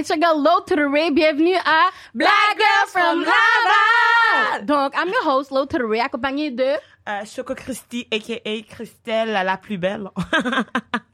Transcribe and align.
It's 0.00 0.08
your 0.08 0.16
girl 0.16 0.40
Low 0.40 0.60
to 0.60 0.74
the 0.76 0.88
Ray. 0.88 1.10
Bienvenue 1.10 1.58
à 1.62 1.90
Black 2.14 2.56
Girl 2.56 2.86
from 2.88 3.18
Laval. 3.20 4.64
Donc, 4.64 4.94
I'm 4.96 5.10
your 5.10 5.22
host, 5.22 5.52
Low 5.52 5.66
to 5.66 5.76
the 5.76 5.84
Ray, 5.84 6.00
accompagnée 6.00 6.50
de... 6.50 6.78
Euh, 7.06 7.24
Choco 7.26 7.54
Christy, 7.54 8.08
a.k.a. 8.10 8.62
Christelle, 8.62 9.30
la 9.30 9.58
plus 9.58 9.76
belle. 9.76 10.08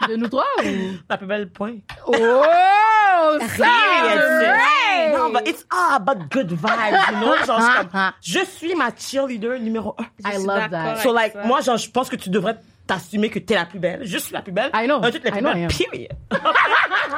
De 0.08 0.14
nous 0.14 0.28
trois 0.28 0.46
ou? 0.64 0.98
la 1.10 1.16
plus 1.16 1.26
belle, 1.26 1.50
point. 1.50 1.78
Oh! 2.06 3.38
Ça! 3.56 5.16
Non, 5.18 5.32
but 5.32 5.48
it's 5.48 5.64
all 5.68 5.96
about 5.96 6.30
good 6.30 6.52
vibes, 6.52 7.10
you 7.10 7.18
know? 7.18 7.34
Genre, 7.44 7.58
je, 7.58 7.64
suis 7.64 7.88
comme, 7.88 8.12
je 8.20 8.44
suis 8.44 8.74
ma 8.76 8.90
cheerleader 8.96 9.58
numéro 9.58 9.96
un. 9.98 10.06
I 10.24 10.36
love 10.36 10.70
that. 10.70 10.98
So, 11.02 11.12
like, 11.12 11.34
moi, 11.44 11.60
genre, 11.60 11.76
je 11.76 11.90
pense 11.90 12.08
que 12.08 12.14
tu 12.14 12.30
devrais 12.30 12.60
t'assumer 12.86 13.28
que 13.30 13.38
t'es 13.38 13.54
la 13.54 13.64
plus 13.66 13.78
belle. 13.78 14.00
Je 14.04 14.18
suis 14.18 14.32
la 14.32 14.42
plus 14.42 14.52
belle. 14.52 14.70
I 14.74 14.86
know. 14.86 15.00
Truc 15.00 15.22
la 15.24 15.30
plus 15.30 15.38
I 15.40 15.42
know 15.42 15.50
I 15.50 15.54
belle, 15.54 15.62
am. 15.64 15.68
period. 15.68 16.10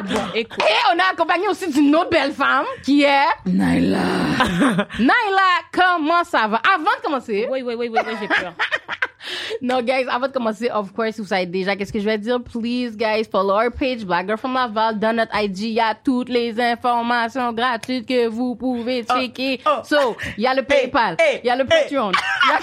Bon, 0.04 0.20
écoute. 0.34 0.62
Et 0.62 0.94
on 0.94 0.98
a 0.98 1.12
accompagné 1.12 1.48
aussi 1.48 1.70
d'une 1.72 1.94
autre 1.96 2.10
belle 2.10 2.32
femme 2.32 2.66
qui 2.84 3.02
est 3.02 3.24
Naila. 3.46 3.98
Naila, 4.98 5.50
comment 5.72 6.22
ça 6.24 6.46
va? 6.46 6.60
Avant 6.74 6.84
de 6.98 7.02
commencer, 7.02 7.48
Oui, 7.50 7.62
oui, 7.64 7.74
oui, 7.76 7.88
oui, 7.90 7.98
oui, 8.06 8.12
j'ai 8.20 8.28
peur. 8.28 8.52
No, 9.60 9.82
guys, 9.82 10.06
avant 10.08 10.28
de 10.28 10.32
commencer, 10.32 10.70
of 10.70 10.92
course, 10.92 11.18
vous 11.18 11.26
savez 11.26 11.44
déjà 11.46 11.74
qu'est-ce 11.74 11.92
que 11.92 11.98
je 11.98 12.04
vais 12.04 12.16
dire. 12.16 12.38
Please, 12.40 12.96
guys, 12.96 13.24
follow 13.30 13.54
our 13.54 13.70
page, 13.70 14.04
Black 14.04 14.26
Girl 14.26 14.38
from 14.38 14.54
Laval. 14.54 14.98
Dans 14.98 15.14
notre 15.14 15.34
IG, 15.36 15.58
il 15.60 15.68
y 15.72 15.80
a 15.80 15.94
toutes 15.94 16.28
les 16.28 16.58
informations 16.60 17.52
gratuites 17.52 18.06
que 18.06 18.28
vous 18.28 18.54
pouvez 18.54 19.04
checker. 19.04 19.60
oh. 19.66 19.80
So, 19.84 20.16
il 20.36 20.44
y 20.44 20.46
a 20.46 20.54
le 20.54 20.62
PayPal, 20.62 21.16
il 21.18 21.24
hey, 21.24 21.40
y 21.44 21.50
a 21.50 21.56
le 21.56 21.64
hey. 21.64 21.68
Patreon. 21.68 22.12
il 22.12 22.48
y 22.48 22.52
a- 22.52 22.58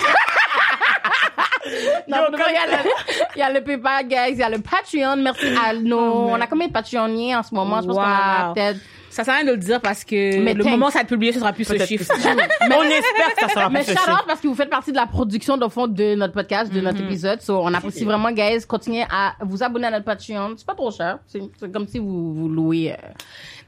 Non, 2.08 2.17
Yo, 2.17 2.38
il 2.47 2.53
y 2.53 2.58
a 2.58 2.67
le- 2.77 2.89
il 3.35 3.39
y 3.39 3.41
a 3.41 3.52
le 3.52 3.61
PayPal, 3.63 4.08
guys, 4.08 4.31
il 4.31 4.38
y 4.38 4.44
a 4.44 4.49
le 4.49 4.59
Patreon. 4.59 5.16
Merci 5.17 5.47
à 5.63 5.73
nos... 5.73 5.99
on 6.30 6.35
a 6.39 6.47
combien 6.47 6.67
de 6.67 6.73
Patreoniens 6.73 7.39
en 7.39 7.44
ce 7.44 7.53
moment? 7.53 7.81
Je 7.81 7.88
pense 7.88 7.95
qu'on 7.97 8.02
en 8.02 8.05
a 8.05 8.47
Wow. 8.49 8.53
peut-être... 8.53 8.80
Ça 9.09 9.23
sert 9.23 9.33
à 9.33 9.38
rien 9.38 9.45
de 9.45 9.52
le 9.52 9.58
dire 9.58 9.80
parce 9.80 10.03
que 10.03 10.39
Mais 10.39 10.53
le 10.53 10.61
thanks. 10.61 10.71
moment 10.73 10.88
où 10.88 10.89
ça 10.89 10.97
va 10.99 11.03
être 11.03 11.08
publié, 11.08 11.31
ce 11.31 11.39
sera 11.39 11.53
plus 11.53 11.63
ce 11.63 11.77
chiffre. 11.86 12.03
c'est- 12.03 12.30
On 12.30 12.81
espère 12.83 13.33
que 13.33 13.41
ça 13.43 13.47
sera 13.47 13.69
Mais 13.69 13.80
plus 13.83 13.93
ce 13.93 13.97
shout 13.97 14.02
out 14.02 14.05
chiffre. 14.09 14.25
parce 14.27 14.41
que 14.41 14.47
vous 14.49 14.55
faites 14.55 14.69
partie 14.69 14.91
de 14.91 14.97
la 14.97 15.05
production 15.08 15.55
de 15.55 15.66
fond 15.69 15.88
de 15.88 16.16
notre 16.16 16.33
podcast, 16.33 16.69
de 16.73 16.81
notre 16.81 16.99
épisode. 17.02 17.41
So, 17.41 17.61
on 17.63 17.73
apprécie 17.73 18.03
vraiment, 18.03 18.30
guys. 18.31 18.66
Continuez 18.67 19.05
à 19.09 19.33
vous 19.39 19.63
abonner 19.63 19.88
à 19.88 19.91
notre 19.91 20.03
Patreon. 20.03 20.55
C'est 20.58 20.66
pas 20.67 20.75
trop 20.75 20.91
cher. 20.91 21.19
C'est 21.27 21.39
c'est 21.58 21.71
comme 21.71 21.88
si 21.88 21.97
vous, 21.97 22.33
vous 22.33 22.49
louez 22.49 22.91
euh, 22.91 22.95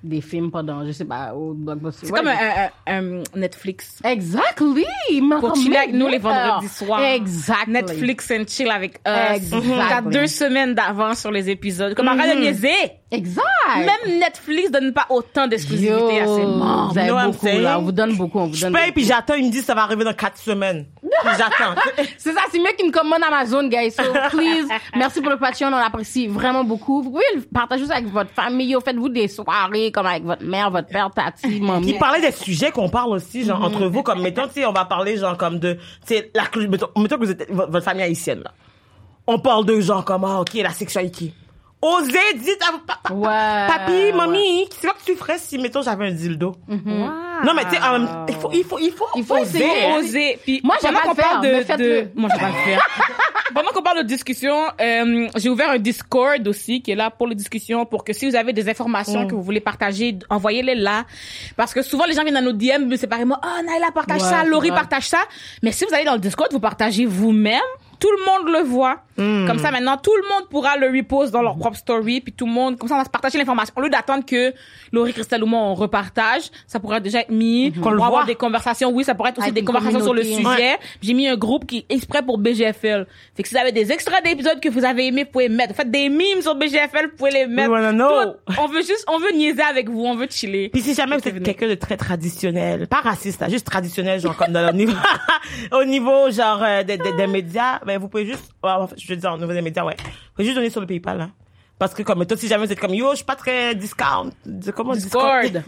des 0.04 0.22
films 0.22 0.52
pendant, 0.52 0.86
je 0.86 0.92
sais 0.92 1.06
pas, 1.06 1.34
au 1.34 1.54
blockbuster. 1.54 2.08
C'est 2.08 2.14
comme 2.14 2.28
un, 2.28 2.32
un- 2.32 2.70
un- 2.88 3.20
un 3.20 3.24
Netflix. 3.40 4.00
Exactly! 4.04 4.86
Pour 5.40 5.56
chiller 5.56 5.78
avec 5.78 5.94
nous 5.94 6.08
les 6.08 6.18
vendredis 6.20 6.68
soirs. 6.70 7.02
Exactly. 7.04 7.74
Netflix 7.74 8.32
and 8.32 8.44
chill 8.48 8.70
avec 8.70 9.00
us. 9.08 9.36
Exactly. 9.36 9.72
T'as 9.90 10.02
deux 10.02 10.28
semaines 10.28 10.74
d'avance 10.76 11.20
sur 11.22 11.32
les 11.32 11.50
épisodes. 11.50 11.94
Comme 11.96 12.08
arrête 12.08 12.36
de 12.38 12.42
niaiser. 12.42 12.70
Exact! 13.10 13.44
Même 13.78 14.20
Netflix 14.20 14.70
donne 14.70 14.92
pas 14.92 15.06
autant 15.10 15.48
d'exclusivité 15.48 16.20
à 16.20 16.26
ses 16.28 16.46
membres. 16.46 16.92
vous 16.92 16.98
avez 16.98 17.32
beaucoup, 17.32 17.46
là. 17.48 17.80
On 17.80 17.84
vous 17.84 17.92
donne 17.94 18.18
beaucoup, 18.18 18.40
on 18.40 18.48
vous 18.48 18.54
Je 18.54 18.68
paye, 18.68 18.72
beaucoup. 18.72 18.92
puis 18.96 19.06
j'attends, 19.06 19.36
ils 19.36 19.46
me 19.46 19.52
disent 19.52 19.64
ça 19.64 19.74
va 19.74 19.84
arriver 19.84 20.04
dans 20.04 20.14
quatre 20.14 20.38
semaines. 20.38 20.86
Puis 21.02 21.32
j'attends. 21.38 21.80
C'est 22.18 22.34
ça, 22.34 22.42
c'est 22.52 22.60
mieux 22.60 22.74
qu'une 22.78 22.92
commande 22.92 23.22
Amazon, 23.26 23.68
guys. 23.70 23.92
So, 23.92 24.04
please, 24.30 24.68
merci 24.96 25.22
pour 25.22 25.32
le 25.32 25.38
Patreon, 25.38 25.68
on 25.70 25.76
apprécie 25.78 26.28
vraiment 26.28 26.64
beaucoup. 26.66 27.02
Vous 27.02 27.12
pouvez 27.12 27.24
le 27.36 27.42
partager 27.42 27.84
aussi 27.84 27.92
avec 27.94 28.08
votre 28.12 28.32
famille, 28.32 28.76
ou 28.76 28.82
faites-vous 28.82 29.10
des 29.10 29.28
soirées 29.30 29.92
comme 29.92 30.06
avec 30.06 30.24
votre 30.24 30.44
mère, 30.44 30.70
votre 30.70 30.90
père, 30.90 31.10
tati, 31.16 31.62
mamie. 31.62 31.92
Puis 31.92 32.00
parler 32.00 32.20
des 32.20 32.32
sujets 32.32 32.72
qu'on 32.72 32.90
parle 32.90 33.12
aussi, 33.12 33.46
genre, 33.46 33.64
entre 33.64 33.88
vous, 33.88 34.04
comme, 34.04 34.22
mettons, 34.22 34.48
tu 34.48 34.56
sais, 34.56 34.66
on 34.66 34.74
va 34.74 34.84
parler, 34.86 35.18
genre, 35.18 35.38
comme 35.38 35.60
de, 35.60 35.74
tu 35.74 35.80
sais, 36.16 36.32
la, 36.36 36.44
mettons, 36.68 36.88
mettons 36.98 37.18
que 37.18 37.24
vous 37.26 37.32
êtes, 37.32 37.50
votre 37.50 37.84
famille 37.86 38.04
haïtienne, 38.04 38.42
là. 38.44 38.52
On 39.28 39.40
parle 39.40 39.66
de 39.66 39.80
gens 39.80 40.02
comme, 40.04 40.24
ah, 40.26 40.42
ok, 40.42 40.54
la 40.56 40.72
sexualité. 40.72 41.34
Osez, 41.82 42.18
dites 42.36 42.60
à 42.68 43.14
Ouais. 43.14 43.68
papi, 43.68 44.12
mamie, 44.16 44.68
c'est 44.72 44.88
quoi 44.88 44.96
que 44.96 45.06
tu 45.06 45.16
ferais 45.16 45.38
si, 45.38 45.58
mettons, 45.60 45.84
j'avais 45.84 46.08
un 46.08 46.12
dildo? 46.12 46.56
Non, 46.68 47.54
mais 47.56 47.66
tu 47.66 47.76
sais, 47.76 47.82
il 48.30 48.36
faut, 48.36 48.50
il 48.52 48.64
faut, 48.64 48.80
il 48.82 48.92
faut, 48.92 49.06
Il 49.16 49.24
faut 49.24 49.36
oser. 49.38 49.60
essayer. 49.64 49.96
Oser. 49.98 50.40
Puis 50.44 50.60
Moi, 50.64 50.76
j'aime 50.82 50.96
qu'on 50.96 51.10
le 51.10 51.16
faire, 51.16 51.30
parle 51.30 51.42
de, 51.46 51.50
de- 51.84 52.08
moi, 52.16 52.30
je 52.34 52.36
vais 52.36 52.42
pas 52.42 52.48
le 52.48 52.54
faire. 52.72 52.88
pendant 53.54 53.70
qu'on 53.70 53.84
parle 53.84 54.00
de 54.00 54.04
discussion, 54.08 54.56
euh, 54.82 55.28
j'ai 55.36 55.50
ouvert 55.50 55.70
un 55.70 55.78
Discord 55.78 56.46
aussi 56.48 56.82
qui 56.82 56.92
est 56.92 56.96
là 56.96 57.12
pour 57.12 57.28
les 57.28 57.36
discussions, 57.36 57.86
pour 57.86 58.04
que 58.04 58.12
si 58.12 58.28
vous 58.28 58.36
avez 58.36 58.54
des 58.54 58.68
informations 58.70 59.24
Mm. 59.26 59.28
que 59.28 59.36
vous 59.36 59.44
voulez 59.44 59.62
partager, 59.62 60.18
envoyez-les 60.32 60.76
là. 60.76 61.06
Parce 61.56 61.76
que 61.76 61.84
souvent 61.84 62.06
les 62.06 62.14
gens 62.14 62.24
viennent 62.24 62.38
à 62.38 62.42
nos 62.42 62.54
DM 62.54 62.86
me 62.88 62.96
séparément, 62.98 63.40
oh 63.44 63.64
Naila 63.64 63.92
partage 63.94 64.22
Ouais, 64.24 64.28
ça, 64.30 64.44
Laurie 64.46 64.70
partage 64.72 65.08
ça. 65.10 65.20
Mais 65.62 65.72
si 65.72 65.86
vous 65.86 65.94
allez 65.94 66.06
dans 66.06 66.14
le 66.14 66.20
Discord, 66.20 66.52
vous 66.52 66.60
partagez 66.60 67.06
vous-même. 67.06 67.62
Tout 68.00 68.10
le 68.12 68.26
monde 68.26 68.52
le 68.54 68.64
voit. 68.64 68.98
Mm. 69.18 69.48
Comme 69.48 69.60
ça, 69.60 69.72
maintenant, 69.72 69.98
tout 69.98 70.16
le 70.16 70.28
monde 70.30 70.50
pourra 70.50 70.78
le 70.78 70.88
repost 70.88 71.32
dans 71.32 71.42
leur 71.42 71.58
propre 71.58 71.78
story, 71.78 72.22
puis 72.22 72.34
tout 72.34 72.46
le 72.46 72.52
monde, 72.52 72.78
comme 72.78 72.88
ça, 72.88 72.96
on 72.96 73.00
va 73.00 73.06
se 73.06 73.10
partager 73.10 73.38
l'information. 73.38 73.74
Au 73.76 73.82
lieu 73.82 73.90
d'attendre 73.90 74.26
que 74.26 74.54
Laurie, 74.92 75.14
Christelle 75.14 75.44
ou 75.44 75.48
moi, 75.48 75.60
on 75.60 75.74
repartage, 75.74 76.44
ça 76.68 76.80
pourrait 76.80 77.02
déjà 77.02 77.22
être 77.22 77.32
mis. 77.32 77.72
Qu'on 77.72 77.90
On 77.90 77.92
le 77.92 78.00
va 78.00 78.06
avoir 78.08 78.26
des 78.26 78.36
conversations. 78.36 78.90
Oui, 78.92 79.04
ça 79.04 79.16
pourrait 79.16 79.30
être 79.32 79.40
aussi 79.40 79.50
Avec 79.50 79.56
des 79.56 79.64
conversations 79.64 80.02
sur 80.02 80.14
le 80.14 80.24
sujet. 80.24 80.78
J'ai 81.02 81.14
mis 81.14 81.28
un 81.28 81.36
groupe 81.36 81.66
qui 81.66 81.80
est 81.80 81.94
exprès 81.94 82.22
pour 82.24 82.38
BGFL. 82.38 83.08
Fait 83.36 83.44
que 83.44 83.50
si 83.50 83.56
vous 83.56 83.60
avez 83.60 83.72
des 83.72 83.92
extraits 83.92 84.24
d'épisodes 84.24 84.60
que 84.60 84.70
vous 84.70 84.86
avez 84.86 85.08
aimés, 85.08 85.24
vous 85.24 85.32
pouvez 85.32 85.50
mettre. 85.50 85.76
Faites 85.76 85.92
des 85.92 86.10
mimes 86.10 86.42
sur 86.42 86.56
BGFL, 86.56 87.10
vous 87.12 87.18
pouvez 87.18 87.32
les 87.32 87.48
mettre. 87.48 87.72
On 88.60 88.68
veut 88.68 88.82
juste, 88.82 89.06
on 89.08 89.20
veut 89.20 89.32
niaiser 89.36 89.62
avec 89.62 89.90
vous, 89.90 90.04
on 90.06 90.16
veut 90.16 90.28
chiller. 90.30 90.70
Puis 90.70 90.82
si 90.82 90.94
jamais 90.94 91.18
vous 91.18 91.28
êtes 91.28 91.44
quelqu'un 91.44 91.68
de 91.68 91.76
très 91.76 91.98
traditionnel, 91.98 92.88
pas 92.88 93.02
raciste, 93.02 93.42
là, 93.42 93.50
juste 93.50 93.66
traditionnel, 93.66 94.20
genre 94.20 94.36
comme 94.36 94.54
dans 94.54 94.66
le 94.66 94.72
niveau, 94.78 94.94
au 95.72 95.84
niveau 95.84 96.30
genre 96.32 96.62
euh, 96.64 96.84
des, 96.84 96.98
des, 96.98 97.14
des 97.14 97.28
médias, 97.28 97.80
ben 97.86 98.00
vous 98.00 98.08
pouvez 98.08 98.26
juste, 98.26 98.52
ouais, 98.64 98.72
en 98.72 98.88
fait, 98.88 99.00
je 99.08 99.14
veux 99.14 99.20
dire 99.20 99.32
au 99.34 99.38
niveau 99.38 99.54
des 99.54 99.62
médias, 99.62 99.84
ouais, 99.86 99.96
pouvez 100.36 100.46
juste 100.46 100.56
donner 100.58 100.70
sur 100.70 100.82
le 100.82 100.88
PayPal, 100.88 101.18
là. 101.18 101.30
Parce 101.80 101.94
que 101.94 102.04
comme 102.04 102.26
toi, 102.26 102.36
si 102.38 102.48
jamais 102.48 102.66
vous 102.66 102.72
êtes 102.72 102.80
comme 102.80 102.94
yo, 102.94 103.12
je 103.12 103.18
suis 103.18 103.26
pas 103.26 103.36
très 103.36 103.76
discount, 103.76 104.32
comment 104.76 104.94
Discord. 104.94 105.44
discount? 105.44 105.64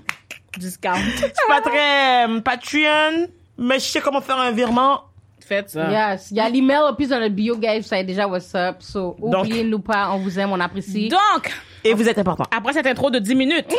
Discount. 0.57 0.95
Je 1.11 1.17
suis 1.17 1.47
pas 1.47 1.61
très 1.61 2.27
euh, 2.27 2.41
Patreon, 2.41 3.27
mais 3.57 3.75
je 3.75 3.85
sais 3.85 4.01
comment 4.01 4.19
faire 4.19 4.39
un 4.39 4.51
virement. 4.51 5.03
Faites 5.39 5.69
ça. 5.69 5.89
Yes. 5.91 6.29
Il 6.31 6.37
y 6.37 6.39
a 6.39 6.49
l'email 6.49 6.79
au 6.89 6.95
plus 6.95 7.09
dans 7.09 7.19
notre 7.19 7.35
bio, 7.35 7.55
guys. 7.55 7.79
Vous 7.81 7.87
savez 7.87 8.03
déjà 8.03 8.27
what's 8.27 8.53
up. 8.55 8.77
So, 8.79 9.15
Donc- 9.19 9.45
oubliez-nous 9.45 9.79
pas. 9.79 10.09
On 10.11 10.17
vous 10.17 10.39
aime, 10.39 10.51
on 10.51 10.59
apprécie. 10.59 11.07
Donc, 11.09 11.51
Et 11.83 11.93
vous 11.93 12.07
êtes 12.09 12.17
important. 12.17 12.45
après 12.55 12.73
cette 12.73 12.87
intro 12.87 13.11
de 13.11 13.19
10 13.19 13.35
minutes. 13.35 13.67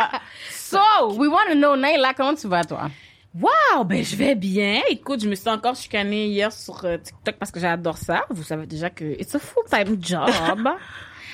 So, 0.50 0.78
we 1.16 1.28
want 1.28 1.48
to 1.50 1.54
know, 1.54 1.76
Naila, 1.76 2.14
comment 2.14 2.34
tu 2.34 2.46
vas, 2.48 2.64
toi? 2.64 2.90
Wow, 3.34 3.84
ben 3.84 4.02
je 4.02 4.16
vais 4.16 4.34
bien. 4.34 4.80
Écoute, 4.90 5.22
je 5.22 5.28
me 5.28 5.36
suis 5.36 5.48
encore 5.48 5.76
chicanée 5.76 6.26
hier 6.26 6.52
sur 6.52 6.84
euh, 6.84 6.98
TikTok 6.98 7.36
parce 7.36 7.52
que 7.52 7.60
j'adore 7.60 7.96
ça. 7.96 8.24
Vous 8.30 8.42
savez 8.42 8.66
déjà 8.66 8.90
que 8.90 9.04
it's 9.20 9.34
a 9.34 9.38
full-time 9.38 9.96
job. 10.00 10.28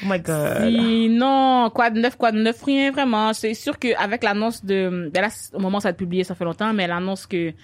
Oh 0.02 0.06
my 0.10 0.20
god. 0.20 0.68
Sinon, 0.68 1.70
quoi 1.70 1.88
de 1.88 1.98
neuf, 1.98 2.16
quoi 2.16 2.30
de 2.30 2.38
neuf, 2.38 2.62
rien 2.62 2.90
vraiment. 2.90 3.32
C'est 3.32 3.54
sûr 3.54 3.78
qu'avec 3.78 4.22
l'annonce 4.24 4.62
de, 4.62 5.10
ben 5.10 5.22
là, 5.22 5.28
au 5.54 5.58
moment 5.58 5.78
où 5.78 5.80
ça 5.80 5.88
va 5.88 5.92
être 5.92 5.96
publié, 5.96 6.22
ça 6.22 6.34
fait 6.34 6.44
longtemps, 6.44 6.74
mais 6.74 6.86
l'annonce 6.86 7.26
que 7.26 7.54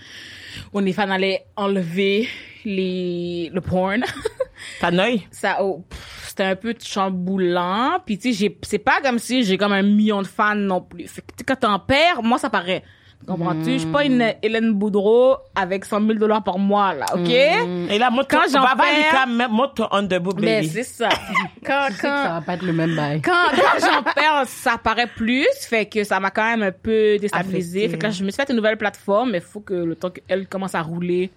OnlyFans 0.73 1.11
allait 1.11 1.45
enlever 1.57 2.29
les, 2.65 3.51
le 3.53 3.61
porn, 3.61 4.03
T'as 4.81 4.97
œil? 4.97 5.27
ça, 5.31 5.59
oh, 5.61 5.85
c'était 6.27 6.45
un 6.45 6.57
peu 6.57 6.75
chamboulant. 6.83 7.99
Puis 8.07 8.17
tu 8.17 8.33
sais, 8.33 8.39
j'ai, 8.39 8.59
c'est 8.63 8.79
pas 8.79 9.03
comme 9.03 9.19
si 9.19 9.45
j'ai 9.45 9.59
comme 9.59 9.73
un 9.73 9.83
million 9.83 10.23
de 10.23 10.27
fans 10.27 10.55
non 10.55 10.81
plus. 10.81 11.09
Fait 11.09 11.21
que 11.21 11.45
quand 11.45 11.57
t'en 11.57 11.79
perds, 11.79 12.23
moi 12.23 12.39
ça 12.39 12.49
paraît. 12.49 12.83
Comprends-tu? 13.27 13.73
Je 13.75 13.79
suis 13.79 13.91
pas 13.91 14.05
une 14.05 14.35
Hélène 14.43 14.73
Boudreau 14.73 15.37
avec 15.55 15.85
100 15.85 16.01
000 16.07 16.15
dollars 16.19 16.43
par 16.43 16.59
mois, 16.59 16.93
là, 16.95 17.07
ok? 17.15 17.29
Et 17.29 17.99
là, 17.99 18.11
montre 18.11 18.29
Quand 18.29 18.43
j'en 18.53 18.63
perds- 18.63 19.11
cas, 19.13 19.27
même- 19.27 19.51
montre 19.53 19.75
ton 19.75 19.89
underbook, 19.93 20.41
Mais 20.41 20.57
baby. 20.61 20.69
c'est 20.69 20.83
ça. 20.83 21.09
Quand, 21.65 21.87
que 21.89 21.95
ça 21.95 22.25
quand, 22.27 22.35
va 22.35 22.41
pas 22.41 22.55
être 22.55 22.63
le 22.65 22.73
même 22.73 22.97
bail. 22.97 23.23
quand, 23.23 23.31
quand 23.55 23.79
j'en 23.81 24.03
perds, 24.03 24.45
ça 24.47 24.79
paraît 24.79 25.07
plus, 25.07 25.47
fait 25.61 25.87
que 25.87 26.03
ça 26.05 26.19
m'a 26.19 26.31
quand 26.33 26.45
même 26.45 26.63
un 26.65 26.73
peu 26.73 27.17
déstabilisé. 27.19 27.81
Affecté. 27.81 27.89
Fait 27.93 27.99
que 27.99 28.03
là, 28.07 28.11
je 28.11 28.25
me 28.25 28.31
suis 28.31 28.37
fait 28.43 28.51
une 28.51 28.57
nouvelle 28.57 28.77
plateforme, 28.77 29.31
mais 29.31 29.41
faut 29.41 29.61
que 29.61 29.75
le 29.75 29.95
temps 29.95 30.11
qu'elle 30.11 30.49
commence 30.49 30.75
à 30.75 30.83
rouler, 30.83 31.31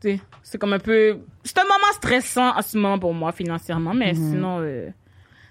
tu 0.00 0.10
sais, 0.10 0.20
c'est 0.44 0.58
comme 0.58 0.72
un 0.74 0.78
peu, 0.78 1.18
c'est 1.42 1.58
un 1.58 1.64
moment 1.64 1.92
stressant 1.94 2.56
en 2.56 2.62
ce 2.62 2.76
moment 2.78 2.98
pour 3.00 3.12
moi 3.14 3.32
financièrement, 3.32 3.94
mais 3.94 4.14
sinon, 4.14 4.58
euh, 4.60 4.88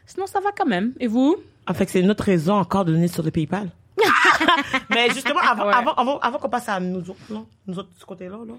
sinon 0.06 0.25
ça 0.28 0.39
va 0.39 0.51
quand 0.56 0.66
même. 0.68 0.94
Et 1.01 1.07
vous? 1.07 1.36
En 1.68 1.74
fait, 1.74 1.89
c'est 1.89 2.01
notre 2.04 2.24
raison 2.24 2.54
encore 2.54 2.86
de 2.86 2.94
donner 2.94 3.07
sur 3.10 3.24
le 3.24 3.31
PayPal. 3.31 3.69
Mais 4.89 5.09
justement, 5.12 5.39
avant, 5.39 5.68
Ouais. 5.68 5.74
avant, 5.74 5.94
avant, 5.94 6.19
avant 6.19 6.38
qu'on 6.38 6.50
passe 6.50 6.69
à 6.69 6.80
nous 6.80 7.00
autres, 7.09 7.19
là, 7.30 7.39
nous 7.68 7.80
autres 7.80 7.89
de 7.94 8.00
ce 8.00 8.06
côté-là, 8.06 8.38
là, 8.45 8.53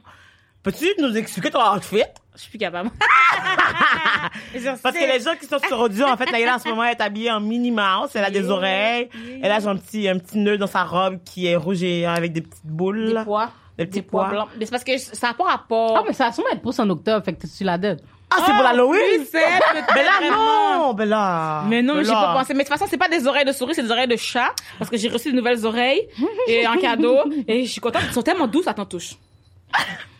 peux-tu 0.62 0.87
nous 1.00 1.17
expliquer 1.17 1.50
ton 1.50 1.61
outfit? 1.75 2.03
Je 2.35 2.41
suis 2.41 2.50
plus 2.50 2.59
capable. 2.59 2.91
Parce 4.83 4.97
que 4.97 5.12
les 5.12 5.21
gens 5.21 5.35
qui 5.38 5.47
sont 5.47 5.59
sur 5.67 5.79
audio, 5.79 6.06
en 6.06 6.17
fait, 6.17 6.31
Naïla, 6.31 6.56
en 6.56 6.59
ce 6.59 6.69
moment, 6.69 6.85
elle 6.85 6.93
est 6.97 7.00
habillée 7.03 7.31
en 7.31 7.41
Minnie 7.41 7.71
Mouse. 7.71 8.11
Elle 8.15 8.25
a 8.25 8.31
des 8.31 8.49
oreilles. 8.50 9.09
Elle 9.43 9.50
a 9.50 9.61
genre 9.61 9.71
un 9.71 9.77
petit, 9.77 10.09
un 10.09 10.19
petit 10.19 10.38
nœud 10.38 10.59
dans 10.59 10.67
sa 10.67 10.85
robe 10.85 11.19
qui 11.25 11.47
est 11.47 11.56
rouge 11.56 11.83
et 11.83 12.06
avec 12.06 12.33
des 12.33 12.43
petites 12.43 12.65
boules. 12.67 13.15
Des 13.15 13.25
pois. 13.25 13.50
Des 13.79 13.87
petits 13.87 14.00
Des 14.00 14.06
pois 14.06 14.25
pois. 14.25 14.31
blancs. 14.33 14.49
Mais 14.59 14.65
c'est 14.67 14.71
parce 14.71 14.85
que 14.85 14.97
ça 14.99 15.29
n'a 15.29 15.35
pas 15.35 15.44
rapport. 15.44 15.97
Ah, 15.99 16.03
mais 16.06 16.12
ça 16.15 16.27
va 16.27 16.33
sûrement 16.33 16.50
être 16.50 16.62
pour 16.62 16.79
en 16.79 16.91
octobre, 16.91 17.25
fait 17.25 17.35
que 17.35 17.47
tu 17.47 17.65
la 17.65 17.79
donnes. 17.79 18.00
Ah, 18.31 18.43
c'est 18.44 18.52
pour 18.52 18.62
l'Halloween? 18.62 19.00
oui, 19.20 19.28
c'est 19.31 19.38
peut-être 19.38 19.94
Mais 19.94 20.02
là, 20.02 20.11
vraiment. 20.19 20.93
non! 20.93 21.05
Là. 21.05 21.64
Mais 21.69 21.82
non, 21.82 21.94
ben 21.94 22.05
j'ai 22.05 22.11
pas 22.12 22.34
pensé. 22.34 22.55
Mais 22.55 22.64
de 22.64 22.69
toute 22.69 22.76
façon, 22.78 22.87
c'est 22.90 22.99
pas 22.99 23.08
des 23.08 23.26
oreilles 23.26 23.44
de 23.44 23.52
souris, 23.52 23.75
c'est 23.75 23.82
des 23.84 23.90
oreilles 23.90 24.08
de 24.08 24.17
chat. 24.17 24.52
Parce 24.78 24.90
que 24.90 24.96
j'ai 24.96 25.08
reçu 25.08 25.31
de 25.31 25.37
nouvelles 25.37 25.64
oreilles 25.64 26.08
et 26.49 26.67
en 26.67 26.76
cadeau. 26.76 27.19
Et 27.46 27.64
je 27.64 27.70
suis 27.73 27.81
contente. 27.81 28.02
Elles 28.06 28.12
sont 28.12 28.23
tellement 28.23 28.46
douces, 28.49 28.67
attends, 28.67 28.84
touche. 28.87 29.14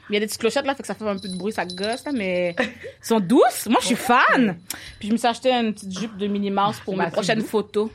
Il 0.09 0.15
y 0.15 0.17
a 0.17 0.21
des 0.21 0.27
petites 0.27 0.41
clochettes 0.41 0.65
là, 0.65 0.75
fait 0.77 0.83
que 0.83 0.87
ça 0.87 0.95
fait 0.95 1.05
un 1.09 1.19
peu 1.19 1.27
de 1.29 1.37
bruit, 1.37 1.53
ça 1.53 1.65
gosse 1.65 2.05
là, 2.05 2.13
mais 2.15 2.55
elles 2.59 2.69
sont 3.03 3.19
douces. 3.19 3.67
Moi, 3.67 3.79
je 3.81 3.87
suis 3.87 3.97
fan. 3.97 4.57
Puis 5.01 5.09
je 5.09 5.13
me 5.13 5.17
suis 5.19 5.27
acheté 5.27 5.51
une 5.53 5.75
petite 5.75 5.99
jupe 5.99 6.17
de 6.17 6.29
Minnie 6.29 6.53
Mouse 6.53 6.77
pour 6.85 6.97
prochaines 7.11 7.41
doux. 7.41 7.47
photos. 7.47 7.91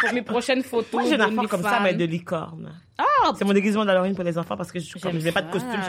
pour 0.00 0.12
mes 0.12 0.22
prochaines 0.22 0.64
photos. 0.64 0.92
Moi, 0.94 1.04
j'ai 1.04 1.14
une 1.14 1.20
affaire 1.20 1.48
comme 1.48 1.62
ça, 1.62 1.78
mais 1.80 1.94
de 1.94 2.04
licorne. 2.04 2.72
Ah, 2.98 3.04
C'est 3.38 3.44
mon 3.44 3.52
déguisement 3.52 3.84
d'Halloween 3.84 4.16
pour 4.16 4.24
les 4.24 4.36
enfants 4.36 4.56
parce 4.56 4.72
que 4.72 4.80
je 4.80 4.92
comme 4.98 5.12
J'aime 5.12 5.20
j'ai 5.20 5.30
pas 5.32 5.42
de 5.42 5.52
costume. 5.52 5.80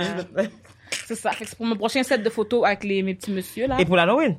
C'est 0.92 1.16
ça. 1.16 1.32
Fait 1.32 1.44
que 1.44 1.50
c'est 1.50 1.58
pour 1.58 1.66
mon 1.66 1.76
prochain 1.76 2.04
set 2.04 2.24
de 2.24 2.30
photos 2.30 2.66
avec 2.66 2.84
les, 2.84 3.04
mes 3.04 3.16
petits 3.16 3.32
messieurs, 3.32 3.68
là. 3.68 3.80
Et 3.80 3.86
pour 3.86 3.96
l'Halloween? 3.96 4.38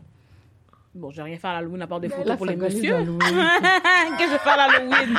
Bon, 0.94 1.10
je 1.10 1.18
vais 1.18 1.22
rien 1.22 1.38
faire 1.38 1.50
à 1.50 1.54
l'Halloween 1.54 1.82
à 1.82 1.86
part 1.86 2.00
des 2.00 2.08
photos 2.08 2.26
Là, 2.26 2.36
pour 2.36 2.46
les 2.46 2.56
messieurs. 2.56 2.96
que 3.18 4.24
je 4.24 4.30
vais 4.30 4.38
faire 4.38 4.58
à 4.58 4.68
l'Halloween? 4.68 5.16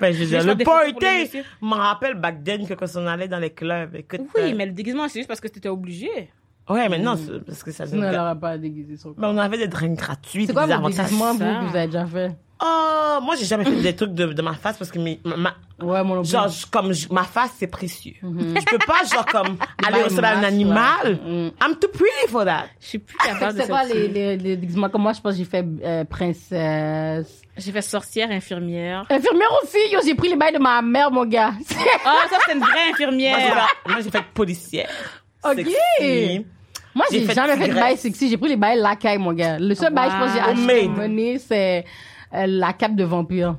Ben, 0.00 0.12
je 0.12 0.24
dire, 0.24 0.42
le 0.44 0.52
photos 0.52 0.92
party! 0.98 1.30
Je 1.32 1.64
me 1.66 1.74
rappelle 1.74 2.14
back 2.14 2.42
then 2.42 2.66
que 2.66 2.74
quand 2.74 2.86
on 2.96 3.06
allait 3.06 3.28
dans 3.28 3.38
les 3.38 3.50
clubs, 3.50 3.94
écoute. 3.94 4.22
Oui, 4.34 4.52
euh, 4.52 4.54
mais 4.56 4.66
le 4.66 4.72
déguisement, 4.72 5.06
c'est 5.08 5.20
juste 5.20 5.28
parce 5.28 5.40
que 5.40 5.46
t'étais 5.46 5.68
obligé. 5.68 6.30
Ouais, 6.68 6.88
mais 6.88 6.98
non, 6.98 7.16
parce 7.46 7.62
que 7.62 7.70
ça 7.70 7.86
Sinon, 7.86 8.08
elle 8.08 8.16
n'aurait 8.16 8.38
pas 8.38 8.58
déguisé 8.58 8.96
son 8.96 9.14
Mais 9.16 9.26
on 9.26 9.38
avait 9.38 9.58
des 9.58 9.68
drinks 9.68 9.98
gratuits. 9.98 10.46
C'est 10.46 10.52
quoi 10.52 10.66
vous, 10.66 10.92
ça. 10.92 11.04
que 11.04 11.68
vous 11.70 11.76
avez 11.76 11.86
déjà 11.86 12.06
fait? 12.06 12.36
Oh, 12.64 13.18
moi, 13.22 13.34
j'ai 13.36 13.44
jamais 13.44 13.64
fait 13.64 13.72
des 13.82 13.96
trucs 13.96 14.14
de, 14.14 14.26
de 14.32 14.42
ma 14.42 14.54
face 14.54 14.76
parce 14.78 14.90
que 14.90 14.98
mes- 14.98 15.20
ma, 15.24 15.36
ma- 15.36 15.54
Ouais, 15.82 16.04
mon 16.04 16.22
genre, 16.22 16.46
comme 16.70 16.92
je- 16.92 17.08
ma 17.12 17.24
face, 17.24 17.50
c'est 17.58 17.66
précieux. 17.66 18.14
Je 18.22 18.64
peux 18.70 18.78
pas, 18.78 19.00
genre, 19.12 19.26
comme, 19.26 19.56
aller 19.84 20.00
à 20.22 20.38
un 20.38 20.44
animal. 20.44 20.78
là. 21.04 21.10
Mm. 21.10 21.50
I'm 21.60 21.74
too 21.80 21.88
pretty 21.88 22.28
for 22.28 22.44
that. 22.44 22.66
Je 22.80 22.86
suis 22.86 22.98
plus 23.00 23.16
capable 23.16 23.56
de 23.56 23.62
C'est 23.62 23.68
quoi 23.68 23.82
cette- 23.84 23.94
les, 23.96 24.36
les, 24.36 24.56
les? 24.56 24.68
Comme 24.92 25.02
moi, 25.02 25.12
je 25.12 25.20
pense 25.20 25.32
que 25.32 25.38
j'ai 25.38 25.44
fait 25.44 25.64
euh, 25.82 26.04
princesse. 26.04 27.42
J'ai 27.56 27.72
fait 27.72 27.82
sorcière, 27.82 28.30
infirmière. 28.30 29.04
Infirmière 29.10 29.50
aussi, 29.62 29.78
yo, 29.92 29.98
j'ai 30.04 30.14
pris 30.14 30.28
les 30.28 30.36
bails 30.36 30.52
de 30.54 30.58
ma 30.58 30.80
mère, 30.82 31.10
mon 31.10 31.24
gars. 31.26 31.52
Ah, 32.04 32.26
ça, 32.30 32.36
c'est 32.46 32.52
une 32.54 32.60
vraie 32.60 32.90
infirmière. 32.92 33.66
moi, 33.86 33.96
j'ai 34.02 34.10
fait 34.10 34.22
policière. 34.32 34.88
Ok. 35.44 35.56
Sexy. 35.56 36.46
Moi, 36.94 37.06
J'ai 37.10 37.26
jamais 37.26 37.56
fait 37.56 37.68
de 37.68 37.74
bail 37.74 37.96
sexy. 37.96 38.28
J'ai 38.28 38.36
pris 38.36 38.50
les 38.50 38.56
bails 38.56 38.78
lacaille, 38.78 39.18
mon 39.18 39.32
gars. 39.32 39.58
Le 39.58 39.74
seul 39.74 39.92
bail, 39.92 40.10
je 40.10 40.16
pense, 40.16 40.30
que 40.32 40.38
j'ai 40.38 40.44
Wow. 40.44 40.50
acheté 40.76 40.88
monnaie, 40.88 41.38
c'est 41.38 41.84
euh, 42.34 42.46
la 42.46 42.72
cape 42.72 42.94
de 42.96 43.04
vampire. 43.04 43.56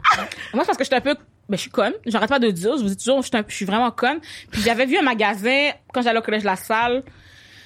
Moi, 0.53 0.63
c'est 0.63 0.65
parce 0.67 0.77
que 0.77 0.83
j'étais 0.83 0.95
un 0.95 1.01
peu, 1.01 1.15
ben, 1.49 1.55
je 1.57 1.61
suis 1.61 1.69
conne. 1.71 1.93
J'arrête 2.05 2.29
pas 2.29 2.39
de 2.39 2.49
dire. 2.51 2.77
Je 2.77 2.83
vous 2.83 2.89
dis 2.89 2.97
toujours, 2.97 3.21
je 3.21 3.27
suis, 3.27 3.37
un- 3.37 3.43
je 3.47 3.55
suis 3.55 3.65
vraiment 3.65 3.91
conne. 3.91 4.19
Puis 4.51 4.61
j'avais 4.61 4.85
vu 4.85 4.97
un 4.97 5.01
magasin, 5.01 5.71
quand 5.93 6.01
j'allais 6.01 6.19
au 6.19 6.23
collège 6.23 6.43
La 6.43 6.55
Salle, 6.55 7.03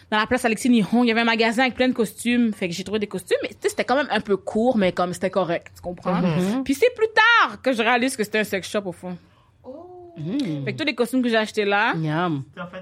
dans 0.09 0.17
la 0.17 0.25
place 0.25 0.45
Alexis 0.45 0.69
Nihon, 0.69 1.03
il 1.03 1.07
y 1.07 1.11
avait 1.11 1.19
un 1.21 1.25
magasin 1.25 1.63
avec 1.63 1.75
plein 1.75 1.89
de 1.89 1.93
costumes. 1.93 2.53
Fait 2.53 2.69
que 2.69 2.73
j'ai 2.73 2.83
trouvé 2.85 2.99
des 2.99 3.07
costumes, 3.07 3.37
mais 3.43 3.49
tu 3.49 3.55
sais, 3.61 3.69
c'était 3.69 3.83
quand 3.83 3.95
même 3.97 4.07
un 4.09 4.21
peu 4.21 4.37
court, 4.37 4.77
mais 4.77 4.91
comme 4.93 5.11
c'était 5.13 5.29
correct. 5.29 5.67
Tu 5.75 5.81
comprends? 5.81 6.13
Puis 6.63 6.73
c'est 6.75 6.93
plus 6.95 7.07
tard 7.13 7.61
que 7.61 7.73
je 7.73 7.81
réalise 7.81 8.15
que 8.15 8.23
c'était 8.23 8.39
un 8.39 8.43
sex 8.45 8.69
shop 8.69 8.83
au 8.85 8.91
fond. 8.93 9.17
Fait 10.65 10.73
que 10.73 10.77
tous 10.79 10.85
les 10.85 10.95
costumes 10.95 11.21
que 11.21 11.29
j'ai 11.29 11.37
achetés 11.37 11.65
là, 11.65 11.93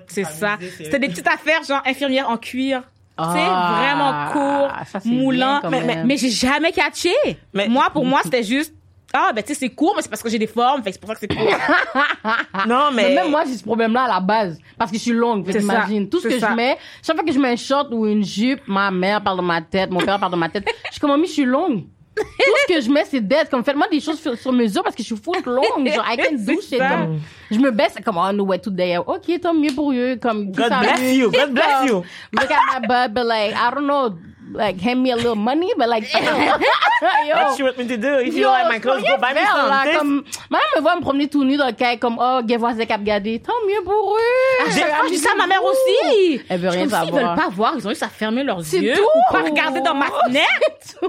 c'est 0.07 0.24
ça. 0.24 0.57
C'était 0.86 1.00
des 1.00 1.07
petites 1.10 1.27
affaires 1.27 1.63
genre 1.63 1.81
infirmière 1.86 2.30
en 2.30 2.38
cuir. 2.38 2.83
Ah, 3.17 3.31
tu 3.33 3.39
sais, 3.39 3.45
vraiment 3.45 4.31
court, 4.33 4.71
ça, 4.91 5.00
moulant. 5.06 5.59
bien 5.62 5.69
Mais, 5.69 5.81
mais, 5.83 6.03
mais 6.03 6.17
j'ai 6.17 6.29
jamais 6.29 6.71
catché. 6.71 7.13
Mais- 7.53 7.67
moi, 7.69 7.88
pour 7.94 8.06
moi, 8.06 8.19
c'était 8.23 8.44
juste, 8.44 8.73
ah, 9.13 9.31
ben, 9.33 9.41
tu 9.41 9.53
sais, 9.53 9.59
c'est 9.59 9.69
court, 9.69 9.94
mais 9.95 10.01
c'est 10.01 10.09
parce 10.09 10.21
que 10.21 10.29
j'ai 10.29 10.39
des 10.39 10.47
formes, 10.47 10.83
fait 10.83 10.91
c'est 10.91 11.00
pour 11.00 11.07
ça 11.07 11.15
que 11.15 11.21
c'est 11.21 11.33
court. 11.33 11.47
Non, 12.67 12.89
mais. 12.94 13.09
Mais 13.09 13.15
même 13.15 13.31
moi, 13.31 13.44
j'ai 13.45 13.56
ce 13.56 13.63
problème-là 13.63 14.03
à 14.03 14.07
la 14.07 14.19
base. 14.19 14.59
Parce 14.77 14.91
que 14.91 14.97
je 14.97 15.01
suis 15.03 15.12
longue. 15.13 15.45
C'est 15.50 15.59
t'imagines. 15.59 16.09
Tout 16.09 16.19
ce 16.19 16.27
que 16.27 16.39
ça. 16.39 16.50
je 16.50 16.56
mets, 16.56 16.77
chaque 17.03 17.15
fois 17.15 17.25
que 17.25 17.31
je 17.31 17.39
mets 17.39 17.50
un 17.51 17.56
short 17.56 17.88
ou 17.94 18.06
une 18.06 18.23
jupe, 18.23 18.62
ma 18.67 18.91
mère 18.91 19.21
parle 19.21 19.38
de 19.38 19.44
ma 19.44 19.62
tête, 19.62 19.91
mon 19.91 20.00
père 20.00 20.19
parle 20.19 20.31
de 20.31 20.38
ma 20.38 20.50
tête. 20.50 20.65
Je 20.88 20.91
suis 20.91 21.00
comme, 21.00 21.12
mamie, 21.12 21.27
je 21.27 21.33
suis 21.33 21.45
longue. 21.45 21.83
Tout 22.15 22.23
ce 22.67 22.73
que 22.73 22.81
je 22.81 22.89
mets, 22.89 23.06
c'est 23.06 23.21
dead. 23.21 23.50
Comme, 23.50 23.63
faites-moi 23.63 23.88
des 23.89 24.00
choses 24.00 24.19
sur, 24.19 24.38
sur 24.38 24.51
mesure 24.53 24.83
parce 24.83 24.95
que 24.95 25.03
je 25.03 25.07
suis 25.07 25.17
full 25.17 25.38
longue. 25.45 25.88
Genre, 25.88 26.06
I 26.07 26.17
can 26.17 26.35
do 26.38 26.62
shit. 26.62 26.79
Comme, 26.79 27.19
je 27.51 27.59
me 27.59 27.71
baisse, 27.71 27.95
comme, 28.03 28.17
oh, 28.17 28.31
no 28.31 28.45
way, 28.45 28.59
today. 28.59 28.97
Ok, 28.97 29.39
tant 29.41 29.53
mieux 29.53 29.73
pour 29.73 29.91
eux. 29.91 30.17
Comme, 30.21 30.51
God 30.51 30.71
bless 30.79 31.13
you. 31.13 31.31
God 31.31 31.51
bless 31.53 31.88
you. 31.88 32.03
Look 32.31 32.51
at 32.51 32.79
my 32.79 32.88
butt, 32.88 33.13
but 33.13 33.25
like, 33.25 33.53
I 33.53 33.69
don't 33.73 33.85
know, 33.88 34.17
like, 34.55 34.79
hand 34.81 35.01
me 35.03 35.11
a 35.11 35.15
little 35.15 35.35
money, 35.35 35.71
but 35.77 35.87
like, 35.89 36.03
yo. 36.13 37.35
What 37.35 37.59
you 37.59 37.65
want 37.65 37.77
me 37.77 37.87
to 37.87 37.97
do? 37.97 38.19
If 38.19 38.33
you 38.33 38.41
Yo, 38.41 38.49
like 38.49 38.67
my 38.67 38.75
je 38.75 38.81
clothes, 38.81 39.01
go 39.03 39.17
buy 39.17 39.33
me 39.33 39.39
faire, 39.39 39.67
là, 39.67 39.97
comme, 39.97 40.23
ma 40.49 40.57
mère 40.57 40.67
me 40.75 40.81
voit 40.81 40.95
me 40.95 41.01
promener 41.01 41.27
tout 41.27 41.43
nu 41.43 41.57
dans 41.57 41.67
le 41.67 41.73
caille, 41.73 41.99
comme, 41.99 42.17
oh, 42.19 42.41
gay 42.43 42.57
voisin 42.57 42.85
cap 42.85 43.03
garder. 43.03 43.39
Tant 43.39 43.53
mieux 43.67 43.83
pour 43.83 44.15
eux. 44.15 44.71
J'ai 44.71 44.83
ah, 44.83 45.01
je 45.05 45.09
dis 45.09 45.17
ça 45.17 45.29
à 45.33 45.37
ma 45.37 45.47
mère 45.47 45.63
aussi. 45.63 46.41
Elle 46.49 46.59
veut 46.59 46.69
rien 46.69 46.87
savoir. 46.89 47.11
veulent 47.11 47.35
pas 47.35 47.49
voir, 47.49 47.73
ils 47.77 47.85
ont 47.85 47.89
juste 47.89 48.03
à 48.03 48.09
fermer 48.09 48.43
leurs 48.43 48.59
yeux 48.59 48.95
tout. 48.95 49.01
ou 49.01 49.33
pas 49.33 49.41
regarder 49.41 49.81
dans 49.81 49.95
ma 49.95 50.07
fenêtre. 50.07 50.99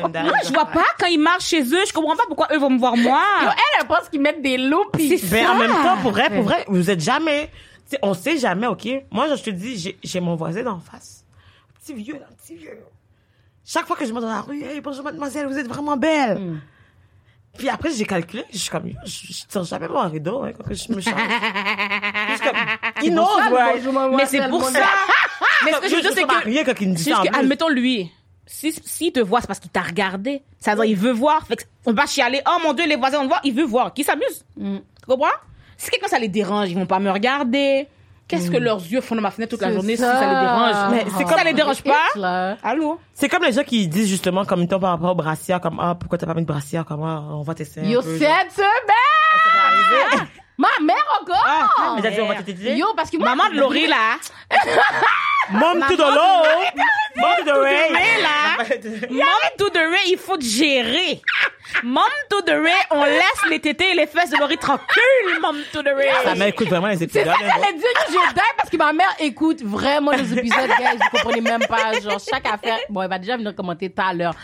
Moi, 0.00 0.36
je 0.44 0.52
vois 0.52 0.66
pas 0.66 0.84
quand 0.98 1.06
ils 1.06 1.18
marchent 1.18 1.48
chez 1.48 1.62
eux. 1.62 1.84
Je 1.86 1.92
comprends 1.92 2.16
pas 2.16 2.24
pourquoi 2.26 2.48
eux 2.52 2.58
vont 2.58 2.70
me 2.70 2.78
voir 2.78 2.96
moi. 2.96 3.20
Yo, 3.42 3.48
elle, 3.48 3.80
elle 3.80 3.86
pense 3.86 4.08
qu'ils 4.08 4.20
mettent 4.20 4.42
des 4.42 4.58
loups 4.58 4.84
pis 4.92 5.18
C'est 5.18 5.30
Ben, 5.30 5.46
ça. 5.46 5.52
en 5.52 5.56
même 5.56 5.70
temps, 5.70 5.96
pour 6.02 6.12
vrai, 6.12 6.30
pour 6.30 6.42
vrai, 6.42 6.64
vous 6.68 6.90
êtes 6.90 7.00
jamais, 7.00 7.50
on 8.02 8.14
sait 8.14 8.38
jamais, 8.38 8.66
ok? 8.66 8.86
Moi, 9.10 9.26
je 9.34 9.42
te 9.42 9.50
dis, 9.50 9.96
j'ai 10.02 10.20
mon 10.20 10.36
voisin 10.36 10.62
d'en 10.62 10.80
face. 10.80 11.23
Petit 11.84 11.92
vieux, 11.92 12.14
là, 12.14 12.26
petit 12.42 12.56
vieux. 12.56 12.78
Chaque 13.62 13.86
fois 13.86 13.94
que 13.94 14.06
je 14.06 14.12
monte 14.14 14.22
dans 14.22 14.28
la 14.28 14.40
rue, 14.40 14.62
hey, 14.62 14.80
bonjour 14.80 15.04
mademoiselle, 15.04 15.46
vous 15.46 15.58
êtes 15.58 15.68
vraiment 15.68 15.98
belle. 15.98 16.38
Hmm. 16.38 16.60
Puis 17.58 17.68
après, 17.68 17.90
j'ai 17.92 18.06
calculé, 18.06 18.42
je 18.50 18.56
suis 18.56 18.70
comme, 18.70 18.90
je, 19.04 19.32
je 19.32 19.44
tire 19.46 19.64
jamais 19.64 19.86
mon 19.86 20.08
rideau, 20.08 20.44
hein, 20.44 20.52
quand 20.56 20.64
je 20.72 20.92
me 20.94 21.00
change. 21.02 21.14
Je 21.14 22.34
suis 22.36 22.46
comme, 22.46 22.56
il 23.02 23.12
knows, 23.12 23.26
ouais. 23.52 24.16
Mais 24.16 24.24
c'est 24.24 24.48
pour 24.48 24.64
ça. 24.64 24.80
Mais 25.66 25.72
ce 25.72 25.80
que 25.80 25.88
je 25.90 25.94
veux 25.96 26.00
dire, 26.00 26.12
c'est 26.14 26.24
que, 26.24 26.44
rien 26.44 26.64
quand 26.64 26.80
il 26.80 26.88
me 26.88 26.94
dit 26.94 27.04
ça 27.04 27.22
admettons 27.34 27.68
lui. 27.68 28.10
Si, 28.46 28.72
s'il 28.72 29.12
te 29.12 29.20
voit, 29.20 29.42
c'est 29.42 29.46
parce 29.46 29.60
qu'il 29.60 29.70
t'a 29.70 29.82
regardé. 29.82 30.42
Ça 30.60 30.74
veut 30.74 30.86
dire, 30.86 30.90
il 30.92 30.96
veut 30.96 31.12
voir. 31.12 31.46
Fait 31.46 31.68
on 31.84 31.92
va 31.92 32.06
chialer. 32.06 32.40
Oh 32.46 32.56
mon 32.62 32.72
dieu, 32.72 32.86
les 32.86 32.96
voisins 32.96 33.18
vont 33.18 33.28
voir. 33.28 33.40
Il 33.44 33.54
veut 33.54 33.64
voir. 33.64 33.92
Qui 33.92 34.04
s'amuse? 34.04 34.44
Mm. 34.56 34.78
Tu 34.78 35.06
comprends? 35.06 35.28
Si 35.76 35.90
quelqu'un 35.90 36.08
ça 36.08 36.18
les 36.18 36.28
dérange, 36.28 36.70
ils 36.70 36.76
vont 36.76 36.86
pas 36.86 36.98
me 36.98 37.10
regarder. 37.10 37.88
Qu'est-ce 38.26 38.50
que 38.50 38.56
leurs 38.56 38.80
yeux 38.80 39.00
font 39.00 39.14
dans 39.14 39.20
ma 39.22 39.30
fenêtre 39.30 39.50
toute 39.50 39.60
la 39.60 39.72
journée 39.72 39.96
ça. 39.96 40.12
si 40.14 40.18
ça 40.18 40.26
les 40.26 40.40
dérange? 40.40 40.90
Mais 40.92 41.04
c'est 41.16 41.24
comme- 41.24 41.38
ça 41.38 41.44
les 41.44 41.52
dérange 41.52 41.82
pas. 41.82 42.56
Allô? 42.62 42.98
C'est 43.12 43.28
comme 43.28 43.42
les 43.44 43.52
gens 43.52 43.64
qui 43.64 43.86
disent 43.86 44.08
justement, 44.08 44.44
comme 44.44 44.60
mettons 44.60 44.80
par 44.80 44.90
rapport 44.92 45.10
au 45.12 45.14
brassière, 45.14 45.60
comme, 45.60 45.78
ah, 45.80 45.94
pourquoi 45.98 46.18
t'as 46.18 46.26
pas 46.26 46.34
mis 46.34 46.42
de 46.42 46.46
brassière, 46.46 46.84
comme, 46.84 47.02
ah, 47.02 47.22
on 47.30 47.42
va 47.42 47.52
un 47.52 47.82
Yo, 47.82 48.00
cette 48.02 48.52
semaine! 48.52 50.28
Ma 50.56 50.68
mère 50.82 50.96
encore! 51.20 51.44
Ah, 51.46 51.94
Mais 51.96 52.02
t'as 52.02 52.10
dit, 52.10 52.20
on 52.20 52.28
va. 52.28 52.34
Yo, 52.76 52.86
parce 52.96 53.10
que 53.10 53.16
moi. 53.18 53.34
Maman 53.34 53.50
de 53.50 53.58
Laurie, 53.58 53.88
là. 53.88 54.16
Mom 55.52 55.80
to 55.88 55.96
the 55.96 56.02
low. 56.02 56.42
Mom 57.16 57.36
to 57.38 57.44
the 57.44 57.60
ray. 57.60 58.22
Là. 58.22 58.64
Mom 59.10 59.50
to 59.58 59.70
the 59.70 59.76
Ray, 59.78 60.10
il 60.10 60.18
faut 60.18 60.36
te 60.36 60.44
gérer. 60.44 61.20
Mom 61.82 62.02
to 62.30 62.40
the 62.42 62.50
Ray, 62.50 62.72
on 62.90 63.04
laisse 63.04 63.42
les 63.50 63.58
tétés 63.60 63.90
et 63.90 63.94
les 63.94 64.06
fesses 64.06 64.30
de 64.30 64.36
Laurie 64.38 64.56
tranquilles, 64.58 65.40
Mom 65.40 65.56
to 65.72 65.82
the 65.82 65.88
Ray. 65.94 66.08
Ça 66.24 66.34
m'écoute 66.34 66.68
vraiment 66.68 66.86
les 66.88 66.96
C'est 66.96 67.04
épisodes. 67.04 67.26
ça 67.26 67.34
qu'elle 67.38 67.50
allait 67.50 67.78
dire 67.78 67.88
que 68.06 68.12
je 68.12 68.34
dingue 68.34 68.54
parce 68.56 68.70
que 68.70 68.76
ma 68.76 68.92
mère 68.92 69.14
écoute 69.18 69.62
vraiment 69.62 70.12
les 70.12 70.32
épisodes, 70.38 70.68
guys. 70.78 70.98
Vous 71.00 71.18
comprenez 71.18 71.40
même 71.40 71.66
pas. 71.66 71.92
Genre, 72.00 72.18
chaque 72.20 72.46
affaire. 72.46 72.78
Bon, 72.88 73.02
elle 73.02 73.10
va 73.10 73.18
déjà 73.18 73.36
venir 73.36 73.54
commenter 73.54 73.90
tout 73.90 74.02
à 74.02 74.12
l'heure. 74.14 74.34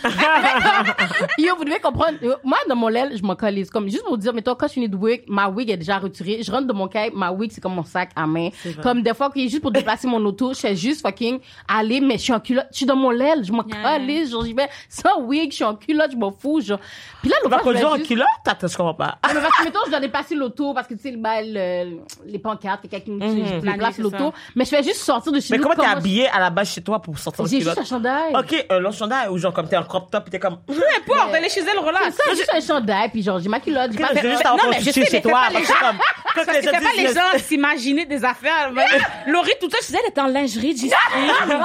Yo, 1.38 1.57
vous 1.57 1.64
devez 1.64 1.78
comprendre. 1.78 2.19
Moi, 2.45 2.59
dans 2.69 2.76
mon 2.76 2.88
l'aile, 2.88 3.16
je 3.16 3.23
m'en 3.23 3.37
calise. 3.37 3.71
Comme, 3.71 3.88
juste 3.88 4.02
pour 4.02 4.12
vous 4.12 4.16
dire, 4.19 4.33
mettons, 4.35 4.54
quand 4.54 4.69
je 4.69 4.75
finis 4.75 4.88
de 4.88 4.97
wig, 4.97 5.23
ma 5.28 5.49
wig 5.49 5.71
est 5.71 5.76
déjà 5.76 5.99
retirée. 5.99 6.42
Je 6.42 6.50
rentre 6.50 6.66
de 6.66 6.73
mon 6.73 6.88
caille, 6.88 7.11
ma 7.14 7.30
wig, 7.30 7.50
c'est 7.52 7.61
comme 7.61 7.75
mon 7.75 7.85
sac 7.85 8.11
à 8.16 8.26
main. 8.26 8.50
Comme 8.83 9.02
des 9.02 9.14
fois, 9.14 9.30
juste 9.37 9.61
pour 9.62 9.71
déplacer 9.71 10.07
mon 10.09 10.25
auto, 10.25 10.52
je 10.52 10.59
fais 10.61 10.76
juste 10.76 10.89
fucking 10.94 11.40
aller, 11.68 12.00
mais 12.00 12.14
je 12.18 12.23
suis 12.23 12.32
en 12.32 12.40
culotte. 12.40 12.66
Je 12.73 12.78
suis 12.78 12.87
dans 12.87 12.97
mon 12.97 13.11
l'aile, 13.11 13.44
je 13.44 13.52
m'en 13.52 13.64
Yeah. 13.64 13.82
calise. 13.99 14.30
Genre, 14.30 14.44
j'y 14.44 14.54
vais 14.54 14.68
sans 14.88 15.20
wig, 15.20 15.50
je 15.50 15.56
suis 15.56 15.64
en 15.64 15.76
culotte, 15.76 16.11
je 16.12 16.16
m'en 16.16 16.32
fous. 16.32 16.61
Genre. 16.61 16.78
Puis 17.23 17.30
là, 17.30 17.37
vas 17.44 17.59
fois, 17.59 17.59
je 17.59 17.64
conduire 17.64 17.88
vais 17.88 17.92
en 17.94 17.97
juste- 17.97 18.09
culotte? 18.09 18.26
Attends, 18.47 18.66
je 18.68 18.76
comprends 18.76 18.94
pas. 18.94 19.18
ah, 19.23 19.28
mais 19.35 19.40
parce 19.40 19.56
que, 19.59 19.64
mettons, 19.64 19.80
je 19.87 19.90
dois 19.90 20.00
dépasser 20.00 20.35
l'auto 20.35 20.75
parce 20.75 20.87
que, 20.87 20.94
tu 20.94 21.00
sais, 21.02 21.11
le 21.11 21.18
bail, 21.18 21.52
le- 21.52 22.00
les 22.26 22.38
pancartes, 22.38 22.82
quelqu'un 22.82 23.00
qui 23.04 23.11
Mhm. 23.12 23.20
me 23.56 23.61
Planier, 23.61 23.78
place 23.78 23.94
c'est 23.97 24.02
l'auto. 24.02 24.32
Mais 24.56 24.64
je 24.64 24.70
fais 24.70 24.82
juste 24.82 25.00
sortir 25.00 25.32
de 25.32 25.40
chez 25.40 25.49
Mais 25.52 25.59
nous. 25.59 25.62
comment 25.62 25.75
t'es 25.75 25.82
commence- 25.82 25.97
habillé 25.99 26.28
à 26.28 26.40
la 26.40 26.50
base 26.50 26.70
chez 26.73 26.82
toi 26.82 27.00
pour 27.00 27.18
sortir 27.18 27.44
en 27.44 27.47
J'ai 27.47 27.56
juste 27.61 27.70
culotte? 27.70 27.78
un 27.78 27.85
chandail. 27.85 28.35
Ok, 28.37 28.66
un 28.70 28.78
long 28.78 28.92
chandail 28.92 29.28
ou 29.28 29.38
genre 29.38 29.52
comme 29.52 29.68
t'es 29.68 29.76
en 29.76 29.82
crop 29.85 30.11
top 30.11 30.28
t'es 30.30 30.38
comme. 30.38 30.59
Peu 30.66 30.73
importe, 30.75 31.30
elle 31.35 31.44
est 31.44 31.49
chez 31.49 31.61
elle, 31.61 31.66
C'est 31.73 31.78
relax. 31.78 32.16
ça, 32.16 32.30
juste 32.35 32.50
un 32.54 32.61
chandail, 32.61 33.09
puis 33.11 33.23
genre, 33.23 33.38
j'ai 33.38 33.49
ma 33.49 33.61
culotte, 33.61 33.92
j'ai 33.92 33.99
pas 33.99 34.09
fait... 34.09 34.30
juste 34.30 34.44
non, 34.44 34.56
mais 34.70 34.80
sais, 34.80 34.92
chez 34.92 35.11
mais 35.12 35.20
toi. 35.20 35.40
Parce 35.52 35.66
que 35.66 35.80
comme. 35.80 35.99
Quand 36.35 36.52
les 36.97 37.06
gens 37.14 37.38
s'imaginer 37.44 38.06
des 38.06 38.25
affaires. 38.25 38.73
Laurie, 39.26 39.52
tout 39.61 39.68
ça, 39.70 39.78
je 39.82 39.87
disais, 39.87 39.99
elle 40.02 40.11
était 40.11 40.20
en 40.20 40.26
lingerie, 40.26 40.76
Gisèle. 40.81 41.61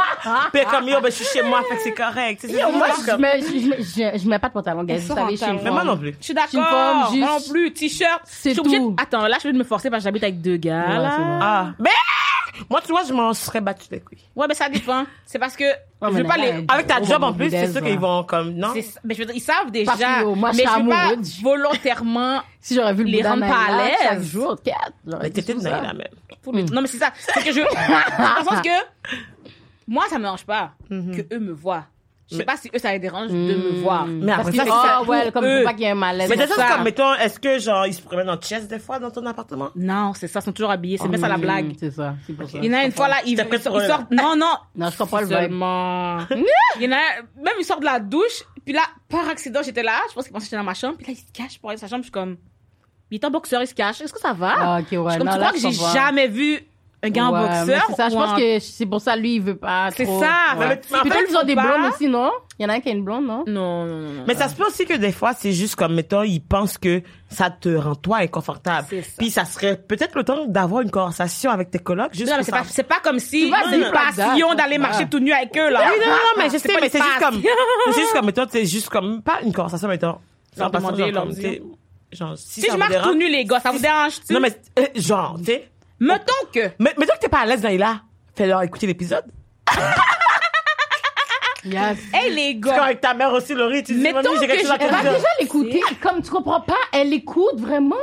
Puis 0.54 0.62
comme 0.70 0.88
yo, 0.88 1.00
ben 1.02 1.10
je 1.12 1.16
suis 1.16 1.26
chez 1.26 1.42
moi, 1.42 1.62
fait 1.70 1.76
que 1.78 1.82
c'est 1.84 1.94
correct. 1.94 2.42
Tu 2.42 2.48
sais, 2.48 2.54
Yo, 2.54 2.68
c'est 2.72 2.78
moi, 2.78 2.88
juste 2.88 3.02
je 3.06 3.12
comme- 3.12 3.22
mets, 3.22 3.42
je, 3.42 3.46
je, 3.48 3.68
mets- 3.70 4.14
je, 4.14 4.20
je 4.24 4.30
mets 4.30 4.40
pas 4.40 4.48
de 4.50 4.54
pantalon, 4.54 4.84
guys. 4.84 4.98
Vous 5.00 5.16
savez. 5.16 5.38
Mais 5.64 5.72
moi 5.72 5.84
non 5.84 5.98
plus. 5.98 6.16
Je 6.20 6.24
suis 6.26 6.34
une 6.34 6.40
d'accord. 6.40 7.10
Moi 7.12 7.28
non 7.28 7.38
plus, 7.52 7.74
t-shirt. 7.74 8.22
C'est 8.26 8.50
Je 8.50 8.54
suis 8.54 8.60
obligée 8.62 8.80
de- 8.80 8.84
tout. 8.86 8.96
Attends, 9.02 9.28
là, 9.28 9.38
je 9.42 9.48
vais 9.48 9.54
me 9.54 9.64
forcer 9.64 9.90
parce 9.90 10.04
que 10.04 10.06
j'habite 10.06 10.24
avec 10.24 10.42
deux 10.42 10.58
gars, 10.58 10.86
Ouais, 10.88 10.98
là. 10.98 11.12
c'est 11.16 11.24
bon. 11.24 11.40
Ah. 11.42 11.68
Ben! 11.80 11.92
Moi, 12.70 12.82
tu 12.82 12.92
vois, 12.92 13.04
je 13.04 13.14
m'en 13.14 13.34
serais 13.34 13.62
battu 13.62 13.86
les 13.92 14.00
couilles. 14.00 14.24
Ouais, 14.36 14.46
mais 14.48 14.54
ça 14.54 14.70
dépend. 14.70 15.06
C'est 15.26 15.40
parce 15.40 15.56
que 15.56 15.64
je 16.02 16.08
veux 16.10 16.24
pas 16.24 16.38
les. 16.38 16.66
Avec 16.68 16.88
ta 16.88 17.00
Oh, 17.02 17.06
job 17.06 17.24
en 17.24 17.34
plus, 17.34 17.50
c'est 17.50 17.72
sûr 17.72 17.82
qu'ils 17.82 17.94
ça. 17.94 18.00
vont 18.00 18.24
comme. 18.24 18.54
Non? 18.54 18.74
Mais 19.04 19.14
je 19.16 19.20
veux 19.20 19.26
dire, 19.26 19.36
ils 19.36 19.40
savent 19.42 19.72
déjà. 19.72 19.92
Parce 19.92 20.04
que, 20.04 20.22
yo, 20.22 20.36
moi, 20.36 20.52
je 20.52 20.58
mais 20.58 20.64
je 20.64 20.84
veux 20.84 20.90
pas 20.90 21.12
volontairement. 21.42 22.42
Si 22.66 22.74
j'aurais 22.74 22.94
vu 22.96 23.04
le 23.04 23.12
Les 23.12 23.18
boudin 23.18 23.30
rendre 23.32 23.48
pas 23.48 23.74
à 23.74 23.86
l'aise. 23.86 23.96
chaque 24.02 24.22
jour, 24.24 24.58
quatre. 24.64 24.94
Mais 25.06 25.30
t'étais 25.30 25.54
la 25.54 25.94
même. 25.94 26.08
Non, 26.72 26.82
mais 26.82 26.88
c'est 26.88 26.98
ça. 26.98 27.12
C'est 27.16 27.44
que 27.44 27.52
je. 27.52 27.60
Le 28.40 28.44
sens 28.44 28.62
que. 28.62 29.16
Moi, 29.88 30.06
ça 30.10 30.18
me 30.18 30.24
dérange 30.24 30.46
pas 30.46 30.72
que 30.90 31.34
eux 31.36 31.40
me 31.40 31.52
voient. 31.54 31.86
Je 32.32 32.38
sais 32.38 32.44
pas 32.44 32.58
si 32.58 32.72
eux, 32.74 32.80
ça 32.80 32.92
les 32.92 32.98
dérange 33.00 33.30
de 33.30 33.36
me 33.36 33.82
voir. 33.82 34.08
Mais 34.08 34.26
Parce 34.26 34.48
après 34.48 34.58
que 34.58 34.66
ça, 34.66 34.82
ah 34.84 34.98
pour 35.02 35.10
ouais, 35.10 35.32
comme 35.32 35.46
eux. 35.46 35.58
pour 35.58 35.66
pas 35.66 35.74
qu'il 35.74 35.84
y 35.84 35.86
ait 35.86 35.92
un 35.92 35.96
malaise. 35.96 36.28
Mais 36.28 36.38
ça. 36.48 36.56
c'est 36.58 36.68
comme, 36.74 36.84
mettons, 36.84 37.14
est-ce 37.14 37.40
que 37.40 37.60
genre, 37.60 37.86
ils 37.86 37.94
se 37.94 38.02
promènent 38.02 38.30
en 38.32 38.38
chest 38.38 38.68
des 38.68 38.80
fois 38.80 38.98
dans 38.98 39.12
ton 39.12 39.24
appartement? 39.28 39.70
Non, 39.76 40.14
c'est 40.16 40.28
ça, 40.28 40.40
ils 40.40 40.44
sont 40.44 40.52
toujours 40.52 40.72
habillés. 40.72 40.98
C'est 40.98 41.08
bien 41.08 41.20
ça 41.20 41.28
la 41.28 41.38
Mm, 41.38 41.42
blague. 41.42 41.74
C'est 41.80 41.92
ça, 41.92 42.16
c'est 42.26 42.34
pour 42.34 42.50
ça. 42.50 42.58
Il 42.58 42.66
y 42.66 42.70
en 42.76 42.80
a 42.80 42.84
une 42.86 42.92
fois 42.92 43.08
là, 43.10 43.18
ils, 43.26 43.34
ils 43.34 43.60
sortent, 43.62 44.08
ils 44.10 44.18
non, 44.18 44.36
non. 44.36 44.48
Non, 44.76 44.90
je 44.90 44.98
comprends 44.98 45.18
pas 45.18 45.22
le. 45.22 45.28
Seulement. 45.28 46.18
Il 46.78 46.82
y 46.84 46.88
en 46.88 46.92
a, 46.94 47.22
même 47.44 47.54
ils 47.60 47.64
sortent 47.66 47.82
de 47.82 47.86
la 47.86 48.00
douche, 48.00 48.44
Puis 48.66 48.74
là, 48.74 48.82
par 49.08 49.30
accident, 49.30 49.62
j'étais 49.64 49.84
là. 49.84 49.94
Je 50.10 50.16
pense 50.16 50.24
qu'il 50.24 50.34
pensait 50.34 50.46
que 50.46 50.50
j'étais 50.50 50.58
dans 50.58 50.64
ma 50.64 50.74
chambre. 50.74 50.96
Puis 50.98 51.06
là, 51.06 51.14
il 51.14 51.18
se 51.18 51.32
cache 51.32 51.60
pour 51.60 51.70
aller 51.70 51.78
dans 51.78 51.82
sa 51.82 51.88
chambre. 51.88 52.02
Je 52.02 52.06
suis 52.08 52.12
comme, 52.12 52.38
il 53.12 53.16
est 53.16 53.26
en 53.26 53.30
boxeur, 53.30 53.62
il 53.62 53.68
se 53.68 53.76
cache. 53.76 54.02
Est-ce 54.02 54.12
que 54.12 54.20
ça 54.20 54.34
va? 54.34 54.56
Ah, 54.58 54.80
ok, 54.82 54.88
ouais. 54.92 54.98
Je 55.06 55.10
suis 55.12 55.18
comme, 55.20 55.28
Non, 55.28 55.34
tu 55.36 55.40
là, 55.40 55.46
crois 55.50 55.52
que 55.52 55.60
je 55.60 55.68
j'ai 55.70 55.94
jamais 55.94 56.28
vu 56.28 56.60
un 57.06 57.10
gars 57.10 57.30
Ouais, 57.30 57.38
en 57.40 57.42
boxeur? 57.66 57.84
C'est 57.90 57.96
ça, 57.96 58.10
je 58.10 58.14
pense 58.16 58.32
en- 58.32 58.36
que 58.38 58.60
c'est 58.60 58.86
pour 58.86 59.02
ça, 59.02 59.16
lui, 59.16 59.36
il 59.36 59.42
veut 59.42 59.56
pas 59.58 59.90
C'est 59.96 60.06
trop. 60.06 60.20
ça. 60.22 60.58
Ouais. 60.58 60.80
Tu- 60.82 60.88
peut-être 61.10 61.30
ils 61.30 61.38
ont 61.38 61.44
des 61.44 61.56
pas- 61.56 61.64
blondes 61.78 61.92
aussi, 61.94 62.08
non? 62.08 62.32
Il 62.58 62.64
y 62.64 62.66
en 62.66 62.70
a 62.70 62.74
un 62.76 62.80
qui 62.80 62.90
a 62.90 62.92
une 62.94 63.04
blonde, 63.04 63.26
non? 63.26 63.44
Non, 63.48 63.86
non, 63.86 63.96
non, 64.00 64.10
non. 64.14 64.24
Mais 64.28 64.34
ça 64.36 64.48
se 64.48 64.56
peut 64.56 64.66
aussi 64.66 64.86
que 64.86 64.94
des 64.94 65.12
fois, 65.12 65.34
c'est 65.34 65.52
juste 65.52 65.76
comme, 65.76 65.94
mettons, 65.94 66.24
ils 66.24 66.40
pensent 66.40 66.78
que 66.78 67.02
ça 67.30 67.50
te 67.50 67.68
rend 67.76 67.96
toi 67.96 68.18
inconfortable. 68.20 68.88
Ça. 68.90 68.96
Puis 69.18 69.30
ça 69.30 69.44
serait 69.46 69.76
peut-être 69.78 70.16
le 70.16 70.24
temps 70.24 70.46
d'avoir 70.46 70.82
une 70.82 70.92
conversation 70.92 71.52
avec 71.52 71.70
tes 71.72 71.80
colocs, 71.80 72.14
juste 72.14 72.30
Non, 72.32 72.38
mais 72.38 72.44
c'est 72.44 72.52
pas, 72.52 72.64
c'est 72.64 72.84
pas 72.84 73.00
comme 73.04 73.20
si 73.20 73.52
c'est 73.70 73.76
une 73.78 73.92
pas 73.92 74.12
passion 74.16 74.54
d'aller 74.54 74.78
marcher 74.78 75.08
tout 75.10 75.20
nu 75.20 75.32
avec 75.34 75.56
eux, 75.58 75.70
là. 75.70 75.82
Oui, 75.92 76.00
non, 76.00 76.12
non, 76.12 76.14
non, 76.18 76.44
mais 76.44 76.50
je 76.50 76.58
sais, 76.58 76.70
pas 76.74 76.80
mais 76.82 76.90
c'est 76.90 77.00
juste 77.00 77.20
comme, 77.20 77.42
c'est 77.94 78.00
juste 78.00 78.14
comme, 78.14 78.26
mettons, 78.26 78.46
c'est 78.50 78.66
juste 78.66 78.90
comme, 78.90 79.22
pas 79.22 79.40
une 79.44 79.54
conversation, 79.54 79.88
mettons. 79.88 80.18
Sans 80.58 80.70
demander 80.70 81.12
genre, 82.14 82.38
si, 82.38 82.62
Si 82.62 82.62
ça 82.62 82.74
je 82.74 82.78
marche 82.78 82.92
dérange- 82.92 83.08
tout 83.12 83.16
nu, 83.18 83.30
les 83.30 83.44
gars, 83.44 83.60
ça 83.60 83.72
vous 83.72 83.80
dérange-tu? 83.80 84.34
Non, 84.34 84.40
mais, 84.40 84.58
euh, 84.80 84.86
genre, 84.96 85.36
tu 85.40 85.46
sais. 85.46 85.70
Mettons 86.00 86.34
que. 86.54 86.72
Mais, 86.80 86.94
mettons 86.98 87.14
que 87.14 87.20
t'es 87.20 87.30
pas 87.30 87.40
à 87.40 87.46
l'aise 87.46 87.62
dans 87.62 87.70
les 87.70 87.78
là. 87.78 88.02
Fais-leur 88.36 88.62
écouter 88.64 88.88
l'épisode. 88.88 89.26
Yes. 91.68 91.98
Hey, 92.14 92.32
les 92.32 92.56
gars. 92.60 92.84
avec 92.84 93.02
ta 93.02 93.16
mère 93.16 93.34
aussi, 93.34 93.56
Laurie, 93.56 93.82
tu 93.82 93.96
dis, 93.96 94.00
Mettons 94.00 94.22
mamie, 94.22 94.38
j'ai 94.40 94.46
quelque 94.46 94.62
que 94.62 94.68
chose 94.68 94.72
à 94.72 94.76
je- 94.76 94.80
te 94.82 94.84
Elle 94.86 94.92
va 94.92 95.02
dire. 95.02 95.14
déjà 95.14 95.28
l'écouter. 95.40 95.82
Comme 96.00 96.22
tu 96.22 96.30
comprends 96.30 96.62
pas, 96.62 96.78
elle 96.94 97.10
l'écoute 97.10 97.60
vraiment. 97.60 97.96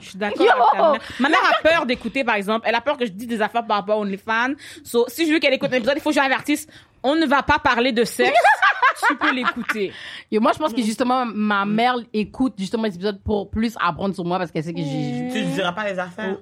Je 0.00 0.08
suis 0.08 0.18
d'accord 0.18 0.46
Yo! 0.46 0.50
avec 0.52 0.64
ta 0.72 0.90
mère. 0.92 1.00
Ma 1.20 1.28
mère 1.28 1.38
a 1.50 1.62
peur 1.62 1.84
d'écouter, 1.84 2.24
par 2.24 2.36
exemple. 2.36 2.66
Elle 2.66 2.74
a 2.74 2.80
peur 2.80 2.96
que 2.96 3.04
je 3.04 3.10
dise 3.10 3.28
des 3.28 3.42
affaires 3.42 3.66
par 3.66 3.76
rapport 3.76 3.98
aux 3.98 4.02
OnlyFans. 4.04 4.54
So, 4.84 5.04
si 5.08 5.26
je 5.28 5.34
veux 5.34 5.38
qu'elle 5.38 5.52
écoute 5.52 5.68
un 5.70 5.76
épisode, 5.76 5.96
il 5.98 6.00
faut 6.00 6.08
que 6.08 6.14
j'avertisse. 6.14 6.66
On 7.02 7.14
ne 7.14 7.26
va 7.26 7.42
pas 7.42 7.58
parler 7.58 7.92
de 7.92 8.04
sexe. 8.04 8.32
tu 9.06 9.14
peux 9.16 9.34
l'écouter. 9.34 9.92
Et 10.32 10.38
moi, 10.38 10.52
je 10.54 10.58
pense 10.58 10.72
que 10.72 10.80
justement, 10.82 11.26
ma 11.26 11.66
mère 11.66 11.96
écoute 12.14 12.54
justement 12.56 12.84
les 12.84 12.94
épisodes 12.94 13.20
pour 13.22 13.50
plus 13.50 13.74
apprendre 13.78 14.14
sur 14.14 14.24
moi 14.24 14.38
parce 14.38 14.50
qu'elle 14.50 14.64
sait 14.64 14.72
que 14.72 14.78
j'ai. 14.80 15.28
Tu 15.30 15.44
ne 15.44 15.54
diras 15.56 15.72
pas 15.72 15.84
les 15.84 15.98
affaires? 15.98 16.36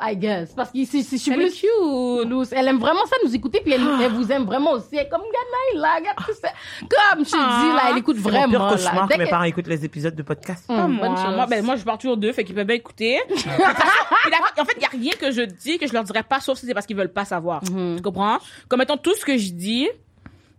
I 0.00 0.16
guess. 0.16 0.52
Parce 0.54 0.70
que 0.70 0.84
si, 0.84 1.02
si 1.02 1.16
je 1.16 1.22
suis 1.22 1.32
Elle 1.32 1.40
est 1.42 1.44
plus 1.48 1.60
cute. 1.60 2.28
loose, 2.30 2.52
elle 2.52 2.68
aime 2.68 2.78
vraiment 2.78 3.04
ça 3.06 3.16
nous 3.24 3.34
écouter 3.34 3.60
puis 3.62 3.72
elle, 3.72 3.82
elle 4.02 4.12
vous 4.12 4.30
aime 4.30 4.44
vraiment 4.44 4.72
aussi. 4.72 4.88
Elle 4.92 5.00
est 5.06 5.08
comme 5.08 5.22
Ganaï 5.22 5.80
là, 5.82 5.96
regarde 5.98 6.18
tout 6.18 6.34
ça. 6.40 6.48
Comme 6.80 7.24
je 7.24 7.30
te 7.30 7.36
Ah. 7.38 7.62
dis 7.62 7.76
là, 7.76 7.82
elle 7.90 7.98
écoute 7.98 8.16
C'est 8.16 8.22
mon 8.24 8.30
vraiment 8.30 8.48
pire 8.50 8.68
cauchemar 8.68 9.08
que 9.08 9.18
mes 9.18 9.26
parents 9.28 9.44
écoutent 9.44 9.66
les 9.66 9.84
épisodes 9.84 10.14
de 10.14 10.22
podcast. 10.22 10.66
Pas 10.66 10.82
bonne 10.82 10.92
moi. 10.92 11.30
Moi, 11.34 11.46
ben, 11.46 11.64
moi, 11.64 11.76
je 11.76 11.84
pars 11.84 11.98
toujours 11.98 12.16
d'eux, 12.16 12.32
fait 12.32 12.44
qu'ils 12.44 12.54
peuvent 12.54 12.66
bien 12.66 12.76
écouter. 12.76 13.18
En 14.58 14.64
fait, 14.64 14.72
il 14.76 14.82
y 14.82 14.86
a 14.86 14.88
rien 14.88 15.12
que 15.20 15.30
je 15.30 15.42
dis 15.42 15.78
que 15.78 15.86
je 15.86 15.92
leur 15.92 16.02
dirais 16.04 16.22
pas, 16.22 16.40
sauf 16.40 16.58
si 16.58 16.66
c'est 16.66 16.74
parce 16.74 16.86
qu'ils 16.86 16.96
veulent 16.96 17.12
pas 17.12 17.24
savoir. 17.24 17.62
Mhm. 17.70 17.96
Tu 17.96 18.02
comprends? 18.02 18.38
Comme 18.68 18.80
étant 18.82 18.96
tout 18.96 19.14
ce 19.14 19.24
que 19.24 19.36
je 19.36 19.50
dis, 19.52 19.88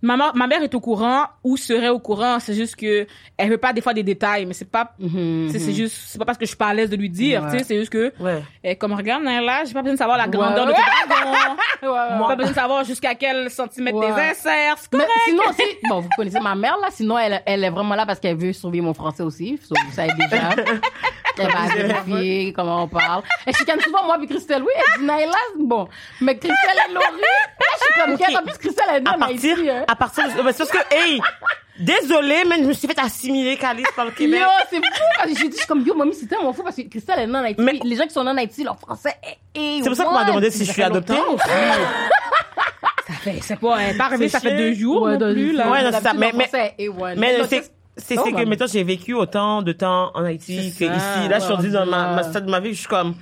ma, 0.02 0.16
mère- 0.18 0.36
ma 0.36 0.48
mère 0.48 0.62
est 0.64 0.74
au 0.76 0.80
courant 0.80 1.26
ou 1.44 1.58
serait 1.58 1.90
au 1.90 2.00
courant. 2.00 2.40
C'est 2.40 2.54
juste 2.54 2.76
que 2.76 3.08
elle 3.38 3.50
veut 3.50 3.58
pas 3.58 3.74
des 3.74 3.82
fois 3.82 3.94
des 3.94 4.04
détails, 4.04 4.46
mais 4.46 4.54
c'est 4.54 4.70
pas, 4.70 4.94
Mhm, 5.00 5.50
c'est 5.52 5.60
c'est 5.60 5.72
mhm. 5.72 5.76
juste, 5.76 5.96
c'est 6.08 6.20
pas 6.20 6.26
parce 6.26 6.38
que 6.38 6.46
je 6.46 6.50
suis 6.50 6.58
pas 6.58 6.68
à 6.68 6.74
l'aise 6.74 6.90
de 6.90 6.96
lui 6.96 7.10
dire, 7.10 7.44
Ouais. 7.44 7.52
tu 7.52 7.58
sais, 7.60 7.64
c'est 7.64 7.78
juste 7.80 7.92
que, 7.92 8.14
Ouais. 8.20 8.42
eh, 8.64 8.76
comme 8.76 8.94
regarde, 8.94 9.24
là, 9.24 9.64
j'ai 9.66 9.74
pas 9.74 9.82
besoin 9.82 9.94
de 9.94 10.00
savoir 10.00 10.18
la 10.18 10.28
grandeur 10.28 10.68
Ouais. 10.68 10.74
de 10.74 10.78
tes 10.78 11.10
dragons. 11.10 11.58
Ouais. 11.84 12.28
Pas 12.28 12.36
besoin 12.36 12.52
de 12.52 12.56
savoir 12.56 12.84
jusqu'à 12.84 13.14
quel 13.16 13.52
centimètre 13.52 14.00
tes 14.00 14.08
inserts. 14.08 14.78
C'est 14.80 14.94
Mais 14.94 15.00
correct. 15.04 15.12
sinon, 15.28 15.44
si, 15.58 15.64
bon, 15.88 16.00
vous 16.00 16.10
connaissez 16.18 16.40
ma 16.40 16.56
mère, 16.56 16.76
là. 16.82 16.88
Sinon, 16.92 17.18
elle, 17.20 17.42
elle 17.46 17.64
est 17.64 17.70
vraiment 17.70 17.94
là 17.96 18.06
parce 18.06 18.20
qu'elle 18.20 18.36
veut 18.38 18.52
surveiller 18.54 18.82
mon 18.82 18.94
français 18.96 19.22
aussi. 19.24 19.60
Vous 19.70 19.92
savez 19.94 20.12
déjà. 20.18 20.50
elle 21.40 21.52
va 21.88 22.02
vérifier 22.04 22.54
comment 22.54 22.84
on 22.84 22.88
parle? 22.88 23.24
Elle 23.46 23.56
chicane 23.56 23.80
souvent, 23.82 24.04
moi, 24.06 24.18
puis 24.18 24.28
Christelle. 24.28 24.62
Oui, 24.64 24.72
elle 24.76 25.00
dit 25.02 25.06
Naïla, 25.06 25.32
bon. 25.60 25.88
Mais 26.22 26.38
Christelle 26.38 26.80
et 26.90 26.94
Laurie, 26.94 27.06
là, 27.06 27.28
je 27.60 27.84
suis 27.84 27.94
comme, 28.02 28.14
Ok. 28.14 28.42
en 28.42 28.46
plus, 28.48 28.58
Christelle, 28.58 28.86
elle 28.90 29.04
est 29.04 29.08
À 29.10 29.18
partir, 29.18 29.58
Haïti, 29.58 29.70
hein. 29.70 29.86
à 29.88 29.96
partir, 29.96 30.24
de- 30.26 30.32
c'est 30.52 30.58
parce 30.58 30.72
que, 30.72 30.94
hey, 30.96 31.22
désolé, 31.80 32.44
mais 32.48 32.58
je 32.58 32.64
me 32.64 32.74
suis 32.74 32.88
fait 32.88 33.00
assimiler 33.00 33.58
Calice 33.58 33.88
par 33.96 34.06
le 34.06 34.12
Québec. 34.12 34.40
Yo, 34.40 34.48
c'est 34.70 34.78
fou. 34.78 34.82
Parce 35.18 35.32
que 35.32 35.38
j'ai 35.40 35.46
dit, 35.48 35.52
je 35.54 35.58
suis 35.58 35.68
comme, 35.68 35.86
yo, 35.86 35.94
mamie, 35.96 36.14
c'est 36.16 36.28
tellement 36.28 36.54
fou 36.54 36.64
parce 36.64 36.76
que 36.76 36.82
Christelle 36.84 37.20
est 37.20 37.28
née 37.28 37.38
en 37.38 37.44
Haïti. 37.44 37.62
Mais- 37.62 37.80
les 37.84 37.96
gens 37.96 38.04
qui 38.06 38.12
sont 38.14 38.24
nés 38.24 38.32
en 38.32 38.38
Haïti, 38.38 38.64
leur 38.64 38.80
français 38.80 39.16
est, 39.24 39.60
est 39.60 39.80
C'est 39.84 39.90
pour 39.90 39.98
ça 39.98 40.06
qu'on 40.06 40.14
m'a 40.14 40.26
demandé 40.26 40.50
si 40.52 40.66
je 40.66 40.72
suis 40.72 40.84
adoptée. 40.84 41.14
Ça 43.08 43.14
fait, 43.14 43.40
c'est 43.42 43.56
pas, 43.58 43.78
est 43.88 43.98
pas 43.98 44.06
arrivée, 44.06 44.28
C'est 44.28 44.34
ça 44.38 44.40
fait 44.42 44.58
deux 44.58 44.74
jours 44.74 45.04
Ouais, 45.04 45.18
non 45.18 45.32
plus, 45.34 45.54
là. 45.54 45.70
Ouais, 45.70 45.82
non, 45.82 45.92
c'est 45.94 46.04
ça. 46.04 46.14
Mais- 46.14 46.32
mais- 46.36 46.44
français 46.48 46.74
est 46.78 46.90
A1. 46.90 47.16
Mais 47.18 47.38
Non, 47.38 47.46
c'est, 47.48 47.72
c'est, 47.98 48.18
Oh, 48.18 48.24
que, 48.24 48.32
maman. 48.32 48.50
mettons, 48.50 48.68
j'ai 48.68 48.84
vécu 48.84 49.14
autant 49.14 49.62
de 49.62 49.72
temps 49.72 50.12
en 50.14 50.24
Haïti 50.24 50.74
que 50.78 50.86
ça, 50.88 50.96
ici. 50.96 51.30
Là, 51.30 51.40
je 51.40 51.44
suis 51.46 51.54
rendue 51.54 51.70
dans 51.70 51.86
ma, 51.86 52.14
ma 52.16 52.24
stade 52.24 52.46
de 52.46 52.52
ma 52.52 52.60
vie, 52.60 52.74
je 52.74 52.80
suis 52.80 52.88
comme, 52.88 53.16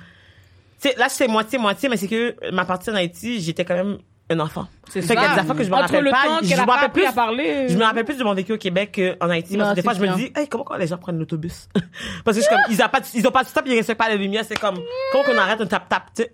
c'est, 0.78 0.96
là, 0.98 1.08
c'est 1.08 1.28
moitié-moitié, 1.28 1.88
mais 1.88 1.96
c'est 1.96 2.08
que 2.08 2.50
ma 2.52 2.64
partie 2.64 2.90
en 2.90 2.94
Haïti, 2.94 3.40
j'étais 3.40 3.64
quand 3.64 3.74
même 3.74 3.98
un 4.28 4.40
enfant. 4.40 4.66
C'est 4.88 5.02
Fait 5.02 5.14
qu'il 5.14 5.22
y 5.22 5.24
a 5.24 5.28
ça. 5.28 5.34
des 5.34 5.40
affaires 5.40 5.56
que 5.56 5.62
je 5.64 5.70
me 5.70 5.76
rappelle 5.76 6.02
le 6.04 6.10
pas. 6.10 6.24
temps 6.24 6.38
je 6.42 6.54
me 6.54 6.66
rappelle 6.68 6.90
plus 6.90 7.04
à 7.04 7.12
parler. 7.12 7.66
Je 7.68 7.76
me 7.76 7.84
rappelle 7.84 8.04
plus 8.04 8.16
de 8.18 8.24
mon 8.24 8.34
vécu 8.34 8.52
au 8.54 8.58
Québec 8.58 9.00
qu'en 9.20 9.30
Haïti. 9.30 9.54
Non, 9.56 9.60
Parce 9.60 9.70
que 9.70 9.76
des 9.76 9.82
fois, 9.82 9.94
je 9.94 10.00
me 10.00 10.16
dis, 10.16 10.32
hey, 10.34 10.48
comment 10.48 10.64
quand 10.64 10.76
les 10.76 10.88
gens 10.88 10.98
prennent 10.98 11.18
l'autobus? 11.18 11.68
parce 12.24 12.36
que 12.36 12.42
je 12.42 12.46
suis 12.48 12.54
comme, 12.54 12.64
ils 12.68 12.82
ont 12.82 12.88
pas, 12.88 13.00
de- 13.00 13.06
ils 13.14 13.26
ont 13.26 13.30
pas 13.30 13.44
de 13.44 13.48
stop, 13.48 13.64
ils 13.66 13.74
respectent 13.76 13.98
pas 14.00 14.08
les 14.08 14.18
lumières. 14.18 14.44
C'est 14.46 14.58
comme, 14.58 14.78
comment 15.12 15.24
qu'on 15.24 15.38
arrête 15.38 15.60
un 15.60 15.66
tap-tap, 15.66 16.06
tu 16.14 16.22
sais? 16.24 16.32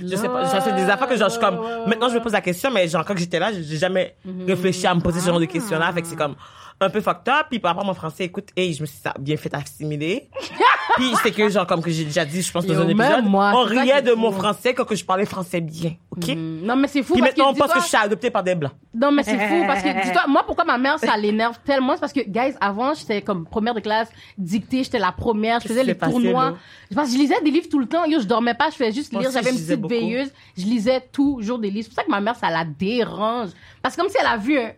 Je 0.00 0.14
sais 0.16 0.28
pas, 0.28 0.44
genre, 0.44 0.62
c'est 0.62 0.74
des 0.76 0.88
affaires 0.90 1.08
que 1.08 1.16
genre, 1.16 1.28
je 1.28 1.34
suis 1.34 1.40
comme, 1.40 1.60
maintenant 1.86 2.08
je 2.08 2.14
me 2.14 2.20
pose 2.22 2.32
la 2.32 2.40
question, 2.40 2.70
mais 2.70 2.86
genre, 2.88 3.04
quand 3.04 3.16
j'étais 3.16 3.38
là, 3.38 3.50
j'ai 3.52 3.76
jamais 3.76 4.14
réfléchi 4.46 4.86
à 4.86 4.94
me 4.94 5.00
poser 5.00 5.20
ce 5.20 5.26
genre 5.26 5.40
de 5.40 5.44
questions-là. 5.46 5.92
Fait 5.92 6.02
que 6.02 6.08
c'est 6.08 6.16
comme, 6.16 6.36
un 6.80 6.90
peu 6.90 7.00
fucked 7.00 7.28
up. 7.28 7.46
Puis 7.50 7.58
par 7.58 7.70
rapport 7.70 7.84
à 7.84 7.86
mon 7.86 7.94
français, 7.94 8.24
écoute, 8.24 8.48
hey, 8.56 8.74
je 8.74 8.82
me 8.82 8.86
suis 8.86 8.98
bien 9.18 9.36
fait 9.36 9.54
assimiler. 9.54 10.28
puis 10.96 11.12
c'est 11.22 11.30
que, 11.30 11.48
genre, 11.48 11.66
comme 11.66 11.82
que 11.82 11.90
j'ai 11.90 12.04
déjà 12.04 12.24
dit, 12.24 12.42
je 12.42 12.52
pense, 12.52 12.66
dans 12.66 12.80
un 12.80 12.88
épisode, 12.88 13.24
moi, 13.24 13.52
on 13.54 13.62
riait 13.62 14.02
de 14.02 14.12
mon 14.12 14.32
français 14.32 14.74
quand 14.74 14.84
que 14.84 14.94
je 14.94 15.04
parlais 15.04 15.24
français 15.24 15.60
bien, 15.60 15.94
OK? 16.10 16.28
Mm. 16.28 16.60
Non, 16.64 16.76
mais 16.76 16.88
c'est 16.88 17.02
fou 17.02 17.14
Puis 17.14 17.22
parce 17.22 17.32
maintenant, 17.32 17.50
on 17.50 17.54
pense 17.54 17.72
que 17.72 17.80
je 17.80 17.86
suis 17.86 17.96
adoptée 17.96 18.30
par 18.30 18.42
des 18.42 18.54
blancs. 18.54 18.72
Non, 18.94 19.10
mais 19.10 19.22
c'est 19.22 19.38
fou 19.38 19.64
parce 19.66 19.82
que, 19.82 20.02
dis-toi, 20.04 20.22
moi, 20.28 20.42
pourquoi 20.46 20.64
ma 20.64 20.78
mère, 20.78 20.98
ça 20.98 21.16
l'énerve 21.16 21.58
tellement, 21.64 21.94
c'est 21.94 22.00
parce 22.00 22.12
que, 22.12 22.20
guys, 22.20 22.54
avant, 22.60 22.94
j'étais 22.94 23.22
comme 23.22 23.46
première 23.46 23.74
de 23.74 23.80
classe, 23.80 24.08
dictée, 24.36 24.84
j'étais 24.84 24.98
la 24.98 25.12
première, 25.12 25.60
je 25.60 25.68
faisais 25.68 25.84
les 25.84 25.96
tournois. 25.96 26.56
Parce 26.94 27.08
que 27.08 27.16
je 27.16 27.20
lisais 27.20 27.40
des 27.42 27.50
livres 27.50 27.68
tout 27.70 27.78
le 27.78 27.86
temps. 27.86 28.04
Yo, 28.04 28.20
je 28.20 28.26
dormais 28.26 28.54
pas, 28.54 28.70
je 28.70 28.76
faisais 28.76 28.92
juste 28.92 29.12
lire. 29.12 29.30
J'avais 29.30 29.50
une 29.50 29.56
petite 29.56 29.86
veilleuse. 29.86 30.30
Je 30.56 30.64
lisais 30.64 31.00
toujours 31.12 31.58
des 31.58 31.70
livres. 31.70 31.84
C'est 31.84 31.94
pour 31.94 31.96
ça 31.96 32.04
que 32.04 32.10
ma 32.10 32.20
mère, 32.20 32.36
ça 32.36 32.50
la 32.50 32.64
dérange. 32.64 33.50
Parce 33.80 33.96
que 33.96 34.00
comme 34.00 34.10
si 34.10 34.16
elle 34.20 34.26
a 34.26 34.36
vu 34.36 34.58
un 34.58 34.72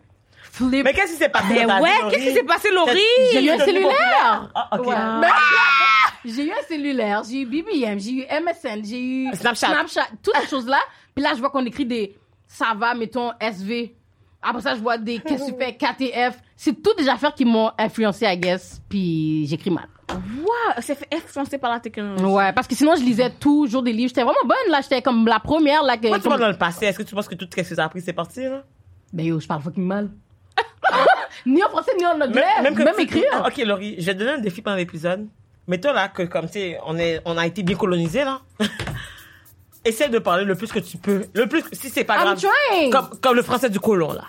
flip. 0.55 0.83
Mais 0.83 0.93
qu'est-ce 0.93 1.13
qui 1.13 1.17
s'est 1.17 1.29
passé? 1.29 1.45
Mais 1.49 1.65
ta 1.65 1.77
vie, 1.77 1.81
ouais, 1.83 1.89
qu'est-ce 2.09 2.23
qui 2.27 2.33
s'est 2.33 2.43
passé, 2.43 2.69
Laurie? 2.71 2.99
J'ai 3.33 3.43
eu 3.45 3.49
un 3.49 3.59
cellulaire. 3.59 4.49
Ah, 4.55 4.69
ok. 4.79 4.87
Ouais. 4.87 4.95
Mais- 5.21 5.27
J'ai 6.31 6.45
eu 6.47 6.51
un 6.51 6.63
cellulaire, 6.67 7.21
j'ai 7.29 7.41
eu 7.41 7.45
BBM, 7.45 7.99
j'ai 7.99 8.11
eu 8.11 8.21
MSN, 8.29 8.83
j'ai 8.83 8.99
eu 9.01 9.27
Snapchat. 9.33 10.07
toutes 10.23 10.35
ces 10.41 10.47
choses-là. 10.47 10.79
Puis 11.13 11.23
là, 11.23 11.33
je 11.35 11.39
vois 11.39 11.49
qu'on 11.51 11.65
écrit 11.65 11.85
des 11.85 12.15
ça 12.47 12.73
va, 12.75 12.93
mettons 12.95 13.31
SV. 13.39 13.95
Après 14.41 14.61
ça, 14.61 14.75
je 14.75 14.79
vois 14.81 14.97
des 14.97 15.19
qu'est-ce 15.19 15.45
que 15.45 15.51
tu 15.51 15.57
fais, 15.57 15.73
KTF. 15.75 16.37
C'est 16.55 16.81
toutes 16.81 16.97
des 16.97 17.09
affaires 17.09 17.33
qui 17.33 17.45
m'ont 17.45 17.71
influencé, 17.77 18.25
I 18.25 18.37
guess. 18.37 18.81
Puis 18.89 19.45
j'écris 19.47 19.71
mal. 19.71 19.87
Wow, 20.09 20.81
c'est 20.81 20.95
fait 20.95 21.07
influencer 21.15 21.57
par 21.57 21.71
la 21.71 21.79
technologie. 21.79 22.23
Ouais, 22.23 22.53
parce 22.53 22.67
que 22.67 22.75
sinon, 22.75 22.95
je 22.95 23.01
lisais 23.01 23.29
toujours 23.31 23.81
des 23.81 23.91
livres. 23.91 24.09
J'étais 24.09 24.21
vraiment 24.23 24.37
bonne, 24.45 24.71
là. 24.71 24.81
J'étais 24.81 25.01
comme 25.01 25.27
la 25.27 25.39
première, 25.39 25.83
là. 25.83 25.95
Que, 25.97 26.03
Pourquoi 26.03 26.19
tu 26.19 26.29
comme- 26.29 26.39
dans 26.39 26.47
le 26.47 26.57
passé? 26.57 26.85
Est-ce 26.85 26.97
que 26.99 27.03
tu 27.03 27.15
penses 27.15 27.27
que 27.27 27.35
tout 27.35 27.47
ce 27.49 27.55
que 27.55 27.73
tu 27.75 27.79
as 27.79 27.83
appris, 27.83 28.01
c'est 28.01 28.13
parti, 28.13 28.43
là? 28.43 28.63
Ben 29.11 29.25
yo, 29.25 29.39
je 29.39 29.47
parle 29.47 29.61
fucking 29.63 29.83
mal. 29.85 30.09
ni 31.45 31.63
en 31.63 31.69
français, 31.69 31.91
ni 31.97 32.05
en 32.05 32.19
anglais. 32.19 32.43
Même, 32.63 32.75
que 32.75 32.95
tu- 32.95 33.01
écrire. 33.01 33.23
Ah, 33.33 33.47
Ok, 33.47 33.57
Laurie, 33.65 33.95
je 33.99 34.05
vais 34.05 34.13
te 34.13 34.19
donner 34.19 34.31
un 34.31 34.37
défi 34.39 34.61
pendant 34.61 34.77
l'épisode. 34.77 35.27
Mais 35.67 35.79
toi, 35.79 35.93
là, 35.93 36.09
que 36.09 36.23
comme 36.23 36.45
tu 36.47 36.53
sais, 36.53 36.79
on, 36.85 36.97
est, 36.97 37.21
on 37.25 37.37
a 37.37 37.45
été 37.47 37.63
bien 37.63 37.75
colonisé, 37.75 38.23
là. 38.23 38.41
Essaie 39.85 40.09
de 40.09 40.19
parler 40.19 40.45
le 40.45 40.55
plus 40.55 40.71
que 40.71 40.79
tu 40.79 40.97
peux. 40.97 41.25
Le 41.33 41.47
plus, 41.47 41.63
si 41.73 41.89
c'est 41.89 42.03
pas 42.03 42.15
I'm 42.17 42.21
grave. 42.23 42.39
trying. 42.41 42.91
Comme, 42.91 43.09
comme 43.21 43.35
le 43.35 43.41
français 43.43 43.69
du 43.69 43.79
colon, 43.79 44.13
là. 44.13 44.23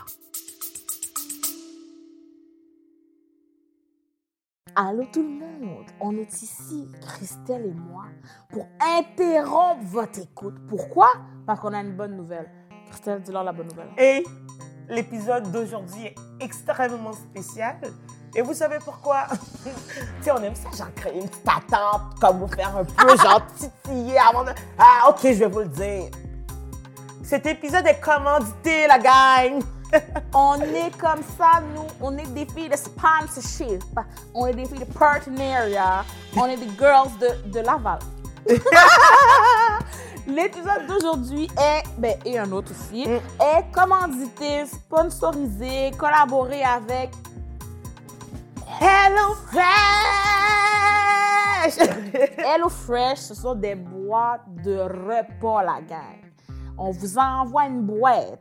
Allô 4.78 5.04
tout 5.10 5.22
le 5.22 5.28
monde, 5.30 5.86
on 6.00 6.14
est 6.18 6.42
ici, 6.42 6.86
Christelle 7.00 7.64
et 7.66 7.72
moi, 7.72 8.04
pour 8.50 8.66
interrompre 8.80 9.82
votre 9.84 10.18
écoute. 10.20 10.54
Pourquoi? 10.68 11.08
Parce 11.46 11.60
qu'on 11.60 11.72
a 11.72 11.80
une 11.80 11.96
bonne 11.96 12.14
nouvelle. 12.14 12.50
Christelle, 12.90 13.22
dis-leur 13.22 13.42
la 13.42 13.52
bonne 13.52 13.68
nouvelle. 13.68 13.88
Et 13.96 14.22
l'épisode 14.88 15.50
d'aujourd'hui 15.50 16.06
est 16.06 16.14
extrêmement 16.40 17.12
spécial. 17.12 17.76
Et 18.34 18.42
vous 18.42 18.54
savez 18.54 18.78
pourquoi? 18.84 19.26
tu 19.64 19.70
sais, 20.20 20.30
on 20.30 20.42
aime 20.42 20.54
ça, 20.54 20.70
genre 20.76 20.92
créer 20.94 21.18
une 21.18 21.28
petite 21.28 21.48
attente, 21.48 22.18
comme 22.20 22.40
vous 22.40 22.48
faire 22.48 22.76
un 22.76 22.84
peu, 22.84 23.16
genre 23.16 23.42
titiller 23.56 24.18
avant 24.18 24.44
de... 24.44 24.50
Ah, 24.78 25.08
ok, 25.08 25.20
je 25.22 25.28
vais 25.28 25.46
vous 25.46 25.60
le 25.60 25.68
dire. 25.68 26.10
Cet 27.24 27.46
épisode 27.46 27.86
est 27.86 28.00
commandité, 28.00 28.86
la 28.86 28.98
gang! 28.98 29.62
On 30.34 30.60
est 30.60 30.96
comme 30.98 31.22
ça, 31.38 31.62
nous, 31.74 31.86
on 32.00 32.18
est 32.18 32.26
des 32.34 32.44
filles 32.46 32.68
de 32.68 32.76
sponsorship, 32.76 33.82
on 34.34 34.46
est 34.46 34.52
des 34.52 34.66
filles 34.66 34.80
de 34.80 34.84
partenariat, 34.84 36.04
on 36.36 36.46
est 36.46 36.56
des 36.56 36.68
girls 36.76 37.10
de, 37.20 37.50
de 37.50 37.60
Laval. 37.60 38.00
L'épisode 40.26 40.86
d'aujourd'hui 40.88 41.48
est, 41.56 41.84
ben, 41.98 42.16
et 42.24 42.36
un 42.36 42.50
autre 42.50 42.72
aussi, 42.72 43.02
est 43.04 43.72
commandité, 43.72 44.66
sponsorisé, 44.66 45.92
collaboré 45.96 46.64
avec 46.64 47.10
Hello 48.80 49.34
Fresh! 49.46 49.66
Hello 52.38 52.68
Fresh, 52.68 53.18
ce 53.18 53.34
sont 53.34 53.54
des 53.54 53.76
boîtes 53.76 54.42
de 54.64 54.78
repas, 54.78 55.62
la 55.62 55.80
gang. 55.80 56.20
On 56.76 56.90
vous 56.90 57.18
envoie 57.18 57.66
une 57.66 57.82
boîte. 57.82 58.40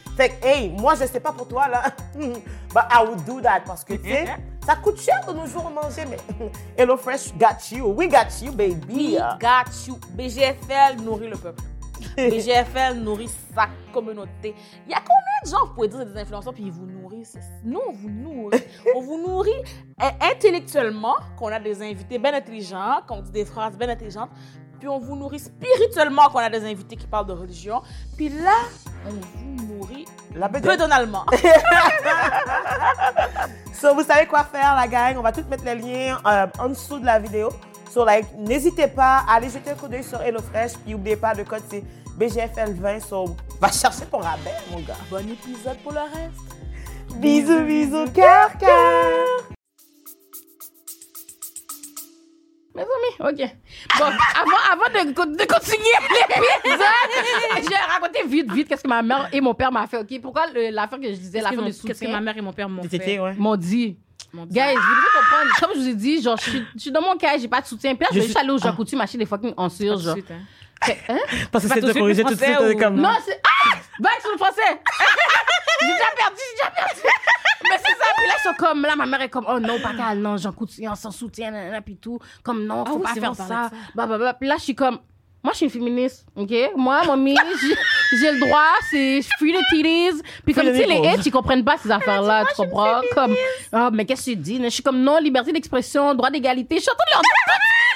Fait 0.15 0.29
que, 0.29 0.45
hey, 0.45 0.69
moi, 0.69 0.95
je 0.95 1.05
sais 1.05 1.19
pas 1.19 1.31
pour 1.31 1.47
toi, 1.47 1.67
là. 1.67 1.83
But 2.73 2.83
I 2.91 3.03
would 3.05 3.23
do 3.25 3.41
that 3.41 3.61
parce 3.65 3.83
que, 3.83 3.93
tu 3.93 4.09
sais, 4.09 4.25
ça 4.65 4.75
coûte 4.75 4.99
cher 4.99 5.25
de 5.27 5.33
nos 5.33 5.45
jours 5.45 5.69
manger, 5.69 6.05
mais 6.09 6.17
Hello 6.77 6.97
Fresh 6.97 7.33
got 7.37 7.71
you. 7.71 7.87
We 7.87 8.07
got 8.07 8.41
you, 8.41 8.51
baby. 8.51 8.93
We 8.93 9.17
got 9.39 9.87
you. 9.87 9.97
BGFL 10.15 11.01
nourrit 11.01 11.29
le 11.29 11.37
peuple. 11.37 11.63
BGFL 12.17 12.95
nourrit 12.95 13.29
sa 13.55 13.67
communauté. 13.93 14.55
Il 14.85 14.91
y 14.91 14.93
a 14.93 14.99
combien 14.99 15.43
de 15.43 15.49
gens, 15.49 15.67
vous 15.67 15.73
pouvez 15.73 15.87
dire, 15.87 16.05
des 16.05 16.19
influenceurs, 16.19 16.53
puis 16.53 16.63
ils 16.63 16.71
vous 16.71 16.85
nourrissent? 16.85 17.37
Nous, 17.63 17.79
on 17.87 17.91
vous 17.91 18.09
nourrit. 18.09 18.63
on 18.95 19.01
vous 19.01 19.17
nourrit 19.17 19.49
euh, 20.01 20.09
intellectuellement, 20.33 21.15
qu'on 21.37 21.47
a 21.47 21.59
des 21.59 21.81
invités 21.81 22.17
bien 22.17 22.33
intelligents, 22.33 23.01
qu'on 23.07 23.21
dit 23.21 23.31
des 23.31 23.45
phrases 23.45 23.77
bien 23.77 23.89
intelligentes, 23.89 24.29
puis 24.79 24.87
on 24.87 24.99
vous 24.99 25.15
nourrit 25.15 25.39
spirituellement, 25.39 26.27
qu'on 26.29 26.39
a 26.39 26.49
des 26.49 26.65
invités 26.65 26.95
qui 26.95 27.07
parlent 27.07 27.27
de 27.27 27.33
religion. 27.33 27.81
Puis 28.17 28.29
là, 28.29 28.55
on 29.05 29.11
vous 29.11 29.65
nourrit 29.65 29.70
La 30.35 30.47
peu 30.47 30.55
bedonnette. 30.59 30.79
donalement. 30.79 31.25
So, 33.73 33.95
vous 33.95 34.03
savez 34.03 34.27
quoi 34.27 34.43
faire, 34.43 34.75
la 34.75 34.87
gang. 34.87 35.17
On 35.17 35.23
va 35.23 35.31
tout 35.31 35.43
mettre 35.49 35.63
les 35.65 35.73
liens 35.73 36.19
euh, 36.27 36.45
en 36.59 36.69
dessous 36.69 36.99
de 36.99 37.05
la 37.05 37.17
vidéo. 37.17 37.49
So, 37.89 38.05
like, 38.05 38.27
n'hésitez 38.37 38.85
pas 38.85 39.23
à 39.27 39.35
aller 39.37 39.49
jeter 39.49 39.71
un 39.71 39.73
coup 39.73 39.87
d'œil 39.87 40.03
sur 40.03 40.21
HelloFresh. 40.21 40.73
Puis, 40.83 40.91
n'oubliez 40.91 41.15
pas, 41.15 41.33
le 41.33 41.43
code, 41.43 41.63
c'est 41.67 41.83
BGFL20. 42.19 43.01
So, 43.01 43.35
va 43.59 43.71
chercher 43.71 44.05
ton 44.05 44.19
rabais, 44.19 44.53
mon 44.69 44.81
gars. 44.81 44.93
bon 45.09 45.27
épisode 45.27 45.77
pour 45.83 45.93
le 45.93 46.01
reste. 46.01 47.15
Bisous, 47.15 47.63
bisous, 47.63 48.05
cœur, 48.13 48.51
cœur. 48.59 49.51
Mes 52.73 52.81
amis, 52.83 53.33
ok. 53.33 53.49
Bon, 53.99 54.05
avant, 54.05 54.61
avant 54.71 55.03
de, 55.05 55.09
de 55.11 55.45
continuer 55.45 55.77
l'épisode, 56.63 57.63
je 57.63 57.69
vais 57.69 57.75
raconter 57.75 58.23
vite, 58.27 58.51
vite 58.53 58.67
qu'est-ce 58.69 58.83
que 58.83 58.87
ma 58.87 59.01
mère 59.01 59.27
et 59.33 59.41
mon 59.41 59.53
père 59.53 59.71
m'ont 59.71 59.85
fait, 59.87 59.97
ok? 59.97 60.21
Pourquoi 60.21 60.45
le- 60.53 60.69
l'affaire 60.69 60.99
que 60.99 61.07
je 61.07 61.17
disais, 61.17 61.41
l'affaire 61.41 61.59
de 61.59 61.65
Qu'est-ce 61.65 61.81
que 61.83 61.93
soutien, 61.93 62.11
ma 62.11 62.21
mère 62.21 62.37
et 62.37 62.41
mon 62.41 62.53
père 62.53 62.69
m'ont 62.69 62.83
fait? 62.83 63.19
ouais. 63.19 63.33
m'ont 63.37 63.55
dit. 63.57 63.97
M'ont 64.33 64.45
dit. 64.45 64.53
Guys, 64.53 64.73
vous 64.75 64.95
devez 64.95 65.07
comprendre, 65.19 65.59
comme 65.59 65.69
je 65.75 65.79
vous 65.79 65.87
ai 65.89 65.93
dit, 65.95 66.21
genre, 66.21 66.37
je 66.37 66.49
suis, 66.49 66.63
je 66.75 66.79
suis 66.79 66.91
dans 66.91 67.01
mon 67.01 67.17
cas, 67.17 67.37
j'ai 67.37 67.49
pas 67.49 67.59
de 67.59 67.65
soutien. 67.65 67.93
Puis 67.95 68.03
là, 68.03 68.07
je 68.11 68.15
Je 68.15 68.19
vais 68.19 68.21
suis- 68.21 68.27
juste 68.29 68.39
aller 68.39 68.51
au 68.51 68.57
Jean 68.57 68.69
Ah. 68.69 68.75
Coutu 68.77 68.95
m'acheter 68.95 69.17
des 69.17 69.25
fucking 69.25 69.53
en 69.57 69.67
Pas 69.67 69.75
sur, 69.75 69.93
tout 69.93 69.99
de 69.99 70.03
genre. 70.05 70.13
suite, 70.13 70.31
hein. 70.31 70.39
Fait, 70.83 70.97
hein? 71.09 71.17
Parce 71.51 71.65
que 71.65 71.69
Pas 71.69 71.75
c'est 71.75 71.81
tout 71.81 71.81
de 71.81 71.87
de 71.87 71.91
suite, 71.91 71.99
corriger 72.01 72.23
le 72.23 72.29
tout 72.29 72.35
de 72.35 72.39
suite. 72.41 72.53
français 72.55 72.71
est 72.71 72.75
comme... 72.77 72.95
Non, 72.95 73.09
c'est. 73.25 73.41
Ah! 73.45 73.70
Back 73.99 74.21
sur 74.21 74.31
le 74.31 74.37
français! 74.37 74.61
j'ai 75.81 75.87
déjà 75.87 76.05
perdu, 76.15 76.37
j'ai 76.49 76.55
déjà 76.57 76.71
perdu! 76.71 77.01
Mais 77.69 77.77
c'est 77.77 77.97
ça, 77.97 78.05
puis 78.17 78.27
là, 78.27 78.33
ils 78.39 78.43
sont 78.43 78.55
comme, 78.57 78.81
là, 78.83 78.95
ma 78.95 79.05
mère 79.05 79.21
est 79.21 79.29
comme, 79.29 79.45
oh 79.47 79.59
non, 79.59 79.79
pas 79.79 79.93
qu'elle, 79.93 80.19
non, 80.21 80.37
Jean 80.37 80.51
Coutu, 80.51 80.83
sans 80.95 81.11
soutien, 81.11 81.51
nanana, 81.51 81.81
puis 81.81 81.97
tout. 81.97 82.19
Comme, 82.43 82.65
non, 82.65 82.85
faut 82.85 82.93
Ah 82.93 82.97
oui, 82.97 83.03
pas 83.03 83.13
faire 83.21 83.33
vrai, 83.33 83.43
on 83.45 83.47
ça. 83.47 83.69
Bah, 83.95 84.07
bah, 84.07 84.17
bah. 84.17 84.33
Puis 84.33 84.47
là, 84.47 84.55
je 84.57 84.63
suis 84.63 84.75
comme, 84.75 84.99
moi, 85.43 85.53
je 85.53 85.57
suis 85.57 85.65
une 85.65 85.71
féministe, 85.71 86.25
ok? 86.35 86.51
Moi, 86.75 87.03
mamie, 87.05 87.35
j'ai 88.19 88.31
le 88.31 88.39
droit, 88.39 88.73
c'est 88.89 89.21
free 89.37 89.53
the 89.53 89.63
titties. 89.69 90.21
Puis 90.45 90.53
comme, 90.53 90.67
tu 90.67 90.75
sais, 90.77 90.85
les 90.85 90.97
hits, 90.97 91.21
ils 91.25 91.31
comprennent 91.31 91.63
pas 91.65 91.77
ces 91.77 91.89
affaires-là, 91.91 92.45
tu 92.49 92.55
comprends? 92.55 93.01
Comme, 93.15 93.35
ah, 93.71 93.89
mais 93.91 94.05
qu'est-ce 94.05 94.25
que 94.27 94.31
tu 94.31 94.35
dis? 94.37 94.63
Je 94.63 94.69
suis 94.69 94.83
comme, 94.83 95.01
non, 95.01 95.17
liberté 95.19 95.51
d'expression, 95.51 96.13
droit 96.13 96.29
d'égalité. 96.29 96.75
Je 96.75 96.81
suis 96.81 96.91
en 96.91 96.95
train 96.95 97.05
de 97.07 97.13
leur 97.13 97.21
dire 97.21 97.31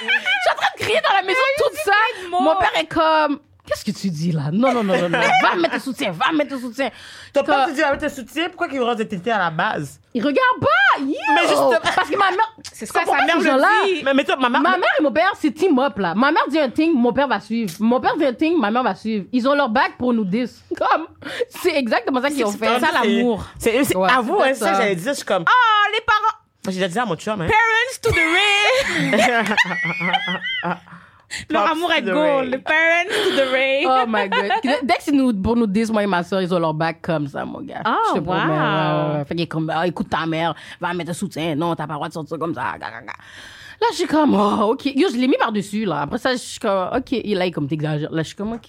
Je 0.00 0.06
suis 0.06 0.52
en 0.52 0.56
train 0.56 0.68
de 0.76 0.82
crier 0.82 1.00
dans 1.02 1.14
la 1.14 1.22
maison 1.22 1.40
tout 1.58 1.76
ça. 1.84 1.92
Mon 2.30 2.56
père 2.56 2.72
est 2.76 2.86
comme, 2.86 3.40
qu'est-ce 3.66 3.84
que 3.84 3.90
tu 3.90 4.10
dis 4.10 4.32
là? 4.32 4.50
Non, 4.52 4.72
non, 4.72 4.82
non, 4.84 4.96
non, 4.96 5.08
non. 5.08 5.18
Va 5.42 5.56
mettre 5.56 5.74
ton 5.74 5.80
soutien, 5.80 6.12
va 6.12 6.32
mettre 6.32 6.50
ton 6.54 6.60
soutien. 6.60 6.90
Ton 7.32 7.42
père 7.42 7.64
Comme- 7.64 7.70
te 7.70 7.76
dit 7.76 7.82
avec 7.82 8.00
tes 8.00 8.08
soutiens, 8.08 8.48
pourquoi 8.48 8.68
qu'il 8.68 8.80
des 8.96 9.08
tétés 9.08 9.30
à 9.32 9.38
la 9.38 9.50
base? 9.50 10.00
Il 10.14 10.24
regarde 10.24 10.60
pas! 10.60 11.00
Yo! 11.00 11.14
Mais 11.34 11.42
justement- 11.42 11.72
Parce 11.82 12.08
que 12.08 12.16
ma 12.16 12.30
mère. 12.30 12.54
C'est 12.72 12.86
ça, 12.86 13.00
sa 13.04 13.04
pas 13.12 13.24
mère 13.24 13.38
le 13.38 13.86
dit. 13.96 14.02
Mais, 14.04 14.14
mais 14.14 14.24
toi, 14.24 14.36
ma 14.36 14.48
mère... 14.48 14.60
Ma 14.62 14.78
mère 14.78 14.88
et 14.98 15.02
mon 15.02 15.12
père, 15.12 15.32
c'est 15.38 15.50
team 15.52 15.78
up 15.78 15.98
là. 15.98 16.14
Ma 16.14 16.32
mère 16.32 16.44
dit 16.48 16.58
un 16.58 16.70
thing, 16.70 16.92
mon 16.94 17.12
père 17.12 17.28
va 17.28 17.40
suivre. 17.40 17.72
Mon 17.80 18.00
père 18.00 18.16
dit 18.16 18.24
un 18.24 18.32
thing, 18.32 18.58
ma 18.58 18.70
mère 18.70 18.82
va 18.82 18.94
suivre. 18.94 19.26
Ils 19.32 19.46
ont 19.48 19.54
leur 19.54 19.68
bac 19.68 19.92
pour 19.98 20.12
nous 20.14 20.24
10. 20.24 20.64
Comme, 20.76 21.06
c'est 21.48 21.74
exactement 21.76 22.20
ça 22.22 22.30
qu'ils 22.30 22.44
ont 22.46 22.52
fait. 22.52 22.80
ça, 22.80 22.88
l'amour. 22.92 23.44
C'est, 23.58 23.84
c'est, 23.84 23.96
Ouais, 23.96 24.10
à 24.10 24.20
vous, 24.20 24.38
c'est 24.42 24.50
hein, 24.50 24.54
ça, 24.54 24.66
ça. 24.66 24.74
j'allais 24.80 24.96
dire, 24.96 25.12
je 25.12 25.16
suis 25.16 25.24
comme... 25.26 25.44
Oh, 25.46 25.90
les 25.92 26.00
parents. 26.00 26.36
J'ai 26.68 26.72
déjà 26.72 26.88
dit 26.88 26.98
à 26.98 27.04
mon 27.04 27.14
chum, 27.16 27.40
hein. 27.40 27.46
Parents 27.46 28.00
to 28.02 28.10
the 28.10 28.16
ray. 30.64 30.74
Leur 31.50 31.70
amour 31.72 31.92
est 31.92 32.02
the 32.02 32.06
gold. 32.06 32.52
ray. 32.52 32.58
Parents 32.62 33.08
to 33.24 33.36
the 33.36 33.52
ray. 33.52 33.84
Oh 33.86 34.04
my 34.06 34.28
god. 34.28 34.50
Dès 34.82 34.94
que 34.94 35.02
c'est 35.02 35.12
nous, 35.12 35.34
pour 35.34 35.56
nous 35.56 35.66
10, 35.66 35.90
moi 35.90 36.02
et 36.04 36.06
ma 36.06 36.22
soeur, 36.22 36.40
ils 36.40 36.54
ont 36.54 36.58
leur 36.58 36.72
bac 36.74 36.98
comme 37.02 37.26
ça, 37.26 37.44
mon 37.44 37.60
gars. 37.62 37.82
Ah, 37.84 37.96
Je 38.14 38.18
te 38.20 38.24
promets, 38.24 38.40
wow. 38.42 39.18
ouais. 39.18 39.24
Fait 39.24 39.34
qu'il 39.34 39.40
est 39.44 39.46
comme, 39.46 39.70
ah, 39.74 39.86
écoute 39.86 40.08
ta 40.08 40.24
mère, 40.26 40.54
va 40.80 40.94
mettre 40.94 41.10
un 41.10 41.14
soutien. 41.14 41.54
Non, 41.56 41.74
t'as 41.74 41.86
pas 41.86 41.94
le 41.94 41.98
droit 41.98 42.08
de 42.08 42.12
sortir 42.14 42.38
comme 42.38 42.54
ça. 42.54 42.74
Là, 42.78 43.86
je 43.90 43.96
suis 43.96 44.06
comme, 44.06 44.34
oh, 44.34 44.72
ok. 44.72 44.86
Yo, 44.86 45.08
je 45.10 45.16
l'ai 45.16 45.26
mis 45.28 45.36
par-dessus, 45.38 45.84
là. 45.84 46.02
Après 46.02 46.18
ça, 46.18 46.32
je 46.32 46.38
suis 46.38 46.58
comme, 46.60 46.88
ok. 46.96 47.12
Et 47.12 47.34
là, 47.34 47.44
il 47.44 47.48
est 47.48 47.52
comme, 47.52 47.68
t'exagères. 47.68 48.10
Là, 48.10 48.22
je 48.22 48.28
suis 48.28 48.36
comme, 48.36 48.52
ok. 48.54 48.68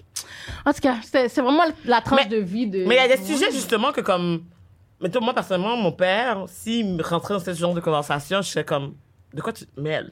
En 0.65 0.73
tout 0.73 0.81
cas, 0.81 0.95
c'est 1.03 1.29
c'est 1.29 1.41
vraiment 1.41 1.63
la 1.85 2.01
tranche 2.01 2.21
Mais- 2.23 2.29
de 2.29 2.37
vie 2.37 2.67
de. 2.67 2.85
Mais 2.85 2.95
il 2.95 2.97
y 3.09 3.13
a 3.13 3.15
des 3.15 3.23
sujets, 3.23 3.51
justement, 3.51 3.91
que 3.91 4.01
comme... 4.01 4.41
Mettons, 4.99 5.21
moi, 5.21 5.33
personnellement, 5.33 5.77
mon 5.77 5.91
père, 5.91 6.43
s'il 6.47 6.99
rentrait 7.03 7.35
dans 7.35 7.39
ce 7.39 7.53
genre 7.53 7.73
de 7.75 7.79
conversation, 7.79 8.41
je 8.41 8.49
serais 8.49 8.65
comme... 8.65 8.95
De 9.33 9.41
quoi 9.41 9.53
tu 9.53 9.65
te 9.65 9.79
mêles? 9.79 10.11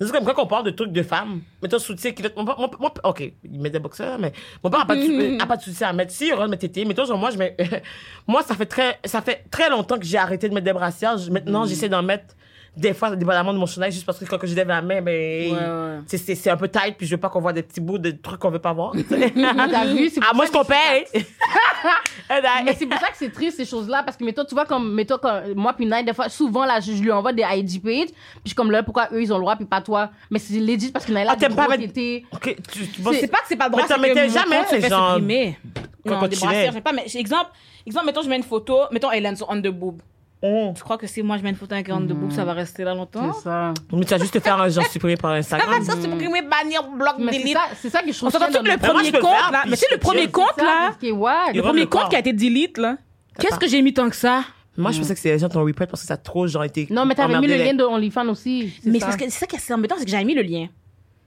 C'est 0.00 0.10
comme 0.12 0.24
quand 0.24 0.42
on 0.42 0.46
parle 0.46 0.64
de 0.64 0.70
trucs 0.70 0.92
de 0.92 1.02
femmes. 1.02 1.42
Mettons, 1.62 1.78
soutien 1.78 2.12
qui... 2.12 2.22
Mon, 2.34 2.44
mon, 2.44 2.56
mon- 2.56 2.90
OK, 3.04 3.20
il 3.44 3.60
met 3.60 3.68
des 3.68 3.78
boxeurs, 3.78 4.18
mais 4.18 4.32
mon 4.64 4.70
père 4.70 4.80
n'a 4.80 4.86
pas, 4.86 4.96
de 4.96 5.42
a 5.42 5.46
pas 5.46 5.56
de 5.58 5.62
soutien 5.62 5.88
à 5.88 5.92
mettre. 5.92 6.12
Si, 6.12 6.28
il 6.28 6.48
mettre 6.48 6.60
tétés. 6.60 6.84
Mettons, 6.86 7.04
genre, 7.04 7.18
moi, 7.18 7.30
je 7.30 7.36
mets... 7.36 7.54
moi, 8.26 8.42
ça 8.42 8.54
fait, 8.54 8.66
très, 8.66 8.98
ça 9.04 9.20
fait 9.20 9.44
très 9.50 9.68
longtemps 9.68 9.98
que 9.98 10.06
j'ai 10.06 10.16
arrêté 10.16 10.48
de 10.48 10.54
mettre 10.54 10.64
des 10.64 10.72
brassières. 10.72 11.16
Maintenant, 11.30 11.66
j'essaie 11.66 11.90
d'en 11.90 12.02
mettre 12.02 12.34
des 12.76 12.94
fois, 12.94 13.14
dépendamment 13.16 13.52
de 13.52 13.58
mon 13.58 13.66
chandail, 13.66 13.90
juste 13.92 14.06
parce 14.06 14.18
que 14.18 14.24
quand 14.24 14.38
je 14.42 14.54
lève 14.54 14.68
la 14.68 14.80
main, 14.80 15.02
ben... 15.02 15.52
ouais. 15.52 15.98
c'est- 16.06 16.34
C'est 16.34 16.50
un 16.50 16.56
peu 16.56 16.68
tight, 16.68 16.96
puis 16.96 17.06
je 17.06 17.14
veux 17.14 17.20
pas 17.20 17.28
qu'on 17.28 17.40
voit 17.40 17.52
des 17.52 17.62
petits 17.62 17.80
bouts 17.80 17.98
de 17.98 18.10
trucs 18.12 18.38
qu'on 18.38 18.50
veut 18.50 18.58
pas 18.60 18.72
voir. 18.72 18.92
T'as 19.08 19.84
vu? 19.86 20.10
Ah, 20.22 20.26
pour 20.28 20.36
moi, 20.36 20.46
ça 20.46 20.52
je 20.52 20.52
que 20.52 20.58
compare. 20.58 21.24
Mais 22.64 22.74
c'est 22.78 22.86
pour 22.86 22.98
ça 23.00 23.08
que 23.08 23.16
c'est 23.16 23.30
triste, 23.32 23.56
ces 23.56 23.64
choses-là. 23.64 24.02
Parce 24.04 24.16
que, 24.16 24.24
mettons, 24.24 24.44
tu 24.44 24.54
vois, 24.54 24.64
comme, 24.66 24.94
mettons, 24.94 25.18
comme, 25.18 25.54
moi, 25.56 25.72
puis 25.72 25.84
Nine, 25.86 26.04
des 26.04 26.14
fois, 26.14 26.28
souvent, 26.28 26.64
là, 26.64 26.78
je, 26.80 26.92
je 26.92 27.02
lui 27.02 27.10
envoie 27.10 27.32
des 27.32 27.42
IG 27.42 27.82
pages. 27.82 28.06
Puis 28.06 28.14
je 28.44 28.48
suis 28.50 28.54
comme 28.54 28.70
là, 28.70 28.82
pourquoi 28.82 29.08
eux, 29.12 29.20
ils 29.22 29.32
ont 29.32 29.36
le 29.36 29.42
droit, 29.42 29.56
puis 29.56 29.64
pas 29.66 29.80
toi? 29.80 30.10
Mais 30.30 30.38
c'est 30.38 30.54
legit 30.60 30.90
parce 30.92 31.04
en 31.10 31.16
a 31.16 31.24
là, 31.24 31.32
Ah, 31.32 31.36
pas 31.56 31.62
gros 31.66 31.70
mettre- 31.76 31.92
tétés. 31.92 32.24
Ok, 32.32 32.56
tu, 32.72 32.86
tu 32.88 33.02
C'est- 33.14 33.26
pas 33.28 33.38
que 33.38 33.44
c'est 33.48 33.56
pas 33.56 33.64
le 33.66 33.70
droit, 33.72 33.82
Mais 33.82 33.88
c'est 33.88 33.94
que 34.14 34.28
jamais, 34.28 34.64
fait 34.64 34.88
genre, 34.88 35.14
supprimer. 35.14 35.58
quand 36.06 36.10
Non, 36.12 36.20
tu 36.22 36.28
des 36.28 36.36
brassières, 36.36 36.72
j'ai 36.72 36.80
pas. 36.80 36.92
Mais 36.92 37.04
exemple, 37.14 37.50
exemple, 37.86 38.06
mettons, 38.06 38.22
je 38.22 38.28
mets 38.28 38.36
une 38.36 38.42
photo, 38.42 38.78
mettons, 38.92 39.10
Hélène 39.10 39.36
sur 39.36 39.48
on 39.50 39.60
the 39.60 39.68
boob. 39.68 40.00
Oh. 40.42 40.72
Tu 40.74 40.82
crois 40.82 40.96
que 40.96 41.06
si 41.06 41.22
moi 41.22 41.36
je 41.36 41.42
mets 41.42 41.50
une 41.50 41.56
photo 41.56 41.74
avec 41.74 41.90
on 41.90 42.00
the 42.00 42.12
boob, 42.12 42.32
ça 42.32 42.44
va 42.44 42.54
rester 42.54 42.82
là 42.82 42.94
longtemps? 42.94 43.32
C'est 43.34 43.42
ça. 43.42 43.74
Mais 43.92 44.04
tu 44.04 44.10
vas 44.10 44.18
juste 44.18 44.32
te 44.32 44.40
faire 44.40 44.60
un 44.60 44.68
genre 44.70 44.86
supprimé 44.86 45.16
par 45.16 45.32
Instagram. 45.32 45.82
ça, 45.84 46.00
supprimer, 46.00 46.42
bannir, 46.42 46.82
bloc, 46.88 47.16
c'est 47.18 47.38
delete. 47.38 47.52
ça, 47.54 47.62
c'est 47.76 47.90
ça 47.90 48.02
que 48.02 48.10
je 48.10 48.16
trouve 48.16 48.28
On 48.28 48.30
s'entend 48.30 48.62
le 48.62 48.78
premier 48.78 49.12
compte, 49.12 49.52
là. 49.52 49.62
Mais 49.66 49.72
tu 49.72 49.76
sais, 49.78 49.86
je 49.90 49.94
le 49.96 50.00
premier 50.00 50.26
te 50.26 50.32
compte, 50.32 50.56
là. 50.56 50.92
c'est 51.00 51.08
Le 51.08 51.60
premier 51.60 51.86
compte 51.86 52.08
qui 52.08 52.16
a 52.16 52.20
été 52.20 52.32
delete, 52.32 52.78
là. 52.78 52.96
Qu'est-ce 53.38 53.58
que 53.58 53.68
j'ai 53.68 53.82
mis 53.82 53.92
tant 53.92 54.08
que 54.08 54.16
ça? 54.16 54.44
Moi, 54.76 54.92
je 54.92 54.98
pensais 54.98 55.14
que 55.14 55.20
c'est 55.20 55.32
les 55.32 55.38
gens 55.38 55.48
t'ont 55.48 55.64
report 55.64 55.88
parce 55.88 56.02
que 56.02 56.06
ça 56.08 56.14
a 56.14 56.16
trop 56.16 56.46
genre 56.46 56.64
été. 56.64 56.86
Non, 56.90 57.04
mais 57.04 57.14
t'avais 57.14 57.38
mis 57.38 57.46
le 57.46 57.56
lien 57.56 57.74
de 57.74 57.84
OnlyFans 57.84 58.28
aussi. 58.28 58.72
Mais 58.84 58.98
c'est 58.98 59.06
c'est 59.12 59.30
ça. 59.30 59.38
c'est 59.40 59.46
qui 59.46 59.56
est 59.56 59.72
embêtant, 59.72 59.96
c'est 59.98 60.04
que 60.04 60.10
j'avais 60.10 60.24
mis 60.24 60.34
le 60.34 60.42
lien. 60.42 60.68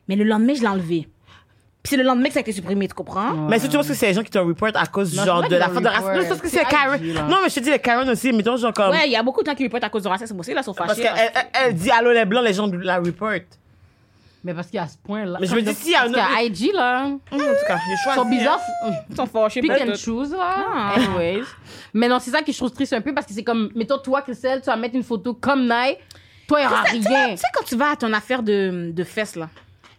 Mais 0.08 0.16
le 0.16 0.24
lendemain, 0.24 0.54
je 0.54 0.62
l'ai 0.62 0.68
enlevé. 0.68 1.08
Puis 1.84 1.90
c'est 1.90 1.98
le 1.98 2.04
lendemain 2.04 2.28
que 2.30 2.34
ça 2.34 2.40
a 2.40 2.42
été 2.42 2.54
supprimé, 2.54 2.88
tu 2.88 2.94
comprends? 2.94 3.34
Mais 3.50 3.60
si 3.60 3.68
tu 3.68 3.76
penses 3.76 3.90
que 3.90 3.94
c'est 3.94 4.08
les 4.08 4.14
gens 4.14 4.24
qui 4.24 4.30
te 4.32 4.38
report 4.40 4.70
à 4.76 4.86
cause 4.86 5.14
Non, 5.18 5.26
genre 5.26 5.42
pas 5.42 5.50
de 5.50 5.56
la 5.58 5.68
faute 5.68 5.84
de 5.84 5.88
racisme. 5.90 6.14
Non, 6.14 6.28
parce 6.30 6.40
que 6.42 6.48
c'est 6.48 6.60
c'est 6.60 6.66
Karen. 6.66 7.04
IG, 7.04 7.14
là. 7.14 7.24
Non, 7.24 7.38
mais 7.44 7.50
je 7.50 7.56
te 7.56 7.60
dis 7.60 7.70
les 7.72 7.80
Karen 7.80 8.10
aussi, 8.10 8.32
mettons 8.32 8.56
genre 8.56 8.72
comme. 8.74 8.92
Ouais, 8.92 9.06
il 9.06 9.12
y 9.12 9.16
a 9.18 9.22
beaucoup 9.24 9.42
de 9.44 9.48
gens 9.50 9.56
qui 9.56 9.66
reportent 9.66 9.84
à 9.84 9.90
cause 9.90 10.04
du 10.04 10.08
racisme 10.08 10.40
aussi. 10.40 10.54
Là, 10.54 10.62
ils 10.62 10.64
sont 10.64 10.74
parce 10.74 10.92
fâchés. 10.98 11.02
qu'elle 11.14 11.32
elle, 11.36 11.48
elle 11.68 11.76
dit 11.76 11.92
allô 11.92 12.14
les 12.14 12.24
blancs, 12.24 12.44
les 12.46 12.54
gens 12.54 12.68
la 12.72 13.00
report. 13.00 13.34
Mais 14.46 14.54
parce 14.54 14.68
qu'il 14.68 14.76
y 14.78 14.80
a 14.80 14.88
ce 14.88 14.98
point-là. 14.98 15.38
Mais 15.40 15.48
je 15.48 15.56
me 15.56 15.62
dis, 15.62 15.74
s'il 15.74 15.92
y 15.92 15.96
a 15.96 16.00
Parce 16.00 16.10
un 16.10 16.14
qu'il 16.14 16.18
y 16.20 16.22
a 16.22 16.26
autre- 16.26 16.42
IG, 16.42 16.74
là. 16.74 17.06
Hum, 17.06 17.14
en 17.34 17.38
tout 17.38 17.66
cas, 17.68 17.78
j'ai 17.78 17.94
Ils 17.94 17.98
choisi. 18.04 18.20
sont 18.20 18.26
bizarres. 18.30 18.60
Ils 19.10 19.16
sont 19.16 19.26
fâchés. 19.26 19.62
Pick 19.62 19.72
peut-être. 19.72 19.90
and 19.92 19.96
choose, 19.96 20.32
là. 20.32 20.40
Ah. 20.74 20.94
Anyways. 20.96 21.44
Mais 21.94 22.08
non, 22.10 22.20
c'est 22.20 22.32
ça 22.32 22.42
que 22.42 22.52
je 22.52 22.58
trouve 22.58 22.72
triste 22.72 22.92
un 22.94 23.00
peu 23.02 23.14
parce 23.14 23.26
que 23.26 23.34
c'est 23.34 23.44
comme, 23.44 23.70
mettons, 23.76 23.98
toi, 24.00 24.22
Christelle, 24.22 24.60
tu 24.60 24.66
vas 24.68 24.76
mettre 24.76 24.96
une 24.96 25.04
photo 25.04 25.34
comme 25.34 25.66
Nai. 25.68 25.98
Toi, 26.48 26.60
il 26.60 26.68
n'y 26.68 26.74
aura 26.74 26.84
Tu 26.84 27.02
sais- 27.02 27.08
rien. 27.08 27.30
Tu 27.32 27.38
sais, 27.38 27.48
quand 27.54 27.64
tu 27.64 27.76
vas 27.78 27.92
à 27.92 27.96
ton 27.96 28.12
affaire 28.12 28.44
de, 28.44 28.92
de 28.94 29.04
fesses, 29.06 29.38
là, 29.38 29.48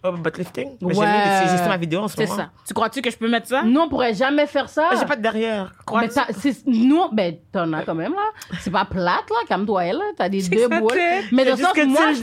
Oh, 0.07 0.13
butt-lifting. 0.13 0.77
Mais 0.83 0.95
Ouais. 0.95 1.07
j'ai 1.49 1.63
mis, 1.63 1.69
ma 1.69 1.77
vidéo 1.79 2.01
en 2.01 2.09
ce 2.09 2.17
c'est 2.17 2.27
moment. 2.27 2.37
ça. 2.37 2.51
Tu 2.67 2.75
crois-tu 2.75 3.01
que 3.01 3.11
je 3.11 3.17
peux 3.17 3.29
mettre 3.29 3.47
ça? 3.49 3.63
Nous, 3.63 3.81
on 3.81 3.89
pourrait 3.89 4.13
jamais 4.13 4.47
faire 4.47 4.69
ça. 4.69 4.91
J'ai 4.99 5.07
pas 5.07 5.17
de 5.17 5.23
derrière. 5.23 5.73
Crois 5.87 6.03
Mais 6.03 6.09
c'est- 6.11 6.67
nous, 6.67 7.09
ben, 7.11 7.37
t'en 7.51 7.73
as 7.73 7.85
quand 7.85 7.95
même, 7.95 8.13
là. 8.13 8.59
C'est 8.61 8.71
pas 8.71 8.85
plate, 8.85 9.31
là, 9.31 9.37
comme 9.49 9.65
toi, 9.65 9.85
elle, 9.87 9.97
là. 9.97 10.05
T'as 10.17 10.29
des 10.29 10.43
deux 10.47 10.69
boules. 10.69 10.93
Mais 11.33 11.45
C'est 11.45 11.51
juste 11.53 11.63
sens, 11.63 11.73
que 11.73 11.85
moi, 11.87 12.03
tu 12.09 12.17
je 12.17 12.23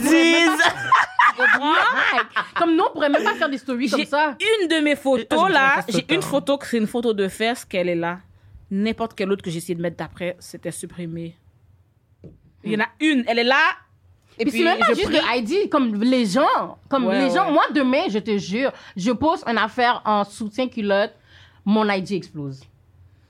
Ouais. 1.40 2.22
Comme 2.56 2.76
nous, 2.76 2.84
on 2.84 2.92
pourrait 2.94 3.10
même 3.10 3.24
pas 3.24 3.34
faire 3.34 3.50
des 3.50 3.58
stories 3.58 3.90
comme 3.90 4.00
J'ai 4.02 4.06
ça. 4.06 4.36
une 4.62 4.68
de 4.68 4.80
mes 4.84 4.96
photos, 4.96 5.50
là. 5.50 5.84
J'ai 5.88 6.06
une 6.14 6.22
photo 6.22 6.58
que 6.60 6.68
c'est 6.68 6.78
une 6.78 6.88
photo 6.88 7.14
de 7.14 7.28
fesses 7.28 7.66
qu'elle 7.66 7.90
est 7.90 7.96
là. 7.96 8.20
N'importe 8.70 9.16
quelle 9.16 9.32
autre 9.32 9.42
que 9.44 9.50
j'ai 9.50 9.58
essayé 9.58 9.74
de 9.76 9.82
mettre 9.82 9.98
d'après, 9.98 10.36
c'était 10.40 10.72
supprimé. 10.72 11.36
Il 12.64 12.74
y 12.74 12.76
en 12.78 12.82
a 12.82 12.88
une, 13.00 13.24
elle 13.28 13.40
est 13.40 13.44
là. 13.44 13.56
Et 14.42 14.46
Puis 14.46 14.52
puis, 14.54 14.60
c'est 14.62 14.66
même 14.66 14.80
pas 14.80 14.88
juste 14.88 15.04
prie- 15.06 15.18
de 15.20 15.38
ID, 15.64 15.70
comme 15.70 16.02
les 16.02 16.26
gens. 16.26 16.78
Comme 16.90 17.06
Ouais, 17.06 17.22
les 17.28 17.30
gens. 17.30 17.52
Moi, 17.52 17.64
demain, 17.76 18.06
je 18.10 18.18
te 18.18 18.38
jure, 18.40 18.72
je 18.98 19.12
poste 19.12 19.44
une 19.48 19.60
affaire 19.60 20.02
en 20.04 20.24
soutien 20.24 20.68
culotte, 20.68 21.14
mon 21.64 21.88
ID 21.88 22.14
explose. 22.14 22.62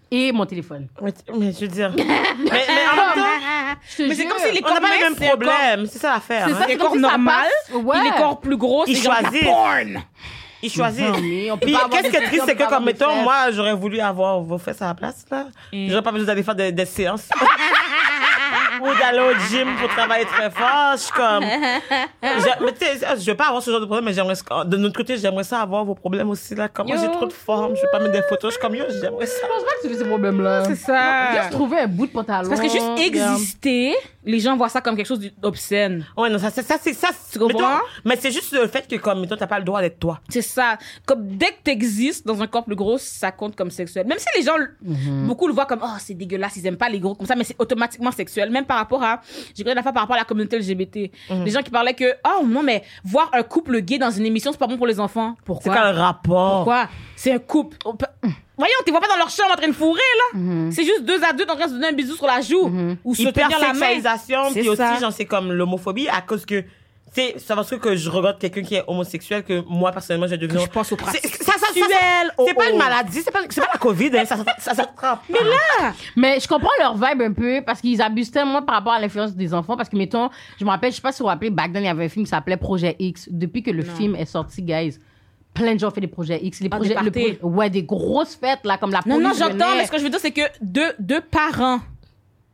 Et 0.09 0.31
mon 0.31 0.45
téléphone. 0.45 0.87
Mais, 1.01 1.13
mais 1.37 1.51
je 1.51 1.59
veux 1.59 1.67
dire. 1.67 1.91
mais, 1.97 2.03
mais 2.05 2.13
en 2.13 2.95
même 2.95 3.15
temps, 3.15 3.77
Je 3.89 3.97
te 3.97 4.07
Mais 4.07 4.15
c'est 4.15 4.25
comme 4.25 4.37
si 4.39 4.51
les 4.53 4.61
on 4.63 4.73
n'a 4.73 4.79
pas 4.81 4.95
les 4.95 5.03
mêmes 5.03 5.15
problèmes. 5.15 5.85
C'est 5.85 5.99
ça 5.99 6.11
l'affaire. 6.13 6.45
C'est 6.47 6.53
hein. 6.53 6.59
ça, 6.61 6.67
Les 6.67 6.77
corps 6.77 6.93
si 6.93 7.01
passe. 7.01 7.73
Ouais. 7.73 8.03
les 8.03 8.11
corps 8.11 8.39
plus 8.39 8.57
gros, 8.57 8.85
c'est 8.85 8.91
Ils 8.93 9.01
choisissent. 9.03 9.43
porn. 9.43 10.01
Ils 10.63 10.71
choisissent. 10.71 11.07
Non, 11.49 11.57
Puis 11.57 11.75
qu'est-ce 11.91 12.09
qui 12.09 12.15
est 12.15 12.25
triste, 12.27 12.43
c'est 12.45 12.55
que 12.55 12.69
comme 12.69 12.85
mettons, 12.85 13.23
moi, 13.23 13.51
j'aurais 13.51 13.73
voulu 13.73 13.99
avoir 13.99 14.39
vos 14.41 14.57
fesses 14.57 14.81
à 14.81 14.87
la 14.87 14.93
place, 14.93 15.25
là. 15.29 15.47
J'aurais 15.73 16.03
pas 16.03 16.11
besoin 16.11 16.27
d'aller 16.27 16.43
faire 16.43 16.55
des, 16.55 16.71
des 16.71 16.85
séances. 16.85 17.27
Ou 18.81 18.99
d'aller 18.99 19.19
au 19.19 19.33
gym 19.49 19.75
pour 19.79 19.89
travailler 19.89 20.25
très 20.25 20.49
fort. 20.49 20.93
Je 20.93 20.97
suis 21.01 21.11
comme. 21.13 21.43
J'ai- 22.23 22.65
mais 22.65 22.71
tu 22.73 22.85
sais, 22.85 22.99
je 23.19 23.31
veux 23.31 23.37
pas 23.37 23.47
avoir 23.47 23.61
ce 23.61 23.69
genre 23.71 23.79
de 23.79 23.85
problème, 23.85 24.05
mais 24.05 24.13
j'aimerais. 24.13 24.33
De 24.65 24.77
notre 24.77 24.95
côté, 24.95 25.17
j'aimerais 25.17 25.43
ça 25.43 25.61
avoir 25.61 25.83
vos 25.85 25.95
problèmes 25.95 26.29
aussi, 26.29 26.55
là. 26.55 26.67
Comme 26.67 26.87
moi, 26.87 26.97
j'ai 26.97 27.11
trop 27.11 27.25
de 27.25 27.33
forme, 27.33 27.75
je 27.75 27.81
veux 27.81 27.87
pas 27.91 27.99
mettre 27.99 28.13
des 28.13 28.21
photos. 28.23 28.53
Je 28.53 28.59
suis 28.59 28.61
comme, 28.61 28.75
yo, 28.75 28.85
j'aimerais 28.89 29.25
ça. 29.25 29.39
Je 29.43 29.47
pense 29.47 29.63
pas 29.63 29.71
que 29.81 29.87
tu 29.87 29.93
fais 29.93 29.99
ces 30.03 30.07
problèmes-là. 30.09 30.63
C'est 30.65 30.75
ça. 30.75 31.31
Juste 31.41 31.51
trouver 31.51 31.79
un 31.79 31.87
bout 31.87 32.07
de 32.07 32.11
pantalon. 32.11 32.49
Parce 32.49 32.61
que 32.61 32.69
juste 32.69 32.85
exister, 32.99 33.93
les 34.23 34.39
gens 34.39 34.55
voient 34.57 34.69
ça 34.69 34.81
comme 34.81 34.95
quelque 34.95 35.07
chose 35.07 35.19
d'obscène. 35.37 36.05
Ouais, 36.17 36.29
non, 36.29 36.37
ça, 36.39 36.49
ça, 36.49 36.61
ça 36.63 36.75
c'est 36.81 36.93
ça. 36.93 37.09
Tu 37.31 37.39
comprends? 37.39 37.59
mettons- 37.59 37.83
mais 38.05 38.17
c'est 38.19 38.31
juste 38.31 38.51
le 38.53 38.67
fait 38.67 38.87
que, 38.87 38.95
comme, 38.97 39.21
mettons, 39.21 39.35
t'as 39.37 39.47
pas 39.47 39.59
le 39.59 39.65
droit 39.65 39.81
d'être 39.81 39.99
toi. 39.99 40.19
C'est 40.29 40.41
ça. 40.41 40.77
Comme 41.05 41.27
dès 41.37 41.47
que 41.47 41.61
t'existes 41.63 42.25
dans 42.25 42.41
un 42.41 42.47
corps 42.47 42.65
plus 42.65 42.75
gros, 42.75 42.97
ça 42.97 43.31
compte 43.31 43.55
comme 43.55 43.71
sexuel. 43.71 44.05
Même 44.07 44.19
si 44.19 44.25
les 44.37 44.43
gens, 44.43 44.55
beaucoup 45.25 45.47
le 45.47 45.53
voient 45.53 45.65
comme, 45.65 45.81
oh, 45.83 45.87
c'est 45.99 46.13
dégueulasse, 46.13 46.55
ils 46.57 46.65
aiment 46.67 46.77
pas 46.77 46.89
les 46.89 46.99
gros 46.99 47.15
comme 47.15 47.27
ça, 47.27 47.35
mais 47.35 47.43
c'est 47.43 47.55
automatiquement 47.59 48.11
sexuel. 48.11 48.49
Même 48.49 48.65
par 48.71 48.77
rapport 48.77 49.03
à, 49.03 49.19
j'ai 49.53 49.63
regardé 49.63 49.75
la 49.75 49.83
fois 49.83 49.91
par 49.91 50.03
rapport 50.03 50.15
à 50.15 50.19
la 50.19 50.23
communauté 50.25 50.57
LGBT. 50.57 51.11
Les 51.43 51.51
gens 51.51 51.61
qui 51.61 51.69
parlaient 51.71 51.93
que, 51.93 52.05
oh 52.25 52.45
non, 52.45 52.63
mais 52.63 52.83
voir 53.03 53.29
un 53.33 53.43
couple 53.43 53.81
gay 53.81 53.97
dans 53.97 54.11
une 54.11 54.25
émission, 54.25 54.53
c'est 54.53 54.57
pas 54.57 54.67
bon 54.67 54.77
pour 54.77 54.87
les 54.87 54.97
enfants. 55.01 55.33
C'est 55.39 55.45
Pourquoi? 55.45 55.73
quoi 55.73 55.91
le 55.91 55.99
rapport? 55.99 56.55
Pourquoi? 56.63 56.87
C'est 57.17 57.33
un 57.33 57.39
couple. 57.39 57.75
On 57.83 57.95
peut- 57.95 58.05
Voyons, 58.57 58.73
tu 58.85 58.91
vois 58.91 59.01
pas 59.01 59.07
dans 59.09 59.17
leur 59.17 59.29
chambre 59.29 59.51
en 59.51 59.57
train 59.57 59.67
de 59.67 59.73
fourrer, 59.73 59.99
là. 60.33 60.39
C'est 60.71 60.85
juste 60.85 61.03
deux 61.03 61.21
adultes 61.21 61.49
en 61.51 61.55
train 61.55 61.65
de 61.65 61.69
se 61.71 61.75
donner 61.75 61.87
un 61.87 61.93
bisou 61.93 62.15
sur 62.15 62.27
la 62.27 62.39
joue. 62.39 62.71
Ou 63.03 63.13
se 63.13 63.23
tenir 63.29 63.59
la 63.59 63.73
main. 63.73 63.87
C'est 64.53 64.59
puis 64.61 64.69
aussi, 64.69 65.01
genre, 65.01 65.11
c'est 65.11 65.25
comme 65.25 65.51
l'homophobie 65.51 66.07
à 66.07 66.21
cause 66.21 66.45
que, 66.45 66.63
c'est, 67.13 67.39
ça 67.39 67.55
parce 67.55 67.75
que 67.75 67.93
je 67.97 68.09
regarde 68.09 68.39
quelqu'un 68.39 68.61
qui 68.63 68.75
est 68.75 68.83
homosexuel 68.87 69.43
que 69.43 69.61
moi, 69.67 69.91
personnellement, 69.91 70.27
j'ai 70.27 70.37
devenu. 70.37 70.61
Je 70.61 70.67
pense 70.67 70.93
au 70.93 70.97
C'est- 71.11 71.43
ça- 71.73 71.85
sexuel. 71.87 72.31
C'est 72.37 72.51
Oh, 72.51 72.53
pas 72.55 72.69
une 72.69 72.75
oh. 72.75 72.77
maladie, 72.77 73.21
c'est 73.23 73.31
pas, 73.31 73.39
c'est 73.49 73.61
pas 73.61 73.69
la 73.73 73.79
COVID, 73.79 74.11
hein, 74.17 74.25
ça, 74.25 74.75
t'attrape. 74.75 75.23
Mais 75.29 75.39
là, 75.43 75.93
Mais 76.15 76.39
je 76.39 76.47
comprends 76.47 76.69
leur 76.79 76.95
vibe 76.95 77.21
un 77.21 77.33
peu 77.33 77.61
parce 77.65 77.81
qu'ils 77.81 78.01
abusent 78.01 78.31
tellement 78.31 78.61
par 78.61 78.75
rapport 78.75 78.93
à 78.93 78.99
l'influence 78.99 79.33
des 79.35 79.53
enfants. 79.53 79.75
Parce 79.77 79.89
que, 79.89 79.97
mettons, 79.97 80.29
je 80.59 80.65
me 80.65 80.69
rappelle, 80.69 80.91
je 80.91 80.97
sais 80.97 81.01
pas 81.01 81.11
si 81.11 81.19
vous 81.19 81.23
vous 81.25 81.29
rappelez, 81.29 81.49
back 81.49 81.73
then, 81.73 81.83
il 81.83 81.85
y 81.85 81.89
avait 81.89 82.05
un 82.05 82.09
film 82.09 82.25
qui 82.25 82.29
s'appelait 82.29 82.57
Projet 82.57 82.95
X. 82.99 83.27
Depuis 83.31 83.63
que 83.63 83.71
le 83.71 83.83
film 83.83 84.15
est 84.15 84.25
sorti, 84.25 84.61
guys, 84.61 84.97
plein 85.53 85.73
de 85.75 85.79
gens 85.79 85.87
ont 85.87 85.91
fait 85.91 86.01
des 86.01 86.07
projets 86.07 86.39
X. 86.43 86.59
Les 86.61 86.69
Ah, 86.71 86.75
projets, 86.77 86.95
des 87.11 87.27
le 87.31 87.35
pro- 87.37 87.49
ouais, 87.49 87.69
des 87.69 87.83
grosses 87.83 88.35
fêtes, 88.35 88.61
là, 88.63 88.77
comme 88.77 88.91
la 88.91 89.01
non, 89.05 89.15
police 89.15 89.27
non, 89.27 89.33
j'entends, 89.49 89.75
mais 89.75 89.85
ce 89.85 89.91
que 89.91 89.97
je 89.97 90.03
veux 90.03 90.09
dire, 90.09 90.19
c'est 90.19 90.31
que 90.31 90.41
deux, 90.61 90.93
deux 90.99 91.21
parents 91.21 91.79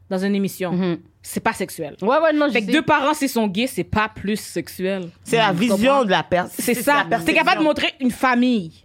dans 0.09 0.17
une 0.17 0.33
émission, 0.35 0.71
Mhm. 0.71 0.97
c'est 1.21 1.41
pas 1.41 1.53
sexuel. 1.53 1.95
Ouais, 2.01 2.17
ouais, 2.19 2.33
non, 2.33 2.47
je 2.47 2.53
Fait 2.53 2.61
que 2.61 2.67
sais. 2.67 2.71
deux 2.71 2.81
parents, 2.81 3.13
s'ils 3.13 3.29
sont 3.29 3.45
gays, 3.47 3.67
c'est 3.67 3.83
pas 3.83 4.09
plus 4.09 4.39
sexuel. 4.39 5.09
C'est 5.23 5.37
la 5.37 5.51
vision 5.51 6.05
de 6.05 6.09
la 6.11 6.23
personne. 6.23 6.51
C'est 6.57 6.73
ça. 6.73 7.05
T'es 7.25 7.33
capable 7.33 7.59
de 7.59 7.65
montrer 7.65 7.93
une 7.99 8.11
famille. 8.11 8.83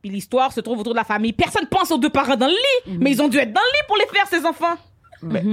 Puis 0.00 0.10
l'histoire 0.10 0.52
se 0.52 0.60
trouve 0.60 0.78
autour 0.80 0.92
de 0.94 0.98
la 0.98 1.04
famille. 1.04 1.32
Personne 1.32 1.66
pense 1.66 1.90
aux 1.90 1.98
deux 1.98 2.10
parents 2.10 2.36
dans 2.36 2.46
le 2.46 2.52
lit, 2.52 2.92
Mhm. 2.92 2.98
mais 3.00 3.10
ils 3.10 3.20
ont 3.22 3.28
dû 3.28 3.38
être 3.38 3.52
dans 3.52 3.60
le 3.60 3.72
lit 3.78 3.84
pour 3.88 3.96
les 3.96 4.06
faire, 4.06 4.26
ces 4.28 4.46
enfants. 4.46 4.76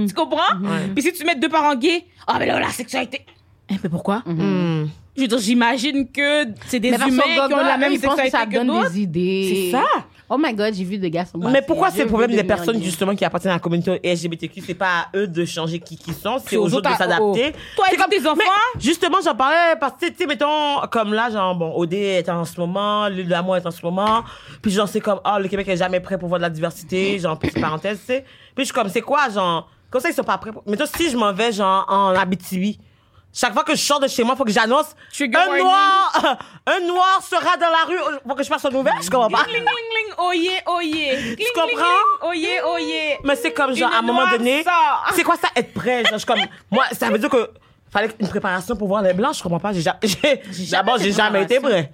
Tu 0.06 0.14
comprends? 0.14 0.54
Puis 0.94 1.02
si 1.02 1.12
tu 1.12 1.24
mets 1.24 1.34
deux 1.34 1.48
parents 1.48 1.74
gays, 1.74 2.04
ah, 2.26 2.36
mais 2.38 2.46
là, 2.46 2.60
la 2.60 2.68
sexualité. 2.70 3.26
Eh, 3.68 3.74
mais 3.82 3.88
pourquoi? 3.88 4.22
Je 5.16 5.22
veux 5.22 5.28
dire, 5.28 5.38
j'imagine 5.38 6.10
que 6.10 6.46
c'est 6.66 6.78
des 6.78 6.90
Mais 6.90 6.96
humains 7.08 7.22
qui 7.48 7.54
ont 7.54 7.56
la 7.56 7.78
même 7.78 7.92
ils 7.92 8.00
que 8.00 8.30
ça 8.30 8.44
que, 8.46 8.52
donne 8.52 8.88
des 8.88 9.00
idées. 9.00 9.70
C'est 9.72 9.78
ça. 9.78 9.84
Oh 10.28 10.36
my 10.36 10.52
god, 10.52 10.74
j'ai 10.74 10.82
vu 10.82 10.98
des 10.98 11.10
gars 11.10 11.24
sur 11.24 11.38
Mais 11.38 11.62
pourquoi 11.62 11.90
c'est 11.90 12.02
le 12.02 12.08
problème 12.08 12.32
des 12.32 12.42
personnes 12.42 12.78
gay. 12.78 12.84
justement 12.84 13.14
qui 13.14 13.24
appartiennent 13.24 13.52
à 13.52 13.56
la 13.56 13.60
communauté 13.60 14.00
LGBTQ 14.02 14.60
C'est 14.66 14.74
pas 14.74 14.86
à 14.86 15.16
eux 15.16 15.28
de 15.28 15.44
changer 15.44 15.78
qui 15.78 15.96
qui 15.96 16.12
sont, 16.12 16.38
c'est 16.44 16.56
aux 16.56 16.74
autres 16.74 16.90
de 16.90 16.96
s'adapter. 16.96 17.52
Toi, 17.76 17.86
C'est 17.88 17.94
éduque 17.94 18.10
tes 18.10 18.26
enfants? 18.26 18.36
Mais 18.38 18.80
justement, 18.80 19.18
j'en 19.24 19.36
parlais 19.36 19.76
parce 19.78 19.92
que 20.00 20.06
tu 20.06 20.16
sais, 20.16 20.26
mettons 20.26 20.80
comme 20.90 21.14
là, 21.14 21.30
genre 21.30 21.54
bon, 21.54 21.72
OD 21.76 21.94
est 21.94 22.28
en 22.28 22.44
ce 22.44 22.58
moment, 22.58 23.06
l'île 23.06 23.26
de 23.26 23.30
l'amour 23.30 23.56
est 23.56 23.66
en 23.66 23.70
ce 23.70 23.84
moment, 23.86 24.24
puis 24.60 24.72
genre 24.72 24.88
c'est 24.88 25.00
comme 25.00 25.20
ah 25.22 25.38
le 25.38 25.46
Québec 25.46 25.68
est 25.68 25.76
jamais 25.76 26.00
prêt 26.00 26.18
pour 26.18 26.28
voir 26.28 26.40
de 26.40 26.42
la 26.44 26.50
diversité, 26.50 27.20
genre 27.20 27.38
petite 27.38 27.60
parenthèse, 27.60 28.00
tu 28.00 28.06
sais. 28.06 28.24
Puis 28.56 28.64
je 28.64 28.64
suis 28.64 28.74
comme 28.74 28.88
c'est 28.88 29.02
quoi 29.02 29.28
genre 29.30 29.70
comme 29.90 30.00
ça 30.00 30.10
ils 30.10 30.14
sont 30.14 30.24
pas 30.24 30.38
prêts. 30.38 30.50
Pour... 30.50 30.64
Mettons 30.66 30.86
si 30.86 31.08
je 31.08 31.16
m'en 31.16 31.32
vais 31.32 31.52
genre 31.52 31.86
en 31.88 32.08
Abitibi. 32.16 32.80
Chaque 33.38 33.52
fois 33.52 33.64
que 33.64 33.74
je 33.74 33.80
sors 33.82 34.00
de 34.00 34.08
chez 34.08 34.24
moi, 34.24 34.34
faut 34.34 34.44
que 34.44 34.50
j'annonce 34.50 34.86
un 35.20 35.26
warning. 35.36 35.62
noir, 35.62 36.38
un 36.66 36.80
noir 36.86 37.20
sera 37.22 37.56
dans 37.58 37.68
la 37.70 37.84
rue. 37.86 37.98
Faut 38.26 38.34
que 38.34 38.42
je 38.42 38.48
fasse 38.48 38.64
une 38.64 38.72
nouvelle, 38.78 38.94
je 39.02 39.10
comprends 39.10 39.28
pas. 39.28 39.44
Cling, 39.44 39.56
cling, 39.56 39.64
cling, 39.66 40.14
oh 40.16 40.32
yeah, 40.32 40.60
oh 40.66 40.80
yeah. 40.80 41.14
Cling, 41.34 41.46
comprends? 41.54 41.84
Oh 42.22 42.32
yeah, 42.32 42.62
oh 42.66 42.78
yeah. 42.78 43.16
Mais 43.24 43.36
c'est 43.36 43.52
comme 43.52 43.74
genre 43.74 43.90
Une 43.90 43.94
à 43.94 43.98
un 43.98 44.02
moment 44.02 44.26
donné, 44.30 44.64
c'est 45.14 45.22
quoi 45.22 45.36
ça 45.36 45.48
être 45.54 45.74
prêt? 45.74 46.02
Genre, 46.06 46.18
je 46.18 46.24
comme 46.24 46.40
moi 46.70 46.84
ça 46.92 47.10
veut 47.10 47.18
dire 47.18 47.28
que 47.28 47.50
fallait 47.90 48.08
une 48.18 48.28
préparation 48.28 48.74
pour 48.74 48.88
voir 48.88 49.02
les 49.02 49.12
blancs, 49.12 49.34
je 49.36 49.42
comprends 49.42 49.60
pas, 49.60 49.72
j'ai 49.74 49.82
ja- 49.82 49.98
j'ai 50.02 50.40
d'abord 50.70 50.96
j'ai 50.98 51.12
jamais 51.12 51.42
été 51.42 51.60
prêt. 51.60 51.92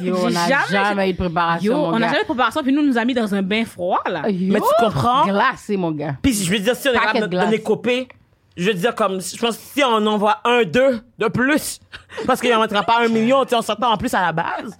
Yo, 0.00 0.16
on 0.16 0.26
a 0.26 0.30
J'ai 0.30 0.34
jamais, 0.72 0.88
jamais- 0.88 1.10
eu 1.10 1.12
de 1.12 1.18
préparation. 1.18 1.70
Yo, 1.72 1.76
mon 1.78 1.86
on 1.92 1.94
a 1.94 2.00
gars. 2.00 2.06
jamais 2.08 2.20
de 2.22 2.26
préparation, 2.26 2.62
puis 2.64 2.72
nous, 2.72 2.82
on 2.82 2.86
nous 2.86 2.98
a 2.98 3.04
mis 3.04 3.14
dans 3.14 3.32
un 3.32 3.40
bain 3.40 3.64
froid, 3.64 4.02
là. 4.06 4.28
Yo, 4.28 4.52
Mais 4.52 4.58
tu 4.60 4.66
comprends? 4.84 5.24
Glacé, 5.24 5.76
mon 5.76 5.92
gars. 5.92 6.16
Puis 6.20 6.34
je 6.34 6.50
veux 6.50 6.58
dire 6.58 6.74
si 6.74 6.88
on 6.88 6.92
est 6.92 6.98
capable 6.98 7.28
de 7.28 7.50
de 7.52 7.56
copé, 7.58 8.08
je 8.56 8.66
veux 8.66 8.74
dire 8.74 8.94
comme 8.94 9.20
je 9.20 9.36
pense 9.38 9.56
que 9.56 9.62
si 9.62 9.82
on 9.84 10.04
envoie 10.06 10.38
un 10.44 10.64
deux 10.64 11.00
de 11.18 11.28
plus 11.28 11.78
parce 12.26 12.40
qu'il 12.40 12.52
en 12.54 12.60
mettra 12.60 12.82
pas 12.82 13.00
un 13.04 13.08
million, 13.08 13.44
tu 13.44 13.50
sais, 13.50 13.56
on 13.56 13.62
s'entend 13.62 13.92
en 13.92 13.96
plus 13.96 14.12
à 14.14 14.20
la 14.22 14.32
base. 14.32 14.76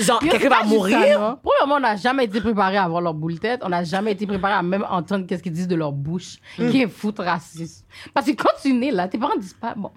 Genre 0.00 0.18
quelqu'un 0.20 0.48
va 0.48 0.62
mourir. 0.64 1.36
Premièrement, 1.42 1.76
on 1.76 1.80
n'a 1.80 1.96
jamais 1.96 2.24
été 2.24 2.40
préparé 2.40 2.76
à 2.76 2.84
avoir 2.84 3.00
leur 3.00 3.14
boule 3.14 3.38
tête. 3.38 3.60
On 3.64 3.68
n'a 3.68 3.84
jamais 3.84 4.12
été 4.12 4.26
préparé 4.26 4.54
à 4.54 4.62
même 4.62 4.86
entendre 4.88 5.26
qu'est-ce 5.26 5.42
qu'ils 5.42 5.52
disent 5.52 5.68
de 5.68 5.74
leur 5.76 5.92
bouche, 5.92 6.36
Mm. 6.58 6.70
qui 6.70 6.82
est 6.82 6.88
foutre 6.88 7.22
raciste. 7.22 7.84
Parce 8.14 8.26
que 8.26 8.32
quand 8.32 8.50
tu 8.62 8.72
nais 8.72 8.90
là, 8.90 9.08
tes 9.08 9.18
parents 9.18 9.36
disent 9.36 9.54
pas, 9.60 9.74
bon, 9.76 9.90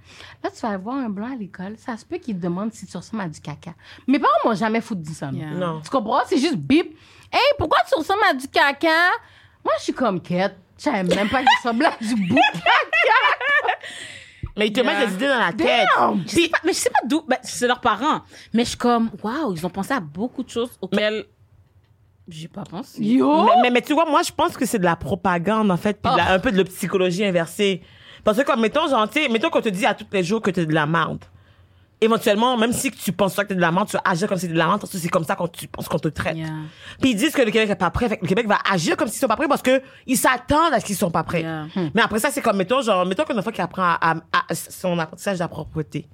là, 0.44 0.50
tu 0.50 0.60
vas 0.62 0.78
voir 0.78 0.96
un 0.98 1.10
blanc 1.10 1.32
à 1.32 1.36
l'école, 1.36 1.76
ça 1.78 1.96
se 1.98 2.06
peut 2.06 2.18
qu'ils 2.18 2.36
te 2.38 2.42
demandent 2.44 2.74
si 2.74 2.86
tu 2.86 2.98
ressembles 2.98 3.24
à 3.24 3.28
du 3.30 3.40
caca. 3.40 3.72
Mes 4.08 4.20
parents 4.20 4.34
m'ont 4.46 4.56
jamais 4.56 4.82
foutu 4.82 5.02
dit 5.02 5.14
ça. 5.14 5.30
Yeah. 5.32 5.52
Non. 5.52 5.82
Tu 5.82 5.90
comprends? 5.90 6.22
C'est 6.26 6.38
juste 6.38 6.58
bip. 6.58 6.96
Hey, 7.32 7.40
pourquoi 7.58 7.80
tu 7.88 7.98
ressembles 7.98 8.22
à 8.30 8.34
du 8.34 8.48
caca? 8.48 8.88
Moi, 9.64 9.74
je 9.78 9.84
suis 9.84 9.94
comme 9.94 10.20
quête. 10.22 10.58
Je 10.80 10.84
savais 10.86 11.04
même 11.04 11.30
pas 11.30 11.42
que 11.44 11.46
je 11.52 11.58
ressemblais 11.68 11.86
à 11.88 11.98
du 12.02 12.16
bout. 12.28 12.40
Mais 14.58 14.68
ils 14.68 14.74
te 14.74 14.82
mettent 14.82 15.08
des 15.08 15.14
idées 15.16 15.28
dans 15.28 15.40
la 15.40 15.54
tête. 15.54 15.88
Damn! 15.98 16.24
Je 16.26 16.32
sais 16.32 16.50
pas, 16.50 16.58
mais 16.66 16.74
je 16.74 16.78
sais 16.78 16.90
pas 16.90 17.00
d'où. 17.08 17.24
Ben, 17.28 17.38
c'est 17.44 17.68
leurs 17.68 17.80
parents. 17.80 18.22
Mais 18.54 18.64
je 18.64 18.70
suis 18.70 18.78
comme, 18.78 19.10
waouh, 19.24 19.54
ils 19.56 19.66
ont 19.66 19.70
pensé 19.70 19.94
à 19.94 20.00
beaucoup 20.00 20.44
de 20.44 20.50
choses 20.50 20.72
auxquelles 20.82 21.26
j'ai 22.28 22.48
pas 22.48 22.64
pensé. 22.64 23.02
Yo! 23.02 23.46
Mais, 23.46 23.52
mais, 23.64 23.70
mais 23.72 23.82
tu 23.82 23.94
vois, 23.94 24.06
moi, 24.06 24.22
je 24.22 24.32
pense 24.32 24.58
que 24.58 24.66
c'est 24.66 24.80
de 24.80 24.84
la 24.84 24.96
propagande, 24.98 25.72
en 25.72 25.78
fait, 25.78 26.02
puis 26.02 26.12
de 26.12 26.18
la- 26.18 26.32
un 26.34 26.40
peu 26.40 26.52
de 26.52 26.58
la 26.58 26.64
psychologie 26.66 27.24
inversée. 27.26 27.82
Parce 28.24 28.38
que, 28.38 28.44
comme, 28.44 28.60
mettons, 28.62 28.88
genre, 28.90 29.10
tu 29.10 29.22
sais, 29.22 29.30
mettons 29.30 29.50
qu'on 29.50 29.62
te 29.62 29.70
dit 29.70 29.86
à 29.86 29.94
tous 29.94 30.06
les 30.12 30.24
jours 30.24 30.42
que 30.42 30.52
t'es 30.52 30.66
de 30.66 30.74
la 30.74 30.86
merde. 30.86 31.24
Éventuellement, 32.02 32.56
même 32.58 32.72
si 32.72 32.92
tu 32.92 33.12
penses 33.12 33.36
que 33.36 33.42
t'es 33.42 33.56
de 33.56 33.60
la 33.60 33.72
merde, 33.74 33.90
tu 33.90 33.98
vas 33.98 34.02
agir 34.06 34.28
comme 34.30 34.38
si 34.38 34.48
t'es 34.48 34.54
de 34.54 34.58
la 34.58 34.68
merde, 34.68 34.80
parce 34.80 34.94
que 34.94 34.98
c'est 34.98 35.10
comme 35.10 35.26
ça 35.26 35.36
qu'on 35.36 35.50
tu 35.50 35.68
penses 35.68 35.90
qu'on 35.90 36.00
te 36.00 36.08
traite. 36.08 36.38
Yeah. 36.38 36.48
Puis 37.02 37.12
ils 37.12 37.16
disent 37.16 37.34
que 37.34 37.42
le 37.42 37.52
Québec 37.52 37.70
est 37.70 37.76
pas 37.76 37.90
prêt, 37.92 38.08
fait 38.08 38.16
que 38.18 38.22
le 38.24 38.28
Québec 38.28 38.48
va 38.48 38.58
agir 38.72 38.96
comme 38.96 39.10
s'ils 39.10 39.20
sont 39.20 39.28
pas 39.28 39.36
prêts 39.36 39.50
parce 39.50 39.62
que 39.62 39.82
ils 40.08 40.16
s'attendent 40.18 40.74
à 40.74 40.80
ce 40.80 40.86
qu'ils 40.86 40.96
sont 40.96 41.12
pas 41.12 41.24
prêts. 41.24 41.42
Yeah. 41.42 41.68
Mais 41.94 42.02
après 42.02 42.20
ça, 42.20 42.32
c'est 42.32 42.42
comme, 42.42 42.56
mettons, 42.56 42.82
genre, 42.82 43.06
mettons 43.06 43.26
qu'un 43.26 43.38
enfant 43.38 43.52
qui 43.52 43.60
apprend 43.62 43.84
à, 43.84 43.98
à- 44.32 44.44
à 44.48 44.56
son 44.56 44.98
apprentissage 44.98 45.36
de 45.36 45.40
la 45.40 45.50
propreté. 45.50 46.08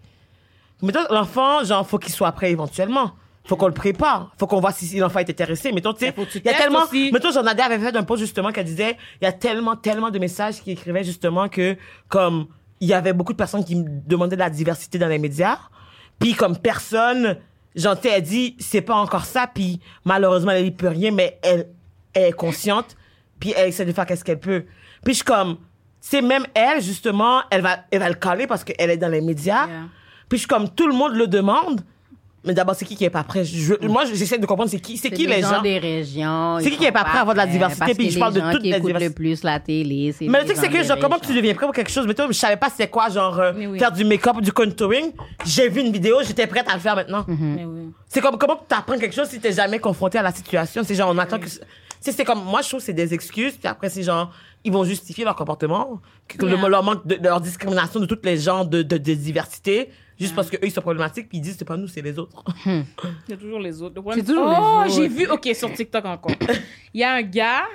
Mettons, 0.82 1.02
l'enfant, 1.12 1.64
genre, 1.64 1.88
faut 1.88 2.00
qu'il 2.00 2.12
soit 2.14 2.32
prêt 2.32 2.52
éventuellement. 2.52 3.12
faut 3.46 3.56
qu'on 3.56 3.68
le 3.68 3.74
prépare. 3.74 4.32
Faut 4.40 4.48
qu'on 4.48 4.60
voit 4.60 4.72
si, 4.72 4.98
l'enfant 4.98 5.20
est 5.20 5.30
intéressé. 5.30 5.72
Mettons, 5.72 5.94
tu 5.94 6.00
sais, 6.08 6.16
il 6.34 6.42
y 6.46 6.50
a 6.50 6.54
tellement, 6.56 6.84
aussi. 6.86 7.12
mettons, 7.14 7.44
Nadia 7.44 7.66
avait 7.66 7.78
fait 7.78 7.96
un 7.96 8.02
post 8.04 8.22
justement 8.24 8.52
qu'elle 8.52 8.66
disait, 8.66 8.98
il 9.22 9.26
y 9.26 9.28
a 9.28 9.32
tellement, 9.32 9.76
tellement 9.76 10.10
de 10.10 10.18
messages 10.18 10.62
qui 10.64 10.72
écrivaient 10.72 11.04
justement 11.04 11.48
que, 11.48 11.78
comme, 12.08 12.48
il 12.82 12.88
y 12.88 12.94
avait 12.94 13.14
beaucoup 13.14 13.34
de 13.34 13.38
personnes 13.38 13.64
qui 13.64 13.76
me 13.76 13.86
demandaient 14.08 14.36
de 14.36 14.42
la 14.42 14.50
diversité 14.50 14.98
dans 14.98 15.08
les 15.08 15.20
médias. 15.20 15.60
Puis 16.20 16.34
comme 16.34 16.58
personne, 16.58 17.38
Jean 17.76 17.96
T 17.96 18.12
a 18.12 18.22
dit, 18.22 18.56
c'est 18.60 18.82
pas 18.82 18.96
encore 18.96 19.26
ça. 19.26 19.48
Puis 19.48 19.80
malheureusement, 20.04 20.52
elle 20.52 20.64
n'y 20.64 20.72
peut 20.72 20.88
rien, 20.88 21.12
mais 21.12 21.40
elle, 21.44 21.70
elle 22.14 22.30
est 22.30 22.34
consciente. 22.34 22.96
Puis 23.40 23.54
elle 23.56 23.70
essaie 23.70 23.86
de 23.86 23.92
faire 23.92 24.06
qu'est-ce 24.06 24.24
qu'elle 24.24 24.40
peut. 24.40 24.66
Puis 25.04 25.14
je 25.14 25.18
suis 25.18 25.26
comme, 25.26 25.58
c'est 26.00 26.22
même 26.22 26.46
elle, 26.54 26.82
justement, 26.82 27.42
elle 27.50 27.62
va, 27.62 27.80
elle 27.92 28.00
va 28.00 28.10
le 28.10 28.16
caler 28.16 28.48
parce 28.48 28.64
qu'elle 28.64 28.90
est 28.90 28.98
dans 28.98 29.10
les 29.10 29.22
médias. 29.22 29.68
Yeah. 29.68 29.82
Puis 30.30 30.38
je 30.38 30.42
suis 30.42 30.48
comme, 30.48 30.70
tout 30.70 30.88
le 30.88 30.94
monde 30.94 31.14
le 31.14 31.28
demande. 31.28 31.82
Mais 32.46 32.54
d'abord, 32.54 32.76
c'est 32.76 32.86
qui 32.86 32.96
qui 32.96 33.04
est 33.06 33.10
pas 33.10 33.24
prêt? 33.24 33.44
Je- 33.44 33.88
Moi, 33.88 34.06
j'essaie 34.06 34.38
de 34.38 34.46
comprendre 34.46 34.70
c'est 34.70 34.80
qui, 34.80 34.98
c'est 34.98 35.10
qui 35.10 35.26
les 35.26 35.42
gens. 35.42 35.62
des 35.62 35.80
régions. 35.80 36.58
C'est 36.60 36.70
qui 36.72 36.78
qui 36.78 36.86
est 36.86 36.92
pas 36.92 37.04
prêt 37.04 37.18
à 37.18 37.22
avoir 37.22 37.34
de 37.36 37.40
la 37.40 37.48
diversité, 37.48 37.94
puis 37.96 38.12
je 38.12 38.20
parle 38.20 38.34
de 38.34 38.40
les 38.40 38.46
gens 38.46 38.52
toute 38.52 38.62
qui 38.62 38.70
la 38.70 38.78
écoutent 38.78 39.00
le 39.00 39.10
plus 39.10 39.44
la 39.44 39.60
télé, 39.60 40.12
c'est 40.18 40.26
Mais 40.28 40.40
les 40.42 40.48
le 40.48 40.54
truc, 40.54 40.58
c'est 40.58 40.72
gens 40.72 40.80
que, 40.80 40.84
genre, 40.88 41.00
comment 41.00 41.18
tu 41.20 41.34
deviens 41.34 41.54
prêt 41.56 41.66
pour 41.66 41.74
quelque 41.76 41.92
chose? 41.92 42.06
Mettons, 42.08 42.28
je 42.28 42.34
savais 42.34 42.58
pas 42.58 42.70
c'était 42.70 42.88
quoi, 42.88 43.10
genre, 43.10 43.40
euh, 43.40 43.52
Mais 43.56 43.68
oui. 43.68 43.80
faire 43.80 43.92
du 43.92 44.04
make-up, 44.06 44.40
du 44.42 44.52
contouring. 44.52 45.12
J'ai 45.46 45.70
vu 45.70 45.82
une 45.82 45.92
vidéo, 45.92 46.18
j'étais 46.26 46.48
prête 46.48 46.70
à 46.70 46.76
le 46.76 46.80
faire 46.80 46.96
maintenant. 46.96 47.26
Mais 47.28 47.66
oui. 47.66 47.90
C'est 48.08 48.22
comme, 48.22 48.38
comment 48.38 48.56
tu 48.68 48.76
apprends 48.76 48.98
quelque 48.98 49.16
chose 49.16 49.28
si 49.28 49.40
t'es 49.40 49.52
jamais 49.52 49.80
confronté 49.80 50.18
à 50.18 50.22
la 50.24 50.32
situation? 50.32 50.84
C'est 50.86 50.96
genre, 50.96 51.10
on 51.14 51.18
attend 51.18 51.40
que, 51.40 51.48
c'est, 52.00 52.12
c'est 52.12 52.24
comme, 52.24 52.44
moi, 52.44 52.62
je 52.62 52.68
trouve 52.70 52.80
que 52.80 52.86
c'est 52.86 52.94
des 52.94 53.14
excuses, 53.14 53.54
puis 53.54 53.68
après, 53.68 53.90
c'est 53.90 54.04
genre, 54.04 54.32
ils 54.64 54.72
vont 54.72 54.84
justifier 54.84 55.24
leur 55.26 55.36
comportement, 55.36 56.00
que, 56.28 56.46
le- 56.46 56.52
Yeah. 56.56 56.70
leur 56.70 56.84
manque 56.84 57.06
de, 57.08 57.16
de 57.16 57.24
leur 57.28 57.42
discrimination 57.42 58.00
de 58.00 58.06
toutes 58.06 58.26
les 58.26 58.38
genres 58.38 58.66
de, 58.66 58.82
de, 58.84 58.98
de 58.98 59.14
diversité, 59.14 59.90
juste 60.20 60.36
parce 60.36 60.50
que 60.50 60.58
eux, 60.58 60.66
ils 60.66 60.72
sont 60.72 60.82
problématiques, 60.82 61.30
puis 61.30 61.40
ils 61.40 61.42
disent, 61.42 61.56
c'est 61.58 61.66
pas 61.66 61.78
nous, 61.78 61.88
c'est 61.88 62.02
les 62.02 62.18
autres. 62.18 62.44
Il 62.66 62.86
y 63.30 63.34
a 63.34 63.38
toujours 63.38 63.60
les 63.60 63.82
autres. 63.82 64.02
C'est 64.14 64.24
toujours 64.24 64.50
les 64.50 64.56
oh, 64.60 64.84
autres. 64.84 64.96
j'ai 64.96 65.08
vu, 65.08 65.28
ok, 65.28 65.50
sur 65.54 65.74
TikTok 65.74 66.06
encore. 66.06 66.36
Il 66.94 67.02
y 67.02 67.04
a 67.04 67.14
un 67.14 67.22
gars, 67.22 67.66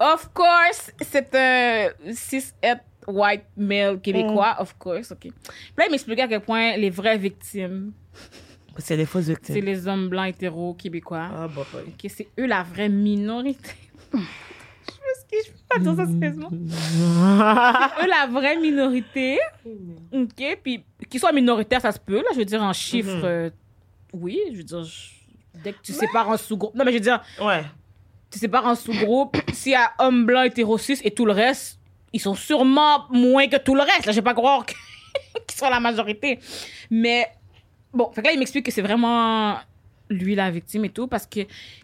of 0.00 0.30
course, 0.32 0.92
c'est 1.00 1.34
un 1.34 1.90
cis 2.12 2.52
het 2.62 2.80
white 3.06 3.44
male 3.56 4.00
québécois, 4.00 4.56
of 4.58 4.74
course, 4.78 5.12
ok. 5.12 5.20
Puis 5.20 5.32
là, 5.76 5.84
il 5.86 5.90
m'expliquait 5.90 6.22
à 6.22 6.28
quel 6.28 6.40
point 6.40 6.76
les 6.76 6.90
vraies 6.90 7.18
victimes, 7.18 7.92
C'est 8.78 8.96
des 8.96 9.06
fausses 9.06 9.26
c'est 9.26 9.34
victimes. 9.34 9.64
les 9.64 9.86
hommes 9.86 10.08
blancs 10.08 10.28
hétéros 10.28 10.74
québécois. 10.74 11.28
Ah, 11.30 11.48
bah, 11.48 11.66
bah. 11.72 11.80
Ok, 11.86 12.10
c'est 12.10 12.28
eux 12.38 12.46
la 12.46 12.62
vraie 12.62 12.88
minorité. 12.88 13.70
je 14.12 14.18
m'excuse, 14.18 15.46
je 15.46 15.50
peux 15.52 15.63
pas 15.63 15.63
dire 15.80 15.94
ça 15.96 16.06
sérieusement. 16.06 16.50
C'est 16.50 18.04
eux 18.04 18.08
la 18.08 18.26
vraie 18.30 18.56
minorité. 18.56 19.38
Ok, 20.12 20.58
puis 20.62 20.84
qu'ils 21.08 21.20
soient 21.20 21.32
minoritaires, 21.32 21.80
ça 21.80 21.92
se 21.92 21.98
peut. 21.98 22.16
Là, 22.18 22.28
je 22.32 22.38
veux 22.38 22.44
dire 22.44 22.62
en 22.62 22.72
chiffres, 22.72 23.24
euh, 23.24 23.50
oui, 24.12 24.38
je 24.52 24.58
veux 24.58 24.62
dire, 24.64 24.84
je- 24.84 25.10
dès 25.62 25.72
que 25.72 25.78
tu 25.82 25.92
sépares 25.92 26.28
en 26.28 26.36
sous-groupe. 26.36 26.74
Non, 26.74 26.84
mais 26.84 26.92
je 26.92 26.96
veux 26.98 27.02
dire, 27.02 27.22
Ouais. 27.40 27.62
tu 28.30 28.38
sépares 28.38 28.66
en 28.66 28.74
sous-groupe. 28.74 29.36
S'il 29.52 29.72
y 29.72 29.76
a 29.76 29.92
homme 29.98 30.26
blanc, 30.26 30.42
hétéro 30.42 30.78
cis 30.78 30.98
et 31.04 31.10
tout 31.10 31.26
le 31.26 31.32
reste, 31.32 31.78
ils 32.12 32.20
sont 32.20 32.34
sûrement 32.34 33.06
moins 33.10 33.48
que 33.48 33.56
tout 33.56 33.74
le 33.74 33.82
reste. 33.82 34.06
Là, 34.06 34.12
je 34.12 34.16
vais 34.16 34.22
pas 34.22 34.34
croire 34.34 34.64
que- 34.66 34.74
qu'ils 35.46 35.58
sont 35.58 35.68
la 35.70 35.80
majorité. 35.80 36.38
Mais 36.90 37.26
bon, 37.92 38.10
fait 38.12 38.22
que 38.22 38.26
là, 38.28 38.32
il 38.32 38.38
m'explique 38.38 38.66
que 38.66 38.72
c'est 38.72 38.82
vraiment 38.82 39.56
lui 40.10 40.34
la 40.34 40.50
victime 40.50 40.84
et 40.84 40.90
tout, 40.90 41.06
parce 41.08 41.26
que, 41.26 41.40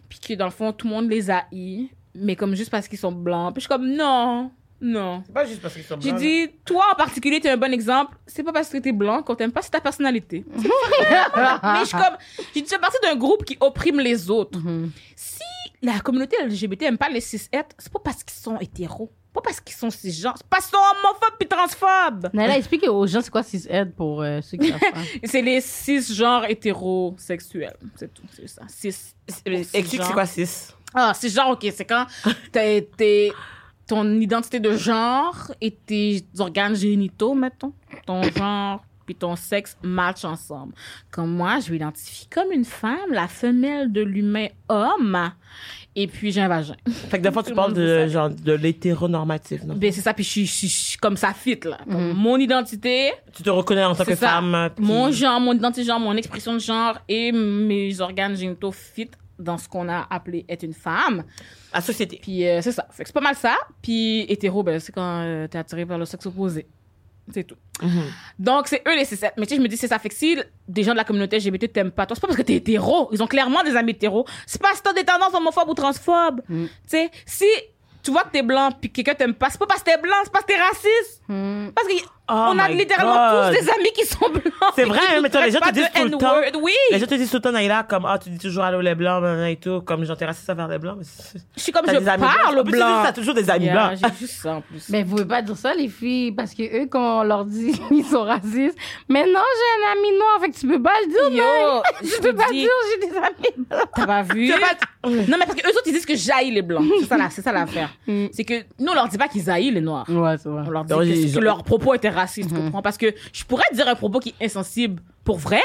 puis 0.07 0.19
que 0.19 0.33
dans 0.35 0.45
le 0.45 0.51
fond, 0.51 0.71
tout 0.73 0.87
le 0.87 0.93
monde 0.93 1.09
les 1.09 1.29
haït, 1.29 1.89
mais 2.15 2.35
comme 2.35 2.55
juste 2.55 2.69
parce 2.71 2.87
qu'ils 2.87 2.99
sont 2.99 3.11
blancs. 3.11 3.53
Puis 3.53 3.61
je 3.61 3.67
suis 3.67 3.69
comme, 3.69 3.87
non, 3.87 4.51
non. 4.79 5.23
C'est 5.25 5.33
pas 5.33 5.45
juste 5.45 5.61
parce 5.61 5.73
qu'ils 5.75 5.83
sont 5.83 5.97
J'ai 5.99 6.09
blancs, 6.09 6.21
dit, 6.21 6.49
toi 6.65 6.83
en 6.91 6.95
particulier, 6.95 7.39
t'es 7.39 7.49
un 7.49 7.57
bon 7.57 7.71
exemple. 7.73 8.17
C'est 8.25 8.43
pas 8.43 8.51
parce 8.51 8.69
que 8.69 8.77
t'es 8.79 8.91
blanc 8.91 9.21
qu'on 9.23 9.35
t'aime 9.35 9.51
pas, 9.51 9.61
c'est 9.61 9.69
ta 9.71 9.81
personnalité. 9.81 10.43
C'est 10.57 10.67
pas- 11.33 11.59
Mais 11.63 11.79
je 11.81 11.85
suis 11.85 11.97
comme, 11.97 12.17
j'ai 12.53 12.61
dit, 12.61 12.63
tu 12.63 12.69
fais 12.75 12.79
partie 12.79 12.97
d'un 13.03 13.15
groupe 13.15 13.45
qui 13.45 13.57
opprime 13.59 13.99
les 13.99 14.29
autres. 14.29 14.59
Si 15.15 15.39
la 15.83 15.99
communauté 15.99 16.35
LGBT 16.45 16.83
aime 16.83 16.97
pas 16.97 17.09
les 17.09 17.21
cis 17.21 17.37
c'est 17.37 17.51
pas 17.51 17.99
parce 18.03 18.23
qu'ils 18.23 18.39
sont 18.39 18.57
hétéros. 18.59 19.11
Pas 19.33 19.39
parce 19.41 19.61
qu'ils 19.61 19.75
sont 19.77 19.89
cisgenres. 19.89 20.33
C'est 20.37 20.45
parce 20.47 20.65
qu'ils 20.65 20.77
sont 20.77 20.83
homophobes 20.83 21.37
puis 21.39 21.47
transphobes. 21.47 22.29
Nala, 22.33 22.57
explique 22.57 22.83
aux 22.89 23.07
gens 23.07 23.21
c'est 23.21 23.31
quoi 23.31 23.43
cis-ed 23.43 23.95
pour 23.95 24.21
euh, 24.21 24.41
ceux 24.41 24.57
qui 24.57 24.67
savent 24.71 24.79
pas. 24.79 24.99
C'est 25.23 25.41
les 25.41 25.61
cisgenres 25.61 26.43
hétérosexuels. 26.49 27.77
C'est 27.95 28.13
tout, 28.13 28.23
c'est 28.33 28.47
ça. 28.47 28.63
Cis. 28.67 29.13
Explique 29.73 30.03
c'est 30.03 30.11
quoi 30.13 30.25
6 30.25 30.75
Ah, 30.93 31.13
c'est 31.15 31.29
genre, 31.29 31.51
ok, 31.51 31.67
c'est 31.73 31.85
quand 31.85 32.05
t'es, 32.51 32.87
t'es- 32.97 33.31
ton 33.87 34.05
identité 34.21 34.59
de 34.59 34.71
genre 34.77 35.51
et 35.59 35.71
tes 35.71 36.23
organes 36.39 36.75
génitaux, 36.75 37.33
mettons, 37.33 37.73
ton 38.05 38.21
genre 38.23 38.83
puis 39.05 39.15
ton 39.15 39.35
sexe 39.35 39.75
matchent 39.83 40.23
ensemble. 40.25 40.73
Comme 41.09 41.31
moi, 41.35 41.59
je 41.59 41.71
m'identifie 41.71 42.27
comme 42.27 42.51
une 42.51 42.63
femme, 42.63 43.11
la 43.11 43.27
femelle 43.27 43.91
de 43.91 44.01
l'humain 44.01 44.47
homme, 44.69 45.31
et 45.95 46.07
puis 46.07 46.31
j'ai 46.31 46.39
un 46.39 46.47
vagin. 46.47 46.75
Fait 47.09 47.17
que 47.17 47.23
des 47.23 47.31
fois, 47.31 47.41
tu 47.43 47.49
le 47.49 47.55
parles 47.55 47.73
de, 47.73 48.07
genre, 48.07 48.29
de 48.29 48.53
l'hétéronormatif, 48.53 49.63
non? 49.63 49.73
Ben, 49.75 49.91
c'est 49.91 50.01
ça, 50.01 50.13
puis 50.13 50.23
je 50.23 50.29
suis- 50.29 50.45
je 50.45 50.65
suis 50.67 50.97
comme 50.97 51.17
ça 51.17 51.33
fit, 51.33 51.59
là. 51.65 51.79
Comme 51.89 52.13
Mon 52.13 52.37
identité, 52.37 53.11
Tu 53.33 53.43
te 53.43 53.49
reconnais 53.49 53.83
en 53.83 53.95
tant 53.95 54.05
que 54.05 54.15
ça. 54.15 54.27
femme. 54.29 54.69
puis- 54.75 54.85
Mon 54.85 55.11
genre, 55.11 55.39
mon 55.41 55.53
identité 55.53 55.81
de 55.81 55.87
genre, 55.87 55.99
mon 55.99 56.15
expression 56.15 56.53
de 56.53 56.59
genre 56.59 56.97
et 57.09 57.31
mes 57.33 57.99
organes 57.99 58.35
génitaux 58.37 58.71
fit 58.71 59.09
dans 59.41 59.57
ce 59.57 59.67
qu'on 59.67 59.89
a 59.89 60.07
appelé 60.09 60.45
être 60.47 60.63
une 60.63 60.73
femme. 60.73 61.23
La 61.73 61.81
société. 61.81 62.19
Puis 62.21 62.47
euh, 62.47 62.61
c'est 62.61 62.71
ça. 62.71 62.87
Fait 62.91 63.03
que 63.03 63.09
c'est 63.09 63.13
pas 63.13 63.21
mal 63.21 63.35
ça. 63.35 63.55
Puis 63.81 64.21
hétéro, 64.29 64.63
ben, 64.63 64.79
c'est 64.79 64.91
quand 64.91 65.23
euh, 65.23 65.47
t'es 65.47 65.57
attiré 65.57 65.85
par 65.85 65.97
le 65.97 66.05
sexe 66.05 66.25
opposé. 66.25 66.67
C'est 67.33 67.43
tout. 67.43 67.55
Mhm. 67.81 68.03
Donc, 68.39 68.67
c'est 68.67 68.81
eux 68.87 68.95
les 68.95 69.05
C7. 69.05 69.33
Mais 69.37 69.45
tu 69.45 69.51
sais, 69.51 69.55
je 69.57 69.61
me 69.61 69.67
dis, 69.67 69.77
c'est 69.77 69.87
ça. 69.87 69.99
Fait 69.99 70.09
que 70.09 70.15
si 70.15 70.37
des 70.67 70.83
gens 70.83 70.91
de 70.91 70.97
la 70.97 71.03
communauté 71.03 71.37
LGBT 71.37 71.71
t'aiment 71.71 71.91
pas, 71.91 72.05
toi, 72.05 72.15
c'est 72.15 72.21
pas 72.21 72.27
parce 72.27 72.37
que 72.37 72.43
t'es 72.43 72.55
hétéro. 72.55 73.09
Ils 73.11 73.21
ont 73.23 73.27
clairement 73.27 73.63
des 73.63 73.75
amis 73.75 73.91
hétéros. 73.91 74.25
C'est 74.45 74.61
pas 74.61 74.69
parce 74.69 74.81
que 74.81 74.89
t'as 74.89 74.93
des 74.93 75.05
tendances 75.05 75.33
homophobes 75.33 75.69
ou 75.69 75.73
transphobes. 75.73 76.41
Tu 76.47 76.69
sais, 76.87 77.11
si 77.25 77.45
tu 78.03 78.11
vois 78.11 78.23
que 78.23 78.31
t'es 78.31 78.41
blanc 78.43 78.71
puis 78.79 78.89
que 78.89 78.95
quelqu'un 78.95 79.13
t'aime 79.13 79.33
pas, 79.33 79.49
c'est 79.49 79.59
pas 79.59 79.67
parce 79.67 79.81
que 79.81 79.91
t'es 79.91 80.01
blanc, 80.01 80.15
c'est 80.23 80.31
parce 80.31 80.45
que 80.45 80.53
t'es 80.53 80.59
raciste. 80.59 81.21
Parce 81.27 81.87
qu'on 82.31 82.59
a 82.59 82.69
my 82.69 82.75
littéralement 82.77 83.13
God. 83.31 83.53
tous 83.55 83.61
des 83.61 83.69
amis 83.69 83.91
qui 83.95 84.05
sont 84.05 84.29
blancs. 84.29 84.53
C'est 84.75 84.85
vrai, 84.85 84.99
hein, 85.15 85.19
mais 85.21 85.29
toi, 85.29 85.45
les 85.45 85.51
gens 85.51 85.59
te 85.59 85.73
disent 85.73 85.89
tout 85.93 86.03
le 86.03 86.11
temps. 86.11 86.35
Oui. 86.61 86.71
Les 86.91 86.99
gens 86.99 87.05
te 87.05 87.15
disent 87.15 87.29
tout 87.29 87.37
le 87.37 87.41
temps, 87.41 87.51
Naïla, 87.51 87.83
comme, 87.83 88.05
ah, 88.05 88.17
tu 88.17 88.29
dis 88.29 88.37
toujours 88.37 88.63
allô 88.63 88.81
les 88.81 88.95
blancs, 88.95 89.23
et 89.47 89.55
tout, 89.57 89.81
comme 89.81 90.03
j'en 90.05 90.15
t'ai 90.15 90.25
raciste 90.25 90.49
à 90.49 90.55
faire 90.55 90.67
des 90.67 90.77
blancs. 90.79 90.99
Je 91.55 91.61
suis 91.61 91.71
comme, 91.71 91.85
je 91.87 91.97
des 91.97 92.07
amis 92.07 92.23
parle 92.23 92.53
blancs. 92.53 92.55
au 92.55 92.59
En 92.59 92.63
plus, 92.63 92.71
tu 92.71 92.77
dis, 92.77 92.83
blanc. 92.83 93.03
T'as 93.03 93.13
toujours 93.13 93.33
des 93.33 93.49
amis 93.49 93.65
Yeah, 93.65 93.73
blancs. 93.73 93.99
J'ai 94.01 94.19
juste 94.19 94.41
ça 94.41 94.55
en 94.55 94.61
plus. 94.61 94.89
Mais 94.89 95.03
vous 95.03 95.11
pouvez 95.11 95.25
pas 95.25 95.41
dire 95.41 95.55
ça, 95.55 95.73
les 95.73 95.87
filles, 95.87 96.31
parce 96.31 96.53
que 96.53 96.63
eux, 96.63 96.87
quand 96.89 97.21
on 97.21 97.23
leur 97.23 97.45
dit 97.45 97.79
ils 97.91 98.05
sont 98.05 98.23
racistes, 98.23 98.77
mais 99.07 99.23
non, 99.25 99.41
j'ai 99.57 99.85
un 99.85 99.91
ami 99.91 100.17
noir, 100.17 100.39
fait 100.41 100.49
que 100.49 100.57
tu 100.57 100.67
peux 100.67 100.81
pas 100.81 100.93
le 101.05 101.09
dire, 101.09 101.43
Yo, 101.43 101.43
non. 101.43 101.81
je 102.01 102.15
Tu 102.15 102.21
peux 102.21 102.33
pas 102.33 102.49
dire, 102.49 102.69
j'ai 102.91 103.07
des 103.07 103.15
amis 103.17 103.65
blancs. 103.69 103.89
T'as 103.95 104.05
pas 104.05 104.21
vu? 104.23 104.51
Non, 105.03 105.37
mais 105.39 105.45
parce 105.45 105.55
que 105.55 105.67
eux 105.67 105.71
autres, 105.71 105.83
ils 105.87 105.93
disent 105.93 106.05
que 106.05 106.15
j'haïs 106.15 106.51
les 106.51 106.61
blancs. 106.61 106.85
C'est 107.33 107.41
ça, 107.41 107.51
l'affaire. 107.51 107.89
C'est 108.31 108.43
que 108.43 108.53
nous, 108.79 108.91
on 108.91 108.93
leur 108.93 109.07
dit 109.07 109.17
pas 109.17 109.27
qu'ils 109.27 109.49
haïssent 109.49 109.73
les 109.73 109.81
noirs. 109.81 110.05
Ouais, 110.09 110.35
c'est 110.37 110.49
vrai. 110.49 110.63
On 110.67 110.69
leur 110.71 110.85
dit 110.85 111.33
que, 111.33 111.39
leur 111.39 111.63
propos 111.63 111.93
étaient 111.93 112.09
racistes, 112.21 112.49
tu 112.49 112.55
comprends? 112.55 112.81
Parce 112.81 112.97
que 112.97 113.13
je 113.33 113.43
pourrais 113.43 113.65
dire 113.73 113.87
un 113.87 113.95
propos 113.95 114.19
qui 114.19 114.33
est 114.39 114.45
insensible 114.45 115.01
pour 115.23 115.37
vrai. 115.37 115.61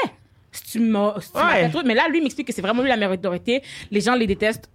Si 0.51 0.63
tu 0.63 0.79
m'as, 0.79 1.19
si 1.21 1.31
tu 1.31 1.37
m'as 1.37 1.53
Ouais. 1.53 1.63
fait 1.65 1.69
truc. 1.69 1.85
Mais 1.85 1.93
là, 1.95 2.07
lui, 2.09 2.21
m'explique 2.21 2.47
que 2.47 2.53
c'est 2.53 2.61
vraiment 2.61 2.81
lui 2.81 2.89
la 2.89 2.95
minorité. 3.07 3.61
Les 3.91 4.01
gens 4.01 4.15
les 4.15 4.27
détestent 4.27 4.69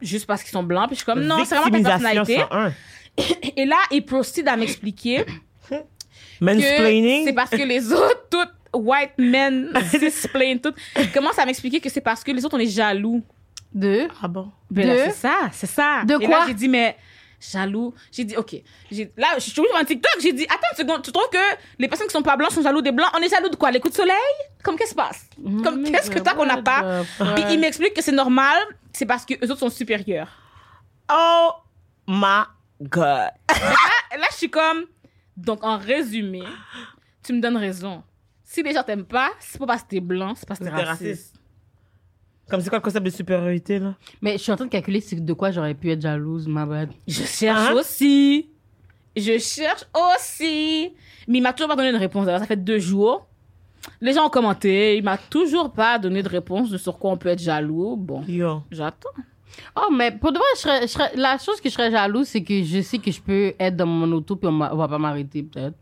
juste 0.00 0.26
parce 0.26 0.42
qu'ils 0.42 0.50
sont 0.52 0.62
blancs. 0.62 0.86
Puis 0.88 0.96
je 0.96 1.02
suis 1.02 1.06
comme, 1.06 1.20
non, 1.24 1.44
c'est 1.44 1.54
vraiment 1.56 1.82
ta 1.82 1.90
personnalité. 1.98 2.38
101. 2.38 2.72
Et 3.56 3.64
là, 3.66 3.76
il 3.90 4.04
procède 4.04 4.48
à 4.48 4.56
m'expliquer 4.56 5.24
que 5.70 5.74
Mansplaining. 6.40 7.24
c'est 7.26 7.32
parce 7.32 7.50
que 7.50 7.62
les 7.62 7.92
autres, 7.92 8.26
toutes 8.30 8.48
white 8.74 9.12
men, 9.18 9.70
cisplain, 9.90 10.56
toutes, 10.58 10.76
commencent 11.12 11.38
à 11.38 11.46
m'expliquer 11.46 11.80
que 11.80 11.88
c'est 11.90 12.00
parce 12.00 12.24
que 12.24 12.30
les 12.32 12.44
autres, 12.44 12.56
on 12.56 12.60
est 12.60 12.66
jaloux. 12.66 13.22
Deux. 13.74 14.08
Ah 14.22 14.28
bon? 14.28 14.50
Ben 14.70 14.88
De- 14.88 14.96
c'est 15.04 15.12
ça, 15.12 15.50
c'est 15.52 15.66
ça. 15.66 16.02
De 16.06 16.14
Et 16.20 16.26
quoi? 16.26 16.40
là, 16.40 16.44
j'ai 16.48 16.54
dit, 16.54 16.68
mais 16.68 16.96
jaloux. 17.50 17.92
J'ai 18.10 18.24
dit, 18.24 18.36
OK. 18.36 18.52
Là, 19.16 19.28
je 19.34 19.40
suis 19.40 19.52
toujours 19.52 19.68
sur 19.70 19.76
un 19.78 19.84
TikTok. 19.84 20.12
J'ai 20.20 20.32
dit, 20.32 20.44
attends 20.44 20.68
une 20.72 20.76
seconde, 20.78 21.02
tu 21.02 21.12
trouves 21.12 21.28
que 21.30 21.38
les 21.78 21.88
personnes 21.88 22.06
qui 22.06 22.12
sont 22.12 22.22
pas 22.22 22.36
blanches 22.36 22.52
sont 22.54 22.62
jaloux 22.62 22.82
des 22.82 22.92
blancs? 22.92 23.08
On 23.14 23.18
est 23.22 23.28
jaloux 23.28 23.48
de 23.48 23.56
quoi? 23.56 23.70
Les 23.70 23.80
coups 23.80 23.92
de 23.92 23.96
soleil? 23.96 24.14
Comme 24.62 24.76
qu'est-ce 24.76 24.90
qui 24.94 24.98
se 25.00 25.02
passe? 25.02 25.26
Comme 25.64 25.84
qu'est-ce 25.84 26.10
que 26.10 26.18
t'as 26.18 26.34
qu'on 26.34 26.46
n'a 26.46 26.62
pas? 26.62 27.02
Puis 27.34 27.44
il 27.50 27.60
m'explique 27.60 27.94
que 27.94 28.02
c'est 28.02 28.12
normal, 28.12 28.56
c'est 28.92 29.06
parce 29.06 29.24
que 29.24 29.34
eux 29.44 29.50
autres 29.50 29.60
sont 29.60 29.70
supérieurs. 29.70 30.28
Oh 31.12 31.50
my 32.06 32.44
god. 32.82 33.30
Là, 33.48 34.16
là, 34.18 34.26
je 34.30 34.36
suis 34.36 34.50
comme, 34.50 34.84
donc 35.36 35.64
en 35.64 35.78
résumé, 35.78 36.42
tu 37.22 37.32
me 37.32 37.40
donnes 37.40 37.56
raison. 37.56 38.02
Si 38.44 38.62
les 38.62 38.72
gens 38.74 38.82
t'aiment 38.82 39.04
pas, 39.06 39.30
c'est 39.40 39.58
pas 39.58 39.66
parce 39.66 39.82
que 39.82 39.88
t'es 39.88 40.00
blanc, 40.00 40.34
c'est 40.36 40.46
parce 40.46 40.60
que 40.60 40.64
t'es 40.64 40.70
T'es 40.70 40.82
raciste. 40.82 41.08
raciste. 41.08 41.34
Comme 42.48 42.60
c'est 42.60 42.68
quoi 42.68 42.78
le 42.78 42.82
concept 42.82 43.04
de 43.06 43.10
supériorité, 43.10 43.78
là? 43.78 43.94
Mais 44.20 44.32
je 44.32 44.38
suis 44.38 44.52
en 44.52 44.56
train 44.56 44.66
de 44.66 44.70
calculer 44.70 45.02
de 45.10 45.32
quoi 45.32 45.50
j'aurais 45.50 45.74
pu 45.74 45.90
être 45.90 46.02
jalouse, 46.02 46.46
ma 46.48 46.66
bad. 46.66 46.90
Je 47.06 47.22
cherche 47.22 47.70
Hein? 47.70 47.74
aussi. 47.74 48.50
Je 49.16 49.38
cherche 49.38 49.84
aussi. 50.16 50.92
Mais 51.28 51.38
il 51.38 51.40
m'a 51.42 51.52
toujours 51.52 51.68
pas 51.68 51.76
donné 51.76 51.92
de 51.92 51.98
réponse. 51.98 52.26
Alors, 52.26 52.40
ça 52.40 52.46
fait 52.46 52.56
deux 52.62 52.78
jours. 52.78 53.26
Les 54.00 54.12
gens 54.12 54.26
ont 54.26 54.30
commenté. 54.30 54.96
Il 54.96 55.04
m'a 55.04 55.18
toujours 55.18 55.72
pas 55.72 55.98
donné 55.98 56.22
de 56.22 56.28
réponse 56.28 56.70
de 56.70 56.78
sur 56.78 56.98
quoi 56.98 57.10
on 57.12 57.16
peut 57.16 57.28
être 57.30 57.40
jaloux. 57.42 57.96
Bon, 57.96 58.22
Yo. 58.28 58.62
j'attends. 58.70 59.10
Oh, 59.76 59.92
mais 59.92 60.10
pour 60.12 60.32
de 60.32 60.38
vrai, 60.38 60.46
je 60.56 60.60
serais, 60.60 60.82
je 60.82 60.86
serais- 60.86 61.12
la 61.14 61.36
chose 61.38 61.60
que 61.60 61.68
je 61.68 61.74
serais 61.74 61.90
jalouse, 61.90 62.26
c'est 62.26 62.42
que 62.42 62.62
je 62.62 62.80
sais 62.80 62.98
que 62.98 63.10
je 63.10 63.20
peux 63.20 63.52
être 63.58 63.76
dans 63.76 63.86
mon 63.86 64.10
auto 64.12 64.34
puis 64.36 64.48
on, 64.48 64.52
on 64.60 64.76
va 64.76 64.88
pas 64.88 64.98
m'arrêter, 64.98 65.42
peut-être. 65.42 65.76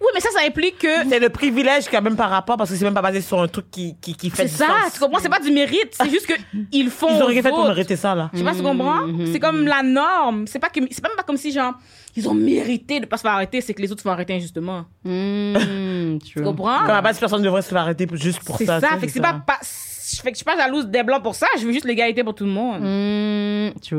Oui, 0.00 0.06
mais 0.14 0.20
ça, 0.20 0.28
ça 0.30 0.40
implique 0.46 0.78
que. 0.78 1.08
C'est 1.08 1.18
le 1.18 1.28
privilège 1.28 1.86
quand 1.90 2.02
même 2.02 2.16
par 2.16 2.30
rapport, 2.30 2.56
parce 2.56 2.70
que 2.70 2.76
c'est 2.76 2.84
même 2.84 2.94
pas 2.94 3.02
basé 3.02 3.20
sur 3.20 3.40
un 3.40 3.48
truc 3.48 3.70
qui, 3.70 3.96
qui, 4.00 4.14
qui 4.14 4.30
fait 4.30 4.48
C'est 4.48 4.52
du 4.52 4.54
ça, 4.56 4.66
sens. 4.84 4.92
tu 4.94 5.00
comprends? 5.00 5.18
C'est 5.20 5.28
pas 5.28 5.40
du 5.40 5.50
mérite. 5.50 5.90
C'est 5.92 6.10
juste 6.10 6.26
que 6.26 6.34
ils 6.72 6.90
font. 6.90 7.08
Ils 7.16 7.22
ont 7.22 7.26
rien 7.26 7.42
fait 7.42 7.50
pour 7.50 7.64
mériter 7.66 7.96
ça, 7.96 8.14
là. 8.14 8.30
Je 8.32 8.38
sais 8.38 8.44
pas 8.44 8.52
si 8.52 8.58
tu 8.58 8.64
comprends? 8.64 9.06
C'est 9.32 9.40
comme 9.40 9.66
la 9.66 9.82
norme. 9.82 10.46
C'est 10.46 10.58
pas 10.58 10.68
que, 10.68 10.80
c'est 10.90 11.02
même 11.02 11.12
pas 11.16 11.22
comme 11.22 11.36
si, 11.36 11.52
genre, 11.52 11.74
ils 12.16 12.28
ont 12.28 12.34
mérité 12.34 13.00
de 13.00 13.06
pas 13.06 13.16
se 13.16 13.22
faire 13.22 13.32
arrêter, 13.32 13.60
c'est 13.60 13.74
que 13.74 13.82
les 13.82 13.90
autres 13.92 14.00
se 14.00 14.08
font 14.08 14.12
arrêter 14.12 14.34
injustement. 14.34 14.84
Mm, 15.04 16.18
Tu 16.24 16.32
true. 16.34 16.42
comprends? 16.44 16.78
Comme 16.80 16.90
à 16.90 16.94
la 16.94 17.02
base, 17.02 17.18
personne 17.18 17.40
ne 17.40 17.44
devrait 17.44 17.62
se 17.62 17.68
faire 17.68 17.78
arrêter 17.82 18.06
juste 18.14 18.42
pour 18.44 18.56
C'est 18.58 18.66
ça. 18.66 18.80
Fait 18.80 19.06
que 19.06 19.12
c'est 19.12 19.20
ça. 19.20 19.32
pas, 19.32 19.42
pas, 19.46 19.58
fait 19.62 20.22
que 20.30 20.30
je 20.30 20.36
suis 20.36 20.44
pas 20.44 20.56
jalouse 20.56 20.86
des 20.86 21.02
blancs 21.02 21.22
pour 21.22 21.34
ça. 21.34 21.46
Je 21.58 21.66
veux 21.66 21.72
juste 21.72 21.84
l'égalité 21.84 22.22
pour 22.24 22.34
tout 22.34 22.44
le 22.44 22.50
monde. 22.50 22.80
Mm. 22.80 23.78
Tu 23.80 23.96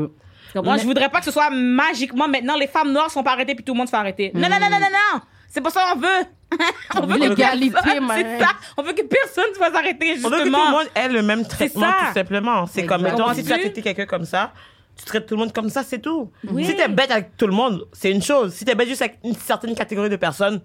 comprends? 0.52 0.76
Je 0.78 0.84
voudrais 0.84 1.08
pas 1.10 1.18
que 1.20 1.26
ce 1.26 1.30
soit 1.30 1.50
magiquement 1.50 2.26
maintenant 2.28 2.56
les 2.56 2.66
femmes 2.66 2.92
noires 2.92 3.10
sont 3.10 3.22
pas 3.22 3.32
arrêtées 3.32 3.54
puis 3.54 3.64
tout 3.64 3.74
le 3.74 3.78
monde 3.78 3.86
se 3.86 3.90
fait 3.90 3.96
arrêter. 3.98 4.30
Non, 4.34 4.48
non, 4.48 4.56
non, 4.60 4.70
non, 4.70 4.78
non, 4.80 4.86
non. 5.14 5.20
C'est 5.58 5.62
pas 5.62 5.70
ça 5.70 5.92
qu'on 5.92 5.98
veut. 5.98 6.06
on 7.02 7.06
veut 7.06 7.18
que 7.18 7.30
L'égalité. 7.30 7.76
C'est 7.82 8.38
ça. 8.38 8.50
On 8.76 8.82
veut 8.84 8.92
que 8.92 9.02
personne 9.02 9.52
se 9.52 9.58
fasse 9.58 9.74
arrêter, 9.74 10.14
On 10.24 10.30
veut 10.30 10.38
que 10.38 10.44
tout 10.44 10.44
le 10.44 10.70
monde 10.70 10.86
ait 10.94 11.08
le 11.08 11.20
même 11.20 11.44
traitement, 11.44 11.90
tout 11.90 12.14
simplement. 12.14 12.66
C'est 12.66 12.86
comme, 12.86 13.02
mettons, 13.02 13.34
si 13.34 13.42
tu 13.42 13.52
as 13.52 13.58
traité 13.58 13.82
quelqu'un 13.82 14.06
comme 14.06 14.24
ça, 14.24 14.52
tu 14.96 15.04
traites 15.04 15.26
tout 15.26 15.34
le 15.34 15.40
monde 15.40 15.52
comme 15.52 15.68
ça, 15.68 15.82
c'est 15.82 15.98
tout. 15.98 16.30
Oui. 16.48 16.64
Si 16.64 16.76
t'es 16.76 16.86
bête 16.86 17.10
avec 17.10 17.36
tout 17.36 17.48
le 17.48 17.52
monde, 17.52 17.88
c'est 17.92 18.12
une 18.12 18.22
chose. 18.22 18.54
Si 18.54 18.64
t'es 18.64 18.76
bête 18.76 18.86
juste 18.86 19.02
avec 19.02 19.18
une 19.24 19.34
certaine 19.34 19.74
catégorie 19.74 20.10
de 20.10 20.16
personnes, 20.16 20.60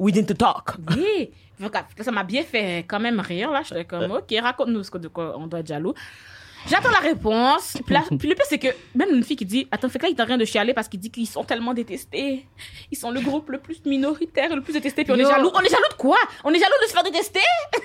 we 0.00 0.12
need 0.12 0.26
to 0.26 0.34
talk. 0.34 0.74
Oui. 0.96 1.30
Ça 2.00 2.10
m'a 2.10 2.24
bien 2.24 2.42
fait 2.42 2.78
quand 2.78 2.98
même 2.98 3.20
rire, 3.20 3.52
là. 3.52 3.62
J'étais 3.62 3.84
comme, 3.84 4.10
OK, 4.10 4.34
raconte-nous 4.42 4.82
ce 4.82 4.90
que, 4.90 4.98
de 4.98 5.06
quoi 5.06 5.38
on 5.38 5.46
doit 5.46 5.60
être 5.60 5.68
jaloux. 5.68 5.94
J'attends 6.68 6.90
la 6.90 6.98
réponse. 6.98 7.76
Puis, 7.86 8.28
le 8.28 8.34
pire, 8.34 8.44
c'est 8.48 8.58
que 8.58 8.68
même 8.94 9.10
une 9.10 9.22
fille 9.22 9.36
qui 9.36 9.44
dit, 9.44 9.68
attends, 9.70 9.88
fait 9.88 9.98
que 9.98 10.04
là, 10.04 10.10
il 10.10 10.18
est 10.18 10.22
en 10.22 10.26
train 10.26 10.38
de 10.38 10.44
chialer 10.44 10.74
parce 10.74 10.88
qu'il 10.88 11.00
dit 11.00 11.10
qu'ils 11.10 11.26
sont 11.26 11.44
tellement 11.44 11.74
détestés. 11.74 12.46
Ils 12.90 12.96
sont 12.96 13.10
le 13.10 13.20
groupe 13.20 13.50
le 13.50 13.58
plus 13.58 13.84
minoritaire, 13.84 14.54
le 14.54 14.62
plus 14.62 14.72
détesté. 14.72 15.04
Puis 15.04 15.12
on 15.12 15.16
Yo. 15.16 15.28
est 15.28 15.30
jaloux. 15.30 15.50
On 15.54 15.60
est 15.60 15.68
jaloux 15.70 15.88
de 15.90 15.96
quoi? 15.96 16.16
On 16.44 16.50
est 16.50 16.58
jaloux 16.58 16.72
de 16.82 16.88
se 16.88 16.92
faire 16.92 17.02
détester? 17.04 17.40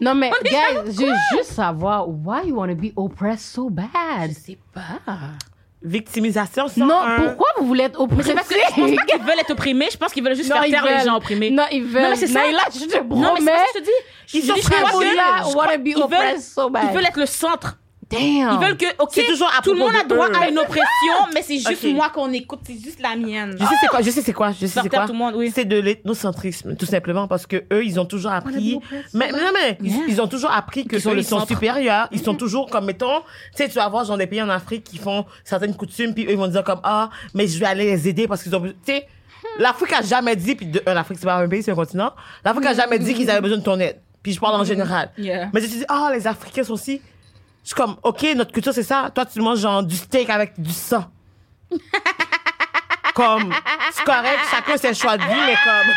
Non, 0.00 0.16
mais, 0.16 0.30
guys, 0.42 0.92
je 0.92 1.06
veux 1.06 1.14
juste 1.36 1.52
savoir, 1.52 2.08
why 2.08 2.48
you 2.48 2.56
want 2.56 2.68
to 2.68 2.74
be 2.74 2.92
oppressed 2.96 3.44
so 3.44 3.70
bad? 3.70 4.30
Je 4.30 4.34
sais 4.34 4.58
pas. 4.72 4.98
Victimisation, 5.84 6.68
sans 6.68 6.86
Non, 6.86 6.98
un- 7.00 7.20
pourquoi 7.20 7.48
vous 7.58 7.66
voulez 7.66 7.84
être 7.84 8.06
Mais 8.16 8.22
c'est 8.22 8.34
parce 8.34 8.48
que 8.48 8.54
je 8.54 8.74
pense 8.80 8.90
pas 8.94 9.04
qu'ils 9.04 9.20
veulent 9.26 9.38
être 9.40 9.50
opprimés. 9.50 9.88
Je 9.90 9.96
pense 9.96 10.12
qu'ils 10.12 10.22
veulent 10.24 10.36
juste 10.36 10.50
Non, 10.50 10.60
faire 10.62 10.82
taire 10.82 10.98
les 10.98 11.04
gens 11.04 11.16
opprimés. 11.16 11.50
Non, 11.50 11.64
ils 11.72 11.82
veulent. 11.84 12.02
Non, 12.02 12.10
mais 12.10 12.16
c'est 12.16 12.26
ça. 12.28 12.40
Naïla, 12.40 12.60
je 12.72 12.84
te 12.86 12.98
promets. 12.98 13.20
Non, 13.20 13.34
mais 13.34 13.40
c'est 13.40 13.46
ça 13.46 13.52
que 13.62 13.68
je 13.74 13.78
te 13.80 13.84
dis. 13.84 13.90
Ils 14.38 14.42
sont 14.46 14.54
que- 14.54 14.70
Là, 15.16 15.42
je 15.50 15.56
wanna 15.56 15.66
crois- 15.66 15.76
be 15.78 15.86
ils 15.88 15.94
veulent- 15.94 16.02
oppressed 16.04 16.52
so 16.54 16.70
bad. 16.70 16.84
Ils 16.90 16.94
veulent 16.96 17.06
être 17.06 17.18
le 17.18 17.26
centre. 17.26 17.76
Damn. 18.12 18.52
Ils 18.60 18.64
veulent 18.66 18.76
que, 18.76 18.86
ok, 19.02 19.10
C'est 19.12 19.26
toujours 19.26 19.48
à 19.58 19.62
tout 19.62 19.72
le 19.72 19.78
monde 19.80 19.92
a 19.98 20.04
droit 20.04 20.28
eux. 20.28 20.36
à 20.36 20.48
une 20.48 20.58
oppression, 20.58 20.82
mais 21.34 21.42
c'est 21.42 21.58
juste 21.58 21.84
moi 21.94 22.10
qu'on 22.10 22.30
écoute, 22.32 22.60
c'est 22.66 22.78
juste 22.78 23.00
la 23.00 23.16
mienne. 23.16 23.56
Je 23.58 23.64
sais 23.64 23.74
c'est 23.80 23.86
quoi, 23.88 24.02
je 24.02 24.10
sais 24.10 24.22
c'est 24.22 24.32
quoi, 24.32 24.52
je 24.52 24.66
sais 24.66 24.80
c'est 24.82 24.88
quoi. 24.88 25.06
tout 25.06 25.12
le 25.12 25.18
monde, 25.18 25.34
oui. 25.36 25.50
C'est 25.54 25.64
de 25.64 25.78
l'ethnocentrisme, 25.78 26.76
tout 26.76 26.86
simplement, 26.86 27.26
parce 27.26 27.46
que 27.46 27.64
eux, 27.72 27.84
ils 27.84 27.98
ont 27.98 28.04
toujours 28.04 28.32
appris. 28.32 28.78
Mais, 29.14 29.30
mais 29.32 29.40
non, 29.40 29.50
mais 29.54 29.78
ils- 29.82 29.92
Yeah. 29.92 30.00
ils, 30.08 30.20
ont 30.20 30.28
toujours 30.28 30.50
appris 30.52 30.86
que 30.86 30.98
sont 30.98 31.14
ils 31.14 31.24
sont 31.24 31.44
supérieurs. 31.46 32.08
Ils 32.12 32.22
sont 32.22 32.34
toujours 32.34 32.68
comme 32.70 32.86
mettons, 32.86 33.20
tu 33.20 33.24
sais, 33.62 33.68
tu 33.68 33.74
vas 33.74 33.88
voir 33.88 34.04
genre 34.04 34.16
des 34.18 34.26
pays 34.26 34.42
en 34.42 34.48
Afrique 34.48 34.84
qui 34.84 34.98
font 34.98 35.24
certaines 35.44 35.74
coutumes, 35.76 36.14
puis 36.14 36.24
eux 36.26 36.30
ils 36.32 36.36
vont 36.36 36.48
dire 36.48 36.64
comme 36.64 36.80
ah, 36.84 37.10
mais 37.34 37.46
je 37.46 37.58
vais 37.58 37.66
aller 37.66 37.84
les 37.84 38.08
aider 38.08 38.26
parce 38.28 38.42
qu'ils 38.42 38.54
ont, 38.54 38.60
tu 38.62 38.74
sais, 38.86 39.06
l'Afrique 39.58 39.92
a 39.92 40.02
jamais 40.02 40.36
dit, 40.36 40.54
puis 40.54 40.66
de, 40.66 40.82
euh, 40.88 40.94
l'Afrique 40.94 41.18
c'est 41.20 41.26
pas 41.26 41.36
un 41.36 41.48
pays, 41.48 41.62
c'est 41.62 41.72
un 41.72 41.74
continent. 41.74 42.12
L'Afrique 42.44 42.66
a 42.66 42.74
jamais 42.74 42.98
dit 42.98 43.14
qu'ils 43.14 43.28
avaient 43.30 43.40
besoin 43.40 43.58
de 43.58 43.62
ton 43.62 43.78
aide. 43.80 43.96
Puis 44.22 44.32
je 44.32 44.40
parle 44.40 44.54
en 44.60 44.64
général. 44.64 45.10
Yeah. 45.18 45.48
Mais 45.52 45.60
je 45.60 45.66
te 45.66 45.72
dis 45.72 45.84
ah, 45.88 46.10
les 46.14 46.26
Africains 46.26 46.62
sont 46.64 46.74
aussi. 46.74 47.00
Je 47.62 47.68
suis 47.68 47.74
comme 47.76 47.96
ok, 48.02 48.22
notre 48.36 48.52
culture 48.52 48.72
c'est 48.74 48.82
ça. 48.82 49.10
Toi 49.14 49.26
tu 49.26 49.40
manges 49.40 49.60
genre 49.60 49.82
du 49.82 49.96
steak 49.96 50.30
avec 50.30 50.60
du 50.60 50.72
sang. 50.72 51.04
comme 53.14 53.52
c'est 53.92 54.04
correct, 54.04 54.40
chacun 54.50 54.76
ses 54.76 54.94
choix 54.94 55.16
de 55.16 55.22
vie, 55.22 55.40
mais 55.46 55.56
comme 55.64 55.92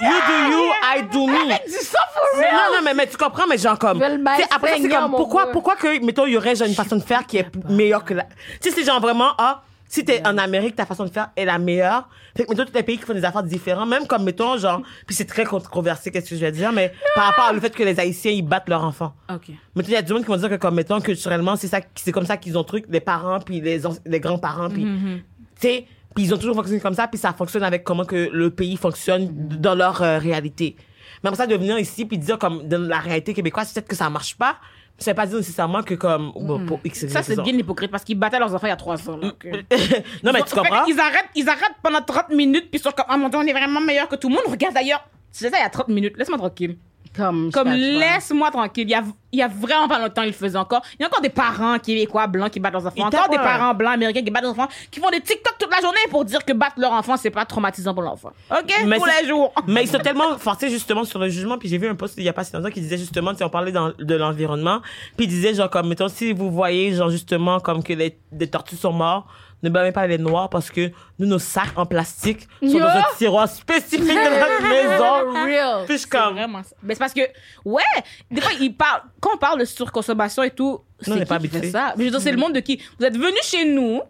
you 0.00 0.16
do 0.26 0.50
you, 0.50 0.72
I 0.82 1.02
do 1.02 1.26
me. 1.26 1.54
C'est 1.66 1.84
ça 1.84 1.98
for 2.12 2.22
Mais 2.38 2.46
real. 2.46 2.54
non, 2.54 2.76
non, 2.76 2.82
mais, 2.84 2.94
mais 2.94 3.06
tu 3.06 3.16
comprends, 3.16 3.46
mais 3.46 3.58
genre 3.58 3.78
comme. 3.78 3.98
Je 3.98 4.04
vais 4.04 4.16
le 4.16 4.24
tu 4.24 4.42
sais, 4.42 4.48
après, 4.50 4.80
c'est 4.80 4.88
comme, 4.88 5.10
pourquoi, 5.12 5.50
pourquoi 5.52 5.76
que, 5.76 6.02
mettons, 6.04 6.26
il 6.26 6.32
y 6.32 6.36
aurait 6.36 6.56
genre 6.56 6.68
une 6.68 6.74
façon 6.74 6.96
de 6.96 7.02
faire 7.02 7.26
qui 7.26 7.38
est 7.38 7.48
meilleure 7.68 8.04
que 8.04 8.14
la. 8.14 8.24
Tu 8.60 8.70
sais, 8.70 8.70
c'est 8.70 8.84
genre 8.84 9.00
vraiment, 9.00 9.32
ah, 9.38 9.62
si 9.90 10.04
t'es 10.04 10.24
en 10.24 10.38
Amérique, 10.38 10.76
ta 10.76 10.86
façon 10.86 11.04
de 11.04 11.10
faire 11.10 11.30
est 11.34 11.44
la 11.44 11.58
meilleure. 11.58 12.08
Fait 12.36 12.44
que, 12.44 12.50
mettons, 12.50 12.64
tous 12.64 12.74
les 12.74 12.84
pays 12.84 12.96
qui 12.96 13.04
font 13.04 13.12
des 13.12 13.24
affaires 13.24 13.42
différentes, 13.42 13.88
même 13.88 14.06
comme, 14.06 14.22
mettons, 14.22 14.56
genre, 14.56 14.82
puis 15.04 15.16
c'est 15.16 15.24
très 15.24 15.44
controversé, 15.44 16.12
qu'est-ce 16.12 16.30
que 16.30 16.36
je 16.36 16.40
vais 16.40 16.52
dire, 16.52 16.70
mais 16.72 16.94
par 17.16 17.24
rapport 17.24 17.52
au 17.52 17.60
fait 17.60 17.74
que 17.74 17.82
les 17.82 17.98
Haïtiens, 17.98 18.30
ils 18.30 18.42
battent 18.42 18.68
leurs 18.68 18.84
enfants. 18.84 19.12
Ok. 19.28 19.48
Mais 19.74 19.82
il 19.82 19.90
y 19.90 19.96
a 19.96 20.02
du 20.02 20.12
monde 20.12 20.22
qui 20.22 20.28
vont 20.28 20.36
dire 20.36 20.48
que, 20.48 20.54
comme, 20.54 20.76
mettons, 20.76 21.00
culturellement, 21.00 21.56
c'est 21.56 21.66
ça, 21.66 21.80
c'est 21.96 22.12
comme 22.12 22.24
ça 22.24 22.36
qu'ils 22.36 22.56
ont 22.56 22.62
truc, 22.62 22.84
les 22.88 23.00
parents, 23.00 23.40
puis 23.40 23.60
les, 23.60 24.20
grands-parents, 24.20 24.70
puis, 24.70 24.84
tu 24.84 25.22
sais, 25.58 25.86
puis 26.14 26.24
ils 26.24 26.32
ont 26.34 26.38
toujours 26.38 26.54
fonctionné 26.54 26.80
comme 26.80 26.94
ça, 26.94 27.08
puis 27.08 27.18
ça 27.18 27.32
fonctionne 27.32 27.64
avec 27.64 27.82
comment 27.82 28.04
que 28.04 28.30
le 28.32 28.50
pays 28.50 28.76
fonctionne 28.76 29.28
dans 29.58 29.74
leur 29.74 30.02
euh, 30.02 30.18
réalité. 30.18 30.76
Mais 31.24 31.30
après 31.30 31.38
ça, 31.38 31.46
de 31.48 31.56
venir 31.56 31.76
ici, 31.80 32.04
puis 32.04 32.16
dire, 32.16 32.38
comme, 32.38 32.68
dans 32.68 32.80
la 32.80 33.00
réalité 33.00 33.34
québécoise, 33.34 33.72
peut-être 33.72 33.88
que 33.88 33.96
ça 33.96 34.08
marche 34.08 34.36
pas, 34.36 34.56
ça 35.00 35.10
veut 35.12 35.14
pas 35.16 35.26
dire 35.26 35.38
nécessairement 35.38 35.82
que, 35.82 35.94
comme, 35.94 36.32
bon, 36.36 36.64
pour 36.66 36.80
X 36.84 37.06
Ça, 37.08 37.22
c'est 37.22 37.32
raison. 37.32 37.42
bien 37.42 37.54
hypocrite 37.54 37.90
parce 37.90 38.04
qu'ils 38.04 38.18
battaient 38.18 38.38
leurs 38.38 38.54
enfants 38.54 38.66
il 38.66 38.70
y 38.70 38.72
a 38.72 38.76
trois 38.76 39.08
ans. 39.10 39.16
donc, 39.16 39.44
euh. 39.46 39.50
non, 40.22 40.32
mais 40.32 40.40
Ils 40.40 40.44
tu 40.44 40.54
ont- 40.58 40.60
en 40.60 40.64
fait, 40.64 40.68
comprends? 40.70 40.84
Ils 40.86 41.00
arrêtent, 41.00 41.30
ils 41.34 41.48
arrêtent 41.48 41.76
pendant 41.82 42.02
30 42.02 42.28
minutes, 42.30 42.70
puis 42.70 42.78
ils 42.78 42.82
sont 42.82 42.90
comme, 42.92 43.06
ah 43.08 43.16
mon 43.16 43.28
dieu, 43.28 43.38
on 43.38 43.46
est 43.46 43.52
vraiment 43.52 43.80
meilleur 43.80 44.08
que 44.08 44.16
tout 44.16 44.28
le 44.28 44.34
monde. 44.34 44.44
Regarde 44.48 44.74
d'ailleurs. 44.74 45.04
C'est 45.32 45.48
ça 45.50 45.56
il 45.58 45.62
y 45.62 45.64
a 45.64 45.70
30 45.70 45.88
minutes. 45.88 46.16
Laisse-moi 46.18 46.38
tranquille. 46.38 46.76
Comme, 47.16 47.50
laisse-moi 47.72 48.50
tranquille. 48.50 48.84
Il 48.86 48.90
y 48.90 48.94
a, 48.94 49.02
il 49.32 49.38
y 49.38 49.42
a 49.42 49.48
vraiment 49.48 49.88
pas 49.88 49.98
longtemps, 49.98 50.22
ils 50.22 50.28
le 50.28 50.32
faisaient 50.32 50.56
encore. 50.56 50.80
Il 50.98 51.02
y 51.02 51.04
a 51.04 51.08
encore 51.08 51.20
des 51.20 51.28
parents 51.28 51.78
québécois 51.78 52.26
blancs 52.28 52.50
qui 52.50 52.60
battent 52.60 52.72
leurs 52.74 52.86
enfants. 52.86 52.94
Ils 52.96 53.02
Encore 53.02 53.28
des 53.28 53.36
parents 53.36 53.74
blancs 53.74 53.94
américains 53.94 54.22
qui 54.22 54.30
battent 54.30 54.42
leurs 54.44 54.52
enfants, 54.52 54.68
qui 54.90 55.00
font 55.00 55.10
des 55.10 55.20
TikTok 55.20 55.56
toute 55.58 55.70
la 55.70 55.80
journée 55.80 55.98
pour 56.10 56.24
dire 56.24 56.44
que 56.44 56.52
battre 56.52 56.74
leur 56.78 56.92
enfant, 56.92 57.16
c'est 57.16 57.30
pas 57.30 57.44
traumatisant 57.44 57.94
pour 57.94 58.02
l'enfant. 58.04 58.30
OK? 58.50 58.72
Mais 58.86 58.98
Tous 58.98 59.04
c'est- 59.06 59.22
les 59.22 59.28
jours. 59.28 59.52
Mais 59.66 59.82
ils 59.82 59.88
sont 59.88 59.98
tellement 59.98 60.38
forcés 60.38 60.70
justement 60.70 61.04
sur 61.04 61.18
le 61.18 61.28
jugement. 61.28 61.58
Puis 61.58 61.68
j'ai 61.68 61.78
vu 61.78 61.88
un 61.88 61.94
post 61.96 62.14
il 62.16 62.22
y 62.24 62.28
a 62.28 62.32
pas 62.32 62.44
si 62.44 62.54
longtemps 62.54 62.70
qui 62.70 62.80
disait 62.80 62.98
justement, 62.98 63.34
si 63.34 63.42
on 63.42 63.50
parlait 63.50 63.72
dans- 63.72 63.92
de 63.98 64.14
l'environnement, 64.14 64.80
puis 65.16 65.26
il 65.26 65.28
disait 65.28 65.52
genre 65.54 65.68
comme, 65.70 65.88
mettons, 65.88 66.08
si 66.08 66.32
vous 66.32 66.50
voyez 66.50 66.92
genre 66.94 67.10
justement 67.10 67.58
comme 67.60 67.82
que 67.82 67.92
les, 67.92 68.18
des 68.30 68.46
tortues 68.48 68.76
sont 68.76 68.92
morts, 68.92 69.26
ne 69.62 69.68
blâmez 69.70 69.92
pas 69.92 70.06
les 70.06 70.18
noirs 70.18 70.48
parce 70.48 70.70
que 70.70 70.90
nous, 71.18 71.26
nos 71.26 71.38
sacs 71.38 71.76
en 71.76 71.86
plastique 71.86 72.48
sont 72.62 72.66
Yo! 72.68 72.78
dans 72.80 72.88
un 72.88 73.04
tiroir 73.18 73.48
spécifique 73.48 74.00
de 74.00 74.06
notre 74.06 74.62
maison. 75.32 75.44
Real. 75.44 75.84
Puis 75.86 75.98
je 75.98 76.06
comme, 76.06 76.34
vraiment 76.34 76.62
ça. 76.62 76.74
Mais 76.82 76.94
c'est 76.94 76.98
parce 77.00 77.12
que, 77.14 77.20
ouais, 77.64 77.82
des 78.30 78.40
fois, 78.40 78.52
ils 78.60 78.74
parlent, 78.74 79.02
quand 79.20 79.30
on 79.34 79.38
parle 79.38 79.60
de 79.60 79.64
surconsommation 79.64 80.42
et 80.42 80.50
tout, 80.50 80.80
c'est 81.00 81.10
on 81.10 81.14
n'est 81.16 81.20
qui 81.22 81.26
pas 81.28 81.38
qui 81.38 81.48
fait 81.48 81.56
habitué. 81.58 81.72
ça? 81.72 81.94
Mais 81.96 82.04
je 82.04 82.10
veux 82.10 82.10
dire, 82.16 82.20
c'est 82.20 82.32
le 82.32 82.38
monde 82.38 82.54
de 82.54 82.60
qui? 82.60 82.80
Vous 82.98 83.04
êtes 83.04 83.16
venus 83.16 83.42
chez 83.42 83.64
nous, 83.64 84.00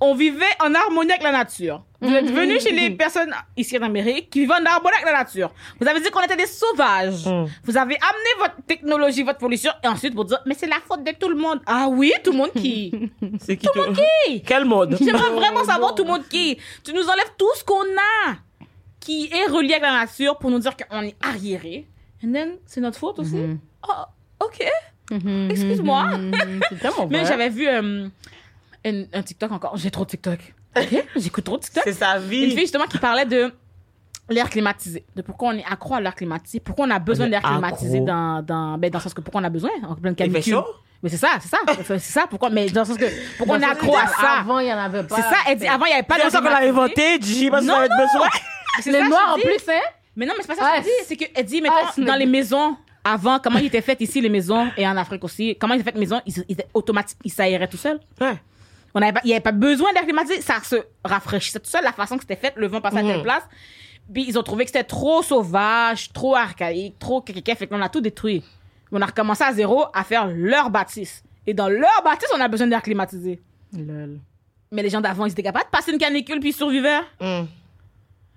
on 0.00 0.14
vivait 0.14 0.44
en 0.64 0.74
harmonie 0.74 1.10
avec 1.10 1.22
la 1.22 1.32
nature. 1.32 1.84
Vous 2.00 2.14
êtes 2.14 2.30
venus 2.30 2.62
chez 2.62 2.72
les 2.72 2.90
personnes 2.90 3.34
ici 3.56 3.76
en 3.76 3.82
Amérique 3.82 4.30
qui 4.30 4.40
vivent 4.40 4.52
en 4.52 4.64
harmonie 4.64 4.94
avec 4.94 5.04
la 5.04 5.18
nature. 5.18 5.52
Vous 5.78 5.86
avez 5.86 6.00
dit 6.00 6.10
qu'on 6.10 6.22
était 6.22 6.36
des 6.36 6.46
sauvages. 6.46 7.26
Mm. 7.26 7.44
Vous 7.64 7.76
avez 7.76 7.96
amené 7.96 8.30
votre 8.38 8.56
technologie, 8.66 9.22
votre 9.22 9.38
pollution, 9.38 9.70
et 9.84 9.88
ensuite 9.88 10.14
vous 10.14 10.24
dire, 10.24 10.40
mais 10.46 10.54
c'est 10.54 10.66
la 10.66 10.80
faute 10.86 11.04
de 11.04 11.12
tout 11.12 11.28
le 11.28 11.36
monde. 11.36 11.60
Ah 11.66 11.88
oui, 11.90 12.12
tout 12.24 12.32
le 12.32 12.38
monde 12.38 12.52
qui? 12.56 13.10
c'est 13.40 13.58
qui 13.58 13.66
tout 13.66 13.72
le 13.78 13.86
monde 13.86 13.96
qui? 14.24 14.42
Quel 14.42 14.64
mode? 14.64 14.96
J'aimerais 14.98 15.30
vraiment 15.30 15.64
savoir 15.64 15.94
tout 15.94 16.04
le 16.04 16.10
monde 16.10 16.26
qui. 16.28 16.56
Tu 16.82 16.94
nous 16.94 17.06
enlèves 17.06 17.32
tout 17.36 17.50
ce 17.56 17.64
qu'on 17.64 17.82
a 17.82 18.36
qui 19.00 19.30
est 19.32 19.50
relié 19.50 19.72
avec 19.72 19.82
la 19.82 19.92
nature 19.92 20.38
pour 20.38 20.50
nous 20.50 20.58
dire 20.58 20.74
qu'on 20.76 21.02
est 21.02 21.16
arriéré. 21.22 21.86
And 22.24 22.32
then, 22.32 22.52
c'est 22.66 22.80
notre 22.80 22.98
faute 22.98 23.18
aussi? 23.18 23.36
Oh, 23.88 24.44
ok. 24.44 24.66
Mhm, 25.10 25.50
Excuse-moi. 25.50 26.04
mhm, 26.16 26.26
mhm. 26.28 26.60
C'est 26.68 26.78
tellement 26.78 27.06
Mais 27.10 27.24
j'avais 27.24 27.48
vu 27.48 27.66
euh, 27.66 28.08
un, 28.84 29.04
un 29.12 29.22
TikTok 29.22 29.52
encore. 29.52 29.76
J'ai 29.76 29.90
trop 29.90 30.04
de 30.04 30.10
TikTok. 30.10 30.38
Ok? 30.76 31.04
J'écoute 31.16 31.44
trop 31.44 31.56
de 31.58 31.62
TikTok. 31.62 31.82
C'est 31.84 31.92
sa 31.92 32.16
Une 32.18 32.22
vie. 32.28 32.50
fille 32.50 32.60
justement 32.60 32.86
qui 32.86 32.98
parlait 32.98 33.26
de 33.26 33.52
l'air 34.28 34.48
climatisé, 34.48 35.04
de 35.16 35.22
pourquoi 35.22 35.48
on 35.50 35.52
est 35.58 35.64
accro 35.64 35.94
à 35.94 36.00
l'air 36.00 36.14
climatisé, 36.14 36.60
pourquoi 36.60 36.86
on 36.86 36.90
a 36.90 36.98
besoin 37.00 37.28
d'air 37.28 37.42
climatisé 37.42 38.00
dans, 38.00 38.42
dans, 38.42 38.78
ben, 38.78 38.88
dans 38.90 38.98
le 38.98 39.02
sens 39.02 39.12
que 39.14 39.20
pourquoi 39.20 39.40
on 39.40 39.44
a 39.44 39.48
besoin 39.50 39.70
en 39.88 39.96
pleine 39.96 40.14
Il 40.18 40.24
fait 40.24 40.30
canicule. 40.30 40.52
chaud? 40.54 40.66
Mais 41.02 41.08
c'est 41.08 41.16
ça, 41.16 41.30
c'est 41.40 41.48
ça. 41.48 41.58
C'est 41.86 41.98
ça, 41.98 42.26
pourquoi, 42.28 42.50
mais 42.50 42.68
dans 42.68 42.82
le 42.82 42.86
sens 42.86 42.98
que 42.98 43.06
pourquoi 43.38 43.56
on 43.56 43.60
est 43.60 43.64
accro 43.64 43.96
à 43.96 44.06
ça? 44.06 44.40
Avant, 44.40 44.58
il 44.60 44.68
y 44.68 44.72
en 44.72 44.76
avait 44.78 45.02
pas. 45.02 45.16
C'est 45.16 45.22
ça, 45.22 45.36
elle 45.48 45.58
dit, 45.58 45.66
avant, 45.66 45.86
il 45.86 45.88
n'y 45.88 45.94
avait 45.94 46.02
pas 46.02 46.16
C'est 46.16 46.22
d'air 46.24 46.30
ça 46.30 46.38
qu'on 46.40 46.44
l'a 46.50 46.68
inventé, 46.68 47.18
Gigi, 47.20 47.48
parce 47.50 47.66
qu'on 47.66 47.80
être 47.82 47.96
besoin. 47.96 48.28
C'est 48.82 48.92
Les 48.92 49.02
noirs 49.08 49.34
en 49.34 49.40
plus, 49.40 49.56
hein? 49.68 49.80
Mais 50.14 50.26
non, 50.26 50.34
mais 50.36 50.42
c'est 50.42 50.48
pas 50.48 50.56
ça 50.56 50.70
Ah, 50.74 50.78
que 50.78 50.84
je 50.84 50.88
dis. 50.88 51.06
C'est 51.06 51.16
qu'elle 51.16 51.44
dit, 51.46 51.62
mettons, 51.62 51.74
ah, 51.84 51.90
c'est 51.94 52.04
dans 52.04 52.12
une- 52.12 52.18
les 52.20 52.26
maisons, 52.26 52.76
avant, 53.02 53.38
comment 53.38 53.58
ils 53.58 53.66
étaient 53.66 53.80
faites 53.80 54.00
ici, 54.02 54.20
les 54.20 54.28
maisons, 54.28 54.70
et 54.76 54.86
en 54.86 54.96
Afrique 54.98 55.24
aussi, 55.24 55.56
comment 55.58 55.72
ils, 55.74 55.82
ils 56.26 56.44
étaient 56.50 56.68
automatiques, 56.74 57.18
ils 57.24 57.32
s'aéraient 57.32 57.66
tout 57.68 57.78
seuls. 57.78 57.98
Ouais. 58.20 58.34
On 58.94 59.02
avait 59.02 59.12
pas, 59.12 59.20
il 59.24 59.28
n'y 59.28 59.32
avait 59.34 59.40
pas 59.40 59.52
besoin 59.52 59.92
d'air 59.92 60.02
climatisé, 60.02 60.40
ça 60.40 60.60
se 60.62 60.76
rafraîchissait 61.04 61.60
tout 61.60 61.68
seul, 61.70 61.84
la 61.84 61.92
façon 61.92 62.16
que 62.16 62.22
c'était 62.22 62.36
fait, 62.36 62.52
le 62.56 62.66
vent 62.66 62.80
passait 62.80 62.98
à 62.98 63.02
telle 63.02 63.16
Mhm. 63.18 63.22
place. 63.22 63.42
Puis 64.12 64.24
ils 64.26 64.38
ont 64.38 64.42
trouvé 64.42 64.64
que 64.64 64.70
c'était 64.70 64.82
trop 64.84 65.22
sauvage, 65.22 66.12
trop 66.12 66.34
archaïque, 66.34 66.98
trop 66.98 67.20
kékéké, 67.20 67.54
fait 67.54 67.66
qu'on 67.68 67.80
a 67.80 67.88
tout 67.88 68.00
détruit. 68.00 68.42
On 68.90 69.00
a 69.00 69.06
recommencé 69.06 69.44
à 69.44 69.52
zéro 69.52 69.84
à 69.94 70.02
faire 70.02 70.26
leur 70.26 70.68
bâtisse. 70.70 71.22
Et 71.46 71.54
dans 71.54 71.68
leur 71.68 72.02
bâtisse, 72.04 72.28
on 72.36 72.40
a 72.40 72.48
besoin 72.48 72.66
d'air 72.66 72.82
climatisé. 72.82 73.40
Lol. 73.72 74.18
Mais 74.72 74.82
les 74.82 74.90
gens 74.90 75.00
d'avant, 75.00 75.26
ils 75.26 75.32
étaient 75.32 75.42
capables 75.44 75.66
de 75.66 75.70
passer 75.70 75.92
une 75.92 75.98
canicule 75.98 76.40
puis 76.40 76.50
ils 76.50 76.54
survivaient. 76.54 77.00
Mm. 77.20 77.42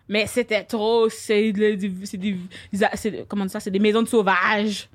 Mais 0.09 0.27
c'était 0.27 0.63
trop, 0.63 1.09
c'est 1.09 1.51
des, 1.51 2.37
comment 3.27 3.47
ça, 3.47 3.59
c'est 3.59 3.71
des 3.71 3.79
maisons 3.79 4.01
de 4.03 4.07
sauvages. 4.07 4.89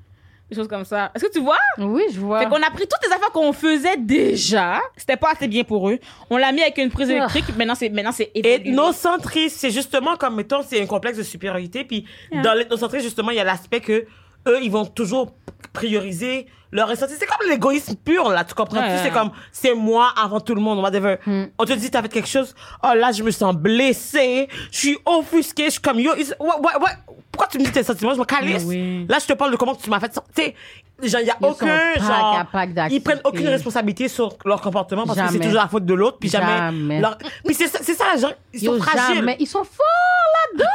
Des 0.49 0.55
choses 0.55 0.67
comme 0.67 0.85
ça. 0.85 1.11
Est-ce 1.13 1.25
que 1.25 1.31
tu 1.31 1.39
vois? 1.39 1.57
Oui, 1.77 2.03
je 2.11 2.19
vois. 2.19 2.39
Fait 2.39 2.45
qu'on 2.47 2.55
a 2.61 2.69
pris 2.71 2.87
toutes 2.87 3.05
les 3.07 3.13
affaires 3.13 3.31
qu'on 3.31 3.53
faisait 3.53 3.97
déjà. 3.97 4.79
C'était 4.97 5.17
pas 5.17 5.31
assez 5.31 5.47
bien 5.47 5.63
pour 5.63 5.89
eux. 5.89 5.99
On 6.29 6.37
l'a 6.37 6.51
mis 6.51 6.61
avec 6.61 6.77
une 6.79 6.89
prise 6.89 7.09
électrique. 7.09 7.45
Maintenant, 7.57 7.75
c'est, 7.75 7.89
maintenant, 7.89 8.11
c'est 8.11 8.31
Et 8.35 8.39
évolué. 8.53 8.69
ethnocentrisme, 8.71 9.55
c'est 9.59 9.71
justement 9.71 10.15
comme, 10.15 10.35
mettons, 10.35 10.61
c'est 10.67 10.81
un 10.81 10.85
complexe 10.85 11.17
de 11.17 11.23
supériorité. 11.23 11.83
Puis 11.83 12.05
dans 12.43 12.53
l'ethnocentrisme, 12.53 13.03
justement, 13.03 13.31
il 13.31 13.37
y 13.37 13.39
a 13.39 13.43
l'aspect 13.43 13.79
que 13.81 14.05
eux, 14.47 14.59
ils 14.61 14.71
vont 14.71 14.85
toujours 14.85 15.33
prioriser 15.73 16.47
leur 16.71 16.87
ressenti. 16.87 17.13
C'est 17.19 17.25
comme 17.25 17.47
l'égoïsme 17.49 17.95
pur, 17.95 18.29
là, 18.29 18.43
tu 18.43 18.53
comprends? 18.53 18.79
Ouais. 18.81 18.99
C'est 19.03 19.11
comme, 19.11 19.31
c'est 19.51 19.73
moi 19.73 20.13
avant 20.21 20.39
tout 20.39 20.53
le 20.55 20.61
monde, 20.61 20.79
whatever. 20.79 21.17
On 21.57 21.65
te 21.65 21.73
dit, 21.73 21.89
t'as 21.89 22.01
fait 22.03 22.09
quelque 22.09 22.27
chose. 22.29 22.53
Oh 22.83 22.93
là, 22.95 23.11
je 23.11 23.23
me 23.23 23.31
sens 23.31 23.55
blessée. 23.55 24.47
Je 24.71 24.77
suis 24.77 24.97
offusquée. 25.05 25.65
Je 25.65 25.69
suis 25.71 25.81
comme, 25.81 25.99
yo, 25.99 26.13
is- 26.15 26.33
ouais, 26.39 26.47
ouais, 26.47 26.75
ouais. 26.81 27.15
Pourquoi 27.31 27.47
tu 27.47 27.57
me 27.59 27.63
dis 27.63 27.71
tes 27.71 27.83
sentiments? 27.83 28.13
Je 28.13 28.19
me 28.19 28.25
calisse. 28.25 28.63
Oui. 28.65 29.05
Là, 29.07 29.17
je 29.19 29.25
te 29.25 29.33
parle 29.33 29.51
de 29.51 29.55
comment 29.55 29.73
tu 29.75 29.89
m'as 29.89 29.99
fait. 29.99 30.13
Genre, 31.01 31.21
il 31.21 31.27
y 31.27 31.29
a 31.31 31.37
Ils 31.39 31.45
aucun, 31.45 31.93
genre, 31.95 32.45
ils 32.91 33.01
prennent 33.01 33.21
aucune 33.23 33.47
responsabilité 33.47 34.09
sur 34.09 34.35
leur 34.45 34.59
comportement 34.61 35.05
parce 35.05 35.17
que 35.19 35.27
c'est 35.31 35.39
toujours 35.39 35.53
la 35.61 35.67
faute 35.69 35.85
de 35.85 35.93
l'autre, 35.93 36.17
puis 36.19 36.27
jamais. 36.29 36.57
Jamais. 36.57 36.99
leur- 36.99 37.17
Puis 37.45 37.55
c'est 37.55 37.67
ça, 37.67 37.79
ça, 37.81 38.05
les 38.15 38.21
gens, 38.21 38.31
ils 38.53 38.59
sont 38.59 38.75
Yo, 38.75 38.81
fragiles. 38.81 39.15
jamais. 39.15 39.37
Ils 39.39 39.47
sont 39.47 39.63
forts 39.63 40.57
là-dedans! 40.57 40.69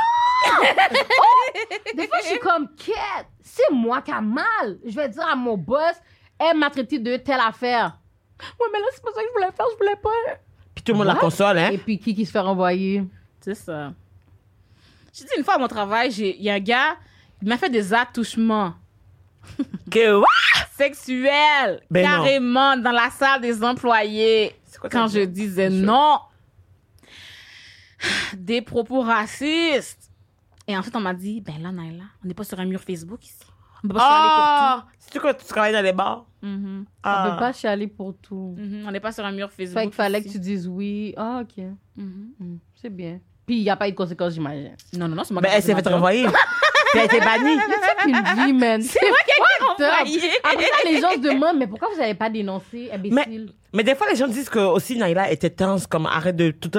oh! 1.21 1.59
Des 1.97 2.09
fois, 2.09 2.19
je 2.23 2.29
suis 2.29 2.39
comme, 2.39 2.69
quête, 2.77 3.27
c'est 3.57 3.73
moi 3.73 4.03
qui 4.03 4.11
a 4.11 4.21
mal. 4.21 4.79
Je 4.85 4.95
vais 4.95 5.09
dire 5.09 5.27
à 5.27 5.37
mon 5.37 5.57
boss, 5.57 5.95
elle 6.39 6.57
m'a 6.59 6.71
traité 6.71 6.99
de 6.99 7.17
telle 7.19 7.41
affaire. 7.41 7.99
Ouais, 8.61 8.67
mais 8.73 8.81
là, 8.81 8.87
c'est 8.93 9.03
pas 9.03 9.11
ça 9.15 9.21
que 9.21 9.27
je 9.29 9.33
voulais 9.33 9.53
faire, 9.57 9.67
je 9.73 9.77
voulais 9.77 9.97
pas. 10.03 10.11
Puis 10.75 10.83
tout 10.85 10.93
le 10.93 10.99
monde 10.99 11.07
la 11.07 11.15
console, 11.15 11.59
hein? 11.59 11.71
Et 11.71 11.79
puis, 11.79 11.99
qui 11.99 12.15
qui 12.15 12.27
se 12.27 12.33
fait 12.33 12.41
renvoyer? 12.41 13.05
C'est 13.41 13.55
ça. 13.55 13.93
J'ai 15.13 15.25
dit 15.25 15.31
une 15.39 15.45
fois 15.45 15.55
à 15.55 15.59
mon 15.59 15.69
travail, 15.69 16.11
j'ai- 16.11 16.37
il 16.37 16.43
y 16.43 16.51
a 16.51 16.55
un 16.55 16.59
gars, 16.61 16.97
il 17.41 17.49
m'a 17.49 17.57
fait 17.57 17.71
des 17.71 17.95
attouchements 17.95 18.75
Que, 19.91 20.17
what? 20.19 20.27
sexuels, 20.77 21.81
Ben 21.91 22.03
non. 22.03 22.09
carrément, 22.17 22.77
dans 22.77 22.91
la 22.91 23.11
salle 23.11 23.41
des 23.41 23.63
employés. 23.63 24.57
Quoi 24.81 24.91
Quand 24.91 25.07
je 25.07 25.21
disais 25.21 25.71
non. 25.71 26.19
Des 28.35 28.61
propos 28.63 29.01
racistes. 29.03 30.04
Et 30.67 30.77
ensuite, 30.77 30.97
on 30.97 31.01
m'a 31.01 31.15
dit, 31.15 31.41
ben 31.41 31.61
là, 31.63 31.73
Naila, 31.73 32.05
on 32.23 32.29
n'est 32.29 32.35
pas 32.35 32.45
sur 32.45 32.59
un 32.59 32.65
mur 32.65 32.81
Facebook 32.81 33.25
ici. 33.25 33.39
On 33.83 33.89
peut 33.89 33.95
pas 33.95 34.01
chialer 34.01 34.29
Ah! 34.31 34.87
C'est-tu 34.99 35.21
que 35.21 35.33
tu 35.39 35.45
travailles 35.45 35.73
dans 35.75 35.83
les 35.85 35.93
bars? 35.93 36.25
pour 36.25 36.27
tout. 36.41 36.47
Mhm. 36.47 36.85
On 37.05 37.31
peut 37.31 37.39
pas 37.39 37.53
chialer 37.53 37.87
pour 37.87 38.17
tout. 38.17 38.55
Mhm. 38.59 38.85
On 38.87 38.91
n'est 38.91 39.01
pas 39.01 39.13
sur 39.13 39.25
un 39.27 39.33
mur 39.33 39.51
Facebook. 39.53 39.79
Fait 39.79 39.85
qu'il 39.85 39.93
fallait 39.95 40.21
que 40.23 40.27
ici. 40.29 40.37
tu 40.37 40.41
dises 40.41 40.67
oui. 40.69 41.13
Ah, 41.17 41.43
OK. 41.43 41.65
Mhm. 41.97 42.31
Hmm, 42.39 42.57
C'est 42.75 42.91
bien. 42.91 43.21
Puis, 43.47 43.57
il 43.59 43.63
n'y 43.63 43.71
a 43.71 43.77
pas 43.77 43.89
eu 43.89 43.93
de 43.93 43.97
conséquences, 43.97 44.35
j'imagine. 44.35 44.71
Non, 44.97 45.07
non, 45.09 45.17
non, 45.17 45.25
c'est 45.25 45.35
moi 45.35 45.43
Ben, 45.43 45.49
qui 45.49 45.55
ai 45.55 45.57
elle 45.59 45.63
s'est 45.65 45.75
fait 45.75 45.89
renvoyer. 45.89 46.27
Puis 46.95 47.01
elle 47.03 47.11
a 47.11 47.17
été 47.17 47.21
bannie. 47.21 47.59
C'est 48.05 48.09
une 48.09 48.45
vie, 48.47 48.53
man. 48.53 48.81
C'est 48.83 49.01
moi 49.09 49.19
qui 49.27 49.31
ai 49.33 49.85
été 49.85 49.91
renvoyée. 49.91 50.31
Après 50.45 50.65
ça, 50.65 50.89
les 50.91 51.01
gens 51.01 51.11
se 51.11 51.19
demandent, 51.19 51.57
mais 51.59 51.67
pourquoi 51.67 51.89
vous 51.93 51.99
n'avez 52.01 52.15
pas 52.15 52.31
dénoncé, 52.31 52.89
imbécile? 52.93 53.51
Mais 53.73 53.83
des 53.83 53.97
fois, 53.97 54.07
les 54.09 54.15
gens 54.15 54.29
disent 54.29 54.49
que 54.49 54.61
aussi 54.61 54.97
Naila 54.97 55.29
était 55.33 55.51
tense, 55.51 55.89
comme 55.89 56.07
arrête 56.07 56.37
de 56.37 56.53
tout. 56.53 56.71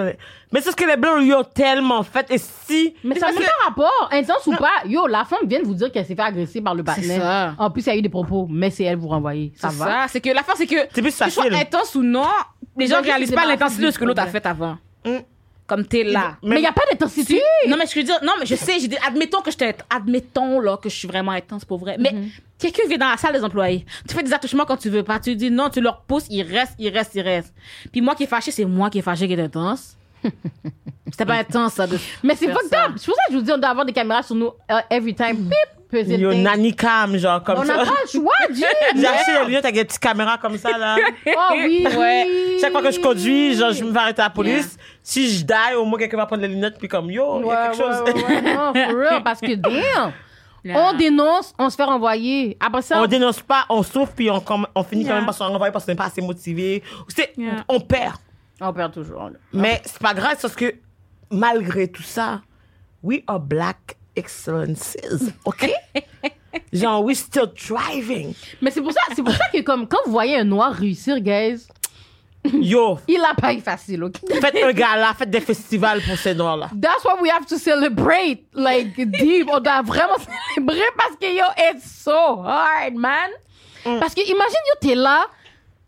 Mais 0.54 0.62
c'est 0.62 0.72
ce 0.72 0.76
que 0.78 0.86
les 0.86 0.96
blancs 0.96 1.20
lui 1.22 1.34
ont 1.34 1.44
tellement 1.44 2.02
fait. 2.04 2.26
Et 2.32 2.38
si. 2.38 2.96
Mais 3.04 3.20
ça 3.20 3.28
n'a 3.32 3.34
pas 3.42 3.46
rapport. 3.68 4.10
Intense 4.14 4.48
ou 4.48 4.56
pas, 4.56 4.72
yo, 4.86 5.06
la 5.08 5.26
femme 5.26 5.46
vient 5.46 5.60
de 5.60 5.66
vous 5.66 5.74
dire 5.74 5.92
qu'elle 5.92 6.06
s'est 6.06 6.16
fait 6.16 6.22
agresser 6.22 6.62
par 6.62 6.74
le 6.74 6.84
partenaire. 6.84 7.22
ça. 7.22 7.56
En 7.58 7.70
plus, 7.70 7.82
il 7.86 7.88
y 7.88 7.92
a 7.92 7.96
eu 7.98 8.02
des 8.02 8.08
propos, 8.10 8.48
mais 8.50 8.70
c'est 8.70 8.86
elle 8.86 8.96
vous 8.98 9.10
renvoyer. 9.10 9.52
Ça 9.58 9.70
C'est 9.70 9.76
va? 9.78 9.86
ça. 9.86 10.06
C'est 10.08 10.22
que 10.22 10.30
l'affaire, 10.30 10.56
c'est 10.58 10.68
que. 10.68 10.78
C'est 10.94 11.02
plus 11.02 11.12
facile. 11.16 11.54
intense 11.54 11.94
ou 11.96 12.04
non, 12.04 12.26
les 12.78 12.88
gens 12.88 13.02
que 13.02 13.08
réalisent 13.08 13.32
pas 13.36 13.46
l'intensité 13.46 13.84
de 13.88 13.92
ce 13.92 14.00
que 14.00 14.06
l'autre 14.06 14.22
a 14.22 14.28
fait 14.28 14.46
avant. 14.46 14.78
Mm. 15.66 15.68
Comme 15.68 15.86
t'es 15.86 16.04
là. 16.04 16.38
Mais 16.44 16.58
il 16.58 16.62
n'y 16.62 16.68
a 16.68 16.72
pas 16.72 16.84
d'intensité. 16.92 17.42
Non, 17.68 17.76
mais 17.78 17.86
je 17.88 17.96
veux 17.96 18.04
dire, 18.04 18.20
non, 18.24 18.34
mais 18.40 18.46
je 18.46 18.54
sais, 18.56 18.80
j'ai 18.80 18.88
dit, 18.88 18.98
admettons 19.08 19.42
que 19.42 19.50
je 19.50 19.58
t'ai, 19.58 19.74
admettons, 19.90 20.60
là, 20.60 20.78
que 20.78 20.90
je 20.90 20.96
suis 20.96 21.08
vraiment 21.08 21.32
intense 21.32 21.66
pour 21.66 21.80
vrai. 21.80 21.96
Mais 22.00 22.12
Mhm. 22.14 22.30
quelqu'un 22.60 22.88
vient 22.88 22.98
dans 23.00 23.10
la 23.10 23.18
salle 23.18 23.34
des 23.34 23.44
employés. 23.44 23.84
Tu 24.08 24.14
fais 24.14 24.22
des 24.22 24.32
attouchements 24.34 24.66
quand 24.66 24.78
tu 24.78 24.90
veux 24.92 25.02
pas. 25.04 25.20
Tu 25.20 25.36
dis 25.36 25.50
non, 25.50 25.70
tu 25.70 25.82
leur 25.82 26.02
pousses, 26.02 26.28
ils 26.30 26.44
restent, 26.44 26.76
ils 26.78 26.90
restent, 26.90 27.16
ils 27.16 27.22
restent. 27.22 27.54
Puis 27.92 28.02
moi 28.02 28.14
qui 28.14 28.24
est 28.24 28.28
fâché, 28.28 28.52
c'est 28.52 28.66
moi 28.66 28.90
qui 28.92 29.00
est 29.00 29.02
fâché 29.02 29.28
qui 29.28 29.34
est 29.34 29.42
intense. 29.42 29.98
C'était 31.12 31.26
pas 31.26 31.36
intense, 31.36 31.74
ça. 31.74 31.88
De 31.88 31.98
Mais 32.24 32.36
c'est 32.36 32.52
fucked 32.52 32.74
up. 32.74 32.92
C'est 32.98 33.06
pour 33.06 33.16
ça 33.16 33.22
que 33.28 33.34
je 33.34 33.38
vous 33.38 33.44
dis, 33.44 33.52
on 33.52 33.58
doit 33.58 33.70
avoir 33.70 33.86
des 33.86 33.94
caméras 33.94 34.24
sur 34.24 34.36
nous 34.36 34.52
euh, 34.72 34.80
every 34.90 35.14
time. 35.16 35.38
Pip, 35.50 35.75
peser 35.90 36.18
le 36.18 36.24
Yo, 36.24 36.32
thing. 36.32 36.44
nanny 36.44 36.76
cam, 36.76 37.16
genre, 37.18 37.44
comme 37.44 37.60
On 37.60 37.64
n'a 37.66 37.76
ça. 37.86 37.92
pas 37.92 37.98
le 38.04 38.10
choix, 38.20 38.34
Jim. 38.54 38.66
J'ai 38.96 39.08
acheté 39.08 39.32
les 39.40 39.46
lunettes 39.46 39.66
avec 39.66 39.76
des 39.76 39.86
petites 39.86 40.00
caméras 40.02 40.38
comme 40.38 40.58
ça, 40.58 40.78
là. 40.78 40.96
Oh 41.28 41.32
oui, 41.54 41.86
Ouais. 41.98 42.26
oui. 42.28 42.58
Chaque 42.62 42.72
fois 42.72 42.82
que 42.82 42.92
je 42.92 43.00
conduis, 43.00 43.56
genre, 43.56 43.72
je 43.72 43.84
me 43.84 43.92
fais 43.92 43.98
arrêter 44.00 44.22
à 44.22 44.26
la 44.26 44.30
police. 44.32 44.78
Si 45.04 45.30
je 45.30 45.44
die, 45.46 45.54
au 45.78 45.86
moins 45.86 46.00
quelqu'un 46.00 46.18
va 46.18 46.26
prendre 46.26 46.42
les 46.42 46.48
lunettes, 46.48 46.78
puis 46.78 46.88
comme, 46.88 47.10
yo, 47.12 47.40
il 47.42 47.48
y 47.48 47.52
a 47.52 47.70
quelque 47.72 47.78
Ouais, 47.78 47.96
chose. 47.96 48.02
ouais, 48.02 48.14
ouais, 48.14 48.42
ouais. 48.42 48.42
Non, 48.56 48.74
for 48.74 48.96
real, 48.98 49.24
parce 49.24 49.40
que 49.42 49.56
damn. 49.56 50.12
Yeah. 50.64 50.82
On 50.90 50.94
dénonce, 50.98 51.54
on 51.60 51.70
se 51.70 51.76
fait 51.76 51.84
renvoyer. 51.84 52.58
Après 52.60 52.82
ça, 52.82 53.00
on 53.00 53.06
dénonce 53.06 53.40
pas, 53.42 53.66
on 53.70 53.84
souffre, 53.84 54.14
puis 54.16 54.32
on, 54.32 54.44
on 54.74 54.84
finit 54.84 55.06
quand 55.06 55.14
même 55.14 55.26
par 55.26 55.36
se 55.36 55.44
renvoyer 55.44 55.72
parce 55.72 55.86
qu'on 55.86 55.92
n'est 55.92 55.96
pas 55.96 56.06
assez 56.06 56.22
motivé. 56.22 56.82
C'est, 57.08 57.34
Yeah. 57.38 57.64
on 57.70 57.80
perd. 57.80 58.16
on 58.60 58.74
perd 58.74 58.92
toujours. 58.92 59.26
là. 59.26 59.32
Mais 59.54 59.80
c'est 59.86 60.02
pas 60.02 60.16
grave, 60.16 60.38
parce 60.42 60.56
que 60.56 60.74
malgré 61.30 61.88
tout 61.88 62.02
ça, 62.02 62.42
we 63.04 63.20
are 63.28 63.40
black 63.40 63.96
excellences, 64.16 64.98
OK? 65.46 65.72
Genre, 66.72 67.04
we 67.04 67.16
still 67.16 67.52
thriving. 67.54 68.34
Mais 68.62 68.72
c'est 68.72 68.82
pour 68.82 68.92
ça, 68.94 69.02
c'est 69.16 69.24
pour 69.24 69.34
ça 69.34 69.50
que 69.52 69.62
comme 69.62 69.88
quand 69.88 70.00
vous 70.06 70.12
voyez 70.12 70.38
un 70.38 70.44
noir 70.46 70.74
réussir, 70.74 71.20
guys, 71.20 71.68
Yo, 72.54 73.00
il 73.08 73.22
a 73.24 73.34
pas 73.34 73.54
eu 73.54 73.60
facile, 73.60 74.04
ok? 74.04 74.18
faites 74.40 74.64
un 74.64 74.72
gala, 74.72 75.14
faites 75.18 75.32
des 75.32 75.42
festivals 75.42 76.02
pour 76.02 76.16
ces 76.18 76.36
noirs-là. 76.36 76.70
That's 76.80 77.04
why 77.04 77.20
we 77.22 77.30
have 77.32 77.46
to 77.48 77.58
celebrate, 77.58 78.46
like 78.54 78.96
deep. 78.96 79.50
On 79.52 79.60
doit 79.60 79.82
vraiment 79.82 80.18
célébrer 80.54 80.80
parce 80.98 81.16
que 81.20 81.26
yo, 81.26 81.46
it's 81.58 81.84
so 82.04 82.44
hard, 82.44 82.94
man. 82.96 83.32
Parce 83.84 84.14
que 84.14 84.22
imagine 84.22 84.62
yo, 84.68 84.80
t'es 84.82 84.96
là, 84.96 85.26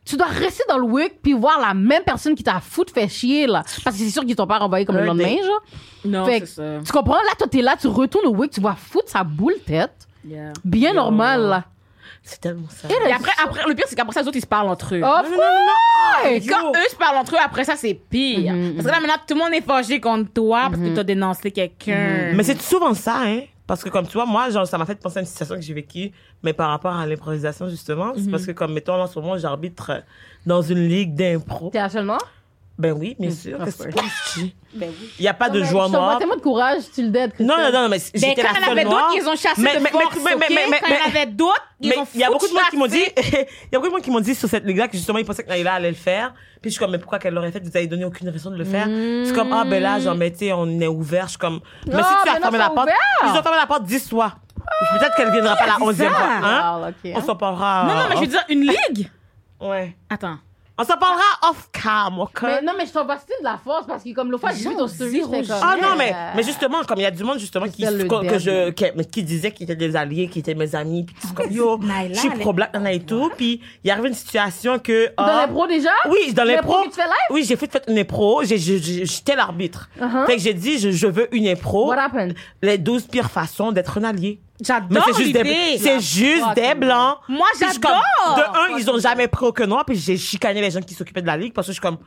tu 0.07 0.17
dois 0.17 0.27
rester 0.27 0.63
dans 0.69 0.77
le 0.77 0.85
week 0.85 1.21
puis 1.21 1.33
voir 1.33 1.59
la 1.59 1.73
même 1.73 2.03
personne 2.03 2.33
qui 2.35 2.43
t'a 2.43 2.59
foutu 2.59 2.93
fait 2.93 3.07
chier 3.09 3.45
là, 3.47 3.63
parce 3.83 3.95
que 3.97 4.03
c'est 4.03 4.09
sûr 4.09 4.23
qu'ils 4.25 4.35
t'ont 4.35 4.47
pas 4.47 4.57
renvoyé 4.59 4.85
comme 4.85 4.95
le 4.95 5.03
Un 5.03 5.05
lendemain, 5.07 5.35
genre. 5.43 5.61
Non, 6.05 6.25
Fait 6.25 6.33
c'est 6.33 6.41
que, 6.41 6.45
ça. 6.47 6.63
tu 6.85 6.91
comprends? 6.93 7.15
Là, 7.15 7.31
toi, 7.37 7.47
t'es 7.47 7.61
là, 7.61 7.75
tu 7.79 7.87
retournes 7.87 8.27
au 8.27 8.35
week, 8.35 8.51
tu 8.51 8.61
vois 8.61 8.75
foutre 8.75 9.09
sa 9.09 9.23
boule 9.23 9.55
tête, 9.65 10.07
Yeah. 10.25 10.51
bien 10.65 10.93
normal 10.93 11.41
là. 11.41 11.63
C'est 12.23 12.41
tellement 12.41 12.67
ça. 12.69 12.89
Et 12.89 13.11
après, 13.13 13.31
après, 13.41 13.63
le 13.65 13.73
pire, 13.73 13.85
c'est 13.87 13.95
qu'après 13.95 14.11
ça, 14.13 14.21
les 14.21 14.27
autres, 14.27 14.35
ils 14.37 14.41
se 14.41 14.47
parlent 14.47 14.67
entre 14.67 14.95
eux. 14.95 15.01
Of 15.01 15.25
Et 16.29 16.41
course! 16.41 16.49
quand 16.61 16.71
eux 16.71 16.89
se 16.89 16.95
parlent 16.97 17.15
entre 17.17 17.35
eux, 17.35 17.39
après 17.41 17.63
ça, 17.63 17.75
c'est 17.77 17.93
pire. 17.93 18.51
Mhm, 18.53 18.73
Parce 18.75 18.85
que 18.87 18.91
là, 18.91 18.99
maintenant, 18.99 19.15
tout 19.25 19.33
le 19.35 19.39
monde 19.39 19.53
est 19.53 19.61
fâché 19.61 20.01
contre 20.01 20.33
toi 20.33 20.67
parce 20.69 20.81
que 20.81 20.93
tu 20.93 20.99
as 20.99 21.03
dénoncé 21.05 21.51
quelqu'un. 21.51 22.33
Mais 22.33 22.43
c'est 22.43 22.61
souvent 22.61 22.93
ça, 22.93 23.19
hein. 23.23 23.41
Parce 23.67 23.83
que 23.83 23.89
comme 23.89 24.07
tu 24.07 24.13
vois, 24.13 24.25
moi, 24.25 24.49
genre, 24.49 24.65
ça 24.65 24.77
m'a 24.77 24.85
fait 24.85 24.95
penser 24.95 25.17
à 25.17 25.21
une 25.21 25.27
situation 25.27 25.55
que 25.55 25.61
j'ai 25.61 25.73
vécue, 25.73 26.11
mais 26.41 26.53
par 26.53 26.69
rapport 26.69 26.95
à 26.95 27.05
l'improvisation, 27.05 27.67
justement. 27.69 28.13
C'est 28.15 28.31
parce 28.31 28.45
que 28.45 28.53
comme, 28.53 28.73
mettons, 28.73 28.93
en 28.93 29.07
ce 29.07 29.19
moment, 29.19 29.37
j'arbitre 29.37 30.03
dans 30.45 30.61
une 30.61 30.87
ligue 30.87 31.13
d'impro. 31.13 31.69
T'es 31.69 31.79
la 31.79 31.89
seule 31.89 32.05
noire? 32.05 32.21
Ben 32.77 32.91
oui, 32.93 33.15
bien 33.19 33.31
sûr. 33.31 33.59
of 33.59 33.65
Qu'est-ce 33.65 33.77
que 33.79 33.83
tu 33.89 33.93
course. 33.93 34.05
penses? 34.35 34.43
Ben 34.75 34.89
oui. 34.89 35.09
Il 35.17 35.21
n'y 35.23 35.27
a 35.27 35.33
pas 35.33 35.49
de 35.49 35.59
mais 35.61 35.65
joueur 35.65 35.89
noir. 35.89 36.19
tellement 36.19 36.35
de 36.35 36.41
courage, 36.41 36.83
tu 36.93 37.01
le 37.01 37.09
dead. 37.09 37.31
Non, 37.39 37.55
non, 37.57 37.71
non, 37.71 37.89
mais 37.89 37.97
Ben, 37.97 38.03
j'étais 38.13 38.35
quand 38.43 38.43
la 38.43 38.49
il 38.49 38.53
y 38.53 38.63
en 38.63 38.65
seule 38.67 38.71
avait 38.71 38.83
d'autres 38.83 38.97
noire. 38.97 39.11
les 39.15 39.27
ont 39.27 39.35
chassés 39.35 39.61
Mais- 39.61 39.75
de 39.77 39.79
mais- 39.83 39.89
force, 39.89 40.15
mais- 40.23 40.35
mais- 40.37 40.47
mais- 40.49 40.79
Quand 40.79 40.87
il 40.87 40.91
y 40.91 40.95
en 40.95 40.99
mais- 41.11 41.17
avait 41.21 41.25
d'autres, 41.31 41.63
ils 41.81 41.89
Mais 41.89 41.97
ont 41.97 42.07
il 42.13 42.19
y 42.19 42.23
a 42.23 42.27
beaucoup 42.29 42.47
de 42.47 42.53
monde 42.53 42.61
qui 42.69 42.77
m'ont 42.77 42.85
dit, 42.85 42.99
chassé. 42.99 43.13
il 43.71 43.73
y 43.73 43.75
a 43.75 43.79
beaucoup 43.79 43.87
de 43.87 43.91
monde 43.93 44.01
qui 44.03 44.11
m'ont 44.11 44.19
dit 44.19 44.35
sur 44.35 44.47
cette 44.47 44.63
ligue-là 44.63 44.87
que 44.87 44.95
justement 44.97 45.17
ils 45.17 45.25
pensaient 45.25 45.43
que 45.43 45.49
Naïla 45.49 45.73
allait 45.73 45.89
le 45.89 45.95
faire. 45.95 46.33
Puis 46.61 46.69
je 46.69 46.75
suis 46.75 46.79
comme, 46.79 46.91
mais 46.91 46.99
pourquoi 46.99 47.17
qu'elle 47.17 47.33
l'aurait 47.33 47.51
fait? 47.51 47.59
Vous 47.63 47.75
avez 47.75 47.87
donné 47.87 48.05
aucune 48.05 48.29
raison 48.29 48.51
de 48.51 48.57
le 48.57 48.65
faire. 48.65 48.85
C'est 49.25 49.33
comme, 49.33 49.51
ah 49.53 49.63
ben 49.65 49.81
là, 49.81 49.99
genre, 49.99 50.15
mais 50.15 50.31
tu 50.31 50.51
on 50.53 50.79
est 50.79 50.87
ouvert. 50.87 51.23
Je 51.25 51.29
suis 51.31 51.37
comme, 51.39 51.59
mais 51.87 51.93
si 51.93 51.97
tu 51.97 52.03
mais 52.25 52.29
as 52.29 52.33
non, 52.35 52.41
fermé 52.41 52.57
la 52.59 52.69
porte, 52.69 52.89
ils 53.23 53.29
ont 53.29 53.41
fermé 53.41 53.57
la 53.59 53.65
porte 53.67 53.83
dix 53.85 54.07
fois. 54.07 54.33
Peut-être 54.99 55.15
qu'elle 55.15 55.31
viendra 55.31 55.55
pas 55.55 55.65
la 55.65 55.81
onzième 55.81 56.11
fois. 56.13 56.27
Hein? 56.43 56.91
On 57.05 57.17
hein. 57.17 57.21
s'en 57.25 57.35
parlera. 57.35 57.85
Non, 57.87 57.95
non, 57.95 58.01
mais 58.09 58.15
je 58.17 58.21
veux 58.21 58.27
dire, 58.27 58.43
une 58.49 58.61
ligue? 58.61 59.09
Ouais. 59.59 59.95
Attends. 60.09 60.37
On 60.79 60.83
s'en 60.83 60.97
parlera 60.97 61.23
off 61.49 61.69
cam, 61.71 62.19
ok? 62.19 62.43
Mais 62.43 62.61
non, 62.61 62.73
mais 62.77 62.85
je 62.85 62.91
t'envoie 62.91 63.17
c'était 63.17 63.39
de 63.39 63.43
la 63.43 63.57
force 63.57 63.87
parce 63.87 64.03
que 64.03 64.13
comme 64.13 64.29
l'autre 64.29 64.47
fois, 64.47 64.55
j'ai 64.55 64.69
vu 64.69 64.75
ton 64.75 64.87
story, 64.87 65.23
j'étais 65.23 65.47
comme... 65.47 65.59
Ah 65.61 65.75
non, 65.81 65.95
mais, 65.97 66.13
mais 66.35 66.43
justement, 66.43 66.83
comme 66.83 66.99
il 66.99 67.03
y 67.03 67.05
a 67.05 67.11
du 67.11 67.23
monde 67.23 67.39
justement 67.39 67.67
qui, 67.67 67.83
que, 67.83 68.29
que 68.29 68.37
je, 68.37 68.69
qui, 69.01 69.23
disait 69.23 69.51
qu'ils 69.51 69.63
étaient 69.63 69.75
des 69.75 69.95
alliés, 69.95 70.27
qui 70.27 70.39
étaient 70.39 70.53
mes 70.53 70.75
amis, 70.75 71.05
puis 71.05 71.15
tout 71.19 71.33
comme 71.33 71.51
yo, 71.51 71.79
Naïla, 71.79 72.13
je 72.13 72.19
suis 72.19 72.29
pro-black, 72.29 72.75
et 72.91 72.99
tout, 72.99 73.31
puis 73.35 73.59
il 73.83 73.87
y 73.87 73.91
arrive 73.91 74.05
une 74.05 74.13
situation 74.13 74.77
que... 74.77 75.07
Dans 75.17 75.23
ah, 75.23 75.47
l'impro 75.47 75.65
déjà? 75.65 75.89
Oui, 76.09 76.31
dans 76.33 76.43
l'impro. 76.43 76.83
que 76.83 76.89
tu 76.89 76.95
fais 76.95 77.05
live? 77.05 77.31
Oui, 77.31 77.43
j'ai 77.43 77.55
fait, 77.55 77.71
fait 77.71 77.83
une 77.87 77.97
impro. 77.97 78.43
J'étais 78.43 79.35
l'arbitre. 79.35 79.89
Uh-huh. 79.99 80.25
Fait 80.27 80.35
que 80.35 80.41
j'ai 80.41 80.53
dit, 80.53 80.77
je, 80.77 80.91
je 80.91 81.07
veux 81.07 81.33
une 81.35 81.47
impro. 81.47 81.87
What 81.87 81.99
happened? 81.99 82.35
Les 82.61 82.77
12 82.77 83.07
pires 83.07 83.31
façons 83.31 83.71
d'être 83.71 83.97
un 83.97 84.03
allié. 84.03 84.39
J'adore 84.59 85.03
c'est 85.05 85.23
juste 85.23 85.33
des, 85.33 85.77
c'est 85.77 85.99
juste 85.99 86.55
des 86.55 86.73
blancs. 86.73 87.17
Moi, 87.29 87.47
j'adore. 87.59 88.01
De 88.37 88.73
un, 88.73 88.77
ils 88.77 88.89
ont 88.89 88.97
jamais 88.99 89.27
pris 89.27 89.45
aucun 89.45 89.67
noir, 89.67 89.85
puis 89.85 89.95
j'ai 89.95 90.17
chicané 90.17 90.61
les 90.61 90.71
gens 90.71 90.81
qui 90.81 90.95
s'occupaient 90.95 91.21
de 91.21 91.27
la 91.27 91.37
ligue 91.37 91.53
parce 91.53 91.67
que 91.67 91.73
je 91.73 91.75
suis 91.75 91.81
comme, 91.81 91.97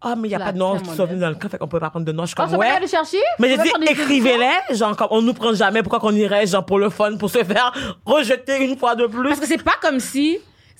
ah, 0.00 0.14
mais 0.16 0.28
il 0.28 0.30
y 0.30 0.34
a 0.36 0.38
La 0.38 0.44
pas 0.46 0.52
de 0.52 0.58
noirs 0.58 0.80
qui 0.80 0.90
sont 0.90 1.06
venus 1.06 1.20
dans 1.20 1.28
le 1.28 1.34
camp, 1.34 1.48
fait 1.48 1.58
qu'on 1.58 1.66
peut 1.66 1.80
pas 1.80 1.90
prendre 1.90 2.06
de 2.06 2.12
noirs. 2.12 2.26
Je 2.26 2.30
suis 2.30 2.36
Oh, 2.38 2.42
comme, 2.44 2.52
va 2.52 2.58
ouais. 2.58 2.68
aller 2.68 2.86
chercher? 2.86 3.18
Mais 3.40 3.48
j'ai 3.48 3.58
dit, 3.58 3.72
écrivez-les, 3.90 4.76
genre, 4.76 4.94
comme, 4.96 5.08
on 5.10 5.20
nous 5.22 5.34
prend 5.34 5.52
jamais, 5.52 5.82
pourquoi 5.82 5.98
qu'on 5.98 6.14
irait, 6.14 6.46
genre, 6.46 6.64
pour 6.64 6.78
le 6.78 6.90
fun, 6.90 7.16
pour 7.16 7.28
se 7.30 7.42
faire 7.42 7.72
rejeter 8.06 8.64
une 8.64 8.78
fois 8.78 8.94
de 8.94 9.06
plus? 9.06 9.26
Parce 9.28 9.40
que 9.40 9.46
c'est 9.46 9.60
pas 9.62 9.74
comme 9.82 9.98
si 9.98 10.38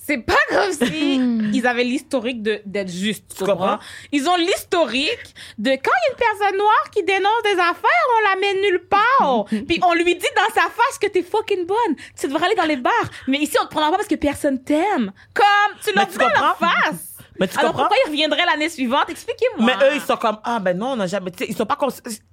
c'est 0.09 0.17
pas 0.17 0.33
comme 0.49 0.71
si 0.71 1.15
ils 1.53 1.67
avaient 1.67 1.83
l'historique 1.83 2.41
de 2.41 2.61
d'être 2.65 2.89
justes. 2.89 3.25
Tu 3.37 3.43
comprends? 3.43 3.55
comprends? 3.57 3.79
Ils 4.11 4.27
ont 4.27 4.35
l'historique 4.37 5.35
de 5.59 5.69
quand 5.71 5.91
il 5.99 6.03
y 6.03 6.09
a 6.09 6.11
une 6.11 6.17
personne 6.17 6.57
noire 6.57 6.89
qui 6.91 7.03
dénonce 7.03 7.43
des 7.43 7.59
affaires, 7.59 8.05
on 8.17 8.29
la 8.29 8.39
met 8.41 8.61
nulle 8.61 8.83
part. 8.89 9.45
Puis 9.67 9.79
on 9.83 9.93
lui 9.93 10.15
dit 10.15 10.27
dans 10.35 10.53
sa 10.53 10.67
face 10.69 10.97
que 10.99 11.07
t'es 11.07 11.21
fucking 11.21 11.67
bonne. 11.67 11.95
Tu 12.19 12.27
devrais 12.27 12.47
aller 12.47 12.55
dans 12.55 12.65
les 12.65 12.77
bars. 12.77 12.91
Mais 13.27 13.37
ici, 13.37 13.55
on 13.61 13.65
te 13.65 13.69
prendra 13.69 13.91
pas 13.91 13.97
parce 13.97 14.07
que 14.07 14.15
personne 14.15 14.63
t'aime. 14.63 15.11
Comme, 15.33 15.77
tu 15.83 15.91
dis 15.93 16.05
tu 16.11 16.17
dans 16.17 16.27
leur 16.29 16.57
comprends? 16.57 16.67
face. 16.67 17.05
Mais 17.39 17.47
tu 17.47 17.57
Alors 17.57 17.71
comprends? 17.71 17.87
pourquoi 17.87 17.97
ils 18.05 18.09
reviendraient 18.09 18.45
l'année 18.45 18.69
suivante? 18.69 19.09
Expliquez-moi. 19.09 19.65
Mais 19.65 19.85
eux, 19.85 19.91
ils 19.95 20.01
sont 20.01 20.17
comme, 20.17 20.39
ah 20.43 20.59
ben 20.59 20.77
non, 20.77 20.87
on 20.93 20.95
n'a 20.97 21.07
jamais, 21.07 21.31
tu 21.31 21.37
sais, 21.45 21.45
ils 21.49 21.55
sont 21.55 21.65
pas 21.65 21.77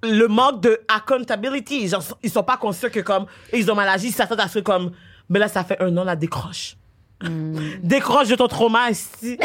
le 0.03 0.27
manque 0.27 0.61
de 0.63 0.81
accountability, 0.89 1.89
genre, 1.89 2.03
ils 2.23 2.31
sont 2.31 2.43
pas 2.43 2.57
conscients 2.57 2.91
que 2.91 3.01
comme, 3.01 3.27
ils 3.53 3.71
ont 3.71 3.75
mal 3.75 3.89
agi, 3.89 4.09
ils 4.09 4.13
s'attendent 4.13 4.41
à 4.41 4.49
ce 4.49 4.59
que 4.59 4.65
comme, 4.65 4.93
mais 5.29 5.39
là, 5.39 5.49
ça 5.49 5.63
fait 5.65 5.81
un 5.81 5.97
an, 5.97 6.05
la 6.05 6.17
décroche. 6.17 6.77
Décroche 7.83 8.29
de 8.29 8.35
ton 8.35 8.47
trauma 8.47 8.91
ici. 8.91 9.39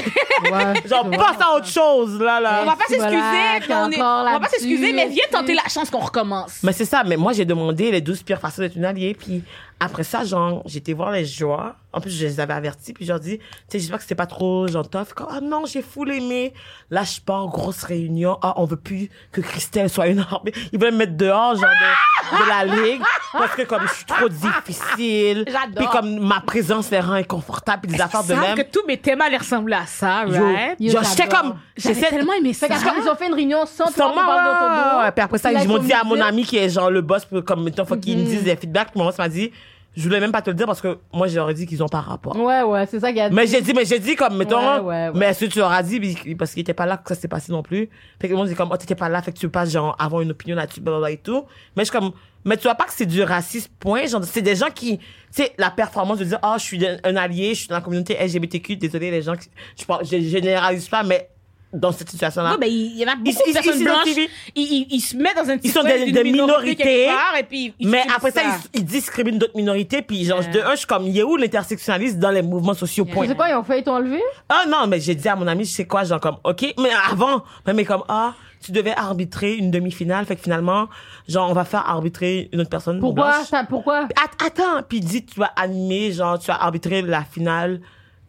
Ouais, 0.43 0.73
Genre, 0.87 1.09
passe 1.11 1.37
à 1.39 1.55
autre 1.55 1.67
chose, 1.67 2.19
là, 2.19 2.37
on 2.39 2.41
là. 2.41 2.65
va 2.65 2.75
pas 2.75 2.83
voilà, 2.89 3.09
s'excuser, 3.11 3.59
puis 3.61 3.73
on, 3.73 3.91
est- 3.91 4.01
on 4.01 4.23
va 4.33 4.39
pas 4.41 4.49
s'excuser, 4.49 4.91
mais 4.93 5.07
viens 5.07 5.23
tenter 5.31 5.53
la 5.53 5.63
chance 5.69 5.89
qu'on 5.89 5.99
recommence. 5.99 6.59
Mais 6.63 6.73
c'est 6.73 6.85
ça, 6.85 7.03
mais 7.05 7.15
moi, 7.15 7.31
j'ai 7.33 7.45
demandé 7.45 7.91
les 7.91 8.01
12 8.01 8.23
pires 8.23 8.39
façons 8.41 8.61
d'être 8.61 8.75
une 8.75 8.83
alliée, 8.85 9.15
puis 9.17 9.43
après 9.79 10.03
ça, 10.03 10.25
genre, 10.25 10.61
j'étais 10.65 10.93
voir 10.93 11.11
les 11.11 11.25
joueurs. 11.25 11.75
En 11.93 11.99
plus, 11.99 12.11
je 12.11 12.25
les 12.25 12.39
avais 12.39 12.53
avertis, 12.53 12.93
puis 12.93 13.05
je 13.05 13.11
leur 13.11 13.19
dis, 13.19 13.37
tu 13.37 13.45
sais, 13.67 13.79
j'espère 13.79 13.97
que 13.97 14.03
c'était 14.03 14.15
pas 14.15 14.25
trop, 14.25 14.67
genre, 14.67 14.89
tough. 14.89 15.13
Comme, 15.13 15.27
ah 15.29 15.41
non, 15.41 15.65
j'ai 15.65 15.81
full 15.81 16.11
aimé. 16.11 16.53
Là, 16.89 17.03
je 17.03 17.19
pars, 17.19 17.47
grosse 17.47 17.83
réunion. 17.83 18.37
Ah, 18.41 18.53
on 18.57 18.65
veut 18.65 18.77
plus 18.77 19.09
que 19.31 19.41
Christelle 19.41 19.89
soit 19.89 20.07
une 20.07 20.19
armée. 20.19 20.53
Ils 20.71 20.79
veulent 20.79 20.93
me 20.93 20.99
mettre 20.99 21.17
dehors, 21.17 21.55
genre, 21.55 21.69
de, 21.69 22.43
de 22.43 22.49
la 22.49 22.65
ligue. 22.83 23.01
Parce 23.33 23.55
que, 23.55 23.63
comme, 23.63 23.81
je 23.87 23.93
suis 23.93 24.05
trop 24.05 24.29
difficile. 24.29 25.45
J'adore. 25.47 25.75
Puis, 25.75 25.87
comme, 25.87 26.19
ma 26.19 26.41
présence 26.41 26.89
les 26.91 26.99
rend 26.99 27.13
inconfortables, 27.13 27.81
puis 27.81 27.91
des 27.91 28.01
affaires 28.01 28.23
de 28.23 28.33
même. 28.33 28.55
que 28.55 28.61
tous 28.61 28.85
mes 28.87 28.97
thèmes 28.97 29.21
allaient 29.21 29.37
ressembler 29.37 29.75
à 29.75 29.85
ça, 29.85 30.23
Yo, 30.25 30.43
right? 30.43 30.75
Yo, 30.79 30.91
genre, 30.91 31.03
j'étais 31.03 31.27
comme, 31.27 31.55
J'avais 31.75 31.95
j'essaie 31.95 32.09
tellement 32.09 32.33
aimé 32.33 32.53
ça. 32.53 32.67
Fait 32.67 32.73
qu'après, 32.73 33.01
ils 33.01 33.09
ont 33.09 33.15
fait 33.15 33.27
une 33.27 33.33
réunion 33.33 33.65
sans 33.65 33.91
toi. 33.91 35.11
Puis 35.13 35.23
après 35.23 35.37
ça, 35.37 35.51
ils 35.51 35.67
m'ont 35.67 35.77
dit 35.79 35.93
à 35.93 36.03
mon 36.03 36.19
ami 36.21 36.45
qui 36.45 36.57
est 36.57 36.69
genre 36.69 36.89
le 36.89 37.01
boss, 37.01 37.27
comme, 37.45 37.63
mettons, 37.63 37.85
faut 37.85 37.97
qu'il 37.97 38.17
me 38.17 38.23
dise 38.23 38.43
des 38.43 38.55
feedbacks. 38.55 38.91
Puis 38.91 38.99
mon 38.99 39.05
boss 39.05 39.17
m'a 39.17 39.29
dit, 39.29 39.51
je 39.95 40.03
voulais 40.03 40.19
même 40.19 40.31
pas 40.31 40.41
te 40.41 40.49
le 40.49 40.55
dire 40.55 40.65
parce 40.65 40.81
que 40.81 40.99
moi, 41.13 41.27
j'aurais 41.27 41.53
dit 41.53 41.65
qu'ils 41.65 41.83
ont 41.83 41.87
pas 41.89 41.99
rapport. 42.01 42.35
Ouais, 42.37 42.61
ouais, 42.63 42.85
c'est 42.85 42.99
ça 42.99 43.11
qu'il 43.11 43.19
a 43.21 43.29
Mais 43.29 43.45
j'ai 43.47 43.61
dit, 43.61 43.73
mais 43.73 43.83
j'ai 43.85 43.99
dit 43.99 44.15
comme, 44.15 44.37
mettons, 44.37 44.57
Ouais, 44.57 44.79
ouais, 44.79 45.09
ouais. 45.09 45.11
mais 45.15 45.25
est-ce 45.27 45.45
que 45.45 45.51
tu 45.51 45.59
leur 45.59 45.71
as 45.71 45.83
dit, 45.83 45.99
parce 46.37 46.51
qu'il 46.53 46.61
était 46.61 46.73
pas 46.73 46.85
là 46.85 46.97
que 46.97 47.13
ça 47.13 47.19
s'est 47.19 47.27
passé 47.27 47.51
non 47.51 47.61
plus. 47.63 47.89
Fait 48.21 48.27
que 48.27 48.33
le 48.33 48.37
monde 48.37 48.47
dit 48.47 48.55
comme, 48.55 48.69
oh, 48.71 48.77
t'étais 48.77 48.95
pas 48.95 49.09
là, 49.09 49.21
fait 49.21 49.31
que 49.33 49.37
tu 49.37 49.47
peux 49.47 49.51
pas, 49.51 49.65
genre, 49.65 49.95
avoir 49.99 50.21
une 50.21 50.31
opinion 50.31 50.55
là-dessus, 50.55 50.79
blablabla 50.81 51.11
et 51.11 51.17
tout. 51.17 51.45
Mais 51.75 51.83
je 51.83 51.91
suis 51.91 51.99
comme, 51.99 52.11
mais 52.45 52.57
tu 52.57 52.63
vois 52.63 52.75
pas 52.75 52.85
que 52.85 52.93
c'est 52.93 53.05
du 53.05 53.21
racisme, 53.21 53.71
point. 53.79 54.05
Genre, 54.07 54.23
c'est 54.23 54.41
des 54.41 54.55
gens 54.55 54.69
qui, 54.73 54.97
tu 54.97 55.03
sais, 55.31 55.53
la 55.57 55.69
performance 55.71 56.19
de 56.19 56.23
dire, 56.25 56.39
ah, 56.41 56.55
je 56.57 56.63
suis 56.63 56.85
un, 56.87 56.97
un 57.03 57.15
allié, 57.17 57.49
je 57.53 57.59
suis 57.59 57.67
dans 57.67 57.75
la 57.75 57.81
communauté 57.81 58.15
LGBTQ, 58.19 58.77
désolé 58.77 59.11
les 59.11 59.21
gens, 59.21 59.35
qui- 59.35 59.49
je 59.79 59.85
parle, 59.85 60.05
je 60.05 60.17
généralise 60.19 60.87
pas, 60.87 61.03
mais 61.03 61.29
dans 61.73 61.91
cette 61.91 62.09
situation-là. 62.09 62.51
Ouais, 62.51 62.57
ben, 62.57 62.69
il 62.69 62.97
y 62.97 63.05
en 63.05 63.11
a 63.11 63.15
beaucoup 63.15 63.29
Ils- 63.29 63.35
de 63.35 63.49
ils- 63.49 63.53
personnes 63.53 63.79
ils 63.79 63.83
blanches. 63.85 64.07
Ils, 64.07 64.27
ils, 64.55 64.87
ils 64.91 64.99
se 64.99 65.15
mettent 65.15 65.37
dans 65.37 65.49
un 65.49 65.57
Ils 65.63 65.71
sont 65.71 65.83
des, 65.83 66.11
des 66.11 66.23
minorité 66.23 66.31
minorités, 66.31 66.75
quelque 66.75 67.05
part, 67.07 67.37
et 67.39 67.43
puis 67.43 67.73
ils 67.79 67.87
mais 67.87 68.03
après 68.15 68.31
ça, 68.31 68.41
ils, 68.73 68.79
ils 68.79 68.85
discriminent 68.85 69.37
d'autres 69.39 69.55
minorités, 69.55 70.01
puis 70.01 70.25
genre, 70.25 70.39
de 70.39 70.59
un, 70.59 70.71
je 70.71 70.77
suis 70.77 70.87
comme, 70.87 71.07
il 71.07 71.17
est 71.17 71.23
où 71.23 71.37
l'intersectionnalisme 71.37 72.19
dans 72.19 72.31
les 72.31 72.41
mouvements 72.41 72.73
sociaux, 72.73 73.05
point. 73.05 73.27
C'est 73.27 73.35
quoi, 73.35 73.49
ils 73.49 73.55
ont 73.55 73.63
t'ont 73.83 73.95
enlevé? 73.95 74.21
Ah 74.49 74.63
non, 74.67 74.87
mais 74.87 74.99
j'ai 74.99 75.15
dit 75.15 75.27
à 75.29 75.35
mon 75.35 75.47
ami, 75.47 75.63
je 75.65 75.71
sais 75.71 75.85
quoi, 75.85 76.03
genre 76.03 76.19
comme, 76.19 76.37
ok, 76.43 76.73
mais 76.79 76.89
avant, 77.09 77.43
mais, 77.65 77.73
mais 77.73 77.85
comme, 77.85 78.03
ah, 78.09 78.33
tu 78.63 78.71
devais 78.71 78.93
arbitrer 78.95 79.55
une 79.55 79.71
demi-finale, 79.71 80.25
fait 80.25 80.35
que 80.35 80.41
finalement, 80.43 80.87
genre, 81.27 81.49
on 81.49 81.53
va 81.53 81.63
faire 81.65 81.87
arbitrer 81.89 82.49
une 82.53 82.61
autre 82.61 82.69
personne. 82.69 82.99
Pourquoi? 82.99 83.43
Ça, 83.45 83.63
pourquoi? 83.67 84.07
Att- 84.21 84.45
attends, 84.45 84.83
puis 84.87 84.99
dit, 84.99 85.25
tu 85.25 85.39
vas 85.39 85.51
animer, 85.55 86.11
genre, 86.11 86.37
tu 86.37 86.47
vas 86.47 86.61
arbitrer 86.61 87.01
la 87.01 87.23
finale, 87.23 87.81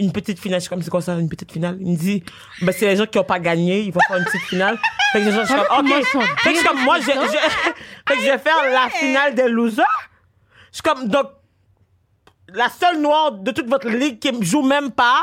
une 0.03 0.13
petite 0.13 0.39
finale. 0.39 0.61
Je 0.61 0.63
suis 0.63 0.71
comme, 0.71 0.83
c'est 0.83 0.91
quoi 0.91 1.01
ça, 1.01 1.15
une 1.15 1.29
petite 1.29 1.53
finale? 1.53 1.77
Il 1.81 1.93
me 1.93 1.97
dit, 1.97 2.23
ben, 2.61 2.73
c'est 2.77 2.87
les 2.87 2.97
gens 2.97 3.07
qui 3.07 3.19
ont 3.19 3.25
pas 3.25 3.39
gagné, 3.39 3.83
ils 3.83 3.93
vont 3.93 4.01
faire 4.07 4.19
une 4.19 4.25
petite 4.25 4.43
finale. 4.43 4.79
Fait 5.13 5.21
que 5.21 5.31
je 5.31 5.45
suis 5.45 5.55
comme, 5.55 5.87
ok. 5.87 6.05
sont 6.07 6.21
Fait 6.21 6.51
que 6.51 6.55
je 6.55 6.61
suis 6.61 6.67
comme, 6.69 6.83
moi, 6.85 6.99
je, 7.01 7.07
je, 7.07 7.11
fait 7.13 8.17
que 8.17 8.21
je 8.21 8.31
vais 8.31 8.39
faire 8.39 8.71
la 8.73 8.89
finale 8.91 9.35
des 9.35 9.49
losers. 9.49 9.85
Je 10.71 10.77
suis 10.77 10.83
comme, 10.83 11.09
donc, 11.09 11.27
la 12.55 12.69
seule 12.69 13.01
noire 13.01 13.33
de 13.33 13.51
toute 13.51 13.69
votre 13.69 13.89
ligue 13.89 14.19
qui 14.19 14.33
me 14.33 14.45
joue 14.45 14.63
même 14.63 14.91
pas 14.91 15.23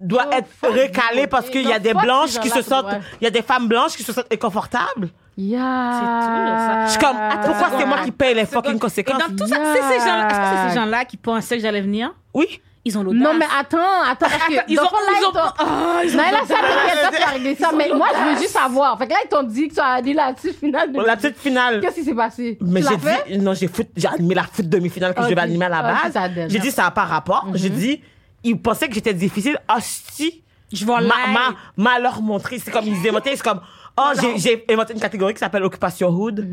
doit 0.00 0.26
Oh, 0.28 0.36
être 0.36 0.48
recalée 0.62 1.22
you, 1.22 1.28
parce 1.28 1.50
qu'il 1.50 1.66
y 1.68 1.72
a 1.72 1.78
des 1.78 1.94
blanches 1.94 2.38
qui 2.38 2.50
se 2.50 2.62
sentent, 2.62 2.86
il 3.20 3.24
y 3.24 3.26
a 3.26 3.30
des 3.30 3.42
femmes 3.42 3.66
blanches 3.68 3.96
qui 3.96 4.02
se 4.02 4.12
sentent 4.12 4.32
inconfortables. 4.32 5.10
Yeah. 5.36 5.58
ça. 5.60 6.84
Je 6.86 6.90
suis 6.90 6.98
comme, 7.00 7.16
pourquoi 7.44 7.78
c'est 7.78 7.86
moi 7.86 7.98
qui 8.04 8.10
paye 8.10 8.34
les 8.34 8.42
Et 8.42 8.46
fucking 8.46 8.78
conséquences? 8.78 9.18
dans 9.18 9.36
tout 9.36 9.46
ça, 9.46 9.56
sais, 9.56 9.82
ces 9.82 9.98
gens-là, 10.00 10.28
est-ce 10.28 10.38
que 10.38 10.44
c'est 10.44 10.68
ces 10.68 10.74
gens-là 10.74 11.04
qui 11.04 11.16
pensaient 11.16 11.56
que 11.56 11.62
j'allais 11.62 11.80
venir? 11.80 12.12
Oui. 12.34 12.60
Ils 12.88 12.96
ont 12.96 13.02
l'audace. 13.02 13.20
Non, 13.22 13.34
mais 13.34 13.44
attends, 13.44 13.76
attends. 14.02 14.16
Parce 14.30 14.32
que, 14.44 14.54
Attends, 14.54 14.64
ils 14.66 14.78
ont, 14.78 14.82
là, 14.82 14.88
ils 15.20 15.24
ont, 15.26 15.28
ils 15.28 15.32
t'ont- 15.34 15.40
Ah, 15.58 16.00
ils 16.04 16.14
ont- 16.14 16.16
Non, 16.16 16.22
là, 16.22 16.38
ça, 16.48 16.54
t'inquiète 16.54 17.24
régler 17.34 17.54
ça. 17.54 17.70
Mais 17.76 17.90
moi, 17.94 18.08
je 18.18 18.30
veux 18.34 18.38
juste 18.40 18.52
savoir. 18.54 18.96
Fait 18.98 19.06
que 19.06 19.12
là, 19.12 19.18
ils 19.24 19.28
t'ont 19.28 19.42
dit 19.42 19.68
que 19.68 19.74
tu 19.74 19.80
as 19.80 20.00
dit 20.00 20.14
la 20.14 20.32
petite 20.32 20.58
finale. 20.58 20.90
de- 20.92 21.00
La 21.02 21.16
petite 21.16 21.36
finale. 21.36 21.80
Qu'est-ce 21.80 21.96
qui 21.96 22.04
s'est 22.04 22.14
passé? 22.14 22.56
Mais 22.62 22.80
j'ai 22.80 22.96
dit, 22.96 23.38
non, 23.38 23.52
j'ai 23.52 23.68
animé 24.08 24.34
la 24.34 24.44
foot 24.44 24.66
demi-finale 24.68 25.12
que 25.12 25.20
je 25.20 25.24
Ok. 25.26 25.30
devais 25.32 25.42
animer 25.42 25.66
à 25.66 25.68
la 25.68 25.82
base. 25.82 26.34
donne. 26.34 26.48
J'ai 26.48 26.58
dit, 26.60 26.70
ça 26.70 26.84
n'a 26.84 26.90
pas 26.90 27.04
rapport. 27.04 27.46
J'ai 27.54 27.68
dit, 27.70 28.00
ils 28.42 28.58
pensaient 28.58 28.88
que 28.88 28.94
j'étais 28.94 29.12
difficile. 29.14 29.58
Ah, 29.68 29.78
si. 29.82 30.42
Je 30.72 30.84
vais 30.84 30.92
Ma, 30.92 31.00
ma, 31.00 31.54
ma 31.76 31.98
leur 31.98 32.20
montrer. 32.22 32.58
C'est 32.58 32.70
comme, 32.70 32.84
ils 32.86 33.08
inventaient, 33.08 33.34
c'est 33.36 33.42
comme, 33.42 33.60
oh, 33.98 34.10
j'ai, 34.36 34.64
inventé 34.70 34.92
une 34.94 35.00
catégorie 35.00 35.32
qui 35.34 35.40
s'appelle 35.40 35.62
Occupation 35.64 36.08
Hood. 36.10 36.46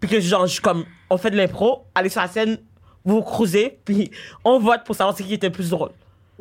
Puis 0.00 0.08
que, 0.10 0.20
genre, 0.20 0.46
je 0.46 0.52
suis 0.54 0.60
comme, 0.62 0.84
on 1.10 1.16
fait 1.18 1.30
de 1.30 1.36
l'impro, 1.36 1.84
allez 1.94 2.08
sur 2.10 2.20
la 2.20 2.28
scène, 2.28 2.58
vous 3.04 3.16
vous 3.16 3.22
puis 3.84 4.10
on 4.44 4.58
vote 4.58 4.82
pour 4.84 4.94
savoir 4.94 5.16
c'est 5.16 5.24
qui 5.24 5.34
était 5.34 5.48
le 5.48 5.52
plus 5.52 5.70
drôle. 5.70 5.90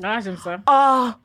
Ah, 0.04 0.20
j'aime 0.24 0.38
ça. 0.38 0.58
Ah, 0.68 1.16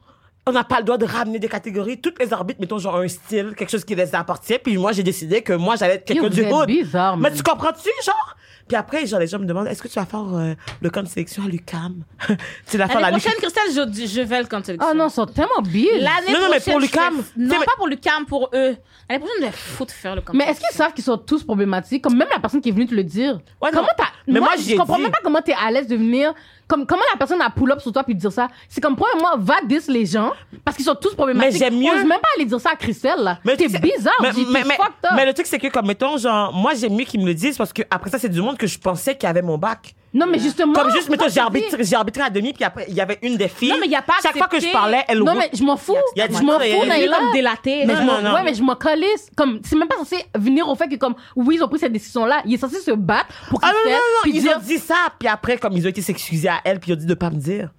on 0.46 0.52
n'a 0.52 0.64
pas 0.64 0.78
le 0.78 0.84
droit 0.84 0.98
de 0.98 1.04
ramener 1.04 1.38
des 1.38 1.48
catégories. 1.48 2.00
Toutes 2.00 2.18
les 2.20 2.32
arbitres, 2.32 2.60
mettons, 2.60 2.78
genre 2.78 2.96
un 2.96 3.08
style, 3.08 3.54
quelque 3.56 3.70
chose 3.70 3.84
qui 3.84 3.94
les 3.94 4.14
appartient. 4.14 4.58
Puis 4.58 4.76
moi, 4.76 4.92
j'ai 4.92 5.02
décidé 5.02 5.42
que 5.42 5.52
moi, 5.52 5.76
j'allais 5.76 5.94
être 5.94 6.04
quelqu'un 6.04 6.28
du 6.28 6.44
hood. 6.44 6.66
bizarre, 6.66 7.16
Mais 7.16 7.30
man. 7.30 7.36
tu 7.36 7.42
comprends-tu, 7.42 7.90
genre? 8.04 8.35
Puis 8.68 8.76
après, 8.76 9.06
genre, 9.06 9.20
les 9.20 9.26
gens 9.28 9.38
me 9.38 9.44
demandent, 9.46 9.68
est-ce 9.68 9.82
que 9.82 9.88
tu 9.88 9.94
vas 9.98 10.06
faire 10.06 10.26
euh, 10.34 10.54
le 10.80 10.90
camp 10.90 11.02
de 11.02 11.08
sélection 11.08 11.44
à 11.44 11.48
l'UCAM? 11.48 12.02
tu 12.70 12.76
vas 12.78 12.88
faire 12.88 13.00
la 13.00 13.10
prochaine, 13.10 13.32
Christelle, 13.38 13.70
je, 13.72 14.06
je 14.06 14.20
vais 14.22 14.40
le 14.40 14.46
cancer. 14.48 14.76
Oh 14.80 14.92
non, 14.94 15.06
ils 15.06 15.10
sont 15.12 15.26
tellement 15.26 15.62
billes. 15.62 15.88
L'année 16.00 16.32
Non, 16.32 16.40
non, 16.40 16.48
mais 16.50 16.60
pour 16.60 16.80
je 16.80 16.86
sais, 16.86 16.98
Non, 17.00 17.22
mais- 17.36 17.64
pas 17.64 17.72
pour 17.76 17.86
l'UCAM, 17.86 18.26
pour 18.26 18.50
eux. 18.54 18.76
L'année 19.08 19.20
prochaine, 19.20 19.36
je 19.40 19.44
vais 19.46 19.52
foutre 19.52 19.94
faire 19.94 20.16
le 20.16 20.20
camp. 20.20 20.32
Mais 20.34 20.44
est-ce 20.50 20.60
qu'ils 20.60 20.76
savent 20.76 20.92
qu'ils 20.92 21.04
sont 21.04 21.16
tous 21.18 21.44
problématiques? 21.44 22.02
Comme 22.02 22.16
même 22.16 22.28
la 22.32 22.40
personne 22.40 22.60
qui 22.60 22.70
est 22.70 22.72
venue 22.72 22.86
te 22.86 22.94
le 22.94 23.04
dire. 23.04 23.38
Ouais, 23.62 23.70
comment 23.72 23.86
t'as. 23.96 24.04
Mais 24.26 24.40
moi, 24.40 24.50
je 24.56 24.62
j'y 24.62 24.72
ai 24.72 24.76
comprends 24.76 24.96
dit. 24.96 25.02
même 25.02 25.12
pas 25.12 25.20
comment 25.22 25.40
t'es 25.40 25.54
à 25.54 25.70
l'aise 25.70 25.86
de 25.86 25.94
venir. 25.96 26.34
Comme, 26.68 26.84
comment 26.84 27.02
la 27.12 27.16
personne 27.18 27.40
a 27.40 27.48
pull 27.50 27.70
up 27.70 27.80
sur 27.80 27.92
toi 27.92 28.02
puis 28.02 28.14
dire 28.14 28.32
ça? 28.32 28.48
C'est 28.68 28.80
comme, 28.80 28.96
premièrement, 28.96 29.36
va 29.38 29.54
dis 29.64 29.78
les 29.88 30.04
gens 30.04 30.32
parce 30.64 30.76
qu'ils 30.76 30.84
sont 30.86 30.96
tous 30.96 31.14
problématiques. 31.14 31.52
Mais 31.52 31.58
j'aime 31.58 31.78
mieux- 31.78 31.94
même 32.04 32.08
pas 32.20 32.28
aller 32.36 32.44
dire 32.44 32.60
ça 32.60 32.70
à 32.72 32.76
Christelle, 32.76 33.20
là. 33.22 33.38
T'es 33.56 33.68
bizarre, 33.68 34.14
mais, 34.20 34.30
mais, 34.52 34.64
mais, 34.64 34.76
mais 35.14 35.26
le 35.26 35.32
truc, 35.32 35.46
c'est 35.46 35.58
que, 35.60 35.68
comme, 35.68 35.86
mettons, 35.86 36.16
genre, 36.18 36.52
moi, 36.52 36.74
j'aime 36.74 36.94
mieux 36.96 37.04
qu'ils 37.04 37.20
me 37.20 37.26
le 37.26 37.34
disent 37.34 37.56
parce 37.56 37.72
que 37.72 37.82
après 37.90 38.10
ça, 38.10 38.18
c'est 38.18 38.28
du 38.28 38.42
monde 38.42 38.56
que 38.58 38.66
je 38.66 38.78
pensais 38.78 39.16
qu'il 39.16 39.28
avait 39.28 39.42
mon 39.42 39.58
bac. 39.58 39.94
Non, 40.16 40.26
mais 40.26 40.38
justement. 40.38 40.72
Comme 40.72 40.90
juste, 40.90 41.08
mettons, 41.08 41.28
j'ai 41.28 41.40
arbitré, 41.40 41.84
j'ai 41.84 41.94
arbitré 41.96 42.22
à 42.24 42.30
demi, 42.30 42.52
puis 42.52 42.64
après, 42.64 42.86
il 42.88 42.94
y 42.94 43.00
avait 43.00 43.18
une 43.22 43.36
des 43.36 43.48
filles. 43.48 43.70
Non, 43.70 43.76
mais 43.80 43.86
il 43.86 43.92
y 43.92 43.96
a 43.96 44.02
pas 44.02 44.14
Chaque 44.22 44.36
fois 44.36 44.48
que 44.48 44.58
je 44.60 44.72
parlais, 44.72 45.04
elle 45.08 45.18
Non, 45.18 45.34
mais 45.34 45.50
je 45.52 45.62
m'en 45.62 45.76
fous. 45.76 45.94
Il 46.14 46.18
y 46.18 46.22
a 46.22 46.26
Je 46.26 46.32
m'en 46.42 46.58
il 46.60 46.68
y 46.70 46.72
a- 46.72 46.76
fous, 46.76 46.82
il 46.84 46.88
y 46.88 46.90
a- 46.92 46.96
Naïla. 46.96 47.16
comme 47.18 47.32
délaté. 47.32 47.84
Mais 47.86 47.94
Non, 47.94 48.00
je 48.00 48.04
m'en- 48.06 48.12
non, 48.22 48.28
non. 48.30 48.34
ouais, 48.34 48.42
mais 48.42 48.54
je 48.54 48.62
m'en 48.62 48.74
calisse. 48.76 49.28
Comme, 49.36 49.60
c'est 49.64 49.76
même 49.76 49.88
pas 49.88 49.96
censé 49.96 50.16
venir 50.34 50.68
au 50.68 50.74
fait 50.74 50.88
que, 50.88 50.96
comme, 50.96 51.14
oui, 51.36 51.56
ils 51.56 51.62
ont 51.62 51.68
pris 51.68 51.78
cette 51.78 51.92
décision-là. 51.92 52.42
Il 52.46 52.54
est 52.54 52.58
censé 52.58 52.80
se 52.80 52.90
battre 52.92 53.28
pour 53.50 53.60
Ah 53.62 53.68
non, 53.72 53.78
non, 53.84 53.90
non, 53.96 53.98
puis 54.22 54.32
ils 54.34 54.40
dire, 54.42 54.56
ont 54.56 54.60
dit 54.60 54.78
ça, 54.78 54.96
puis 55.18 55.28
après, 55.28 55.58
comme 55.58 55.74
ils 55.74 55.84
ont 55.86 55.90
été 55.90 56.00
s'excuser 56.02 56.48
à 56.48 56.60
elle, 56.64 56.80
puis 56.80 56.90
ils 56.90 56.94
ont 56.94 56.98
dit 56.98 57.06
de 57.06 57.14
pas 57.14 57.30
me 57.30 57.36
dire. 57.36 57.70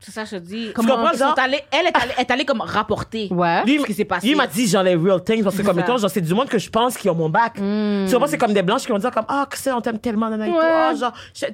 C'est 0.00 0.12
ça, 0.12 0.24
je 0.24 0.30
te 0.30 0.36
dis. 0.36 0.70
Comment- 0.74 0.96
comprends, 0.96 1.10
Ils 1.12 1.18
sont 1.18 1.24
allés- 1.36 1.60
elle 1.72 1.86
est 1.86 1.96
allée, 1.96 2.12
est 2.18 2.30
allée 2.30 2.44
comme 2.44 2.60
rapporter. 2.60 3.28
Ouais. 3.30 3.64
Lui, 3.64 3.80
ce 3.80 3.86
qui 3.86 3.94
s'est 3.94 4.04
passé. 4.04 4.26
lui, 4.26 4.34
il 4.34 4.36
m'a 4.36 4.46
dit, 4.46 4.66
genre, 4.68 4.82
les 4.82 4.94
real 4.94 5.22
things, 5.24 5.42
parce 5.42 5.56
que, 5.56 5.62
C'est 5.62 5.66
comme, 5.66 5.76
mettons, 5.76 5.96
genre, 5.98 6.10
c'est 6.10 6.20
du 6.20 6.34
monde 6.34 6.48
que 6.48 6.58
je 6.58 6.70
pense 6.70 6.96
qui 6.96 7.08
ont 7.10 7.14
mon 7.14 7.28
bac. 7.28 7.54
Hmm. 7.58 8.06
Tu 8.08 8.14
vois, 8.16 8.28
c'est 8.28 8.38
comme 8.38 8.52
des 8.52 8.62
blanches 8.62 8.82
qui 8.82 8.92
vont 8.92 8.98
dire, 8.98 9.10
comme, 9.10 9.24
ah, 9.28 9.46
que 9.50 9.58
c'est, 9.58 9.72
on 9.72 9.80
t'aime 9.80 9.98
tellement, 9.98 10.30
nanana, 10.30 10.46
et 10.46 10.50
tout. 10.52 10.56
Ouais. 10.56 10.62
Ah, 10.64 10.94
genre, 10.94 11.12
je- 11.34 11.46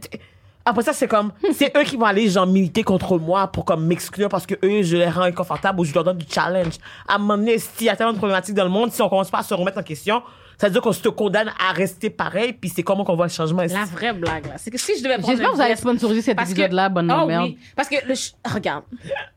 après 0.66 0.82
ça, 0.82 0.92
c'est 0.92 1.09
comme, 1.09 1.32
c'est 1.55 1.76
eux 1.76 1.82
qui 1.84 1.97
vont 1.97 2.05
aller, 2.07 2.28
genre, 2.28 2.47
militer 2.47 2.82
contre 2.82 3.18
moi 3.18 3.47
pour, 3.49 3.64
comme, 3.64 3.86
m'exclure 3.86 4.28
parce 4.28 4.47
que 4.47 4.55
eux, 4.64 4.82
je 4.82 4.97
les 4.97 5.09
rends 5.09 5.22
inconfortables 5.22 5.80
ou 5.80 5.84
je 5.84 5.95
leur 5.95 6.05
donne 6.05 6.18
du 6.18 6.26
challenge. 6.30 6.74
À 7.09 7.14
un 7.14 7.18
moment 7.18 7.38
donné, 7.38 7.59
s'il 7.59 7.86
y 7.86 7.88
a 7.88 7.97
tellement 7.97 8.12
de 8.12 8.18
problématiques 8.18 8.55
dans 8.55 8.64
le 8.64 8.70
monde, 8.70 8.92
si 8.92 9.01
on 9.03 9.09
commence 9.09 9.30
pas 9.30 9.38
à 9.38 9.42
se 9.42 9.55
remettre 9.55 9.78
en 9.78 9.82
question, 9.82 10.22
ça 10.61 10.66
veut 10.68 10.72
dire 10.72 10.82
qu'on 10.82 10.92
se 10.92 11.09
condamne 11.09 11.52
à 11.59 11.72
rester 11.72 12.11
pareil, 12.11 12.52
puis 12.52 12.70
c'est 12.74 12.82
comment 12.82 13.05
qu'on 13.05 13.16
voit 13.16 13.26
le 13.26 13.32
changement 13.32 13.62
ici. 13.62 13.74
La 13.74 13.84
vraie 13.84 14.12
blague, 14.12 14.46
là, 14.46 14.55
c'est 14.57 14.70
que 14.70 14.78
si 14.78 14.96
je 14.98 15.02
devais 15.02 15.14
prendre 15.18 15.30
J'espère 15.32 15.50
que 15.50 15.57
vous 15.57 15.61
allez 15.62 15.76
sponsoriser 15.76 16.22
cet 16.22 16.36
parce 16.36 16.48
que- 16.48 16.55
épisode-là, 16.55 16.88
bonne 16.88 17.11
Ah 17.11 17.24
merde. 17.26 17.44
oui, 17.44 17.59
parce 17.76 17.88
que, 17.88 17.96
le 18.07 18.14
ch- 18.14 18.32
regarde. 18.44 18.84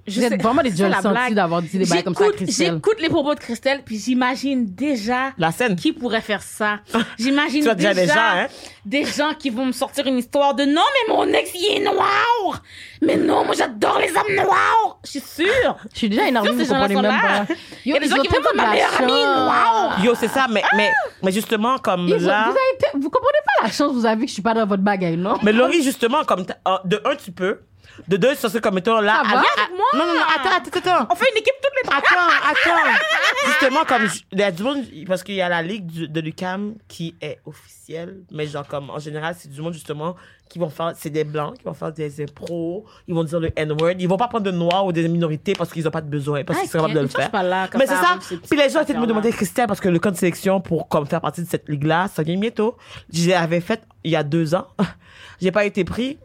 Je 0.08 0.20
Vous 0.22 0.26
êtes 0.26 0.42
vraiment 0.42 0.62
des 0.64 0.72
c'est 0.72 0.78
ça, 0.78 0.90
la 0.90 0.96
gentils 1.02 1.10
blague. 1.10 1.34
d'avoir 1.34 1.62
dit 1.62 1.78
des 1.78 1.86
bails 1.86 2.04
comme 2.04 2.16
ça 2.16 2.24
à 2.24 2.28
J'écoute- 2.28 2.38
Christelle. 2.46 2.74
J'écoute 2.76 3.02
les 3.02 3.10
propos 3.10 3.36
de 3.36 3.40
Christelle, 3.40 3.82
puis 3.86 3.98
j'imagine 4.00 4.66
déjà 4.74 5.32
La 5.38 5.52
scène. 5.52 5.76
qui 5.76 5.92
pourrait 5.92 6.22
faire 6.22 6.42
ça. 6.42 6.80
J'imagine 7.20 7.62
Tu 7.64 7.70
as 7.70 7.76
déjà 7.76 7.94
déjà, 7.94 8.02
des 8.06 8.08
gens, 8.14 8.20
hein? 8.20 8.48
des 8.86 9.06
gens 9.06 9.34
qui 9.38 9.50
vont 9.50 9.66
me 9.66 9.72
sortir 9.74 10.08
une 10.08 10.18
histoire 10.18 10.54
de 10.56 10.64
non, 10.64 10.82
mais 11.10 11.14
mon 11.14 11.28
ex, 11.34 11.50
il 11.56 11.78
est 11.78 11.84
noir. 11.84 12.62
Mais 13.02 13.16
non, 13.18 13.44
moi, 13.46 13.54
j'adore 13.58 14.00
les 14.00 14.10
hommes 14.10 14.36
noirs. 14.46 15.00
Je 15.04 15.12
suis 15.12 15.20
sûre. 15.20 15.78
Je 15.94 15.98
suis 15.98 16.10
déjà 16.10 16.24
Sûr, 16.28 16.42
vous 16.54 16.66
comprenez 16.66 16.96
sont 16.96 17.02
même 17.02 17.12
là. 17.12 17.46
pas. 17.48 17.54
Il 17.86 17.92
y 17.94 17.96
a 17.96 18.00
des 18.00 18.08
gens 18.08 18.16
qui 18.18 18.28
vont 18.28 18.40
dire, 18.40 18.52
ma 18.56 18.72
meilleure 18.72 19.02
amie, 19.02 19.12
wow. 19.12 20.04
Yo, 20.06 20.16
c'est 20.16 20.28
ça, 20.28 20.48
mais, 20.50 20.64
mais, 20.76 20.92
mais 21.24 21.32
justement, 21.32 21.78
comme 21.78 22.08
Ils 22.08 22.18
là. 22.26 22.46
vous, 22.46 22.52
avez 22.52 22.78
te- 22.80 22.98
vous 22.98 23.10
comprenez 23.10 23.40
pas 23.46 23.64
la 23.66 23.72
chance 23.72 23.90
que 23.90 23.94
vous 23.94 24.06
avez 24.06 24.22
que 24.22 24.28
je 24.28 24.34
suis 24.34 24.42
pas 24.42 24.54
dans 24.54 24.66
votre 24.66 24.84
bagaille, 24.84 25.18
non? 25.18 25.38
Mais 25.44 25.52
Laurie, 25.54 25.82
justement, 25.84 26.24
comme 26.24 26.46
t'as- 26.46 26.58
ah, 26.66 26.82
de 26.86 27.02
un, 27.06 27.16
tu 27.16 27.32
peux. 27.32 27.60
De 28.08 28.18
deux, 28.18 28.36
ça 28.36 28.50
c'est 28.50 28.62
comme 28.62 28.78
étant 28.78 29.02
là. 29.02 29.22
Ça 29.24 29.30
va? 29.34 29.40
avec 29.40 29.50
avec 29.58 29.70
moi? 29.78 29.86
Non, 29.94 30.06
non, 30.06 30.14
non, 30.14 30.26
attends, 30.36 30.58
attends, 30.58 30.80
attends. 30.92 31.08
On 31.12 31.16
fait 31.16 31.26
une 31.32 31.38
équipe 31.38 31.54
toutes 31.62 31.74
les 31.84 31.90
trois. 31.90 31.98
Attends, 31.98 32.50
attends. 32.50 33.00
Justement, 33.46 33.86
comme 33.86 34.08
je- 34.08 34.22
il 34.32 34.40
y 34.40 34.44
a 34.44 34.52
du 34.52 34.64
monde, 34.64 34.84
parce 35.08 35.24
qu'il 35.24 35.36
y 35.36 35.42
a 35.42 35.50
la 35.50 35.62
ligue 35.62 35.86
du- 35.86 36.08
de 36.08 36.20
l'UCAM 36.22 36.76
qui 36.88 37.16
est 37.22 37.40
officielle, 37.46 38.18
mais 38.32 38.48
genre 38.48 38.68
comme 38.68 38.90
en 38.90 39.00
général, 39.00 39.36
c'est 39.38 39.50
du 39.50 39.62
monde 39.62 39.74
justement 39.74 40.16
qui 40.50 40.60
vont 40.60 40.70
faire, 40.70 40.94
c'est 40.96 41.10
des 41.10 41.26
blancs 41.26 41.58
qui 41.58 41.64
vont 41.66 41.74
faire 41.74 41.92
des 41.92 42.22
impros, 42.24 42.86
ils 43.08 43.14
vont 43.14 43.24
dire 43.26 43.40
le 43.40 43.52
N-word, 43.56 43.96
ils 44.00 44.08
vont 44.08 44.16
pas 44.18 44.28
prendre 44.30 44.46
de 44.46 44.52
noirs 44.52 44.86
ou 44.86 44.92
des 44.94 45.06
minorités 45.10 45.54
parce 45.54 45.72
qu'ils 45.74 45.86
ont 45.88 45.92
pas 45.92 46.00
de 46.02 46.10
besoin, 46.10 46.44
parce 46.46 46.60
qu'ils 46.60 46.70
sont 46.70 46.78
capables 46.78 46.94
de 46.94 47.00
le 47.02 47.08
faire. 47.08 47.30
pas 47.32 47.44
là 47.44 47.68
quand 47.70 47.78
Mais 47.78 47.86
c'est 47.88 47.96
ça. 47.96 48.18
Puis 48.50 48.58
les 48.58 48.70
gens 48.70 48.82
étaient 48.82 48.94
de 48.94 49.00
me 49.00 49.08
demander, 49.08 49.32
Christelle, 49.32 49.68
parce 49.68 49.80
que 49.82 49.90
le 49.90 50.00
camp 50.00 50.12
de 50.12 50.16
sélection 50.18 50.62
pour 50.62 50.88
comme 50.88 51.06
faire 51.06 51.20
partie 51.22 51.42
de 51.44 51.48
cette 51.50 51.68
ligue-là, 51.68 52.08
ça 52.14 52.24
vient 52.24 52.38
bientôt. 52.38 52.78
Je 53.12 53.30
l'avais 53.30 53.60
fait 53.62 53.82
il 54.04 54.12
y 54.12 54.16
a 54.16 54.24
deux 54.24 54.56
ans. 54.56 54.68
J'ai 55.42 55.52
pas 55.52 55.66
été 55.66 55.84
pris, 55.84 56.18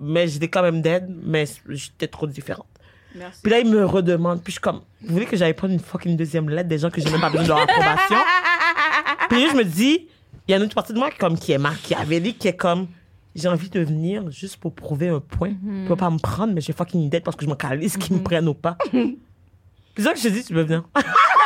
mais 0.00 0.28
j'étais 0.28 0.48
quand 0.48 0.62
même 0.62 0.82
dead, 0.82 1.06
mais 1.24 1.44
j'étais 1.68 2.08
trop 2.08 2.26
différente. 2.26 2.66
Merci. 3.14 3.40
Puis 3.42 3.50
là, 3.50 3.60
ils 3.60 3.70
me 3.70 3.84
redemandent. 3.84 4.42
Puis 4.42 4.52
je 4.52 4.56
suis 4.56 4.60
comme, 4.60 4.82
vous 5.02 5.14
voulez 5.14 5.26
que 5.26 5.36
j'aille 5.36 5.54
prendre 5.54 5.72
une 5.72 5.80
fucking 5.80 6.16
deuxième 6.16 6.50
lettre 6.50 6.68
des 6.68 6.78
gens 6.78 6.90
que 6.90 7.00
j'ai 7.00 7.10
même 7.10 7.20
pas 7.20 7.30
besoin 7.30 7.44
de 7.44 7.48
leur 7.48 7.60
approbation? 7.60 8.16
Puis 9.30 9.42
là, 9.42 9.48
je 9.52 9.56
me 9.56 9.64
dis, 9.64 10.06
il 10.46 10.50
y 10.50 10.54
a 10.54 10.58
une 10.58 10.64
autre 10.64 10.74
partie 10.74 10.92
de 10.92 10.98
moi 10.98 11.10
comme, 11.18 11.38
qui 11.38 11.52
est 11.52 11.58
machiavélique, 11.58 12.38
qui 12.38 12.48
est 12.48 12.56
comme, 12.56 12.88
j'ai 13.34 13.48
envie 13.48 13.70
de 13.70 13.80
venir 13.80 14.30
juste 14.30 14.56
pour 14.56 14.74
prouver 14.74 15.08
un 15.08 15.20
point. 15.20 15.54
Mhm. 15.62 15.82
Tu 15.84 15.88
peux 15.88 15.96
pas 15.96 16.10
me 16.10 16.18
prendre, 16.18 16.52
mais 16.52 16.60
j'ai 16.60 16.72
fucking 16.72 17.02
une 17.02 17.08
dette 17.08 17.24
parce 17.24 17.36
que 17.36 17.44
je 17.44 17.50
m'en 17.50 17.56
calisse 17.56 17.96
qu'ils 17.96 18.16
me 18.16 18.22
prennent 18.22 18.48
ou 18.48 18.54
pas. 18.54 18.76
Puis 18.90 19.18
c'est 19.96 20.02
ça 20.02 20.12
que 20.12 20.18
je 20.18 20.24
te 20.24 20.28
dis, 20.28 20.44
tu 20.44 20.54
veux 20.54 20.62
venir. 20.62 20.84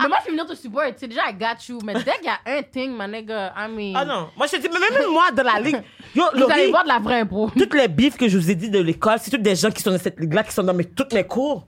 Mais 0.00 0.08
moi, 0.08 0.18
je 0.20 0.24
suis 0.30 0.36
venue 0.36 0.48
te 0.48 0.54
support. 0.54 0.82
Tu 0.88 0.98
sais, 0.98 1.08
déjà, 1.08 1.22
I 1.30 1.34
got 1.34 1.56
you. 1.68 1.78
Mais 1.84 1.94
dès 1.94 2.12
qu'il 2.18 2.24
y 2.24 2.28
a 2.28 2.38
un 2.58 2.62
thing, 2.62 2.96
my 2.98 3.06
nigga, 3.08 3.52
I 3.56 3.68
mean. 3.70 3.94
Ah 3.96 4.04
non, 4.04 4.28
moi 4.36 4.46
je 4.46 4.56
te 4.56 4.60
dis, 4.62 4.68
mais 4.72 4.78
même 4.80 5.10
moi 5.10 5.30
dans 5.32 5.42
la 5.42 5.60
ligue, 5.60 5.82
yo, 6.14 6.24
Vous 6.34 6.50
allez 6.50 6.68
voir 6.70 6.82
de 6.84 6.88
la 6.88 6.98
vraie 6.98 7.20
impro. 7.20 7.50
toutes 7.56 7.74
les 7.74 7.88
bifs 7.88 8.16
que 8.16 8.28
je 8.28 8.38
vous 8.38 8.50
ai 8.50 8.54
dit 8.54 8.70
de 8.70 8.78
l'école, 8.80 9.18
c'est 9.20 9.30
toutes 9.30 9.42
des 9.42 9.54
gens 9.56 9.70
qui 9.70 9.82
sont 9.82 9.90
dans 9.90 9.98
cette 9.98 10.18
ligue-là, 10.20 10.42
qui 10.44 10.52
sont 10.52 10.62
dans 10.62 10.74
mes, 10.74 10.84
toutes 10.84 11.12
mes 11.12 11.24
cours. 11.24 11.66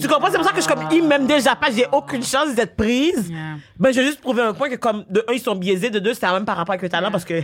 tu 0.00 0.06
comprends? 0.08 0.28
C'est 0.30 0.36
pour 0.36 0.44
ça 0.46 0.50
que 0.52 0.56
je 0.56 0.62
suis 0.62 0.72
comme, 0.72 0.86
ils 0.92 1.02
m'aiment 1.02 1.26
déjà 1.26 1.56
pas, 1.56 1.70
j'ai 1.70 1.86
aucune 1.92 2.22
chance 2.22 2.54
d'être 2.54 2.76
prise. 2.76 3.28
Yeah. 3.30 3.56
Ben, 3.78 3.92
je 3.92 4.00
vais 4.00 4.06
juste 4.06 4.20
prouver 4.20 4.42
un 4.42 4.52
point 4.54 4.68
que 4.68 4.76
comme, 4.76 5.04
de 5.08 5.24
un, 5.28 5.32
ils 5.32 5.40
sont 5.40 5.54
biaisés, 5.56 5.90
de 5.90 5.98
deux, 5.98 6.14
c'est 6.14 6.30
même 6.30 6.44
par 6.44 6.56
rapport 6.56 6.72
avec 6.72 6.82
le 6.82 6.88
talent, 6.88 7.10
parce 7.10 7.24
que, 7.24 7.42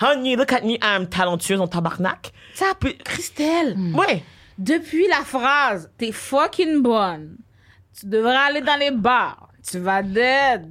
honey, 0.00 0.36
look 0.36 0.52
at 0.52 0.60
me, 0.62 0.74
I'm 0.82 1.06
talentueuse 1.08 1.60
en 1.60 1.66
tabarnak. 1.66 2.32
Ça, 2.54 2.66
Christelle, 3.04 3.76
Ouais. 3.94 4.22
depuis 4.58 5.08
la 5.08 5.24
phrase 5.24 5.90
«T'es 5.98 6.12
fucking 6.12 6.82
bonne, 6.82 7.36
tu 7.98 8.06
devrais 8.06 8.34
aller 8.36 8.60
dans 8.60 8.78
les 8.78 8.90
bars, 8.90 9.48
tu 9.68 9.78
vas 9.78 10.02
dead, 10.02 10.70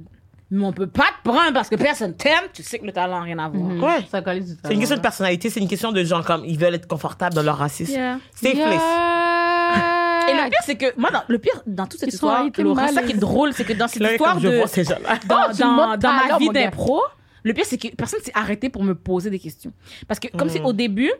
mais 0.50 0.64
on 0.64 0.72
peut 0.72 0.86
pas 0.86 1.06
te 1.22 1.28
prendre 1.28 1.52
parce 1.54 1.68
que 1.68 1.76
personne 1.76 2.14
t'aime, 2.14 2.44
tu 2.52 2.62
sais 2.62 2.78
que 2.78 2.84
le 2.84 2.92
talent 2.92 3.18
n'a 3.18 3.24
rien 3.24 3.38
à 3.38 3.48
voir. 3.48 3.82
Ouais. 3.98 4.04
Ça 4.10 4.20
colle 4.22 4.40
du 4.40 4.52
C'est 4.64 4.74
une 4.74 4.78
question 4.80 4.96
de 4.96 5.00
personnalité, 5.02 5.48
c'est 5.50 5.60
une 5.60 5.68
question 5.68 5.92
de 5.92 6.04
gens 6.04 6.22
comme, 6.22 6.44
ils 6.44 6.58
veulent 6.58 6.74
être 6.74 6.86
confortables 6.88 7.34
dans 7.34 7.42
leur 7.42 7.56
racisme. 7.58 7.92
Yeah. 7.92 8.18
Yeah. 8.42 8.52
place. 8.68 8.82
Et 10.28 10.34
le 10.34 10.50
pire, 10.50 10.58
c'est 10.64 10.76
que, 10.76 10.98
moi, 11.00 11.10
dans, 11.10 11.22
le 11.26 11.38
pire 11.38 11.62
dans 11.66 11.86
toute 11.86 11.98
cette 11.98 12.08
Ils 12.12 12.16
sont 12.16 12.26
histoire, 12.46 12.86
ça 12.88 12.92
mal 12.92 13.06
qui 13.06 13.12
est 13.12 13.16
drôle, 13.16 13.52
c'est 13.52 13.64
que 13.64 13.72
dans 13.72 13.88
cette 13.88 14.02
Là, 14.02 14.12
histoire 14.12 14.34
comme 14.34 14.42
je 14.42 14.48
de, 14.48 14.56
vois 14.58 14.66
ces 14.68 14.84
gens-là. 14.84 15.18
dans, 15.26 15.36
Oh, 15.48 15.52
tu 15.52 15.62
dans, 15.62 15.68
montes 15.72 15.98
dans 16.00 16.12
ma 16.12 16.38
vie 16.38 16.46
mon 16.46 16.52
gars. 16.52 16.64
d'impro, 16.64 17.00
le 17.42 17.54
pire, 17.54 17.64
c'est 17.66 17.76
que 17.78 17.88
personne 17.96 18.20
s'est 18.22 18.32
arrêté 18.34 18.68
pour 18.68 18.84
me 18.84 18.94
poser 18.94 19.30
des 19.30 19.38
questions. 19.40 19.72
Parce 20.06 20.20
que, 20.20 20.28
comme 20.28 20.46
Mm. 20.48 20.50
si 20.50 20.60
au 20.60 20.72
début, 20.72 21.10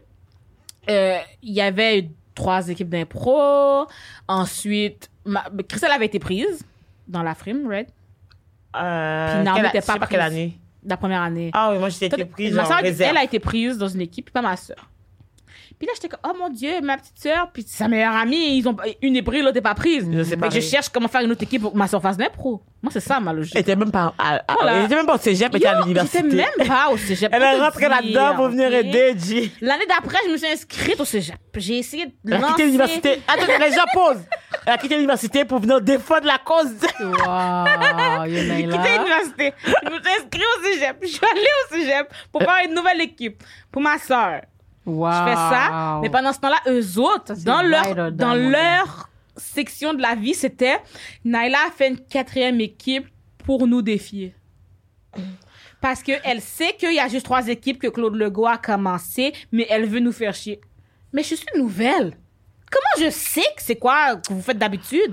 euh, 0.89 1.19
il 1.43 1.53
y 1.53 1.61
avait 1.61 2.11
trois 2.35 2.69
équipes 2.69 2.89
d'impro. 2.89 3.87
Ensuite, 4.29 5.11
ma, 5.25 5.45
Christelle 5.69 5.93
avait 5.93 6.07
été 6.07 6.19
prise 6.19 6.65
dans 7.09 7.23
la 7.23 7.35
frime, 7.35 7.67
right? 7.69 7.89
Euh, 8.77 9.35
Puis 9.35 9.45
Naomi 9.45 9.61
quelle- 9.61 9.69
était 9.69 9.81
je 9.81 9.85
sais 9.85 9.93
pas 9.93 9.99
pas 9.99 10.07
quelle 10.07 10.21
prise. 10.21 10.33
année. 10.33 10.59
La 10.85 10.97
première 10.97 11.23
année. 11.23 11.51
Ah 11.53 11.71
oui, 11.73 11.79
moi, 11.79 11.89
j'étais 11.91 12.25
prise 12.25 12.55
ma 12.55 12.63
en 12.63 12.67
soeur, 12.67 12.79
réserve. 12.79 13.11
elle 13.11 13.17
a 13.19 13.25
été 13.25 13.39
prise 13.39 13.79
dans 13.79 13.89
une 13.89 14.01
équipe, 14.01 14.31
pas 14.33 14.43
ma 14.43 14.57
soeur. 14.57 14.89
Puis 15.83 15.89
là, 15.89 15.95
j'étais 15.97 16.09
comme, 16.17 16.21
oh 16.33 16.37
mon 16.39 16.49
Dieu, 16.49 16.81
ma 16.81 16.97
petite 16.97 17.19
soeur, 17.21 17.51
puis 17.53 17.65
sa 17.67 17.89
meilleure 17.89 18.15
amie, 18.15 18.57
ils 18.57 18.69
ont, 18.69 18.77
une 19.03 19.17
est 19.17 19.23
prise, 19.23 19.43
l'autre 19.43 19.57
n'est 19.57 19.61
pas 19.63 19.75
prise. 19.75 20.09
Je 20.13 20.23
sais 20.23 20.31
Fait 20.31 20.37
pas. 20.37 20.47
que 20.49 20.55
je 20.55 20.61
cherche 20.61 20.89
comment 20.91 21.09
faire 21.09 21.23
une 21.23 21.33
autre 21.33 21.43
équipe 21.43 21.61
pour 21.61 21.73
que 21.73 21.77
ma 21.77 21.89
soeur 21.89 22.01
fasse 22.01 22.17
l'impro. 22.19 22.63
Moi, 22.81 22.93
c'est 22.93 23.01
ça 23.01 23.19
ma 23.19 23.33
logique. 23.33 23.55
Elle 23.57 23.63
était 23.63 23.75
même 23.75 23.91
pas, 23.91 24.15
à, 24.17 24.37
à- 24.37 24.55
Voilà. 24.55 24.77
elle 24.79 24.85
était 24.85 24.95
même 24.95 25.07
pas 25.07 25.17
au 25.17 25.19
cégep, 25.19 25.49
elle 25.51 25.57
était 25.57 25.67
à 25.67 25.81
l'université. 25.81 26.19
J'étais 26.23 26.37
même 26.37 26.69
pas 26.69 26.89
au 26.93 26.97
cégep. 26.97 27.33
Elle 27.35 27.43
est 27.43 27.61
rentrée 27.61 27.89
là-dedans 27.89 28.37
pour 28.37 28.49
venir 28.51 28.73
aider, 28.73 29.15
G. 29.19 29.51
L'année 29.61 29.87
d'après, 29.89 30.19
je 30.25 30.31
me 30.31 30.37
suis 30.37 30.47
inscrite 30.47 31.01
au 31.01 31.05
cégep. 31.05 31.35
J'ai 31.57 31.79
essayé 31.79 32.07
de 32.07 32.13
Elle 32.29 32.35
a 32.45 32.47
quitté 32.47 32.65
l'université. 32.67 33.21
Attends, 33.27 33.47
les 33.59 33.73
gens 33.73 33.83
posent. 33.93 34.23
Elle 34.65 34.75
a 34.75 34.79
quitté 34.79 34.95
l'université 34.95 35.45
pour 35.45 35.59
venir 35.59 35.81
défendre 35.81 36.27
la 36.27 36.39
cause. 36.39 36.71
You 37.01 37.13
J'ai 38.27 38.69
quitté 38.69 38.99
l'université. 38.99 39.53
Je 39.85 39.91
me 39.91 39.99
suis 40.01 40.13
inscrite 40.13 40.45
au 40.59 40.63
cégep. 40.65 40.97
Je 41.03 41.07
suis 41.09 41.27
allée 41.29 41.43
au 41.43 41.75
cégep 41.75 42.09
pour 42.31 42.41
faire 42.43 42.65
une 42.69 42.75
nouvelle 42.75 43.01
équipe 43.01 43.43
pour 43.73 43.83
ma 43.83 43.99
soeur. 43.99 44.43
Wow. 44.85 45.11
Je 45.13 45.31
fais 45.31 45.35
ça. 45.37 45.99
Mais 46.03 46.11
pendant 46.11 46.33
ce 46.33 46.41
temps-là, 46.41 46.61
eux 46.69 46.99
autres, 46.99 47.35
dans 47.45 47.63
leur, 47.63 48.11
dans 48.13 48.35
leur 48.35 49.09
section 49.37 49.95
de 49.95 50.03
la 50.03 50.15
vie, 50.15 50.35
c'était 50.35 50.79
Naila 51.25 51.59
a 51.69 51.71
fait 51.71 51.89
une 51.89 51.99
quatrième 52.01 52.61
équipe 52.61 53.07
pour 53.45 53.67
nous 53.67 53.83
défier. 53.83 54.35
Parce 55.81 56.03
qu'elle 56.03 56.41
sait 56.41 56.75
qu'il 56.79 56.95
y 56.95 57.01
a 57.01 57.09
juste 57.09 57.25
trois 57.25 57.49
équipes 57.49 57.81
que 57.81 57.89
Claude 57.89 58.15
Legault 58.15 58.47
a 58.47 58.57
commencé, 58.59 59.33
mais 59.51 59.67
elle 59.69 59.87
veut 59.87 59.99
nous 60.01 60.13
faire 60.13 60.35
chier. 60.35 60.61
Mais 61.13 61.23
je 61.23 61.35
suis 61.35 61.47
nouvelle. 61.57 62.17
Comment 62.71 63.07
je 63.07 63.11
sais 63.11 63.41
que 63.57 63.63
c'est 63.63 63.77
quoi 63.77 64.17
que 64.17 64.33
vous 64.33 64.41
faites 64.43 64.59
d'habitude? 64.59 65.13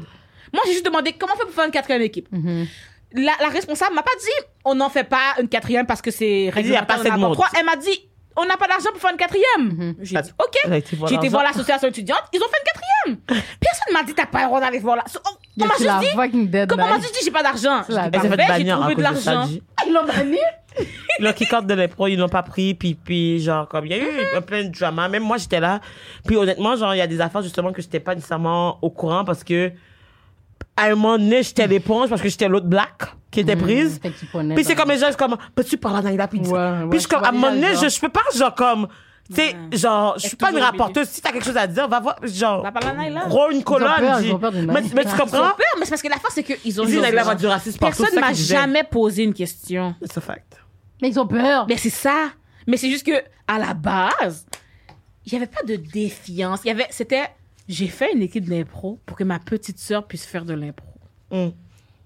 Moi, 0.54 0.62
j'ai 0.66 0.74
juste 0.74 0.86
demandé 0.86 1.14
comment 1.14 1.34
on 1.36 1.38
fait 1.38 1.46
pour 1.46 1.54
faire 1.54 1.66
une 1.66 1.72
quatrième 1.72 2.02
équipe. 2.04 2.32
Mhm. 2.32 2.68
La, 3.14 3.32
la 3.42 3.48
responsable 3.50 3.96
m'a 3.96 4.04
pas 4.04 4.12
dit 4.20 4.46
on 4.64 4.76
n'en 4.76 4.90
fait 4.90 5.04
pas 5.04 5.34
une 5.42 5.50
quatrième 5.50 5.88
parce 5.88 6.02
que 6.02 6.12
c'est 6.12 6.52
Elle 6.56 6.64
dit, 6.64 6.70
y 6.70 6.76
a 6.76 6.84
pas 6.86 6.98
réglementaire, 6.98 6.98
on 6.98 7.02
assez 7.02 7.10
de 7.10 7.12
en 7.12 7.14
a 7.14 7.18
monde. 7.18 7.34
trois. 7.34 7.48
Elle 7.60 7.66
m'a 7.66 7.76
dit 7.76 8.09
on 8.40 8.46
n'a 8.46 8.58
pas 8.58 8.68
d'argent 8.68 8.90
pour 8.92 9.02
faire 9.02 9.12
une 9.12 9.18
quatrième. 9.18 9.96
J'ai 10.02 10.22
dit 10.22 10.32
ok. 10.38 10.82
J'ai 11.08 11.16
été 11.16 11.30
voir 11.30 11.44
l'association 11.44 11.88
étudiante, 11.88 12.24
ils 12.34 12.42
ont 12.42 12.48
fait 12.48 12.58
une 12.58 13.14
quatrième. 13.14 13.44
Personne 13.60 13.94
m'a 13.94 14.04
dit 14.04 14.14
t'as 14.14 14.26
pas 14.26 14.42
le 14.42 14.46
droit 14.48 14.60
d'aller 14.60 14.80
voir 14.80 14.96
là. 14.96 15.04
So, 15.08 15.20
on 15.26 15.30
on 15.62 15.66
m'a 15.68 15.74
juste 15.74 15.86
la 15.86 16.00
dit 16.00 16.68
comment 16.68 16.86
on 16.86 16.90
m'a 16.90 17.00
juste 17.00 17.14
dit 17.14 17.20
j'ai 17.24 17.32
pas 17.32 17.44
d'argent? 17.44 17.84
J'ai 17.88 17.96
trouvé 17.96 18.96
de 18.96 19.02
l'argent. 19.02 19.48
Ils 19.86 19.94
l'ont 19.94 20.06
banni? 20.06 20.38
Le 21.20 21.32
kick-out 21.34 21.66
de 21.66 21.74
l'impro, 21.74 22.08
ils 22.08 22.18
l'ont 22.18 22.30
pas 22.30 22.44
pris, 22.44 22.74
puis, 22.74 22.96
puis 22.96 23.40
genre, 23.40 23.68
comme, 23.68 23.86
il 23.86 23.92
y 23.92 23.96
a 23.96 23.98
eu 23.98 24.10
un 24.36 24.42
plein 24.42 24.64
de 24.64 24.70
drama. 24.70 25.10
Même 25.10 25.24
moi, 25.24 25.38
j'étais 25.38 25.60
là. 25.60 25.82
Puis 26.26 26.38
honnêtement, 26.38 26.76
genre, 26.76 26.94
il 26.96 27.00
y 27.00 27.02
a 27.02 27.08
des 27.08 27.20
affaires, 27.20 27.42
justement, 27.42 27.72
que 27.74 27.82
j'étais 27.82 28.00
pas 28.00 28.16
nécessairement 28.16 28.80
au 28.82 28.90
courant 28.90 29.26
parce 29.26 29.44
que, 29.44 29.72
à 30.78 30.84
un 30.86 30.90
moment 30.96 31.18
donné, 31.18 31.44
j'étais 31.44 31.68
l'éponge 31.68 32.10
parce 32.10 32.22
que 32.22 32.30
j'étais 32.30 32.48
l'autre 32.48 32.68
black 32.68 33.02
qui 33.32 33.42
était 33.42 33.56
prise. 33.56 34.00
Tu 34.20 34.26
prenais 34.28 34.56
Puis 34.56 34.64
c'est 34.64 34.76
dans- 34.76 34.82
comme 34.84 34.92
les 34.92 34.98
gens, 34.98 35.08
c'est 35.10 35.18
comme, 35.20 35.38
peux-tu 35.56 35.78
parler 35.78 36.00
à 36.00 36.02
Naïla? 36.04 36.28
Puis, 36.28 36.40
Ouais, 36.40 36.52
ouais, 36.52 36.90
puis 36.90 37.00
je 37.00 37.08
comme, 37.08 37.24
à 37.24 37.30
un 37.30 37.32
moment 37.32 37.52
donné, 37.52 37.76
je, 37.82 37.90
je 37.90 38.00
peux 38.00 38.10
pas, 38.10 38.22
genre, 38.36 38.56
comme, 38.56 38.88
tu 39.30 39.36
sais, 39.36 39.56
genre, 39.74 40.16
je 40.18 40.28
suis 40.28 40.38
pas 40.38 40.52
une 40.52 40.58
rapporteuse. 40.58 41.08
Si 41.10 41.22
t'as 41.22 41.32
quelque 41.32 41.46
chose 41.46 41.58
à 41.58 41.68
dire, 41.68 41.88
va 41.88 42.00
voir, 42.00 42.16
genre, 42.24 42.66
gros 43.28 43.52
une 43.52 43.64
colonne. 43.64 43.92
peur, 44.00 44.22
ils 44.22 44.32
ont 44.32 44.40
peur 44.40 44.52
mais, 44.54 44.82
tu 44.82 44.88
Ils 44.96 45.00
ont 45.00 45.18
comprends? 45.18 45.28
peur, 45.40 45.58
mais 45.78 45.84
c'est 45.86 45.90
parce 45.90 46.02
que 46.02 46.08
la 46.10 46.18
force 46.18 46.34
c'est 46.34 46.44
qu'ils 46.44 46.82
ont 46.82 46.86
Ils 46.86 47.00
Naïla 47.02 47.24
va 47.24 47.36
du 47.36 47.46
racisme 47.46 47.78
partout. 47.78 48.02
Personne 48.04 48.20
m'a 48.20 48.34
jamais 48.34 48.84
posé 48.84 49.24
une 49.24 49.34
question. 49.34 49.94
C'est 50.02 50.18
un 50.18 50.22
fact. 50.22 50.58
Mais 51.02 51.10
ils 51.10 51.20
ont 51.20 51.28
peur. 51.28 51.66
Mais 51.68 51.78
c'est 51.78 51.90
ça. 51.92 52.30
Mais 52.68 52.78
c'est 52.78 52.90
juste 52.90 53.06
que 53.06 53.22
à 53.48 53.60
la 53.60 53.74
base, 53.74 54.46
il 55.26 55.34
y 55.34 55.36
avait 55.36 55.48
pas 55.48 55.64
de 55.64 55.76
défiance. 55.76 56.62
Il 56.66 56.68
y 56.70 56.72
avait, 56.72 56.88
c'était, 56.90 57.30
j'ai 57.70 57.88
fait 57.88 58.12
une 58.14 58.22
équipe 58.22 58.50
d'impro 58.50 59.00
pour 59.06 59.16
que 59.16 59.24
ma 59.24 59.40
petite 59.40 59.80
sœur 59.80 60.06
puisse 60.06 60.26
faire 60.26 60.44
de 60.44 60.54
l'impro. 60.54 60.88
Mm. 61.32 61.50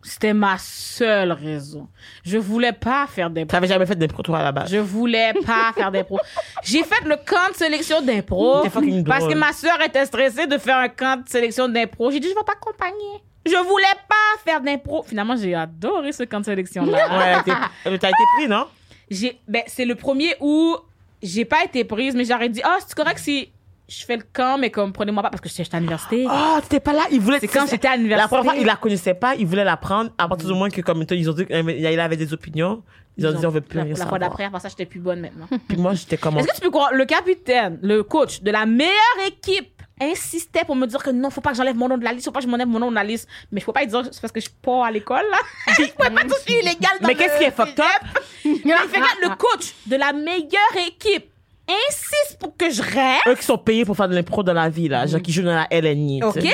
C'était 0.06 0.34
ma 0.34 0.58
seule 0.58 1.32
raison. 1.32 1.88
Je 2.26 2.38
voulais 2.38 2.74
pas 2.74 3.08
faire 3.08 3.30
d'impro. 3.30 3.48
T'avais 3.52 3.68
jamais 3.68 3.86
fait 3.86 3.96
d'impro, 3.96 4.22
toi, 4.22 4.40
à 4.40 4.44
la 4.44 4.52
base? 4.52 4.70
Je 4.70 4.78
voulais 4.78 5.34
pas 5.46 5.72
faire 5.74 5.92
d'impro. 5.92 6.20
J'ai 6.64 6.84
fait 6.84 7.06
le 7.06 7.16
camp 7.16 7.50
de 7.52 7.56
sélection 7.56 8.02
d'impro 8.02 8.70
fucking 8.70 9.06
parce 9.06 9.26
que 9.26 9.34
ma 9.34 9.54
sœur 9.54 9.82
était 9.82 10.06
stressée 10.06 10.46
de 10.46 10.58
faire 10.58 10.78
un 10.78 10.90
camp 10.90 11.24
de 11.24 11.30
sélection 11.30 11.70
d'impro. 11.70 12.12
J'ai 12.12 12.20
dit 12.20 12.28
je 12.28 12.36
vais 12.36 12.44
t'accompagner. 12.46 13.24
Je 13.46 13.56
voulais 13.66 13.86
pas 14.10 14.44
faire 14.44 14.60
d'impro. 14.60 15.04
Finalement, 15.04 15.38
j'ai 15.38 15.56
adoré 15.56 16.12
ce 16.12 16.24
camp 16.24 16.42
de 16.42 16.46
sélection 16.46 16.86
là. 16.86 17.42
Ouais, 17.48 17.54
euh, 17.88 17.98
t'as 17.98 18.10
été 18.10 18.24
pris, 18.38 18.48
non? 18.48 18.66
j'ai 19.10 19.40
ben 19.48 19.64
c'est 19.68 19.86
le 19.86 19.96
premier 19.96 20.36
où 20.40 20.76
j'ai 21.22 21.46
pas 21.46 21.64
été 21.64 21.84
prise 21.84 22.16
mais 22.16 22.26
j'aurais 22.26 22.50
dit 22.50 22.62
ah 22.64 22.78
c'est 22.80 22.96
correct 22.96 23.20
si 23.20 23.50
je 23.94 24.06
fais 24.06 24.18
le 24.18 24.24
camp 24.34 24.58
mais 24.58 24.72
comme 24.72 24.92
prenez-moi 24.92 25.22
pas 25.24 25.30
parce 25.30 25.42
que 25.42 25.50
j'étais 25.50 25.76
à 25.76 25.80
l'université 25.80 26.26
Oh, 26.30 26.60
t'étais 26.62 26.80
pas 26.80 26.94
là. 26.94 27.04
Il 27.12 27.20
voulait. 27.20 27.40
C'est 27.40 27.48
quand 27.48 27.68
j'étais 27.70 27.88
à 27.88 27.96
l'université. 27.96 28.24
La 28.24 28.28
première 28.28 28.54
fois, 28.54 28.62
il 28.62 28.66
la 28.66 28.76
connaissait 28.76 29.14
pas. 29.14 29.36
Il 29.36 29.46
voulait 29.46 29.64
la 29.64 29.78
prendre. 29.78 30.12
À 30.18 30.28
partir 30.28 30.48
du 30.48 30.54
moment 30.54 30.70
que, 30.70 30.82
comme 30.82 31.06
ils 31.10 31.30
ont 31.30 31.34
dit 31.34 31.46
qu'il 31.46 32.00
avait 32.00 32.18
des 32.18 32.34
opinions, 32.34 32.84
ils 33.18 33.28
ont 33.28 33.32
dit 33.34 33.46
on 33.46 33.50
veut 33.50 33.62
plus 33.62 33.78
la, 33.78 33.84
rien 33.84 33.94
la 33.96 34.08
fois 34.08 34.18
d'après 34.18 34.46
après 34.46 34.60
ça 34.60 34.70
j'étais 34.70 34.86
plus 34.86 35.00
bonne 35.00 35.20
maintenant 35.20 35.48
Puis 35.68 35.78
moi, 35.78 35.94
j'étais 35.94 36.18
comme. 36.18 36.38
est-ce 36.38 36.48
que 36.48 36.56
tu 36.56 36.62
peux 36.62 36.72
croire 36.72 36.94
le 36.94 37.06
capitaine 37.06 37.80
le 37.82 38.04
coach 38.04 38.42
de 38.42 38.52
la 38.52 38.66
meilleure 38.66 38.94
équipe 39.28 39.70
insistait 40.02 40.66
pour 40.66 40.76
me 40.76 40.88
dire 40.88 41.04
que 41.04 41.12
non 41.12 41.30
faut 41.30 41.42
pas 41.42 41.52
que 41.52 41.58
j'enlève 41.58 41.76
mon 41.76 41.88
nom 41.88 41.98
de 41.98 42.04
la 42.04 42.12
liste 42.12 42.26
faut 42.26 42.32
pas 42.32 42.40
que 42.40 42.46
je 42.46 42.50
m'enlève 42.50 42.68
mon 42.68 42.80
nom 42.80 42.90
de 42.90 42.96
la 42.96 43.04
liste 43.04 43.28
mais 43.52 43.60
je 43.62 43.66
peux 43.66 43.72
pas 43.72 43.86
dire 43.86 44.02
c'est 44.12 44.20
parce 44.20 44.34
que 44.34 44.40
je 44.40 44.46
suis 44.46 44.56
pas 44.60 44.88
à 44.88 44.92
l'école 44.92 45.24
là 45.30 45.38
je 45.78 45.92
pourrais 45.92 46.10
pas 46.10 46.22
suis 46.44 46.54
illégale 46.56 46.98
dans 47.00 47.08
Mais 47.08 47.16
qu'est-ce 47.16 47.38
qui 47.38 47.44
est 47.44 47.52
fucked 47.52 47.80
up? 47.80 48.24
Il 48.44 48.54
le 48.64 49.36
coach 49.36 49.74
de 49.86 49.96
la 49.96 50.12
meilleure 50.12 50.88
équipe 50.88 51.33
insiste 51.70 52.38
pour 52.40 52.56
que 52.58 52.70
je 52.70 52.82
reste 52.82 53.28
Eux 53.28 53.36
qui 53.36 53.44
sont 53.44 53.58
payés 53.58 53.86
pour 53.86 53.96
faire 53.96 54.10
de 54.10 54.16
l'impro 54.16 54.44
dans 54.44 54.54
la 54.54 54.70
vie, 54.70 54.88
là. 54.90 55.06
Genre 55.06 55.22
qui 55.22 55.32
jouent 55.32 55.44
dans 55.44 55.56
la 55.56 55.68
LNI. 55.72 56.20
tu 56.20 56.26
OK? 56.26 56.42
sais. 56.42 56.54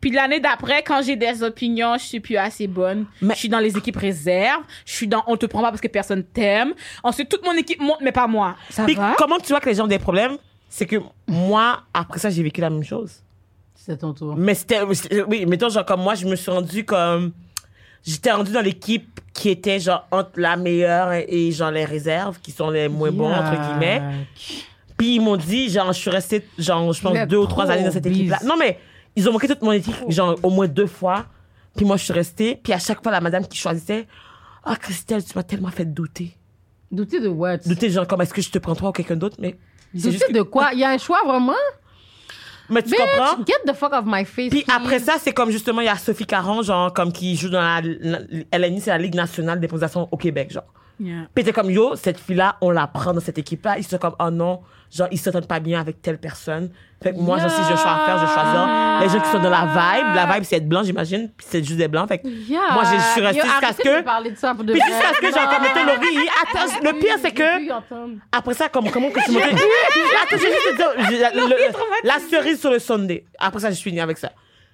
Puis 0.00 0.10
l'année 0.10 0.38
d'après, 0.40 0.82
quand 0.82 1.00
j'ai 1.02 1.16
des 1.16 1.42
opinions, 1.42 1.96
je 1.96 2.04
suis 2.04 2.20
plus 2.20 2.36
assez 2.36 2.66
bonne. 2.66 3.06
Mais- 3.22 3.32
Je 3.34 3.38
suis 3.38 3.48
dans 3.48 3.58
les 3.60 3.74
équipes 3.76 3.96
réserves. 3.96 4.62
Je 4.84 4.92
suis 4.92 5.08
dans 5.08 5.22
on 5.26 5.36
te 5.38 5.46
prend 5.46 5.62
pas 5.62 5.70
parce 5.70 5.80
que 5.80 5.88
personne 5.88 6.22
t'aime. 6.24 6.74
Ensuite, 7.02 7.30
toute 7.30 7.44
mon 7.44 7.52
équipe 7.52 7.80
monte, 7.80 7.98
mais 8.02 8.12
pas 8.12 8.26
moi. 8.26 8.54
Ça 8.68 8.84
Puis 8.84 8.94
va? 8.96 9.14
comment 9.16 9.38
tu 9.38 9.48
vois 9.48 9.60
que 9.60 9.68
les 9.68 9.74
gens 9.76 9.84
ont 9.84 9.88
des 9.88 9.98
problèmes? 9.98 10.36
c'est 10.68 10.86
que 10.86 10.96
moi, 11.28 11.82
après 11.94 12.18
ça, 12.18 12.30
j'ai 12.30 12.42
vécu 12.42 12.60
la 12.60 12.68
même 12.68 12.82
chose. 12.82 13.22
C'est 13.76 13.96
ton 13.98 14.12
tour. 14.12 14.34
Mais 14.36 14.54
c'était, 14.54 14.80
c'était- 14.92 15.22
oui, 15.22 15.46
mettons, 15.46 15.68
genre, 15.68 15.84
comme 15.86 16.00
moi, 16.02 16.16
je 16.16 16.26
me 16.26 16.34
suis 16.36 16.50
rendu 16.50 16.84
comme, 16.84 17.32
j'étais 18.04 18.30
rendu 18.32 18.52
dans 18.52 18.60
l'équipe 18.60 19.20
qui 19.32 19.48
était, 19.50 19.80
genre, 19.80 20.06
entre 20.12 20.38
la 20.38 20.56
meilleure 20.56 21.12
et, 21.12 21.50
genre, 21.52 21.70
les 21.70 21.84
réserves, 21.84 22.38
qui 22.40 22.52
sont 22.52 22.70
les 22.70 22.88
moins 22.88 23.10
bons, 23.10 23.32
entre 23.32 23.50
guillemets. 23.60 24.02
Puis 24.96 25.16
ils 25.16 25.20
m'ont 25.20 25.36
dit, 25.36 25.68
genre, 25.70 25.92
je 25.92 25.98
suis 25.98 26.10
restée, 26.10 26.46
genre, 26.58 26.92
je 26.92 27.02
pense, 27.02 27.18
deux 27.28 27.38
ou 27.38 27.46
trois 27.46 27.68
années 27.70 27.84
dans 27.84 27.90
cette 27.90 28.06
équipe-là. 28.06 28.38
Non, 28.44 28.54
mais 28.58 28.78
ils 29.16 29.28
ont 29.28 29.32
manqué 29.32 29.48
toute 29.48 29.62
mon 29.62 29.72
équipe, 29.72 29.94
genre, 30.08 30.36
au 30.42 30.50
moins 30.50 30.68
deux 30.68 30.86
fois. 30.86 31.26
Puis 31.76 31.84
moi, 31.84 31.96
je 31.96 32.04
suis 32.04 32.12
restée. 32.12 32.60
Puis 32.62 32.72
à 32.72 32.78
chaque 32.78 33.02
fois, 33.02 33.10
la 33.10 33.20
madame 33.20 33.44
qui 33.46 33.58
choisissait, 33.58 34.06
ah, 34.64 34.76
Christelle, 34.76 35.24
tu 35.24 35.32
m'as 35.34 35.42
tellement 35.42 35.70
fait 35.70 35.84
douter. 35.84 36.36
Douter 36.92 37.18
de 37.20 37.26
what? 37.28 37.58
Douter, 37.66 37.90
genre, 37.90 38.06
comme, 38.06 38.20
est-ce 38.20 38.32
que 38.32 38.40
je 38.42 38.50
te 38.50 38.58
prends 38.58 38.76
toi 38.76 38.90
ou 38.90 38.92
quelqu'un 38.92 39.16
d'autre? 39.16 39.36
Mais 39.40 39.56
Douter 39.92 40.12
juste 40.12 40.26
que- 40.28 40.32
de 40.32 40.42
quoi? 40.42 40.70
Il 40.72 40.78
y 40.78 40.84
a 40.84 40.90
un 40.90 40.98
choix 40.98 41.18
vraiment? 41.26 41.52
Mais 42.68 42.82
tu 42.82 42.94
comprends? 42.94 43.36
Bitch, 43.42 43.46
get 43.46 43.72
the 43.72 43.74
fuck 43.74 43.92
off 43.92 44.04
my 44.06 44.24
face. 44.24 44.50
Puis 44.50 44.62
please. 44.62 44.74
après 44.74 44.98
ça, 44.98 45.14
c'est 45.20 45.32
comme 45.32 45.50
justement, 45.50 45.80
il 45.80 45.86
y 45.86 45.88
a 45.88 45.96
Sophie 45.96 46.26
Caron, 46.26 46.62
genre, 46.62 46.92
comme 46.92 47.12
qui 47.12 47.36
joue 47.36 47.50
dans 47.50 47.60
la, 47.60 47.80
la 47.80 48.58
LNI, 48.58 48.80
c'est 48.80 48.90
la 48.90 48.98
Ligue 48.98 49.14
nationale 49.14 49.60
des 49.60 49.68
positions 49.68 50.08
au 50.10 50.16
Québec, 50.16 50.52
genre. 50.52 50.64
Yeah. 51.00 51.26
Puis 51.34 51.44
t'es 51.44 51.52
comme, 51.52 51.70
yo, 51.70 51.96
cette 51.96 52.20
fille-là, 52.20 52.56
on 52.60 52.70
la 52.70 52.86
prend 52.86 53.12
dans 53.12 53.20
cette 53.20 53.38
équipe-là. 53.38 53.78
Ils 53.78 53.84
sont 53.84 53.98
comme, 53.98 54.14
oh 54.18 54.30
non, 54.30 54.60
genre, 54.94 55.08
ils 55.10 55.18
s'entendent 55.18 55.48
pas 55.48 55.60
bien 55.60 55.80
avec 55.80 56.00
telle 56.00 56.18
personne. 56.18 56.70
Fait 57.02 57.12
que 57.12 57.18
moi, 57.18 57.38
genre, 57.38 57.50
si 57.50 57.60
j'ai 57.68 57.76
choix 57.76 57.92
à 57.92 58.06
faire, 58.06 58.18
je 58.18 58.26
choisis 58.32 59.02
les 59.02 59.08
gens 59.08 59.24
qui 59.24 59.30
sont 59.30 59.42
dans 59.42 59.50
la 59.50 59.66
vibe. 59.66 60.14
La 60.14 60.26
vibe, 60.32 60.44
c'est 60.44 60.56
être 60.56 60.68
blanc, 60.68 60.82
j'imagine. 60.84 61.30
Puis 61.36 61.46
c'est 61.50 61.62
juste 61.64 61.78
des 61.78 61.88
blancs. 61.88 62.08
Fait 62.08 62.18
que 62.18 62.28
Yeah. 62.28 62.60
moi, 62.72 62.84
je 62.84 63.00
suis 63.12 63.20
restée 63.20 63.42
jusqu'à 63.42 63.72
ce 63.72 63.76
que. 63.78 64.62
de 64.62 64.72
Puis 64.72 64.80
jusqu'à 64.86 65.14
ce 65.14 65.20
que, 65.20 65.26
étant 65.26 65.84
Laurie, 65.86 66.28
attends, 66.42 66.72
le 66.82 66.98
pire, 67.00 67.14
c'est 67.20 67.28
J'ai 67.28 67.34
que. 67.34 67.72
Après 68.32 68.54
ça, 68.54 68.68
comme, 68.68 68.90
comment 68.90 69.10
que 69.10 69.24
tu 69.24 69.32
montais. 69.32 69.46
Attends, 69.46 69.56
je 70.30 70.36
vais 70.36 70.52
juste 70.52 70.70
te 70.70 70.76
dire, 70.76 71.10
j'ai- 71.10 71.18
la, 71.18 71.30
le- 71.32 72.08
la 72.08 72.18
cerise 72.30 72.60
sur 72.60 72.70
le 72.70 72.78
Sunday. 72.78 73.24
Après 73.38 73.60
ça, 73.60 73.70
je 73.70 73.74
suis 73.74 73.90
finie 73.90 74.00
avec 74.00 74.18
ça. 74.18 74.30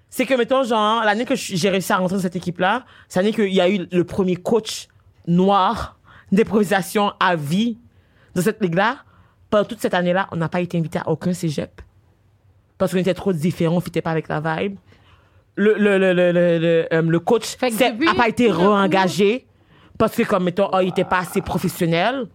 C'est 0.08 0.26
que, 0.26 0.34
mettons, 0.34 0.64
genre, 0.64 1.04
l'année 1.04 1.24
que 1.24 1.34
je- 1.36 1.54
j'ai 1.56 1.70
réussi 1.70 1.92
à 1.92 1.96
rentrer 1.96 2.16
dans 2.16 2.22
cette 2.22 2.36
équipe-là, 2.36 2.82
c'est 3.08 3.20
l'année 3.20 3.32
qu'il 3.32 3.52
y 3.54 3.60
a 3.60 3.68
eu 3.68 3.86
le 3.90 4.04
premier 4.04 4.36
coach 4.36 4.88
noir 5.26 5.96
d'improvisation 6.32 7.12
à 7.20 7.36
vie 7.36 7.78
dans 8.34 8.42
cette 8.42 8.60
ligue-là. 8.62 8.98
Pendant 9.50 9.64
toute 9.64 9.80
cette 9.80 9.94
année-là, 9.94 10.28
on 10.32 10.36
n'a 10.36 10.48
pas 10.48 10.60
été 10.60 10.78
invité 10.78 10.98
à 11.00 11.08
aucun 11.08 11.32
cégep. 11.32 11.82
Parce 12.78 12.92
qu'on 12.92 12.98
était 12.98 13.14
trop 13.14 13.32
différents, 13.32 13.76
on 13.76 13.80
fitait 13.80 14.00
pas 14.02 14.12
avec 14.12 14.28
la 14.28 14.40
vibe. 14.40 14.78
Le, 15.56 15.74
le, 15.76 15.98
le, 15.98 16.12
le, 16.14 16.32
le, 16.32 16.58
le, 16.58 16.88
euh, 16.94 17.18
coach 17.18 17.56
Fait 17.56 17.70
que 17.70 17.76
c'est- 17.76 17.92
depuis- 17.92 18.08
a 18.08 18.14
pas 18.14 18.28
été 18.28 18.50
re-engagé 18.50 19.46
parce 19.98 20.14
que, 20.16 20.22
comme, 20.22 20.44
mettons, 20.44 20.70
oh, 20.72 20.78
il 20.80 20.88
était 20.88 21.04
pas 21.04 21.18
assez 21.18 21.42
professionnel. 21.42 22.26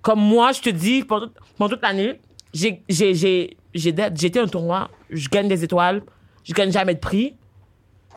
Comme 0.00 0.20
moi, 0.20 0.52
je 0.52 0.62
te 0.62 0.70
dis, 0.70 1.02
pendant, 1.04 1.26
pendant 1.58 1.68
toute 1.74 1.82
l'année, 1.82 2.20
j'étais 2.54 4.38
un 4.38 4.46
tournoi, 4.46 4.88
je 5.10 5.28
gagne 5.28 5.48
des 5.48 5.64
étoiles, 5.64 6.02
je 6.44 6.54
gagne 6.54 6.70
jamais 6.70 6.94
de 6.94 7.00
prix. 7.00 7.36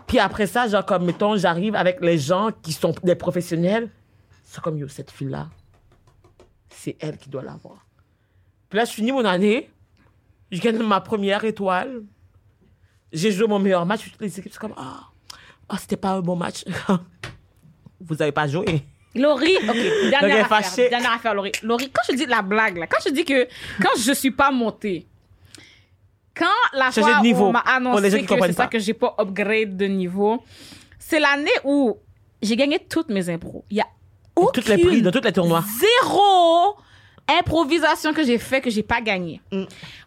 Puis 0.07 0.19
après 0.19 0.47
ça, 0.47 0.67
genre, 0.67 0.85
comme, 0.85 1.05
mettons, 1.05 1.35
j'arrive 1.35 1.75
avec 1.75 1.99
les 2.01 2.17
gens 2.17 2.49
qui 2.61 2.71
sont 2.71 2.93
des 3.03 3.15
professionnels. 3.15 3.89
C'est 4.45 4.61
comme, 4.61 4.77
yo, 4.77 4.87
cette 4.87 5.11
fille-là, 5.11 5.47
c'est 6.69 6.95
elle 6.99 7.17
qui 7.17 7.29
doit 7.29 7.43
l'avoir. 7.43 7.85
Puis 8.69 8.77
là, 8.77 8.85
je 8.85 8.91
finis 8.91 9.11
mon 9.11 9.25
année, 9.25 9.69
je 10.51 10.61
gagne 10.61 10.77
ma 10.77 11.01
première 11.01 11.43
étoile. 11.43 12.03
J'ai 13.11 13.31
joué 13.31 13.47
mon 13.47 13.59
meilleur 13.59 13.85
match, 13.85 14.03
toutes 14.11 14.21
les 14.21 14.39
équipes, 14.39 14.51
c'est 14.53 14.59
comme, 14.59 14.75
ah, 14.77 15.09
ah, 15.67 15.77
c'était 15.77 15.97
pas 15.97 16.11
un 16.11 16.21
bon 16.21 16.35
match. 16.35 16.63
Vous 17.99 18.21
avez 18.21 18.31
pas 18.31 18.47
joué. 18.47 18.83
Laurie, 19.15 19.55
ok, 19.57 19.65
Donc, 19.65 19.75
dernière 20.11 20.51
affaire, 20.53 20.89
dernière 20.89 21.13
affaire, 21.13 21.33
Laurie. 21.33 21.51
Laurie, 21.63 21.89
quand 21.91 22.03
je 22.09 22.15
dis 22.15 22.25
la 22.27 22.43
blague, 22.43 22.77
là, 22.77 22.87
quand 22.87 22.99
je 23.05 23.11
dis 23.11 23.25
que, 23.25 23.45
quand 23.81 23.97
je 23.97 24.13
suis 24.13 24.31
pas 24.31 24.51
montée, 24.51 25.07
quand 26.35 26.45
la 26.73 26.91
Changer 26.91 27.01
fois 27.01 27.17
de 27.17 27.23
niveau, 27.23 27.45
où 27.45 27.47
on 27.47 27.51
m'a 27.51 27.59
annoncé 27.59 28.23
que 28.23 28.35
c'est 28.39 28.53
ça 28.53 28.63
pas. 28.63 28.67
que 28.67 28.79
j'ai 28.79 28.93
pas 28.93 29.15
upgrade 29.19 29.75
de 29.75 29.85
niveau, 29.85 30.43
c'est 30.99 31.19
l'année 31.19 31.49
où 31.63 31.97
j'ai 32.41 32.55
gagné 32.55 32.79
toutes 32.79 33.09
mes 33.09 33.29
impros. 33.29 33.65
Il 33.69 33.77
y 33.77 33.81
a 33.81 33.87
Dans 34.35 34.45
toutes 34.51 34.67
les 34.67 34.77
prix, 34.77 34.87
aucune 34.87 35.01
dans 35.01 35.11
tous 35.11 35.21
les 35.23 35.33
tournois. 35.33 35.63
zéro 35.79 36.77
improvisation 37.39 38.13
que 38.13 38.23
j'ai 38.23 38.37
fait 38.37 38.61
que 38.61 38.69
j'ai 38.69 38.83
pas 38.83 39.01
gagné. 39.01 39.41
Mm. 39.51 39.63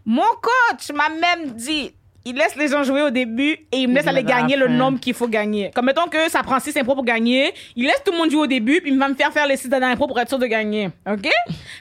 Mon 0.06 0.22
coach 0.40 0.90
m'a 0.94 1.08
même 1.08 1.50
dit, 1.52 1.94
il 2.24 2.36
laisse 2.36 2.54
les 2.54 2.68
gens 2.68 2.84
jouer 2.84 3.02
au 3.02 3.10
début 3.10 3.50
et 3.72 3.78
il 3.78 3.88
me 3.88 3.94
laisse 3.94 4.06
aller 4.06 4.22
gagner 4.22 4.56
le 4.56 4.68
nombre 4.68 5.00
qu'il 5.00 5.12
faut 5.14 5.26
gagner. 5.26 5.70
Comme 5.74 5.86
mettons 5.86 6.06
que 6.06 6.30
ça 6.30 6.42
prend 6.44 6.60
six 6.60 6.76
impros 6.76 6.94
pour 6.94 7.04
gagner, 7.04 7.52
il 7.74 7.84
laisse 7.84 8.00
tout 8.04 8.12
le 8.12 8.18
monde 8.18 8.30
jouer 8.30 8.42
au 8.42 8.46
début 8.46 8.80
puis 8.80 8.92
il 8.92 8.98
va 8.98 9.08
me 9.08 9.14
faire 9.14 9.32
faire 9.32 9.46
les 9.48 9.56
six 9.56 9.68
dernières 9.68 9.90
impros 9.90 10.06
pour 10.06 10.18
être 10.20 10.28
sûr 10.28 10.38
de 10.38 10.46
gagner. 10.46 10.90
OK? 11.10 11.28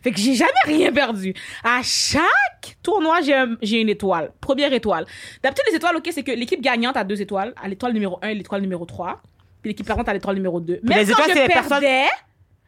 Fait 0.04 0.12
que 0.12 0.20
j'ai 0.20 0.34
jamais 0.34 0.52
rien 0.66 0.92
perdu. 0.92 1.34
À 1.64 1.82
chaque 1.84 2.76
tournoi, 2.82 3.22
j'ai 3.22 3.36
un- 3.36 3.56
j'ai 3.62 3.82
une 3.82 3.90
étoile. 3.90 4.32
Première 4.42 4.74
étoile. 4.74 5.06
D'habitude, 5.44 5.66
les 5.70 5.76
étoiles, 5.78 5.96
OK, 5.98 6.10
c'est 6.12 6.24
que 6.24 6.32
l'équipe 6.32 6.60
gagnante 6.62 6.98
a 6.98 7.04
deux 7.04 7.22
étoiles, 7.22 7.54
à 7.62 7.68
l'étoile 7.68 7.94
numéro 7.94 8.18
1 8.24 8.30
et 8.30 8.36
l'étoile 8.36 8.62
numéro 8.62 8.84
3. 8.86 9.22
Puis 9.62 9.70
l'équipe 9.72 9.86
perdante 9.86 10.10
a 10.10 10.14
l'étoile 10.14 10.36
numéro 10.38 10.60
2. 10.60 10.80
Même 10.82 10.98
les 10.98 11.06
quand 11.06 11.12
étoiles, 11.12 11.30
je 11.30 11.34
c'est 11.36 11.42
les 11.48 11.54
personnes- 11.54 11.70
perdais, 11.82 12.08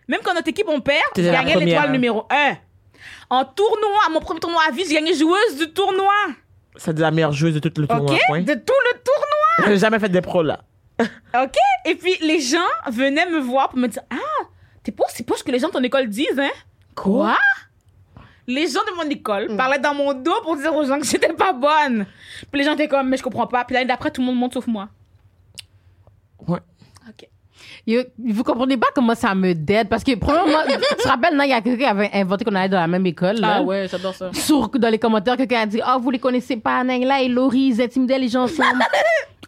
même 0.07 0.19
quand 0.23 0.33
notre 0.33 0.47
équipe 0.47 0.67
on 0.67 0.81
perd, 0.81 1.03
gagnais 1.15 1.53
première. 1.53 1.59
l'étoile 1.59 1.91
numéro 1.91 2.25
1. 2.29 2.57
En 3.29 3.45
tournoi, 3.45 4.09
mon 4.11 4.19
premier 4.19 4.39
tournoi 4.39 4.61
à 4.67 4.71
vie, 4.71 4.83
j'ai 4.87 4.95
gagné 4.95 5.13
joueuse 5.13 5.57
du 5.57 5.71
tournoi. 5.73 6.13
C'est 6.75 6.97
la 6.99 7.11
meilleure 7.11 7.31
joueuse 7.33 7.53
de 7.53 7.59
tout 7.59 7.81
le 7.81 7.87
tournoi. 7.87 8.13
OK? 8.13 8.21
point. 8.27 8.41
De 8.41 8.53
tout 8.53 8.73
le 8.93 8.99
tournoi. 8.99 9.67
J'ai 9.67 9.77
jamais 9.77 9.99
fait 9.99 10.09
des 10.09 10.21
pros, 10.21 10.41
là. 10.41 10.59
OK? 10.99 11.55
Et 11.85 11.95
puis 11.95 12.15
les 12.21 12.39
gens 12.39 12.57
venaient 12.87 13.25
me 13.27 13.39
voir 13.39 13.69
pour 13.69 13.79
me 13.79 13.87
dire 13.87 14.01
Ah, 14.09 14.45
t'es 14.83 14.91
pas 14.91 15.05
aussi 15.05 15.23
poche 15.23 15.43
que 15.43 15.51
les 15.51 15.59
gens 15.59 15.67
de 15.67 15.73
ton 15.73 15.83
école 15.83 16.07
disent, 16.07 16.39
hein? 16.39 16.51
Quoi? 16.95 17.37
Les 18.47 18.67
gens 18.67 18.81
de 18.81 18.95
mon 18.95 19.09
école 19.09 19.55
parlaient 19.55 19.79
dans 19.79 19.93
mon 19.93 20.13
dos 20.13 20.41
pour 20.43 20.57
dire 20.57 20.75
aux 20.75 20.83
gens 20.83 20.99
que 20.99 21.05
j'étais 21.05 21.31
pas 21.33 21.53
bonne. 21.53 22.05
Puis 22.51 22.59
les 22.59 22.63
gens 22.65 22.73
étaient 22.73 22.87
comme, 22.87 23.07
mais 23.09 23.17
je 23.17 23.23
comprends 23.23 23.47
pas. 23.47 23.63
Puis 23.65 23.73
l'année 23.73 23.87
d'après, 23.87 24.11
tout 24.11 24.21
le 24.21 24.27
monde 24.27 24.37
monte 24.37 24.53
sauf 24.53 24.67
moi. 24.67 24.89
Vous 27.85 28.43
comprenez 28.43 28.77
pas 28.77 28.87
comment 28.95 29.13
ça 29.15 29.35
me 29.35 29.53
dead 29.53 29.89
parce 29.89 30.03
que 30.03 30.15
premièrement, 30.15 30.59
tu 30.67 30.95
te 31.03 31.07
rappelles, 31.07 31.35
non, 31.35 31.43
il 31.43 31.49
y 31.49 31.53
a 31.53 31.59
quelqu'un 31.61 31.77
qui 31.83 31.85
avait 31.85 32.09
inventé 32.13 32.45
qu'on 32.45 32.55
allait 32.55 32.69
dans 32.69 32.79
la 32.79 32.87
même 32.87 33.05
école. 33.05 33.35
Là. 33.37 33.55
Ah 33.57 33.61
ouais, 33.61 33.87
j'adore 33.91 34.15
ça. 34.15 34.29
Sur, 34.33 34.69
dans 34.69 34.89
les 34.89 34.99
commentaires, 34.99 35.35
quelqu'un 35.35 35.61
a 35.61 35.65
dit 35.65 35.81
Ah, 35.83 35.97
vous 35.99 36.09
les 36.09 36.19
connaissez 36.19 36.55
pas, 36.55 36.81
Nangla 36.83 37.21
et 37.21 37.27
Laurie, 37.27 37.71
ils 37.73 37.81
intimidaient 37.81 38.19
les 38.19 38.29
gens 38.29 38.43
ensemble. 38.43 38.81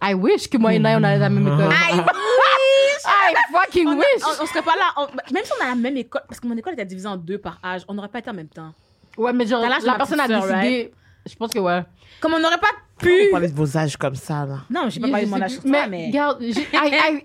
I 0.03 0.13
wish 0.13 0.49
que 0.49 0.57
moi 0.57 0.73
et 0.73 0.79
Naya, 0.79 0.97
on 0.99 1.03
allait 1.03 1.15
dans 1.17 1.23
la 1.23 1.29
même 1.29 1.47
école. 1.47 1.71
I 1.71 1.99
I 3.07 3.33
fucking 3.53 3.87
on, 3.87 3.97
wish. 3.97 4.05
on, 4.23 4.43
on 4.43 4.45
serait 4.47 4.61
pas 4.63 4.75
là. 4.75 4.91
on- 4.97 5.33
même 5.33 5.43
si 5.43 5.51
on 5.59 5.63
a 5.63 5.69
la 5.69 5.75
même 5.75 5.95
école, 5.95 6.21
parce 6.27 6.39
que 6.39 6.47
mon 6.47 6.57
école 6.57 6.73
était 6.73 6.85
divisée 6.85 7.07
en 7.07 7.15
deux 7.17 7.37
par 7.37 7.59
âge, 7.63 7.83
on 7.87 7.93
n'aurait 7.93 8.07
pas 8.09 8.19
été 8.19 8.29
en 8.29 8.33
même 8.33 8.47
temps. 8.49 8.73
Ouais, 9.17 9.31
mais 9.31 9.45
genre, 9.47 9.61
la 9.61 9.93
personne 9.95 10.19
a 10.19 10.27
décidé. 10.27 10.91
Je 11.27 11.35
pense 11.35 11.51
que 11.51 11.59
ouais. 11.59 11.81
Comme 12.21 12.33
on 12.33 12.39
n'aurait 12.39 12.59
pas 12.59 12.67
Vous 12.99 13.07
pu. 13.07 13.29
parlez 13.31 13.47
de 13.49 13.55
vos 13.55 13.77
âges 13.77 13.97
comme 13.97 14.15
ça, 14.15 14.45
là? 14.45 14.59
Non, 14.69 14.89
j'ai 14.89 14.99
pas 14.99 15.07
Je 15.07 15.11
parlé 15.11 15.25
de 15.25 15.31
mon 15.31 15.41
âge 15.41 15.51
sur 15.51 15.63
toi, 15.63 15.87
mais. 15.87 16.07
Regarde, 16.07 16.41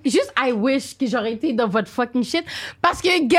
juste 0.04 0.32
I 0.38 0.52
wish 0.52 0.96
que 0.96 1.06
j'aurais 1.06 1.32
été 1.34 1.52
dans 1.52 1.68
votre 1.68 1.88
fucking 1.88 2.24
shit. 2.24 2.44
Parce 2.80 3.00
que, 3.02 3.26
gars, 3.26 3.38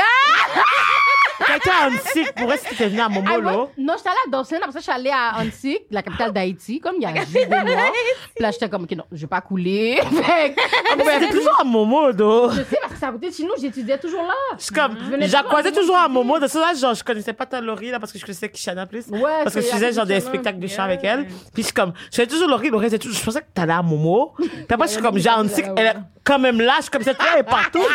Quelqu'un 1.46 1.70
à 1.82 1.86
Annecy, 1.86 2.24
pour 2.36 2.52
est-ce 2.52 2.68
que 2.68 2.74
t'es 2.74 2.88
venu 2.88 3.00
à 3.00 3.06
I 3.06 3.12
Momolo? 3.14 3.70
non, 3.78 3.94
j'étais 3.96 4.08
allée 4.10 4.18
à 4.26 4.30
Dawson, 4.30 4.56
après 4.56 4.72
ça, 4.72 4.78
je 4.78 4.82
suis 4.82 4.92
allée 4.92 5.10
à 5.10 5.36
Annecy, 5.38 5.78
la 5.90 6.02
capitale 6.02 6.32
d'Haïti, 6.32 6.80
comme 6.80 6.96
il 6.98 7.02
y 7.02 7.06
a 7.06 7.14
juste 7.14 7.32
des 7.32 7.46
mois. 7.46 7.62
Puis 8.34 8.42
là, 8.42 8.50
j'étais 8.50 8.68
comme, 8.68 8.84
OK, 8.84 8.92
non, 8.92 9.04
je 9.12 9.20
vais 9.22 9.26
pas 9.26 9.40
couler. 9.40 10.00
Fait 10.12 10.54
que- 10.54 11.30
toujours 11.32 11.60
à 11.60 11.64
Momodo. 11.64 12.50
Je 12.50 12.56
sais, 12.62 12.78
parce 12.80 12.92
que 12.94 12.98
c'est 12.98 13.06
à 13.06 13.12
côté 13.12 13.30
de 13.30 13.34
chez 13.34 13.42
nous, 13.44 13.52
j'étudiais 13.60 13.98
toujours 13.98 14.22
là. 14.22 14.34
Je 14.58 14.64
suis 14.64 14.74
comme, 14.74 14.96
Je 14.98 15.04
venais 15.10 15.26
j'ai 15.26 15.32
toujours 15.32 15.48
croisé 15.48 15.68
à 15.68 15.72
toujours 15.72 15.96
à 15.96 16.08
Momodo. 16.08 16.40
De 16.40 16.46
ça, 16.46 16.72
genre, 16.74 16.94
je 16.94 17.02
connaissais 17.04 17.32
pas 17.32 17.46
ta 17.46 17.60
Laurie, 17.60 17.90
là, 17.90 17.98
parce 18.00 18.12
que 18.12 18.18
je 18.18 18.24
connaissais 18.24 18.48
Kishana 18.48 18.86
plus. 18.86 19.06
Ouais, 19.08 19.20
Parce 19.44 19.54
que 19.54 19.60
c'est 19.60 19.68
je 19.68 19.72
faisais 19.74 19.92
genre 19.92 20.06
de 20.06 20.12
des 20.14 20.20
spectacles 20.20 20.58
de 20.58 20.66
chant 20.66 20.74
Yeah. 20.82 20.84
avec 20.84 21.04
elle. 21.04 21.24
Puis 21.26 21.34
je 21.58 21.62
suis 21.62 21.72
comme, 21.72 21.92
je 22.10 22.16
faisais 22.16 22.26
toujours 22.26 22.48
Laurie, 22.48 22.70
Laurie, 22.70 22.86
c'était 22.90 22.98
toujours- 22.98 23.18
je 23.18 23.24
pensais 23.24 23.40
que 23.40 23.46
t'allais 23.54 23.72
à 23.72 23.82
Momo. 23.82 24.32
Puis 24.38 24.48
après, 24.70 24.86
je 24.88 24.92
suis 24.94 25.02
comme, 25.02 25.18
j'ai 25.18 25.28
Annecy, 25.28 25.62
elle 25.76 25.86
est 25.86 25.94
quand 26.24 26.38
même 26.38 26.60
là, 26.60 26.74
je 26.78 26.82
suis 26.82 26.90
comme, 26.90 27.02
cette 27.02 27.20
fille 27.20 27.30
elle 27.34 27.40
est 27.40 27.44
partout. 27.44 27.82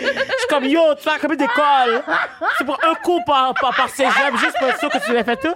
suis 0.06 0.48
comme, 0.48 0.64
yo, 0.64 0.80
tu 1.00 1.08
as 1.08 1.18
combien 1.20 1.36
d'écoles? 1.36 1.87
C'est 2.58 2.64
pour 2.64 2.78
un 2.84 2.94
cours 2.94 3.24
par, 3.24 3.54
par, 3.54 3.74
par 3.74 3.88
cégep, 3.88 4.36
juste 4.36 4.56
pour 4.58 4.68
être 4.68 4.78
sûr 4.78 4.88
que 4.88 5.04
tu 5.04 5.12
l'as 5.12 5.24
fait 5.24 5.36
tout? 5.36 5.48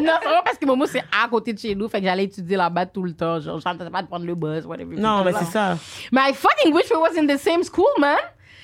Non, 0.00 0.12
c'est 0.20 0.26
vraiment 0.26 0.42
parce 0.44 0.58
que 0.58 0.66
Momo, 0.66 0.86
c'est 0.86 1.04
à 1.24 1.28
côté 1.28 1.52
de 1.52 1.58
chez 1.58 1.74
nous. 1.74 1.88
Fait 1.88 2.00
que 2.00 2.06
j'allais 2.06 2.24
étudier 2.24 2.56
là-bas 2.56 2.86
tout 2.86 3.02
le 3.02 3.12
temps. 3.14 3.40
Genre, 3.40 3.58
j'entendais 3.60 3.90
pas 3.90 4.02
de 4.02 4.08
prendre 4.08 4.26
le 4.26 4.34
bus, 4.34 4.64
whatever. 4.64 4.96
Non, 4.96 5.24
mais 5.24 5.32
c'est 5.32 5.46
ça. 5.46 5.76
Mais 6.12 6.30
I 6.30 6.34
fucking 6.34 6.72
wish 6.72 6.90
we 6.90 6.98
was 6.98 7.18
in 7.18 7.26
the 7.26 7.38
same 7.38 7.62
school, 7.62 7.86
man. 7.98 8.16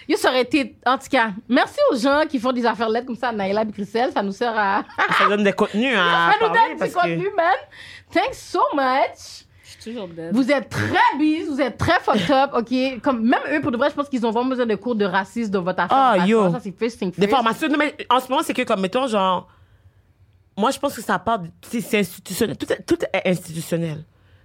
Yo, 0.06 0.16
ça 0.16 0.28
aurait 0.28 0.42
été. 0.42 0.76
En 0.84 0.98
tout 0.98 1.08
cas, 1.10 1.30
merci 1.48 1.78
aux 1.90 1.96
gens 1.96 2.22
qui 2.28 2.38
font 2.38 2.52
des 2.52 2.66
affaires 2.66 2.90
lettres 2.90 3.06
comme 3.06 3.16
ça, 3.16 3.32
Naïla 3.32 3.62
et 3.62 3.72
Christelle. 3.72 4.12
Ça 4.12 4.22
nous 4.22 4.32
sert 4.32 4.52
à. 4.56 4.84
Ça 5.18 5.26
donne 5.28 5.42
des 5.42 5.52
contenus 5.52 5.96
à 5.96 6.32
ça 6.32 6.34
nous 6.40 6.48
donne 6.48 6.88
du 6.88 6.92
contenu, 6.92 7.30
que. 7.30 7.36
man. 7.36 7.54
Thanks 8.12 8.36
so 8.36 8.60
much. 8.74 9.43
Toujours. 9.84 10.08
Vous 10.32 10.50
êtes 10.50 10.68
très 10.70 11.18
busy, 11.18 11.42
vous 11.44 11.60
êtes 11.60 11.76
très 11.76 12.00
fucked 12.00 12.30
up, 12.30 12.50
ok? 12.54 13.00
Comme, 13.02 13.22
même 13.22 13.40
eux, 13.52 13.60
pour 13.60 13.70
de 13.70 13.76
vrai, 13.76 13.90
je 13.90 13.94
pense 13.94 14.08
qu'ils 14.08 14.24
ont 14.24 14.30
vraiment 14.30 14.48
besoin 14.50 14.66
de 14.66 14.74
cours 14.76 14.94
de 14.94 15.04
racisme 15.04 15.50
dans 15.50 15.62
votre 15.62 15.80
affaire. 15.80 15.96
Ah, 15.98 16.16
que 16.22 16.28
yo. 16.28 16.50
Ça, 16.50 16.60
c'est 16.60 16.76
first 16.78 16.98
thing 16.98 17.12
Des 17.16 17.28
formations. 17.28 17.68
Non, 17.68 17.76
mais 17.78 17.94
en 18.08 18.18
ce 18.20 18.28
moment, 18.30 18.42
c'est 18.42 18.54
que, 18.54 18.62
comme, 18.62 18.80
mettons, 18.80 19.06
genre. 19.06 19.46
Moi, 20.56 20.70
je 20.70 20.78
pense 20.78 20.94
que 20.94 21.02
ça 21.02 21.18
part. 21.18 21.40
de- 21.40 21.48
C'est 21.68 21.80
c'est 21.80 21.98
institutionnel. 21.98 22.56
Tout 22.56 22.72
est, 22.72 22.82
tout 22.86 22.98
est 23.12 23.28
institutionnel. 23.28 24.04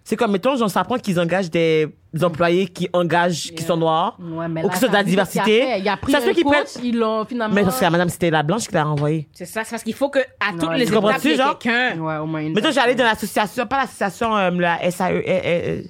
C'est 0.10 0.16
comme, 0.16 0.32
mettons, 0.32 0.55
genre, 0.55 0.72
ça 0.72 0.84
prend 0.84 0.97
qu'ils 0.97 1.20
engagent 1.20 1.51
des 1.51 1.88
employés 2.24 2.66
qui 2.68 2.89
engagent, 2.93 3.51
qui 3.55 3.62
sont 3.62 3.78
noirs. 3.78 4.18
Ouais, 4.20 4.47
mais 4.47 4.64
Ou 4.64 4.68
là, 4.68 4.74
ce 4.74 4.80
soit 4.80 4.88
de 4.88 4.93
la 4.93 5.03
diversité. 5.03 5.78
Il 5.78 5.88
a 5.88 5.97
pris 5.97 6.12
Ça 6.12 6.18
un 6.18 6.22
coach, 6.34 6.43
prennent- 6.43 6.66
ils 6.84 6.97
l'ont 6.97 7.26
finalement. 7.26 7.53
Mais 7.53 7.62
parce 7.62 7.78
que 7.78 7.84
la 7.84 7.91
madame, 7.91 8.10
c'était 8.10 8.32
la 8.32 8.41
blanche 8.41 8.68
qui 8.68 8.74
l'a 8.74 8.86
renvoyé. 8.86 9.30
C'est 9.34 9.45
ça, 9.45 9.64
c'est 9.64 9.70
parce 9.70 9.84
qu'il 9.84 9.93
faut 9.93 10.10
que 10.10 10.18
à 10.39 10.51
toutes 10.53 10.64
Ouais, 10.68 10.80
les 10.80 10.88
étapes, 10.91 11.20
il 11.24 11.30
y 11.30 11.34
ait 11.34 11.38
genre? 11.38 11.60
quelqu'un. 11.60 11.99
Ouais, 11.99 12.18
au 12.18 12.26
moins 12.26 12.41
une. 12.41 12.53
Mettons, 12.53 12.72
j'allais 12.72 12.95
dans 12.95 13.03
l'association, 13.03 13.68
pas 13.68 13.82
l'association, 13.82 14.36
euh, 14.36 14.49
la 14.49 14.82
SAE, 14.89 15.12
euh, 15.12 15.22
euh, 15.28 15.82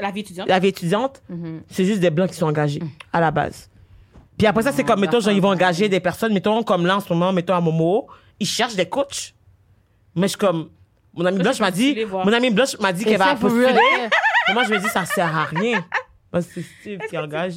La 0.00 0.10
vie 0.10 0.20
étudiante. 0.22 0.48
la 0.48 0.58
vie 0.58 0.68
étudiante. 0.68 1.22
Mhm. 1.28 1.60
C'est 1.70 1.84
juste 1.84 2.00
des 2.00 2.10
blancs 2.10 2.30
qui 2.30 2.36
sont 2.36 2.46
engagés, 2.46 2.82
à 3.12 3.20
la 3.20 3.30
base. 3.30 3.70
Puis 4.36 4.48
après 4.48 4.64
ça, 4.64 4.72
c'est 4.72 4.82
comme, 4.82 4.98
mettons, 4.98 5.20
genre, 5.20 5.32
ils 5.32 5.40
vont 5.40 5.50
engager 5.52 5.88
des 5.88 6.00
personnes, 6.00 6.32
mettons, 6.32 6.64
comme 6.64 6.84
là, 6.84 6.96
en 6.96 7.00
ce 7.00 7.12
moment, 7.12 7.32
mettons, 7.32 7.54
à 7.54 7.60
Momo, 7.60 8.08
ils 8.40 8.46
cherchent 8.48 8.74
des 8.74 8.86
coachs. 8.88 9.34
Mais 10.16 10.22
je 10.26 10.30
suis 10.30 10.38
comme, 10.38 10.70
mon 11.18 11.26
ami 11.26 11.36
Moi, 11.36 11.42
Blanche 11.42 11.60
m'a 11.60 11.70
dit, 11.70 12.04
mon 12.10 12.32
ami 12.32 12.50
Blanche 12.50 12.78
m'a 12.78 12.92
dit 12.92 13.02
Et 13.02 13.06
qu'elle 13.06 13.18
va 13.18 13.34
postuler. 13.34 13.74
Mais 14.48 14.54
moi, 14.54 14.64
je 14.64 14.70
me 14.72 14.78
dis, 14.78 14.88
ça 14.88 15.04
sert 15.04 15.36
à 15.36 15.44
rien. 15.44 15.84
Parce 16.30 16.46
que 16.46 16.54
c'est 16.54 16.66
Steve 16.80 17.00
qui 17.08 17.18
engage. 17.18 17.54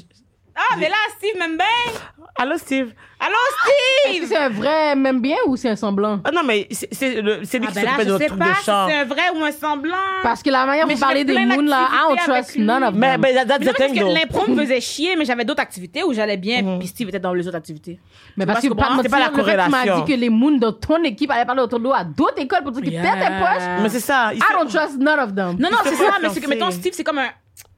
Ah, 0.74 0.76
mais 0.80 0.90
là, 0.90 0.96
Steve 1.18 1.38
m'aime 1.38 1.58
bien. 1.58 1.94
Allô, 2.38 2.58
Steve? 2.58 2.94
Allô, 3.20 3.34
Est-ce 3.36 4.20
que 4.20 4.26
Steve! 4.26 4.26
c'est 4.30 4.38
un 4.38 4.50
vrai 4.50 4.96
même 4.96 5.22
bien 5.22 5.36
ou 5.46 5.56
c'est 5.56 5.70
un 5.70 5.76
semblant? 5.76 6.22
Ah 6.24 6.32
non, 6.32 6.42
mais 6.44 6.68
c'est 6.72 6.88
c'est 6.92 7.22
lui 7.22 7.68
Ah, 7.68 7.72
qui 7.72 7.76
ben 7.76 7.84
là, 7.86 7.92
s'occupait 7.92 8.06
de 8.06 8.08
je 8.08 8.10
notre 8.10 8.18
sais 8.24 8.28
truc 8.30 8.40
pas 8.40 8.46
de 8.50 8.54
si 8.56 8.64
chant. 8.64 8.88
c'est 8.90 8.96
un 8.96 9.04
vrai 9.06 9.22
ou 9.36 9.44
un 9.44 9.52
semblant. 9.52 9.96
Parce 10.24 10.42
que 10.42 10.50
la 10.50 10.66
manière 10.66 10.88
Mais 10.88 10.96
vous 10.96 11.00
parlez 11.02 11.24
des 11.24 11.38
moons 11.38 11.62
là, 11.62 11.88
I 11.92 11.98
don't 12.08 12.18
trust 12.18 12.58
none 12.58 12.84
of 12.84 12.96
Mais, 12.96 13.12
them. 13.12 13.22
ben, 13.22 13.36
that's 13.36 13.60
Mais 13.60 13.66
the 13.66 13.68
non, 13.68 13.74
parce 13.78 13.92
thing, 13.92 14.02
though. 14.02 14.14
l'impro 14.14 14.48
me 14.52 14.56
faisait 14.62 14.82
chier, 14.82 15.16
mais 15.18 15.26
j'avais 15.26 15.46
d'autres 15.46 15.62
activités 15.62 16.04
où 16.04 16.14
j'allais 16.14 16.38
bien, 16.38 16.64
Mhm. 16.64 16.80
puis 16.80 16.88
Steve 16.88 17.10
était 17.10 17.20
dans 17.20 17.34
les 17.34 17.48
autres 17.48 17.58
activités. 17.58 18.00
Mais 18.38 18.46
parce 18.48 18.62
que 18.62 18.68
c'est 18.70 18.76
pas 18.76 18.90
la 18.90 18.98
que 18.98 19.02
tu 19.04 19.10
m'as 19.12 19.30
corrélation. 19.30 20.00
dit 20.04 20.12
que 20.14 20.18
les 20.20 20.30
moons 20.30 20.58
de 20.58 20.70
ton 20.72 21.04
équipe 21.04 21.30
allaient 21.30 21.46
parler 21.46 21.62
autour 21.62 21.80
de 21.80 21.90
à 21.90 22.04
d'autres 22.04 22.40
écoles 22.42 22.64
pour 22.64 22.72
dire 22.72 22.82
qu'ils 22.82 23.00
perdent 23.02 23.20
tes 23.20 23.26
poches. 23.28 23.68
Mais 23.84 23.90
c'est 23.90 24.00
ça. 24.00 24.34
I 24.34 24.40
don't 24.58 24.68
trust 24.68 24.98
none 24.98 25.20
of 25.20 25.36
them. 25.36 25.58
Non, 25.60 25.70
non, 25.70 25.78
c'est 25.84 25.96
ça, 25.96 26.14
mais 26.22 26.30
c'est 26.30 26.40
que, 26.42 26.48
mettons, 26.48 26.72
Steve, 26.72 26.94
c'est 26.96 27.04
comme 27.04 27.20
un, 27.20 27.30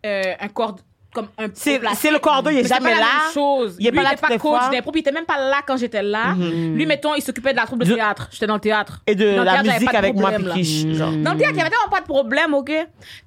euh, 0.06 0.34
un 0.40 0.48
cordon, 0.48 0.82
comme 1.14 1.28
un 1.38 1.48
C'est 1.54 1.80
le 1.80 2.20
cordon, 2.20 2.50
il 2.50 2.60
est 2.60 2.68
jamais 2.68 2.90
pas 2.92 2.96
la 2.96 3.00
là. 3.02 3.06
même 3.24 3.34
chose. 3.34 3.76
Il 3.80 3.88
est 3.88 3.92
Lui, 3.92 3.98
pas 3.98 4.04
là 4.04 4.14
était 4.14 4.22
pas 4.22 4.38
coach 4.38 4.70
d'impro, 4.72 4.92
puis 4.92 5.00
il 5.00 5.04
était 5.04 5.12
même 5.12 5.26
pas 5.26 5.38
là 5.38 5.62
quand 5.66 5.78
j'étais 5.78 6.04
là. 6.04 6.34
Lui, 6.36 6.86
mettons, 6.86 7.16
il 7.16 7.22
s'occupait 7.22 7.52
de 7.52 7.58
la 7.58 7.66
troupe 7.66 7.84
de 7.84 7.94
théâtre. 7.94 8.28
J'étais 8.32 8.48
dans 8.48 8.56
le 8.56 8.60
théâtre. 8.60 9.02
Et 9.08 9.16
de 9.16 9.26
la 9.26 9.62
théâtre, 9.62 9.74
musique 9.74 9.94
avec 9.96 10.16
moi, 10.16 10.32
genre. 10.32 11.12
Dans 11.12 11.34
le 11.34 11.38
théâtre, 11.38 11.54
il 11.54 11.58
y 11.58 11.62
avait 11.62 11.70
tellement 11.70 11.90
pas 11.92 12.02
de 12.02 12.06
problème, 12.06 12.54
OK? 12.54 12.72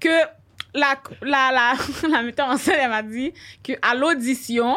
Que 0.01 0.09
la, 0.75 0.95
la, 1.23 1.51
la, 1.53 1.75
la 2.11 2.23
metteur 2.23 2.49
en 2.49 2.57
scène, 2.57 2.77
elle 2.83 2.91
m'a 2.91 3.03
dit 3.03 3.33
que 3.65 3.73
à 3.83 3.95
l'audition, 3.95 4.77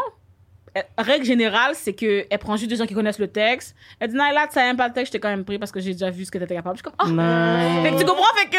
euh, 0.77 0.81
règle 0.97 1.25
générale, 1.25 1.73
c'est 1.75 1.93
que 1.93 2.25
elle 2.29 2.39
prend 2.39 2.55
juste 2.55 2.69
des 2.69 2.75
gens 2.77 2.85
qui 2.85 2.93
connaissent 2.93 3.19
le 3.19 3.27
texte. 3.27 3.75
Elle 3.99 4.09
dit, 4.09 4.15
non, 4.15 4.29
là, 4.31 4.47
tu 4.47 4.53
savais 4.53 4.67
même 4.67 4.77
pas 4.77 4.87
le 4.87 4.93
texte, 4.93 5.07
je 5.13 5.17
t'ai 5.17 5.19
quand 5.19 5.29
même 5.29 5.43
pris 5.43 5.57
parce 5.59 5.71
que 5.71 5.79
j'ai 5.79 5.93
déjà 5.93 6.09
vu 6.09 6.25
ce 6.25 6.31
que 6.31 6.37
t'étais 6.37 6.55
capable. 6.55 6.77
Je 6.77 6.83
suis 6.83 6.95
comme, 6.95 7.17
oh! 7.17 7.83
Fait 7.83 7.91
que 7.91 7.99
tu 7.99 8.05
comprends, 8.05 8.33
fait 8.35 8.49
que 8.49 8.57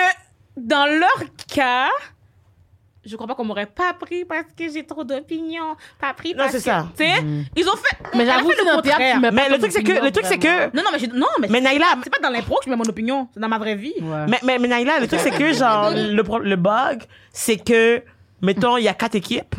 dans 0.56 0.86
leur 0.86 1.22
cas, 1.54 1.88
je 3.04 3.14
crois 3.16 3.26
pas 3.26 3.34
qu'on 3.34 3.44
m'aurait 3.44 3.66
pas 3.66 3.94
pris 3.98 4.24
parce 4.24 4.46
que 4.56 4.70
j'ai 4.72 4.84
trop 4.84 5.04
d'opinions. 5.04 5.74
Pas 6.00 6.12
pris 6.14 6.30
Non, 6.32 6.38
parce 6.38 6.52
c'est 6.52 6.58
que- 6.58 6.64
ça. 6.64 6.86
Tu 6.96 7.04
sais, 7.04 7.12
ils 7.56 7.68
ont 7.68 7.76
fait. 7.76 7.96
Mais 8.16 8.26
j'avoue 8.26 8.50
fait 8.50 8.56
que 8.56 8.76
le 8.76 8.82
théâtre, 8.82 9.30
Mais 9.32 9.48
le 9.48 9.58
truc, 9.58 9.72
c'est 9.72 9.82
que, 9.82 9.90
opinion, 9.92 10.04
le 10.04 10.10
truc, 10.12 10.24
c'est 10.26 10.38
que. 10.38 10.64
Non, 10.76 10.82
non, 10.84 10.90
mais, 10.92 10.98
j'ai- 10.98 11.06
non, 11.08 11.26
mais, 11.40 11.48
mais 11.48 11.60
Naïla, 11.60 11.86
c'est 12.04 12.10
pas 12.10 12.18
dans 12.22 12.30
l'impro 12.30 12.56
que 12.58 12.64
je 12.66 12.70
mets 12.70 12.76
mon 12.76 12.84
opinion. 12.88 13.28
C'est 13.32 13.40
dans 13.40 13.48
ma 13.48 13.58
vraie 13.58 13.74
vie. 13.76 13.94
Ouais. 14.02 14.26
mais, 14.28 14.38
mais, 14.44 14.58
mais 14.58 14.68
Naïla, 14.68 15.00
le 15.00 15.06
truc, 15.08 15.20
c'est 15.20 15.30
que, 15.30 15.52
genre, 15.52 15.90
le, 15.92 16.22
le 16.44 16.56
bug, 16.56 17.02
c'est 17.32 17.56
que, 17.56 18.02
mettons, 18.42 18.76
il 18.76 18.84
y 18.84 18.88
a 18.88 18.94
quatre 18.94 19.14
équipes. 19.14 19.56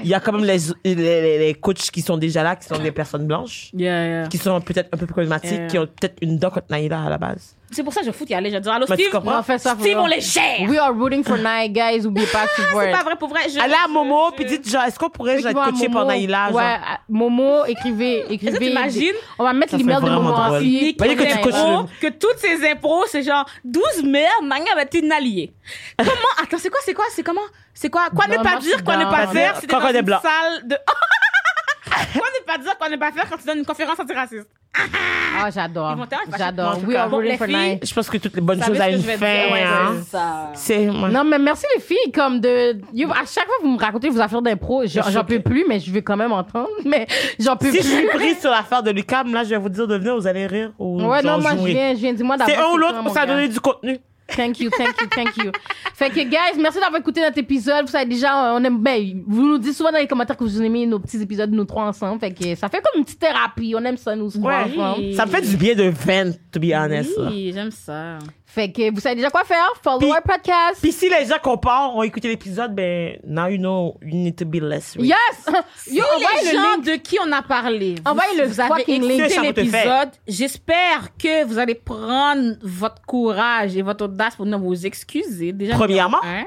Il 0.00 0.06
y 0.08 0.14
a 0.14 0.20
quand 0.20 0.32
même 0.32 0.44
les, 0.44 0.56
les, 0.84 0.94
les- 0.94 1.38
les 1.38 1.54
coachs 1.54 1.90
qui 1.90 2.00
sont 2.00 2.16
déjà 2.16 2.42
là, 2.42 2.56
qui 2.56 2.66
sont 2.66 2.78
des 2.78 2.90
personnes 2.90 3.26
blanches, 3.26 3.68
Yeah, 3.74 4.06
yeah. 4.06 4.28
qui 4.28 4.38
sont 4.38 4.58
peut-être 4.62 4.88
un 4.92 4.96
peu 4.96 5.06
problématiques, 5.06 5.52
Yeah. 5.52 5.66
qui 5.68 5.78
ont 5.78 5.86
peut-être 5.86 6.16
une 6.22 6.38
dent 6.38 6.48
contre 6.50 6.66
Naïla 6.70 7.02
à 7.04 7.10
la 7.10 7.18
base. 7.18 7.54
C'est 7.74 7.82
pour 7.82 7.92
ça 7.92 8.00
que 8.00 8.06
je 8.06 8.12
fous 8.12 8.24
y 8.28 8.34
aller. 8.34 8.50
Je 8.50 8.56
dire, 8.58 8.72
allô, 8.72 8.86
Mais 8.88 8.96
tu 8.96 9.02
Steve? 9.02 9.12
comprends? 9.12 9.40
On 9.40 9.42
fait 9.42 9.58
ça. 9.58 9.74
Steve, 9.78 9.98
on 9.98 10.06
les 10.06 10.20
gère. 10.20 10.62
We 10.68 10.78
are 10.78 10.92
rooting 10.94 11.24
for 11.24 11.36
Nike, 11.36 11.72
guys. 11.72 12.06
Oubliez 12.06 12.26
pas 12.28 12.46
to 12.46 12.62
support. 12.62 12.82
C'est 12.82 12.90
pas 12.92 13.02
vrai 13.02 13.16
pour 13.16 13.28
vrai. 13.28 13.40
Je, 13.52 13.58
Allez 13.58 13.74
à 13.74 13.88
Momo, 13.88 14.30
je- 14.30 14.36
puis 14.36 14.44
dites, 14.44 14.68
genre, 14.70 14.82
est-ce 14.84 14.98
qu'on 14.98 15.10
pourrait, 15.10 15.40
genre, 15.40 15.50
être 15.50 15.70
coaché 15.72 15.88
Naïla, 15.88 16.46
genre? 16.48 16.56
Ouais, 16.56 16.62
à- 16.62 17.00
Momo, 17.08 17.64
écrivez, 17.66 18.24
écrivez. 18.32 18.58
t'imagines? 18.58 19.12
On 19.38 19.44
va 19.44 19.52
mettre 19.52 19.72
Ça 19.72 19.76
l'email 19.76 19.96
fait 19.96 20.00
de 20.02 20.06
vraiment 20.06 20.22
Momo 20.22 20.36
drôle. 20.36 20.56
aussi. 20.58 20.66
Nick, 20.84 20.98
Voyez 20.98 21.16
que 21.16 21.22
tu 21.24 21.38
coaches 21.40 21.54
le- 21.54 22.00
que 22.08 22.14
toutes 22.14 22.38
ces 22.38 22.70
impros, 22.70 23.04
c'est 23.08 23.22
genre 23.22 23.44
12 23.64 24.04
merdes, 24.04 24.44
Nanga 24.44 24.74
va 24.74 24.82
être 24.82 24.94
une 24.98 25.10
alliée. 25.12 25.52
Comment? 25.98 26.10
Attends, 26.42 26.58
c'est 26.58 26.70
quoi 26.70 26.80
C'est 26.84 26.94
quoi 26.94 27.04
C'est 27.10 27.22
comment? 27.22 27.40
C'est 27.72 27.90
quoi 27.90 28.08
Quoi 28.14 28.26
ne 28.28 28.36
Non, 28.36 28.42
pas 28.42 28.50
moi, 28.52 28.58
je 28.60 28.66
dire 28.66 28.84
Quoi 28.84 28.96
ne 28.96 29.04
pas 29.04 29.10
Pas 29.10 29.26
faire 29.28 29.54
quand 29.68 29.80
dans 29.80 29.86
on 29.86 29.88
est 29.88 29.98
une 29.98 30.04
blanc. 30.04 30.20
salle 30.22 30.68
de 30.68 30.76
Quoi 32.18 32.26
ne 32.40 32.44
pas 32.46 32.58
dire 32.58 32.78
Quoi 32.78 32.88
ne 32.88 32.96
pas 32.96 33.12
faire 33.12 33.28
quand 33.28 33.36
tu 33.36 33.44
donnes 33.46 33.58
une 33.58 33.66
conférence 33.66 33.98
antiraciste? 33.98 34.48
Ah, 35.36 35.50
j'adore. 35.50 35.96
Fâchés. 35.96 36.38
J'adore. 36.38 36.78
Are 36.96 37.08
bon, 37.08 37.16
rooting 37.16 37.30
les 37.32 37.36
for 37.36 37.46
filles, 37.46 37.56
Nike. 37.56 37.86
Je 37.86 37.94
pense 37.94 38.08
que 38.08 38.18
toutes 38.18 38.34
les 38.34 38.40
bonnes 38.40 38.62
choses 38.62 38.80
à 38.80 38.90
une 38.90 39.02
fin, 39.02 39.26
hein. 39.26 40.50
c'est. 40.54 40.86
Non, 40.86 41.24
mais 41.24 41.38
merci 41.38 41.66
les 41.74 41.80
filles, 41.80 42.12
comme 42.12 42.40
de. 42.40 42.72
À 43.10 43.24
chaque 43.26 43.46
fois 43.46 43.54
que 43.58 43.62
vous 43.64 43.72
me 43.72 43.78
racontez 43.78 44.08
vos 44.10 44.20
affaires 44.20 44.42
d'impro, 44.42 44.84
j'en 44.86 45.24
peux 45.24 45.40
plus, 45.40 45.64
mais 45.68 45.80
je 45.80 45.90
vais 45.90 46.02
quand 46.02 46.16
même 46.16 46.32
entendre. 46.32 46.68
Mais 46.84 47.06
j'en 47.38 47.56
peux 47.56 47.70
Si 47.70 47.78
je 47.78 47.82
suis 47.82 48.06
plus. 48.06 48.18
prise 48.18 48.40
sur 48.40 48.50
l'affaire 48.50 48.82
de 48.82 48.90
Lucam, 48.90 49.32
là, 49.32 49.42
je 49.42 49.50
vais 49.50 49.58
vous 49.58 49.68
dire 49.68 49.86
de 49.86 49.96
venir, 49.96 50.14
vous 50.14 50.26
allez 50.26 50.46
rire 50.46 50.72
ou 50.78 51.02
Ouais, 51.02 51.22
non, 51.22 51.40
moi, 51.40 51.52
je 51.56 51.64
viens, 51.64 51.94
je 51.94 51.98
viens. 52.00 52.12
Dis-moi 52.12 52.36
d'abord. 52.36 52.54
C'est 52.54 52.60
un 52.60 52.72
ou 52.72 52.76
l'autre, 52.76 53.02
mon 53.02 53.12
ça 53.12 53.26
donné 53.26 53.48
du 53.48 53.58
contenu. 53.60 53.98
Thank 54.28 54.58
you, 54.60 54.70
thank 54.70 55.00
you, 55.00 55.06
thank 55.14 55.36
you. 55.36 55.52
fait 55.94 56.08
que, 56.10 56.20
guys, 56.24 56.58
merci 56.60 56.80
d'avoir 56.80 57.00
écouté 57.00 57.20
notre 57.20 57.38
épisode. 57.38 57.84
Vous 57.86 57.92
savez 57.92 58.06
déjà, 58.06 58.54
on 58.54 58.64
aime, 58.64 58.78
ben, 58.82 59.22
vous 59.26 59.46
nous 59.46 59.58
dites 59.58 59.74
souvent 59.74 59.92
dans 59.92 59.98
les 59.98 60.06
commentaires 60.06 60.36
que 60.36 60.44
vous 60.44 60.62
aimez 60.62 60.86
nos 60.86 60.98
petits 60.98 61.20
épisodes, 61.20 61.50
nous 61.52 61.64
trois 61.66 61.84
ensemble. 61.84 62.18
Fait 62.20 62.32
que 62.32 62.54
ça 62.54 62.68
fait 62.70 62.78
comme 62.82 62.98
une 63.00 63.04
petite 63.04 63.20
thérapie. 63.20 63.74
On 63.76 63.84
aime 63.84 63.98
ça, 63.98 64.16
nous 64.16 64.30
trois 64.30 64.64
Ouais. 64.64 64.78
ensemble. 64.78 65.12
Ça 65.12 65.26
me 65.26 65.30
fait 65.30 65.42
du 65.42 65.56
bien 65.58 65.74
de 65.74 65.84
vent, 65.90 66.32
to 66.50 66.58
be 66.58 66.72
honest. 66.74 67.10
Oui, 67.18 67.52
j'aime 67.52 67.70
ça. 67.70 68.18
Fait 68.54 68.70
que 68.70 68.94
vous 68.94 69.00
savez 69.00 69.16
déjà 69.16 69.30
quoi 69.30 69.42
faire. 69.42 69.72
Follow 69.82 70.06
our 70.12 70.22
podcast. 70.22 70.78
Puis 70.80 70.92
si 70.92 71.08
les 71.08 71.24
gens 71.26 71.38
comparent, 71.42 71.96
ont 71.96 72.04
écouté 72.04 72.28
l'épisode, 72.28 72.72
ben, 72.72 73.16
now 73.26 73.48
you 73.48 73.58
know, 73.58 73.96
you 74.00 74.14
need 74.14 74.36
to 74.36 74.44
be 74.44 74.60
less. 74.60 74.94
rich. 74.96 75.06
yes! 75.08 75.46
Yo, 75.92 76.04
envoyez 76.04 76.44
les 76.44 76.52
le 76.52 76.56
gens 76.62 76.74
link. 76.76 76.84
de 76.84 76.92
qui 76.96 77.18
on 77.26 77.32
a 77.32 77.42
parlé, 77.42 77.96
Envoyez 78.04 78.36
le 78.40 78.46
vous 78.46 78.60
avez 78.60 78.68
fucking 78.68 79.02
link. 79.02 79.20
écouté 79.32 79.42
l'épisode, 79.62 80.10
j'espère 80.28 81.08
que 81.18 81.44
vous 81.44 81.58
allez 81.58 81.74
prendre 81.74 82.54
votre 82.62 83.02
courage 83.02 83.76
et 83.76 83.82
votre 83.82 84.04
audace 84.04 84.36
pour 84.36 84.44
venir 84.44 84.60
vous 84.60 84.86
excuser. 84.86 85.52
Déjà, 85.52 85.74
Premièrement. 85.74 86.20
hein, 86.24 86.44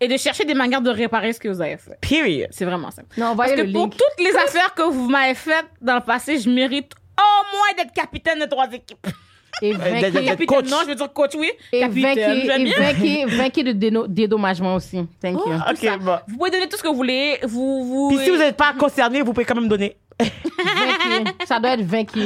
et 0.00 0.08
de 0.08 0.16
chercher 0.18 0.44
des 0.44 0.54
manières 0.54 0.82
de 0.82 0.90
réparer 0.90 1.32
ce 1.32 1.40
que 1.40 1.48
vous 1.48 1.62
avez 1.62 1.78
fait. 1.78 1.96
Period. 2.00 2.48
C'est 2.50 2.64
vraiment 2.66 2.90
ça. 2.90 3.02
Non, 3.16 3.34
Parce 3.36 3.52
que 3.52 3.60
le 3.62 3.72
pour 3.72 3.84
link. 3.84 3.96
toutes 3.96 4.24
les 4.26 4.36
affaires 4.36 4.74
que 4.74 4.82
vous 4.82 5.08
m'avez 5.08 5.34
faites 5.34 5.66
dans 5.80 5.94
le 5.94 6.02
passé, 6.02 6.38
je 6.38 6.50
mérite 6.50 6.92
au 7.18 7.56
moins 7.56 7.68
d'être 7.82 7.94
capitaine 7.94 8.38
de 8.38 8.44
trois 8.46 8.66
équipes. 8.70 9.06
Et 9.60 9.72
Capitaine, 9.72 10.46
coach. 10.46 10.70
non, 10.70 10.78
je 10.82 10.88
veux 10.88 10.94
dire 10.94 11.12
coach, 11.12 11.32
oui. 11.36 11.50
et 11.72 11.86
vainquez 11.86 13.62
de 13.62 14.06
dédommagement 14.06 14.74
aussi. 14.76 15.06
Thank 15.20 15.38
you. 15.46 15.52
Ok, 15.52 15.98
bon. 16.00 16.16
Vous 16.28 16.36
pouvez 16.38 16.50
donner 16.50 16.68
tout 16.68 16.76
ce 16.76 16.82
que 16.82 16.88
vous 16.88 16.96
voulez. 16.96 17.38
Vous, 17.44 17.84
vous. 17.84 18.08
Puis 18.08 18.24
si 18.24 18.30
vous 18.30 18.38
n'êtes 18.38 18.56
pas 18.56 18.72
concerné, 18.72 19.20
vous 19.22 19.32
pouvez 19.32 19.44
quand 19.44 19.54
même 19.54 19.68
donner. 19.68 19.96
Ça 21.44 21.58
doit 21.58 21.70
être 21.72 21.82
vainqué. 21.82 22.20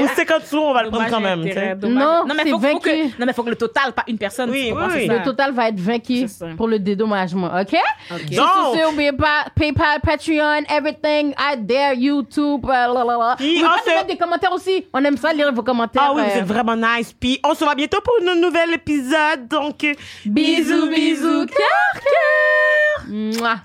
Ou 0.00 0.06
50 0.14 0.44
sous, 0.44 0.58
on 0.58 0.72
va 0.74 0.82
le 0.82 0.90
prendre 0.90 1.08
quand 1.08 1.20
même. 1.20 1.40
intérêt, 1.40 1.74
tu 1.74 1.80
sais. 1.82 1.88
dommage. 1.88 2.04
Non, 2.26 2.34
mais 2.34 2.42
faut, 2.44 2.50
faut 2.50 2.58
vaincu. 2.58 2.80
que, 2.88 3.04
non, 3.20 3.26
mais 3.26 3.32
faut 3.32 3.42
que 3.42 3.50
le 3.50 3.56
total, 3.56 3.92
pas 3.92 4.04
une 4.08 4.18
personne. 4.18 4.50
Oui, 4.50 4.72
oui, 4.74 4.82
oui. 4.94 5.06
Le 5.06 5.22
total 5.22 5.52
va 5.52 5.68
être 5.68 5.78
vaincu 5.80 6.18
C'est 6.20 6.28
ça. 6.28 6.46
pour 6.56 6.68
le 6.68 6.78
dédommagement, 6.78 7.50
OK? 7.60 7.76
Donc- 8.10 8.88
n'oubliez 8.90 9.12
pas 9.12 9.46
PayPal, 9.54 10.00
Patreon, 10.02 10.64
everything, 10.68 11.32
I 11.38 11.56
dare, 11.58 11.94
YouTube, 11.94 12.64
euh, 12.64 12.68
la, 12.72 13.04
la, 13.04 13.04
la. 13.16 13.34
Puis 13.36 13.46
N'oubliez 13.60 13.64
on 13.64 13.68
pas 13.68 13.76
de 13.78 13.82
se- 13.84 13.90
mettre 13.94 14.06
des 14.06 14.16
commentaires 14.16 14.52
aussi. 14.52 14.84
On 14.92 15.04
aime 15.04 15.16
ça, 15.16 15.32
lire 15.32 15.52
vos 15.52 15.62
commentaires. 15.62 16.02
Ah 16.06 16.12
oui, 16.14 16.22
vous 16.22 16.30
euh, 16.36 16.40
êtes 16.40 16.46
vraiment 16.46 16.76
nice. 16.76 17.14
Puis 17.18 17.40
on 17.44 17.54
se 17.54 17.64
voit 17.64 17.74
bientôt 17.74 17.98
pour 18.02 18.14
un 18.28 18.34
nouvel 18.36 18.74
épisode. 18.74 19.48
Donc, 19.48 19.82
euh, 19.84 19.92
Bisous, 20.26 20.88
bisous, 20.88 21.46
cœur, 21.46 22.02
cœur. 22.02 23.06
Mouah. 23.08 23.56